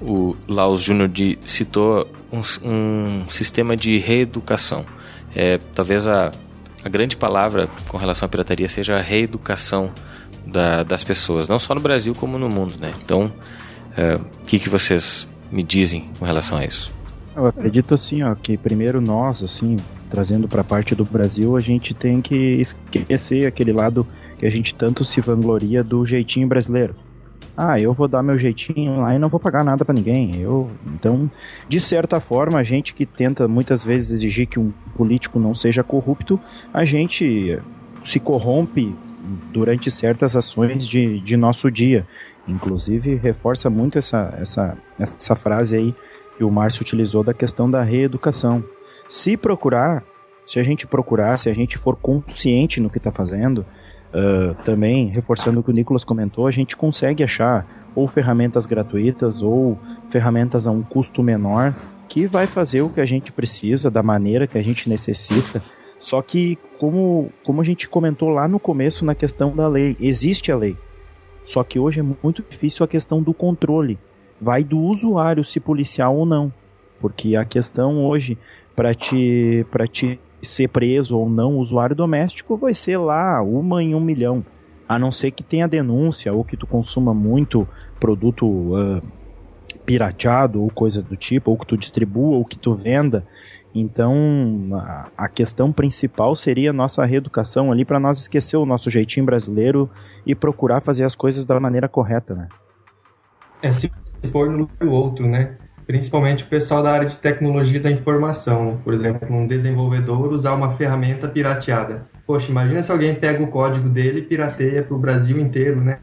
o 0.00 0.36
Laos 0.46 0.82
Júnior 0.82 1.10
citou, 1.46 2.06
um, 2.30 2.40
um, 2.68 3.28
sistema 3.28 3.76
de 3.76 3.98
reeducação. 3.98 4.84
É, 5.34 5.58
talvez 5.74 6.06
a, 6.06 6.32
a 6.84 6.88
grande 6.88 7.16
palavra 7.16 7.68
com 7.88 7.96
relação 7.96 8.26
à 8.26 8.28
pirataria 8.28 8.68
seja 8.68 8.96
a 8.96 9.00
reeducação 9.00 9.90
da, 10.46 10.82
das 10.82 11.02
pessoas, 11.02 11.48
não 11.48 11.58
só 11.58 11.74
no 11.74 11.80
Brasil 11.80 12.14
como 12.14 12.38
no 12.38 12.48
mundo. 12.48 12.74
Né? 12.78 12.92
Então, 13.02 13.32
é, 13.96 14.16
o 14.16 14.46
que, 14.46 14.58
que 14.58 14.68
vocês 14.68 15.26
me 15.50 15.62
dizem 15.62 16.10
com 16.18 16.24
relação 16.24 16.58
a 16.58 16.64
isso? 16.64 16.94
Eu 17.34 17.46
acredito 17.46 17.94
assim, 17.94 18.22
ó, 18.22 18.34
que 18.34 18.56
primeiro 18.56 19.00
nós, 19.00 19.42
assim, 19.42 19.76
trazendo 20.08 20.48
para 20.48 20.60
a 20.60 20.64
parte 20.64 20.94
do 20.94 21.04
Brasil, 21.04 21.56
a 21.56 21.60
gente 21.60 21.94
tem 21.94 22.20
que 22.20 22.60
esquecer 22.60 23.46
aquele 23.46 23.72
lado 23.72 24.06
que 24.38 24.46
a 24.46 24.50
gente 24.50 24.74
tanto 24.74 25.04
se 25.04 25.20
vangloria 25.20 25.82
do 25.82 26.04
jeitinho 26.04 26.46
brasileiro. 26.46 26.94
Ah, 27.56 27.80
eu 27.80 27.94
vou 27.94 28.06
dar 28.06 28.22
meu 28.22 28.36
jeitinho 28.36 29.00
lá 29.00 29.14
e 29.14 29.18
não 29.18 29.30
vou 29.30 29.40
pagar 29.40 29.64
nada 29.64 29.82
para 29.82 29.94
ninguém. 29.94 30.36
Eu, 30.36 30.70
então, 30.86 31.30
de 31.66 31.80
certa 31.80 32.20
forma, 32.20 32.58
a 32.58 32.62
gente 32.62 32.92
que 32.92 33.06
tenta 33.06 33.48
muitas 33.48 33.82
vezes 33.82 34.12
exigir 34.12 34.46
que 34.46 34.58
um 34.58 34.72
político 34.94 35.38
não 35.38 35.54
seja 35.54 35.82
corrupto, 35.82 36.38
a 36.72 36.84
gente 36.84 37.58
se 38.04 38.20
corrompe 38.20 38.94
durante 39.52 39.90
certas 39.90 40.36
ações 40.36 40.86
de, 40.86 41.18
de 41.20 41.36
nosso 41.36 41.70
dia. 41.70 42.06
Inclusive, 42.46 43.14
reforça 43.14 43.70
muito 43.70 43.98
essa, 43.98 44.34
essa, 44.38 44.76
essa 44.98 45.34
frase 45.34 45.76
aí 45.76 45.94
que 46.36 46.44
o 46.44 46.50
Márcio 46.50 46.82
utilizou 46.82 47.24
da 47.24 47.32
questão 47.32 47.70
da 47.70 47.82
reeducação. 47.82 48.62
Se 49.08 49.36
procurar, 49.36 50.04
se 50.44 50.58
a 50.58 50.62
gente 50.62 50.86
procurar, 50.86 51.38
se 51.38 51.48
a 51.48 51.54
gente 51.54 51.78
for 51.78 51.96
consciente 51.96 52.80
no 52.80 52.90
que 52.90 52.98
está 52.98 53.12
fazendo, 53.12 53.64
uh, 54.12 54.54
também, 54.64 55.08
reforçando 55.08 55.60
o 55.60 55.62
que 55.62 55.70
o 55.70 55.72
Nicolas 55.72 56.04
comentou, 56.04 56.46
a 56.46 56.50
gente 56.50 56.76
consegue 56.76 57.22
achar 57.22 57.66
ou 57.94 58.06
ferramentas 58.06 58.66
gratuitas 58.66 59.42
ou 59.42 59.78
ferramentas 60.10 60.66
a 60.66 60.70
um 60.70 60.82
custo 60.82 61.22
menor 61.22 61.74
que 62.08 62.26
vai 62.26 62.46
fazer 62.46 62.82
o 62.82 62.90
que 62.90 63.00
a 63.00 63.06
gente 63.06 63.32
precisa, 63.32 63.90
da 63.90 64.02
maneira 64.02 64.46
que 64.46 64.58
a 64.58 64.62
gente 64.62 64.88
necessita. 64.88 65.62
Só 65.98 66.22
que, 66.22 66.58
como, 66.78 67.32
como 67.44 67.60
a 67.60 67.64
gente 67.64 67.88
comentou 67.88 68.28
lá 68.28 68.46
no 68.46 68.60
começo 68.60 69.04
na 69.04 69.14
questão 69.14 69.54
da 69.54 69.66
lei, 69.66 69.96
existe 69.98 70.52
a 70.52 70.56
lei. 70.56 70.76
Só 71.42 71.64
que 71.64 71.78
hoje 71.78 72.00
é 72.00 72.02
muito 72.02 72.44
difícil 72.48 72.84
a 72.84 72.88
questão 72.88 73.22
do 73.22 73.32
controle. 73.32 73.98
Vai 74.40 74.62
do 74.62 74.78
usuário 74.78 75.42
se 75.42 75.58
policial 75.58 76.16
ou 76.16 76.26
não. 76.26 76.52
Porque 77.00 77.36
a 77.36 77.44
questão 77.44 78.04
hoje 78.04 78.38
para 78.76 78.94
te, 78.94 79.66
para 79.70 79.88
te 79.88 80.20
ser 80.42 80.68
preso 80.68 81.18
ou 81.18 81.28
não 81.28 81.56
usuário 81.56 81.96
doméstico 81.96 82.56
vai 82.56 82.74
ser 82.74 82.98
lá 82.98 83.42
uma 83.42 83.82
em 83.82 83.94
um 83.94 84.00
milhão. 84.00 84.44
A 84.88 84.98
não 84.98 85.10
ser 85.10 85.32
que 85.32 85.42
tenha 85.42 85.66
denúncia 85.66 86.32
ou 86.32 86.44
que 86.44 86.56
tu 86.56 86.66
consuma 86.66 87.12
muito 87.12 87.66
produto 87.98 88.46
uh, 88.46 89.02
pirateado 89.84 90.62
ou 90.62 90.70
coisa 90.70 91.02
do 91.02 91.16
tipo, 91.16 91.50
ou 91.50 91.56
que 91.56 91.66
tu 91.66 91.76
distribua 91.76 92.36
ou 92.36 92.44
que 92.44 92.58
tu 92.58 92.74
venda. 92.74 93.26
Então, 93.74 94.70
a, 95.16 95.28
questão 95.28 95.70
principal 95.72 96.34
seria 96.34 96.72
nossa 96.72 97.04
reeducação 97.04 97.70
ali 97.70 97.84
para 97.84 98.00
nós 98.00 98.20
esquecer 98.20 98.56
o 98.56 98.64
nosso 98.64 98.90
jeitinho 98.90 99.26
brasileiro 99.26 99.90
e 100.24 100.34
procurar 100.34 100.80
fazer 100.80 101.04
as 101.04 101.14
coisas 101.14 101.44
da 101.44 101.58
maneira 101.60 101.88
correta, 101.88 102.34
né? 102.34 102.48
É 103.60 103.70
se 103.72 103.90
pôr 104.32 104.50
no 104.50 104.68
outro, 104.90 105.26
né? 105.26 105.58
Principalmente 105.86 106.44
o 106.44 106.46
pessoal 106.46 106.82
da 106.82 106.90
área 106.90 107.08
de 107.08 107.16
tecnologia 107.16 107.80
da 107.80 107.90
informação. 107.90 108.80
Por 108.82 108.92
exemplo, 108.92 109.28
um 109.30 109.46
desenvolvedor 109.46 110.32
usar 110.32 110.54
uma 110.54 110.72
ferramenta 110.72 111.28
pirateada. 111.28 112.08
Poxa, 112.26 112.50
imagina 112.50 112.82
se 112.82 112.90
alguém 112.90 113.14
pega 113.14 113.42
o 113.42 113.46
código 113.46 113.88
dele 113.88 114.18
e 114.18 114.22
pirateia 114.22 114.82
para 114.82 114.96
o 114.96 114.98
Brasil 114.98 115.38
inteiro, 115.38 115.80
né? 115.80 116.00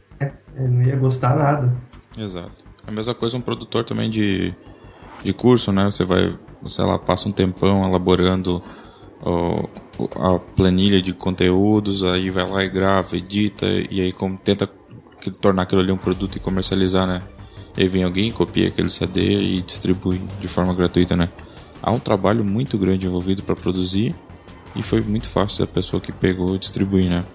Ele 0.55 0.68
não 0.68 0.84
ia 0.84 0.95
gostar 0.95 1.35
nada. 1.35 1.76
Exato. 2.18 2.65
A 2.88 2.91
mesma 2.91 3.14
coisa 3.14 3.38
um 3.38 3.41
produtor 3.41 3.84
também 3.84 4.10
de, 4.10 4.53
de 5.23 5.34
curso, 5.34 5.72
né? 5.72 5.85
Você 5.85 6.05
vai, 6.05 6.34
sei 6.68 6.85
lá, 6.85 6.97
passa 6.97 7.27
um 7.27 7.31
tempão 7.31 7.85
elaborando 7.85 8.64
ó, 9.22 9.65
a 10.15 10.39
planilha 10.39 11.01
de 11.01 11.14
conteúdos, 11.14 12.03
aí 12.03 12.30
vai 12.30 12.49
lá 12.49 12.64
e 12.64 12.69
grava, 12.69 13.18
edita, 13.18 13.65
e 13.65 13.99
aí 13.99 14.14
como, 14.14 14.38
tenta 14.38 14.69
tornar 15.41 15.64
aquilo 15.64 15.81
ali 15.81 15.91
um 15.91 15.97
produto 15.97 16.38
e 16.38 16.39
comercializar, 16.39 17.07
né? 17.07 17.22
Aí 17.75 17.87
vem 17.87 18.03
alguém, 18.03 18.31
copia 18.31 18.67
aquele 18.67 18.89
CD 18.89 19.37
e 19.37 19.61
distribui 19.61 20.21
de 20.39 20.47
forma 20.47 20.73
gratuita, 20.73 21.15
né? 21.15 21.29
Há 21.81 21.91
um 21.91 21.99
trabalho 21.99 22.43
muito 22.43 22.77
grande 22.77 23.07
envolvido 23.07 23.41
para 23.43 23.55
produzir 23.55 24.15
e 24.75 24.81
foi 24.81 25.01
muito 25.01 25.27
fácil 25.27 25.65
da 25.65 25.71
pessoa 25.71 25.99
que 25.99 26.11
pegou 26.11 26.57
distribuir, 26.57 27.09
né? 27.09 27.25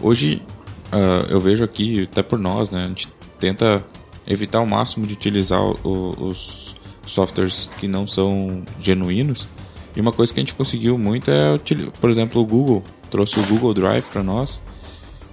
Hoje 0.00 0.42
uh, 0.92 1.26
eu 1.28 1.40
vejo 1.40 1.64
aqui, 1.64 2.04
até 2.04 2.22
por 2.22 2.38
nós, 2.38 2.70
né? 2.70 2.84
A 2.84 2.88
gente 2.88 3.08
tenta 3.38 3.84
evitar 4.26 4.58
ao 4.58 4.66
máximo 4.66 5.06
de 5.06 5.14
utilizar 5.14 5.60
o, 5.60 6.28
os 6.28 6.76
softwares 7.04 7.68
que 7.78 7.88
não 7.88 8.06
são 8.06 8.62
genuínos. 8.80 9.48
E 9.94 10.00
uma 10.00 10.12
coisa 10.12 10.34
que 10.34 10.40
a 10.40 10.42
gente 10.42 10.54
conseguiu 10.54 10.98
muito 10.98 11.30
é, 11.30 11.58
por 12.00 12.10
exemplo, 12.10 12.42
o 12.42 12.44
Google 12.44 12.84
trouxe 13.10 13.40
o 13.40 13.46
Google 13.46 13.72
Drive 13.72 14.04
para 14.10 14.22
nós, 14.22 14.60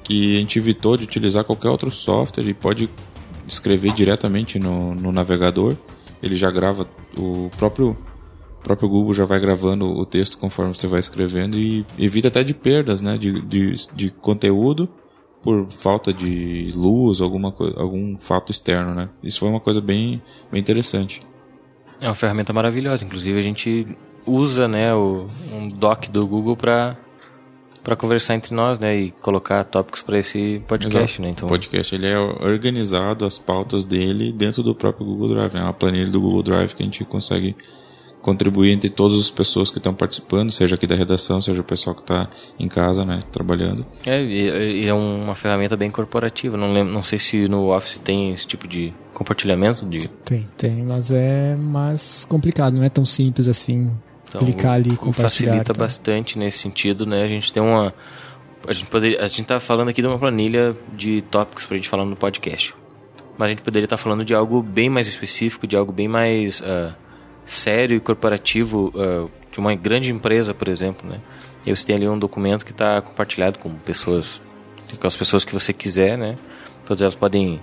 que 0.03 0.37
a 0.37 0.39
gente 0.39 0.57
evitou 0.57 0.95
de 0.95 1.03
utilizar 1.03 1.43
qualquer 1.43 1.69
outro 1.69 1.91
software 1.91 2.47
e 2.47 2.53
pode 2.53 2.89
escrever 3.53 3.93
diretamente 3.93 4.59
no, 4.59 4.93
no 4.93 5.11
navegador. 5.11 5.75
Ele 6.21 6.35
já 6.35 6.49
grava 6.51 6.87
o 7.17 7.49
próprio 7.57 7.97
próprio 8.63 8.87
Google 8.87 9.13
já 9.13 9.25
vai 9.25 9.41
gravando 9.41 9.85
o 9.85 10.05
texto 10.05 10.37
conforme 10.37 10.73
você 10.73 10.87
vai 10.87 11.01
escrevendo 11.01 11.57
e 11.57 11.85
evita 11.99 12.29
até 12.29 12.45
de 12.45 12.53
perdas 12.53 13.01
né, 13.01 13.17
de, 13.17 13.41
de, 13.41 13.73
de 13.93 14.09
conteúdo 14.09 14.87
por 15.41 15.67
falta 15.69 16.13
de 16.13 16.71
luz, 16.73 17.19
alguma 17.19 17.53
algum 17.75 18.17
fato 18.17 18.49
externo. 18.49 18.95
Né? 18.95 19.09
Isso 19.21 19.41
foi 19.41 19.49
uma 19.49 19.59
coisa 19.59 19.81
bem, 19.81 20.21
bem 20.49 20.61
interessante. 20.61 21.21
É 21.99 22.07
uma 22.07 22.15
ferramenta 22.15 22.53
maravilhosa. 22.53 23.03
Inclusive, 23.03 23.37
a 23.37 23.41
gente 23.41 23.85
usa 24.25 24.67
né, 24.69 24.95
o, 24.95 25.27
um 25.51 25.67
doc 25.67 26.07
do 26.07 26.25
Google 26.25 26.55
para 26.55 26.97
para 27.83 27.95
conversar 27.95 28.35
entre 28.35 28.55
nós, 28.55 28.79
né, 28.79 28.95
e 28.95 29.11
colocar 29.11 29.63
tópicos 29.65 30.01
para 30.01 30.17
esse 30.17 30.61
podcast, 30.67 30.97
Exato. 30.97 31.21
né? 31.21 31.29
Então, 31.29 31.45
o 31.45 31.49
podcast 31.49 31.93
ele 31.93 32.07
é 32.07 32.17
organizado 32.17 33.25
as 33.25 33.37
pautas 33.37 33.83
dele 33.83 34.31
dentro 34.31 34.63
do 34.63 34.73
próprio 34.73 35.05
Google 35.05 35.29
Drive, 35.29 35.55
é 35.55 35.61
uma 35.61 35.73
planilha 35.73 36.09
do 36.09 36.21
Google 36.21 36.43
Drive 36.43 36.73
que 36.73 36.81
a 36.81 36.85
gente 36.85 37.03
consegue 37.03 37.55
contribuir 38.21 38.71
entre 38.71 38.89
todas 38.89 39.19
as 39.19 39.29
pessoas 39.29 39.69
que 39.69 39.77
estão 39.77 39.93
participando, 39.93 40.49
seja 40.49 40.75
aqui 40.75 40.87
da 40.87 40.95
redação, 40.95 41.41
seja 41.41 41.59
o 41.59 41.63
pessoal 41.63 41.93
que 41.93 42.01
está 42.01 42.29
em 42.57 42.69
casa, 42.69 43.03
né, 43.03 43.19
trabalhando. 43.31 43.85
É, 44.05 44.23
e 44.23 44.87
é 44.87 44.93
uma 44.93 45.35
ferramenta 45.35 45.75
bem 45.75 45.91
corporativa. 45.91 46.55
Não 46.55 46.71
lembro, 46.71 46.91
não 46.91 47.03
sei 47.03 47.19
se 47.19 47.47
no 47.49 47.75
Office 47.75 47.99
tem 48.01 48.31
esse 48.31 48.47
tipo 48.47 48.65
de 48.65 48.93
compartilhamento 49.13 49.85
de. 49.85 50.07
Tem, 50.07 50.47
tem, 50.57 50.83
mas 50.83 51.11
é 51.11 51.55
mais 51.55 52.25
complicado, 52.25 52.73
não 52.73 52.83
é 52.83 52.89
tão 52.89 53.03
simples 53.03 53.47
assim. 53.47 53.91
Então, 54.35 54.47
clicar 54.47 54.73
ali 54.73 54.93
e 54.93 54.97
compartilhar. 54.97 55.29
Facilita 55.29 55.71
então. 55.71 55.75
bastante 55.85 56.39
nesse 56.39 56.57
sentido, 56.57 57.05
né? 57.05 57.23
A 57.23 57.27
gente 57.27 57.53
tem 57.53 57.61
uma. 57.61 57.93
A 58.67 58.73
gente, 58.73 58.85
poderia, 58.85 59.21
a 59.21 59.27
gente 59.27 59.43
tá 59.43 59.59
falando 59.59 59.89
aqui 59.89 60.01
de 60.01 60.07
uma 60.07 60.17
planilha 60.17 60.75
de 60.93 61.21
tópicos 61.23 61.65
pra 61.65 61.75
gente 61.77 61.87
falar 61.87 62.05
no 62.05 62.15
podcast. 62.15 62.73
Mas 63.37 63.47
a 63.47 63.49
gente 63.49 63.61
poderia 63.61 63.85
estar 63.85 63.97
tá 63.97 64.01
falando 64.01 64.23
de 64.23 64.33
algo 64.33 64.61
bem 64.61 64.89
mais 64.89 65.07
específico, 65.07 65.67
de 65.67 65.75
algo 65.75 65.91
bem 65.91 66.07
mais 66.07 66.61
uh, 66.61 66.95
sério 67.45 67.97
e 67.97 67.99
corporativo, 67.99 68.91
uh, 68.95 69.29
de 69.51 69.59
uma 69.59 69.75
grande 69.75 70.11
empresa, 70.11 70.53
por 70.53 70.67
exemplo, 70.67 71.07
né? 71.09 71.19
E 71.65 71.75
você 71.75 71.85
tem 71.85 71.95
ali 71.95 72.07
um 72.07 72.17
documento 72.17 72.65
que 72.65 72.71
está 72.71 73.01
compartilhado 73.01 73.59
com 73.59 73.69
pessoas, 73.75 74.41
com 74.99 75.07
as 75.07 75.15
pessoas 75.15 75.45
que 75.45 75.53
você 75.53 75.73
quiser, 75.73 76.17
né? 76.17 76.35
Todas 76.85 77.01
elas 77.01 77.15
podem 77.15 77.61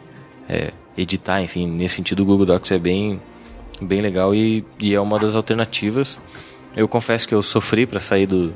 é, 0.48 0.72
editar, 0.96 1.42
enfim, 1.42 1.66
nesse 1.66 1.96
sentido 1.96 2.22
o 2.22 2.26
Google 2.26 2.46
Docs 2.46 2.72
é 2.72 2.78
bem, 2.78 3.20
bem 3.80 4.00
legal 4.00 4.34
e, 4.34 4.64
e 4.78 4.94
é 4.94 5.00
uma 5.00 5.18
das 5.18 5.34
alternativas. 5.34 6.18
Eu 6.76 6.86
confesso 6.88 7.26
que 7.26 7.34
eu 7.34 7.42
sofri 7.42 7.86
para 7.86 8.00
sair 8.00 8.26
do, 8.26 8.54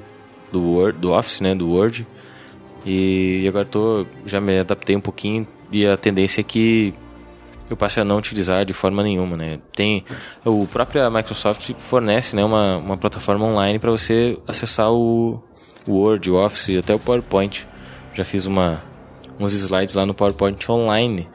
do 0.53 0.63
Word, 0.63 0.99
do 0.99 1.13
Office, 1.13 1.41
né, 1.41 1.55
do 1.55 1.69
Word, 1.71 2.07
e 2.87 3.45
agora 3.49 3.65
tô, 3.65 4.07
já 4.27 4.41
me 4.41 4.59
adaptei 4.59 4.95
um 4.95 5.01
pouquinho 5.01 5.47
e 5.73 5.87
a 5.87 5.97
tendência 5.97 6.41
é 6.41 6.45
que 6.45 6.95
eu 7.69 7.77
passe 7.77 7.99
a 7.99 8.05
não 8.05 8.19
utilizar 8.19 8.65
de 8.65 8.73
forma 8.73 9.03
nenhuma, 9.03 9.37
né? 9.37 9.59
Tem 9.73 10.05
o 10.45 10.67
própria 10.67 11.09
Microsoft 11.09 11.73
fornece, 11.79 12.37
né, 12.37 12.45
uma, 12.45 12.77
uma 12.77 12.97
plataforma 12.97 13.47
online 13.47 13.79
para 13.79 13.91
você 13.91 14.39
acessar 14.47 14.93
o, 14.93 15.43
o 15.87 15.93
Word, 15.93 16.31
o 16.31 16.37
Office 16.37 16.69
e 16.69 16.79
até 16.79 16.95
o 16.95 16.99
PowerPoint. 16.99 17.67
Já 18.13 18.25
fiz 18.25 18.47
uma 18.47 18.83
uns 19.41 19.53
slides 19.53 19.95
lá 19.95 20.07
no 20.07 20.15
PowerPoint 20.15 20.71
online. 20.71 21.29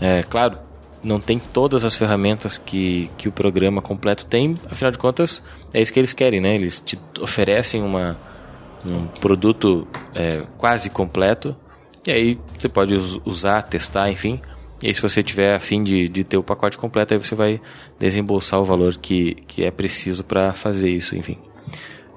É, 0.00 0.22
claro, 0.22 0.58
não 1.02 1.18
tem 1.18 1.38
todas 1.38 1.84
as 1.84 1.96
ferramentas 1.96 2.58
que, 2.58 3.10
que 3.18 3.28
o 3.28 3.32
programa 3.32 3.82
completo 3.82 4.26
tem, 4.26 4.54
afinal 4.70 4.92
de 4.92 4.98
contas, 4.98 5.42
é 5.72 5.80
isso 5.80 5.92
que 5.92 5.98
eles 5.98 6.12
querem, 6.12 6.40
né? 6.40 6.54
Eles 6.54 6.80
te 6.80 6.98
oferecem 7.20 7.82
uma, 7.82 8.18
um 8.84 9.06
produto 9.06 9.86
é, 10.14 10.42
quase 10.58 10.90
completo, 10.90 11.56
e 12.06 12.10
aí 12.10 12.38
você 12.58 12.68
pode 12.68 12.94
usar, 13.24 13.62
testar, 13.62 14.10
enfim. 14.10 14.40
E 14.82 14.88
aí, 14.88 14.94
se 14.94 15.00
você 15.00 15.22
tiver 15.22 15.54
a 15.54 15.60
fim 15.60 15.82
de, 15.84 16.08
de 16.08 16.24
ter 16.24 16.36
o 16.36 16.42
pacote 16.42 16.76
completo, 16.76 17.14
aí 17.14 17.20
você 17.20 17.36
vai 17.36 17.60
desembolsar 18.00 18.60
o 18.60 18.64
valor 18.64 18.96
que, 18.96 19.36
que 19.46 19.64
é 19.64 19.70
preciso 19.70 20.24
para 20.24 20.52
fazer 20.52 20.90
isso, 20.90 21.16
enfim. 21.16 21.38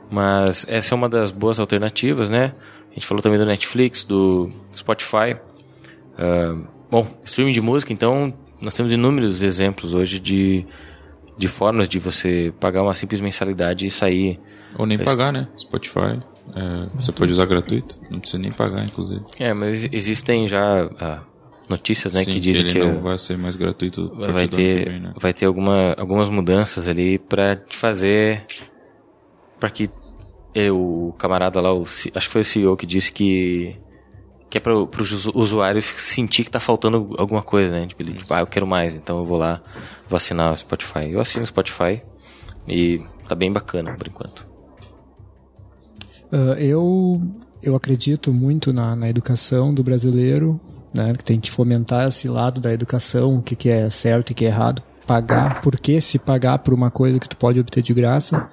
Mas 0.10 0.65
essa 0.68 0.94
é 0.94 0.95
uma 0.95 1.07
das 1.07 1.32
boas 1.32 1.60
alternativas, 1.60 2.30
né? 2.30 2.53
A 2.90 2.94
gente 2.95 3.06
falou 3.06 3.22
também 3.22 3.38
do 3.38 3.45
Netflix, 3.45 4.03
do 4.03 4.49
Spotify. 4.76 5.36
Uh, 6.18 6.68
bom, 6.90 7.07
streaming 7.23 7.53
de 7.53 7.61
música, 7.61 7.94
então, 7.94 8.34
nós 8.60 8.73
temos 8.73 8.91
inúmeros 8.91 9.44
exemplos 9.44 9.94
hoje 9.94 10.19
de, 10.19 10.65
de 11.38 11.48
formas 11.48 11.90
de 11.90 11.99
você 11.99 12.53
pagar 12.60 12.84
uma 12.84 12.95
simples 12.95 13.22
mensalidade 13.22 13.86
e 13.86 13.91
sair. 13.91 14.40
Ou 14.78 14.86
nem 14.86 14.98
pagar, 14.98 15.32
né? 15.32 15.48
Spotify. 15.57 16.20
É, 16.56 16.88
você 16.95 17.12
pode 17.12 17.32
usar 17.32 17.45
gratuito, 17.45 17.99
não 18.10 18.20
precisa 18.20 18.41
nem 18.41 18.52
pagar, 18.52 18.86
inclusive. 18.86 19.22
É, 19.40 19.53
mas 19.53 19.88
existem 19.91 20.48
já 20.48 20.90
ah, 20.99 21.22
notícias 21.70 22.14
né, 22.14 22.24
Sim, 22.24 22.34
que 22.34 22.40
dizem 22.40 22.62
ele 22.62 22.74
que, 22.74 22.80
não 22.80 23.02
vai 23.02 23.18
ser 23.18 23.38
mais 23.38 23.56
gratuito 23.56 24.14
vai 24.16 24.48
ter, 24.48 24.84
que 24.84 24.90
vem, 24.90 24.99
né? 24.99 25.14
vai 25.20 25.34
ter 25.34 25.45
alguma, 25.45 25.94
algumas 25.98 26.30
mudanças 26.30 26.88
ali 26.88 27.18
para 27.18 27.56
te 27.56 27.76
fazer. 27.76 28.45
para 29.60 29.70
que 29.70 29.90
eu, 30.53 31.10
o 31.10 31.14
camarada 31.18 31.60
lá, 31.60 31.74
o, 31.74 31.82
acho 31.82 32.12
que 32.14 32.32
foi 32.32 32.41
o 32.41 32.45
CEO 32.45 32.78
que 32.78 32.86
disse 32.86 33.12
que. 33.12 33.76
que 34.49 34.57
é 34.57 34.62
para 34.62 34.74
o 34.74 34.90
usuário 35.34 35.82
sentir 35.82 36.45
que 36.45 36.49
tá 36.49 36.60
faltando 36.62 37.14
alguma 37.18 37.44
coisa, 37.44 37.72
né? 37.72 37.88
Tipo, 37.88 38.02
ele, 38.03 38.14
tipo, 38.14 38.34
ah, 38.34 38.40
eu 38.40 38.48
quero 38.48 38.66
mais, 38.66 38.95
então 38.95 39.18
eu 39.18 39.26
vou 39.26 39.38
lá, 39.38 39.62
vou 40.07 40.18
assinar 40.18 40.53
o 40.53 40.57
Spotify. 40.57 41.10
Eu 41.10 41.19
assino 41.19 41.44
o 41.44 41.48
Spotify 41.48 42.02
e 42.68 43.02
tá 43.27 43.36
bem 43.36 43.52
bacana 43.52 43.94
por 43.94 44.07
enquanto. 44.07 44.48
Ah, 46.32 46.56
eu, 46.60 47.22
eu 47.61 47.76
acredito 47.76 48.34
muito 48.34 48.73
na, 48.73 48.95
na 48.95 49.10
educação 49.10 49.73
do 49.73 49.84
brasileiro, 49.84 50.60
né, 50.94 51.14
que 51.14 51.23
tem 51.23 51.40
que 51.40 51.52
fomentar 51.52 52.07
esse 52.07 52.27
lado 52.27 52.61
da 52.61 52.73
educação, 52.73 53.38
o 53.38 53.41
que, 53.41 53.56
que 53.56 53.69
é 53.69 53.90
certo 53.90 54.30
e 54.30 54.34
o 54.34 54.36
que 54.36 54.45
é 54.45 54.49
errado. 54.49 54.82
Pagar, 55.06 55.61
por 55.61 55.80
que 55.80 56.02
se 56.02 56.18
pagar 56.18 56.60
por 56.60 56.73
uma 56.73 56.90
coisa 56.90 57.19
que 57.19 57.30
tu 57.30 57.38
pode 57.38 57.60
obter 57.60 57.84
de 57.84 57.94
graça? 57.94 58.49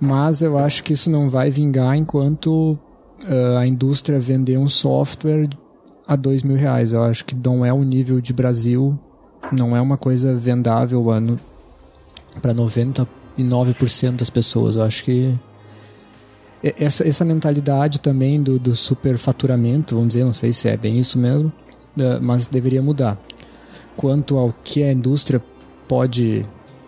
Mas 0.00 0.42
eu 0.42 0.58
acho 0.58 0.82
que 0.82 0.92
isso 0.92 1.08
não 1.08 1.28
vai 1.28 1.50
vingar 1.50 1.96
enquanto 1.96 2.76
ah, 3.26 3.60
a 3.60 3.66
indústria 3.66 4.18
vender 4.18 4.58
um 4.58 4.68
software 4.68 5.48
a 6.06 6.16
dois 6.16 6.42
mil 6.42 6.56
reais. 6.56 6.92
Eu 6.92 7.04
acho 7.04 7.24
que 7.24 7.34
não 7.34 7.64
é 7.64 7.72
o 7.72 7.84
nível 7.84 8.20
de 8.20 8.32
Brasil, 8.32 8.98
não 9.52 9.76
é 9.76 9.80
uma 9.80 9.96
coisa 9.96 10.34
vendável 10.34 11.04
para 12.40 12.54
99% 12.54 14.16
das 14.16 14.30
pessoas. 14.30 14.76
Eu 14.76 14.82
acho 14.82 15.04
que 15.04 15.34
essa, 16.62 17.06
essa 17.06 17.24
mentalidade 17.24 18.00
também 18.00 18.42
do, 18.42 18.58
do 18.58 18.74
superfaturamento, 18.74 19.94
vamos 19.94 20.10
dizer, 20.10 20.24
não 20.24 20.32
sei 20.32 20.52
se 20.52 20.68
é 20.68 20.76
bem 20.76 20.98
isso 20.98 21.18
mesmo, 21.18 21.52
mas 22.20 22.46
deveria 22.46 22.80
mudar. 22.80 23.18
Quanto 23.96 24.38
ao 24.38 24.54
que 24.64 24.82
a 24.82 24.92
indústria 24.92 25.42
pode 25.88 26.44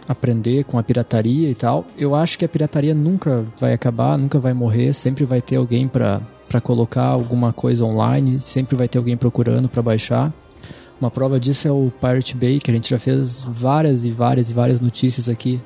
aprender 0.09 0.65
com 0.65 0.79
a 0.79 0.83
pirataria 0.83 1.51
e 1.51 1.55
tal, 1.55 1.85
eu 1.99 2.15
acho 2.15 2.39
que 2.39 2.45
a 2.45 2.49
pirataria 2.49 2.95
nunca 2.95 3.45
vai 3.59 3.73
acabar, 3.73 4.17
nunca 4.17 4.39
vai 4.39 4.53
morrer, 4.53 4.93
sempre 4.93 5.25
vai 5.25 5.41
ter 5.41 5.57
alguém 5.57 5.89
para 5.89 6.21
colocar 6.63 7.05
alguma 7.05 7.53
coisa 7.53 7.85
online, 7.85 8.41
sempre 8.41 8.77
vai 8.77 8.87
ter 8.87 8.99
alguém 8.99 9.17
procurando 9.17 9.69
para 9.69 9.83
baixar. 9.83 10.33
Uma 11.05 11.11
prova 11.11 11.39
disso 11.39 11.69
é 11.69 11.71
o 11.71 11.93
Pirate 12.01 12.35
Bay, 12.35 12.59
que 12.59 12.71
a 12.71 12.75
gente 12.75 12.89
já 12.89 12.99
fez 12.99 13.39
várias 13.39 14.07
e 14.07 14.11
várias 14.11 14.49
e 14.49 14.55
várias 14.55 14.81
notícias 14.81 15.29
aqui. 15.29 15.61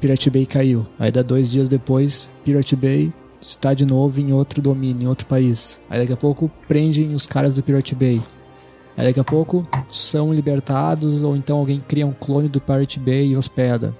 Pirate 0.00 0.30
Bay 0.30 0.46
caiu. 0.46 0.86
Aí 0.96 1.10
dá 1.10 1.22
dois 1.22 1.50
dias 1.50 1.68
depois, 1.68 2.30
Pirate 2.44 2.76
Bay 2.76 3.12
está 3.40 3.74
de 3.74 3.84
novo 3.84 4.20
em 4.20 4.32
outro 4.32 4.62
domínio, 4.62 5.02
em 5.02 5.08
outro 5.08 5.26
país. 5.26 5.80
Aí 5.90 5.98
daqui 5.98 6.12
a 6.12 6.16
pouco 6.16 6.48
prendem 6.68 7.12
os 7.12 7.26
caras 7.26 7.52
do 7.52 7.64
Pirate 7.64 7.96
Bay. 7.96 8.22
Aí 8.96 9.08
daqui 9.08 9.18
a 9.18 9.24
pouco 9.24 9.66
são 9.92 10.32
libertados 10.32 11.24
ou 11.24 11.34
então 11.34 11.58
alguém 11.58 11.80
cria 11.80 12.06
um 12.06 12.12
clone 12.12 12.48
do 12.48 12.60
Pirate 12.60 13.00
Bay 13.00 13.32
e 13.32 13.36
hospeda. 13.36 13.92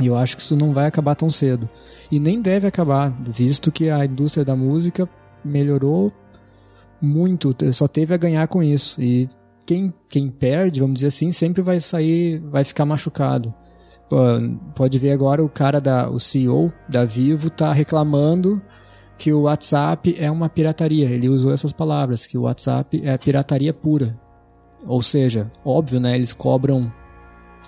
E 0.00 0.06
eu 0.06 0.16
acho 0.16 0.36
que 0.36 0.42
isso 0.42 0.54
não 0.54 0.72
vai 0.72 0.86
acabar 0.86 1.16
tão 1.16 1.30
cedo. 1.30 1.68
E 2.12 2.20
nem 2.20 2.40
deve 2.40 2.68
acabar, 2.68 3.10
visto 3.26 3.72
que 3.72 3.90
a 3.90 4.04
indústria 4.04 4.44
da 4.44 4.54
música 4.54 5.08
melhorou 5.44 6.12
muito, 7.00 7.52
só 7.72 7.88
teve 7.88 8.14
a 8.14 8.16
ganhar 8.16 8.46
com 8.46 8.62
isso. 8.62 9.02
E 9.02 9.28
quem, 9.72 9.94
quem 10.10 10.28
perde, 10.28 10.80
vamos 10.80 10.96
dizer 10.96 11.06
assim, 11.06 11.32
sempre 11.32 11.62
vai 11.62 11.80
sair, 11.80 12.38
vai 12.38 12.62
ficar 12.62 12.84
machucado. 12.84 13.54
Pode 14.74 14.98
ver 14.98 15.12
agora 15.12 15.42
o 15.42 15.48
cara 15.48 15.80
da, 15.80 16.10
o 16.10 16.20
CEO 16.20 16.70
da 16.86 17.06
Vivo 17.06 17.48
tá 17.48 17.72
reclamando 17.72 18.60
que 19.16 19.32
o 19.32 19.42
WhatsApp 19.42 20.14
é 20.18 20.30
uma 20.30 20.50
pirataria. 20.50 21.08
Ele 21.08 21.30
usou 21.30 21.54
essas 21.54 21.72
palavras, 21.72 22.26
que 22.26 22.36
o 22.36 22.42
WhatsApp 22.42 23.00
é 23.02 23.16
pirataria 23.16 23.72
pura. 23.72 24.20
Ou 24.86 25.02
seja, 25.02 25.50
óbvio, 25.64 25.98
né? 25.98 26.14
Eles 26.14 26.34
cobram 26.34 26.92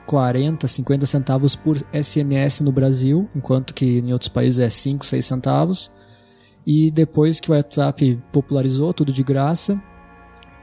40, 0.07 0.69
50 0.69 1.07
centavos 1.07 1.57
por 1.57 1.79
SMS 1.93 2.61
no 2.61 2.73
Brasil, 2.73 3.27
enquanto 3.35 3.73
que 3.73 4.01
em 4.01 4.13
outros 4.13 4.29
países 4.29 4.59
é 4.59 4.69
5, 4.69 5.07
6 5.07 5.25
centavos. 5.25 5.91
E 6.67 6.91
depois 6.91 7.41
que 7.41 7.51
o 7.51 7.55
WhatsApp 7.55 8.21
popularizou, 8.31 8.93
tudo 8.93 9.13
de 9.13 9.23
graça, 9.23 9.81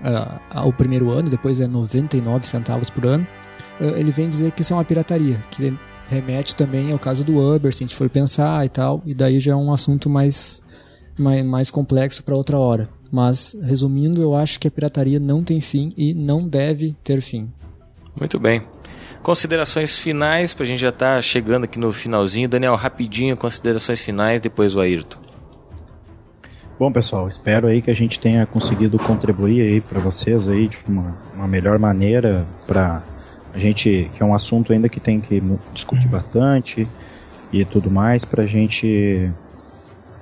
ah, 0.04 0.40
ao 0.50 0.72
primeiro 0.74 1.10
ano, 1.10 1.30
depois 1.30 1.60
é 1.60 1.68
99 1.68 2.48
centavos 2.48 2.90
por 2.90 3.06
ano, 3.06 3.28
ah, 3.80 3.84
ele 3.98 4.12
vem 4.12 4.30
dizer 4.30 4.52
que 4.52 4.62
isso 4.62 4.74
é 4.74 4.76
uma 4.78 4.86
pirataria, 4.86 5.42
que 5.52 5.74
remete 6.08 6.56
também 6.56 6.92
ao 6.92 7.00
caso 7.00 7.24
do 7.24 7.38
Uber, 7.38 7.74
se 7.74 7.84
a 7.84 7.88
gente 7.88 7.96
for 7.96 8.10
pensar 8.10 8.66
e 8.66 8.70
tal, 8.70 9.02
e 9.06 9.14
daí 9.14 9.40
já 9.40 9.54
é 9.54 9.56
um 9.56 9.72
assunto 9.72 10.10
mais, 10.10 10.62
mais, 11.18 11.46
mais 11.46 11.72
complexo 11.72 12.24
para 12.24 12.36
outra 12.36 12.58
hora. 12.58 12.90
Mas, 13.12 13.58
resumindo, 13.62 14.22
eu 14.22 14.36
acho 14.36 14.60
que 14.60 14.68
a 14.68 14.72
pirataria 14.72 15.20
não 15.20 15.44
tem 15.44 15.60
fim 15.60 15.92
e 15.98 16.14
não 16.14 16.48
deve 16.48 16.96
ter 17.04 17.22
fim. 17.22 17.52
Muito 18.18 18.40
bem. 18.40 18.62
Considerações 19.22 19.98
finais, 19.98 20.54
pra 20.54 20.66
gente 20.66 20.80
já 20.80 20.92
tá 20.92 21.22
chegando 21.22 21.66
aqui 21.66 21.78
no 21.78 21.92
finalzinho. 21.92 22.50
Daniel, 22.50 22.76
rapidinho, 22.76 23.38
considerações 23.38 24.02
finais, 24.02 24.42
depois 24.42 24.76
o 24.76 24.80
Ayrton. 24.80 25.20
Bom, 26.82 26.92
pessoal, 26.92 27.28
espero 27.28 27.68
aí 27.68 27.80
que 27.80 27.92
a 27.92 27.94
gente 27.94 28.20
tenha 28.20 28.44
conseguido 28.48 28.98
contribuir 28.98 29.62
aí 29.62 29.80
para 29.80 30.00
vocês 30.00 30.48
aí 30.48 30.68
de 30.68 30.80
uma, 30.88 31.16
uma 31.36 31.48
melhor 31.48 31.78
maneira 31.78 32.44
para 32.66 33.04
a 33.54 33.58
gente, 33.60 34.10
que 34.16 34.24
é 34.24 34.26
um 34.26 34.34
assunto 34.34 34.74
ainda 34.74 34.90
que 34.90 35.00
tem 35.00 35.22
que 35.22 35.40
discutir 35.76 36.08
bastante 36.08 36.88
e 37.54 37.64
tudo 37.66 37.92
mais, 37.92 38.26
para 38.26 38.42
a 38.42 38.48
gente 38.48 39.30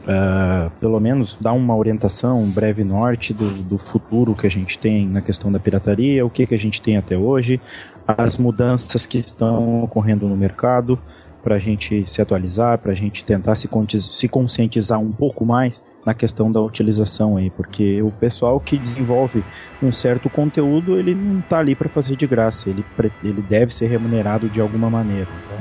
ah, 0.06 0.70
pelo 0.82 1.00
menos 1.00 1.38
dar 1.40 1.54
uma 1.54 1.74
orientação, 1.78 2.44
um 2.44 2.52
breve 2.52 2.84
norte 2.84 3.34
do, 3.34 3.50
do 3.64 3.78
futuro 3.78 4.36
que 4.36 4.46
a 4.46 4.52
gente 4.52 4.78
tem 4.78 5.08
na 5.08 5.22
questão 5.22 5.50
da 5.50 5.60
pirataria, 5.62 6.26
o 6.26 6.30
que, 6.30 6.46
que 6.46 6.56
a 6.56 6.60
gente 6.60 6.82
tem 6.82 6.98
até 6.98 7.18
hoje, 7.18 7.62
as 8.06 8.38
mudanças 8.38 9.06
que 9.06 9.18
estão 9.18 9.86
ocorrendo 9.86 10.28
no 10.28 10.36
mercado, 10.36 11.00
para 11.42 11.56
a 11.56 11.60
gente 11.60 12.06
se 12.06 12.22
atualizar, 12.22 12.78
para 12.80 12.92
a 12.92 12.96
gente 12.96 13.24
tentar 13.24 13.56
se, 13.56 13.70
se 14.12 14.28
conscientizar 14.28 15.00
um 15.00 15.14
pouco 15.14 15.46
mais 15.46 15.86
na 16.06 16.14
questão 16.14 16.52
da 16.52 16.62
utilização 16.62 17.38
aí, 17.38 17.50
porque 17.50 18.02
o 18.02 18.12
pessoal 18.12 18.60
que 18.60 18.78
desenvolve 18.78 19.44
um 19.82 19.92
certo 19.92 20.30
conteúdo, 20.30 20.98
ele 20.98 21.14
não 21.14 21.40
está 21.40 21.60
ali 21.60 21.76
para 21.76 21.90
fazer 21.90 22.16
de 22.16 22.26
graça, 22.26 22.70
ele, 22.70 22.84
ele 23.24 23.42
deve 23.42 23.74
ser 23.74 23.88
remunerado 23.88 24.50
de 24.50 24.62
alguma 24.62 24.90
maneira. 24.90 25.28
Então, 25.44 25.58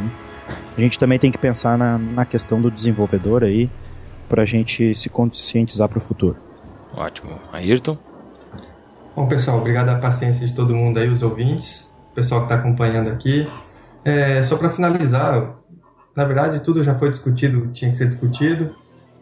a 0.76 0.80
gente 0.80 0.98
também 0.98 1.18
tem 1.18 1.32
que 1.32 1.38
pensar 1.38 1.76
na, 1.76 1.98
na 1.98 2.24
questão 2.24 2.60
do 2.60 2.70
desenvolvedor 2.70 3.42
aí, 3.42 3.68
para 4.28 4.42
a 4.42 4.46
gente 4.46 4.94
se 4.94 5.08
conscientizar 5.08 5.88
para 5.88 5.98
o 5.98 6.00
futuro. 6.00 6.36
Ótimo. 6.94 7.40
Ayrton? 7.52 7.96
Bom, 9.16 9.26
pessoal, 9.26 9.58
obrigado 9.58 9.88
a 9.88 9.96
paciência 9.96 10.46
de 10.46 10.52
todo 10.54 10.74
mundo 10.74 10.98
aí, 10.98 11.08
os 11.08 11.22
ouvintes, 11.22 11.86
o 12.10 12.12
pessoal 12.14 12.42
que 12.42 12.52
está 12.52 12.56
acompanhando 12.56 13.08
aqui. 13.08 13.48
É, 14.04 14.42
só 14.42 14.56
para 14.56 14.70
finalizar, 14.70 15.56
Na 16.14 16.24
verdade, 16.24 16.60
tudo 16.60 16.82
já 16.82 16.96
foi 16.96 17.10
discutido, 17.10 17.68
tinha 17.72 17.90
que 17.90 17.96
ser 17.96 18.06
discutido. 18.06 18.74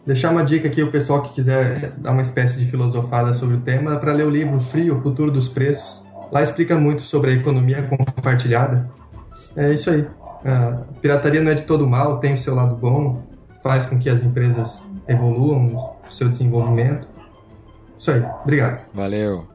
Deixar 0.07 0.31
uma 0.31 0.41
dica 0.41 0.69
aqui 0.69 0.81
o 0.81 0.89
pessoal 0.89 1.21
que 1.21 1.33
quiser 1.33 1.91
dar 1.97 2.13
uma 2.13 2.21
espécie 2.21 2.57
de 2.57 2.65
filosofada 2.65 3.33
sobre 3.33 3.57
o 3.57 3.59
tema 3.59 3.97
para 3.97 4.13
ler 4.13 4.25
o 4.25 4.29
livro 4.29 4.57
Frio, 4.57 4.95
o 4.95 5.01
futuro 5.01 5.29
dos 5.29 5.49
preços. 5.49 6.01
Lá 6.31 6.41
explica 6.41 6.79
muito 6.79 7.01
sobre 7.01 7.31
a 7.31 7.33
economia 7.33 7.83
compartilhada. 7.83 8.89
É 9.53 9.73
isso 9.73 9.89
aí. 9.89 10.07
A 10.45 10.85
pirataria 11.01 11.41
não 11.41 11.51
é 11.51 11.55
de 11.55 11.63
todo 11.63 11.85
mal, 11.85 12.19
tem 12.19 12.33
o 12.35 12.37
seu 12.37 12.55
lado 12.55 12.73
bom, 12.73 13.21
faz 13.61 13.85
com 13.85 13.99
que 13.99 14.09
as 14.09 14.23
empresas 14.23 14.81
evoluam 15.09 15.75
o 16.07 16.09
seu 16.09 16.29
desenvolvimento. 16.29 17.05
Isso 17.99 18.09
aí. 18.09 18.23
Obrigado. 18.43 18.87
Valeu. 18.93 19.45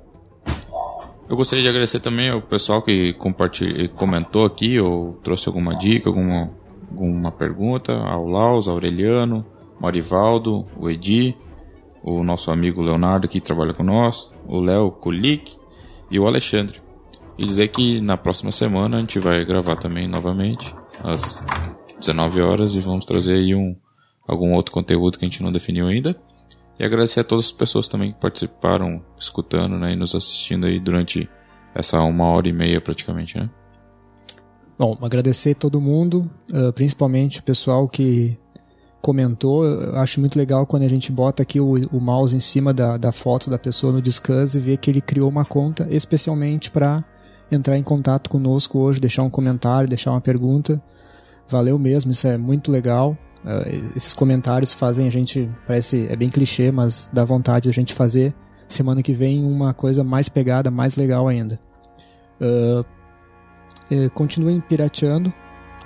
Eu 1.31 1.35
gostaria 1.35 1.63
de 1.63 1.69
agradecer 1.71 2.01
também 2.01 2.29
ao 2.29 2.43
pessoal 2.43 2.83
que 2.83 3.15
comentou 3.15 4.45
aqui 4.45 4.79
ou 4.79 5.15
trouxe 5.25 5.49
alguma 5.49 5.75
dica, 5.79 6.11
alguma, 6.11 6.51
alguma 6.91 7.33
pergunta, 7.33 7.95
ao 7.95 8.27
Laus, 8.27 8.69
ao 8.69 8.75
Aureliano, 8.75 9.47
Marivaldo, 9.83 10.65
o 10.79 10.89
Edi, 10.89 11.37
o 12.05 12.23
nosso 12.23 12.53
amigo 12.53 12.81
Leonardo 12.81 13.27
que 13.27 13.41
trabalha 13.41 13.75
com 13.75 13.83
nós, 13.83 14.31
o 14.47 14.61
Léo 14.61 14.93
Kulik 14.93 15.57
e 16.09 16.21
o 16.21 16.27
Alexandre. 16.27 16.81
E 17.37 17.45
dizer 17.45 17.67
que 17.69 18.01
na 18.01 18.17
próxima 18.17 18.53
semana 18.53 18.97
a 18.97 19.01
gente 19.01 19.19
vai 19.19 19.45
gravar 19.45 19.75
também 19.75 20.07
novamente 20.07 20.73
às 21.03 21.45
19 21.99 22.41
horas 22.41 22.77
e 22.77 22.81
vamos 22.81 23.05
trazer 23.05 23.35
aí 23.35 23.57
um 23.57 23.75
algum 24.27 24.55
outro 24.55 24.73
conteúdo 24.73 25.19
que 25.19 25.25
a 25.25 25.29
gente 25.29 25.43
não 25.43 25.51
definiu 25.51 25.89
ainda. 25.89 26.17
E 26.79 26.85
agradecer 26.85 27.21
a 27.21 27.25
todas 27.25 27.47
as 27.47 27.53
pessoas 27.53 27.89
também 27.89 28.13
que 28.13 28.21
participaram, 28.21 29.03
escutando 29.19 29.77
né, 29.79 29.93
e 29.93 29.97
nos 29.97 30.15
assistindo 30.15 30.67
aí 30.67 30.79
durante 30.79 31.29
essa 31.75 32.01
uma 32.01 32.27
hora 32.27 32.49
e 32.49 32.53
meia 32.53 32.81
praticamente, 32.81 33.37
né? 33.37 33.51
Bom, 34.79 34.97
agradecer 35.03 35.55
todo 35.55 35.81
mundo, 35.81 36.31
uh, 36.51 36.73
principalmente 36.73 37.41
o 37.41 37.43
pessoal 37.43 37.89
que 37.89 38.39
comentou, 39.03 39.65
eu 39.65 39.97
acho 39.97 40.21
muito 40.21 40.39
legal 40.39 40.65
quando 40.65 40.85
a 40.85 40.89
gente 40.89 41.11
bota 41.11 41.43
aqui 41.43 41.61
o, 41.61 41.75
o 41.93 42.01
mouse 42.01 42.35
em 42.37 42.39
cima 42.39 42.73
da, 42.73 42.97
da 42.97 43.11
foto 43.11 43.51
da 43.51 43.59
pessoa 43.59 43.93
no 43.93 44.01
Discuss 44.01 44.55
e 44.55 44.61
vê 44.61 44.77
que 44.77 44.89
ele 44.89 45.01
criou 45.01 45.29
uma 45.29 45.45
conta 45.45 45.89
especialmente 45.91 46.71
para 46.71 47.05
entrar 47.51 47.77
em 47.77 47.83
contato 47.83 48.31
conosco 48.31 48.79
hoje, 48.79 49.01
deixar 49.01 49.25
um 49.25 49.29
comentário, 49.29 49.89
deixar 49.89 50.13
uma 50.13 50.21
pergunta. 50.21 50.81
Valeu 51.49 51.79
mesmo, 51.79 52.13
isso 52.13 52.29
é 52.29 52.39
muito 52.39 52.71
legal. 52.71 53.19
Uh, 53.45 53.97
esses 53.97 54.15
comentários 54.15 54.73
fazem 54.73 55.09
a 55.09 55.11
gente, 55.11 55.51
parece, 55.67 56.07
é 56.09 56.15
bem 56.15 56.29
clichê, 56.29 56.71
mas 56.71 57.11
dá 57.13 57.25
vontade 57.25 57.69
a 57.69 57.73
gente 57.73 57.93
fazer 57.93 58.33
semana 58.69 59.03
que 59.03 59.13
vem 59.13 59.45
uma 59.45 59.75
coisa 59.75 60.05
mais 60.05 60.29
pegada, 60.29 60.71
mais 60.71 60.95
legal 60.95 61.27
ainda. 61.27 61.61
Uh, 62.41 62.85
continuem 64.15 64.61
pirateando, 64.61 65.35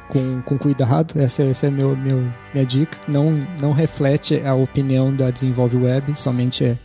com, 0.08 0.42
com 0.42 0.58
cuidado, 0.58 1.18
essa, 1.20 1.42
essa 1.42 1.66
é 1.66 1.70
meu, 1.70 1.96
meu, 1.96 2.26
minha 2.52 2.66
dica. 2.66 2.98
Não, 3.08 3.32
não 3.60 3.72
reflete 3.72 4.40
a 4.40 4.54
opinião 4.54 5.14
da 5.14 5.30
Desenvolve 5.30 5.76
Web, 5.76 6.16
somente 6.18 6.64
é 6.64 6.78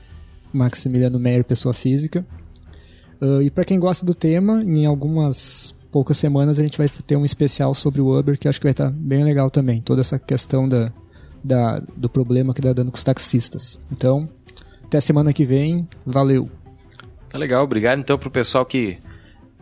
Maximiliano 0.54 1.20
Meyer, 1.20 1.44
pessoa 1.44 1.74
física. 1.74 2.26
Uh, 3.22 3.42
e 3.42 3.52
para 3.52 3.66
quem 3.66 3.80
gosta 3.80 4.06
do 4.06 4.16
tema, 4.16 4.64
em 4.64 4.86
algumas 4.86 5.76
poucas 5.92 6.18
semanas 6.18 6.58
a 6.58 6.64
gente 6.64 6.78
vai 6.78 6.90
ter 6.90 7.16
um 7.16 7.26
especial 7.26 7.76
sobre 7.76 8.02
o 8.02 8.18
Uber 8.18 8.38
que 8.38 8.48
acho 8.48 8.60
que 8.60 8.66
vai 8.66 8.72
estar 8.72 8.90
bem 8.90 9.24
legal 9.24 9.50
também. 9.50 9.82
Toda 9.82 10.02
essa 10.02 10.18
questão 10.18 10.68
da, 10.68 10.92
da, 11.44 11.80
do 11.96 12.10
problema 12.10 12.54
que 12.54 12.60
está 12.60 12.74
dando 12.74 12.92
com 12.92 12.98
os 12.98 13.04
taxistas. 13.04 13.80
Então, 13.92 14.28
até 14.84 15.00
semana 15.00 15.34
que 15.34 15.46
vem. 15.46 15.88
Valeu! 16.06 16.50
Tá 17.30 17.38
legal, 17.38 17.64
obrigado 17.64 18.00
então 18.00 18.18
pro 18.18 18.30
pessoal 18.30 18.66
que 18.66 18.98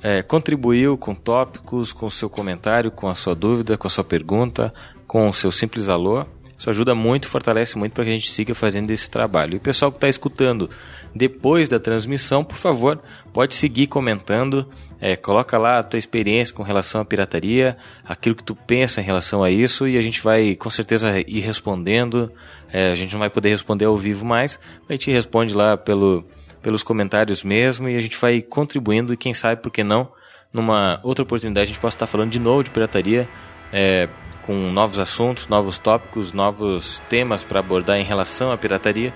é, 0.01 0.21
contribuiu 0.21 0.97
com 0.97 1.13
tópicos, 1.13 1.91
com 1.91 2.05
o 2.05 2.11
seu 2.11 2.29
comentário, 2.29 2.91
com 2.91 3.07
a 3.07 3.15
sua 3.15 3.35
dúvida, 3.35 3.77
com 3.77 3.87
a 3.87 3.89
sua 3.89 4.03
pergunta, 4.03 4.73
com 5.07 5.27
o 5.27 5.33
seu 5.33 5.51
simples 5.51 5.89
alô. 5.89 6.25
Isso 6.57 6.69
ajuda 6.69 6.93
muito, 6.93 7.27
fortalece 7.27 7.77
muito 7.77 7.93
para 7.93 8.03
que 8.03 8.09
a 8.09 8.13
gente 8.13 8.29
siga 8.29 8.53
fazendo 8.53 8.91
esse 8.91 9.09
trabalho. 9.09 9.53
E 9.53 9.57
o 9.57 9.61
pessoal 9.61 9.91
que 9.91 9.97
está 9.97 10.09
escutando 10.09 10.69
depois 11.15 11.69
da 11.69 11.79
transmissão, 11.79 12.43
por 12.43 12.57
favor, 12.57 12.99
pode 13.33 13.55
seguir 13.55 13.87
comentando. 13.87 14.67
É, 15.01 15.15
coloca 15.15 15.57
lá 15.57 15.79
a 15.79 15.83
tua 15.83 15.97
experiência 15.97 16.53
com 16.53 16.61
relação 16.61 16.99
à 16.99 17.05
pirataria, 17.05 17.77
aquilo 18.03 18.35
que 18.35 18.43
tu 18.43 18.53
pensa 18.53 18.99
em 18.99 19.03
relação 19.05 19.41
a 19.41 19.49
isso, 19.49 19.87
e 19.87 19.97
a 19.97 20.01
gente 20.01 20.21
vai 20.21 20.55
com 20.55 20.69
certeza 20.69 21.19
ir 21.21 21.39
respondendo. 21.39 22.29
É, 22.71 22.91
a 22.91 22.95
gente 22.95 23.13
não 23.13 23.19
vai 23.19 23.29
poder 23.29 23.49
responder 23.49 23.85
ao 23.85 23.97
vivo 23.97 24.25
mais, 24.25 24.59
a 24.87 24.91
gente 24.91 25.09
responde 25.09 25.53
lá 25.53 25.77
pelo, 25.77 26.25
pelos 26.61 26.83
comentários 26.83 27.43
mesmo 27.43 27.87
e 27.87 27.95
a 27.95 28.01
gente 28.01 28.17
vai 28.17 28.41
contribuindo 28.41 29.13
e 29.13 29.17
quem 29.17 29.33
sabe, 29.33 29.61
por 29.61 29.71
que 29.71 29.83
não, 29.83 30.11
numa 30.53 30.99
outra 31.03 31.23
oportunidade 31.23 31.63
a 31.63 31.73
gente 31.73 31.79
possa 31.79 31.95
estar 31.95 32.07
falando 32.07 32.31
de 32.31 32.39
novo 32.39 32.63
de 32.63 32.69
pirataria, 32.69 33.27
é, 33.71 34.09
com 34.43 34.53
novos 34.71 34.99
assuntos, 34.99 35.47
novos 35.47 35.77
tópicos, 35.77 36.33
novos 36.33 37.01
temas 37.09 37.43
para 37.43 37.59
abordar 37.59 37.97
em 37.99 38.03
relação 38.03 38.51
à 38.51 38.57
pirataria 38.57 39.13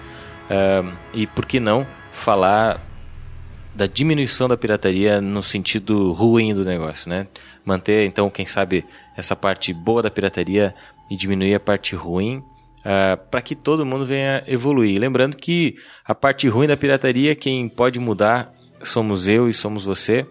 é, 0.49 0.84
e 1.14 1.26
por 1.26 1.45
que 1.45 1.60
não 1.60 1.86
falar 2.11 2.80
da 3.74 3.88
diminuição 3.88 4.48
da 4.48 4.56
pirataria 4.56 5.20
no 5.20 5.41
sentido 5.41 6.11
ruim 6.11 6.53
do 6.53 6.64
negócio, 6.64 7.10
né? 7.10 7.28
Manter 7.65 8.06
então, 8.06 8.30
quem 8.30 8.45
sabe, 8.45 8.86
essa 9.18 9.36
parte 9.36 9.74
boa 9.74 10.03
da 10.03 10.11
pirataria 10.11 10.76
e 11.10 11.18
diminuir 11.18 11.56
a 11.56 11.60
parte 11.60 11.95
ruim 11.95 12.44
uh, 12.84 13.14
ah, 13.14 13.18
para 13.18 13.42
que 13.42 13.56
todo 13.56 13.86
mundo 13.86 14.06
venha 14.06 14.44
evoluir. 14.48 15.00
Lembrando 15.00 15.36
que 15.36 15.76
a 16.06 16.14
parte 16.14 16.48
ruim 16.48 16.68
da 16.68 16.78
pirataria, 16.78 17.36
quem 17.36 17.68
pode 17.68 18.00
mudar 18.00 18.54
somos 18.82 19.28
eu 19.28 19.50
e 19.50 19.54
somos 19.54 19.86
você. 19.86 20.26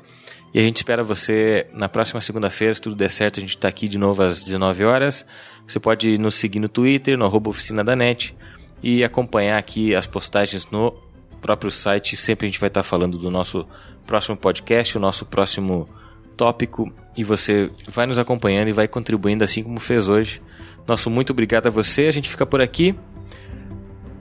E 0.55 0.59
a 0.59 0.63
gente 0.63 0.77
espera 0.77 1.03
você 1.03 1.67
na 1.73 1.89
próxima 1.89 2.21
segunda-feira, 2.21 2.75
se 2.75 2.83
tudo 2.83 2.95
der 2.95 3.11
certo, 3.11 3.39
a 3.39 3.41
gente 3.41 3.57
está 3.57 3.69
aqui 3.69 3.89
de 3.89 3.97
novo 3.97 4.23
às 4.23 4.43
19 4.43 4.85
horas. 4.85 5.27
Você 5.67 5.81
pode 5.81 6.19
nos 6.19 6.35
seguir 6.35 6.61
no 6.61 6.69
Twitter, 6.69 7.17
no 7.17 7.25
arroba 7.25 7.49
oficina 7.49 7.83
da 7.83 7.97
net 7.97 8.37
e 8.83 9.03
acompanhar 9.03 9.57
aqui 9.57 9.95
as 9.95 10.07
postagens 10.07 10.69
no 10.71 10.93
próprio 11.41 11.71
site. 11.71 12.17
Sempre 12.17 12.47
a 12.47 12.51
gente 12.51 12.61
vai 12.61 12.69
estar 12.69 12.83
tá 12.83 12.89
falando 12.89 13.17
do 13.17 13.31
nosso 13.31 13.67
próximo 14.07 14.37
podcast, 14.37 14.99
o 14.99 15.01
nosso 15.01 15.25
próximo 15.25 15.89
tópico 16.37 16.93
e 17.17 17.25
você 17.25 17.71
vai 17.89 18.07
nos 18.07 18.19
acompanhando 18.19 18.69
e 18.69 18.73
vai 18.73 18.89
contribuindo 18.89 19.45
assim 19.45 19.63
como 19.63 19.79
fez 19.79 20.09
hoje 20.09 20.41
nosso 20.87 21.11
muito 21.11 21.31
obrigado 21.31 21.67
a 21.67 21.71
você. 21.71 22.07
A 22.07 22.13
gente 22.13 22.29
fica 22.29 22.47
por 22.47 22.61
aqui. 22.61 22.95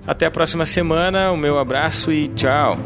Até 0.05 0.25
a 0.25 0.31
próxima 0.31 0.65
semana. 0.65 1.31
O 1.31 1.37
meu 1.37 1.57
abraço 1.57 2.11
e 2.11 2.27
tchau. 2.29 2.77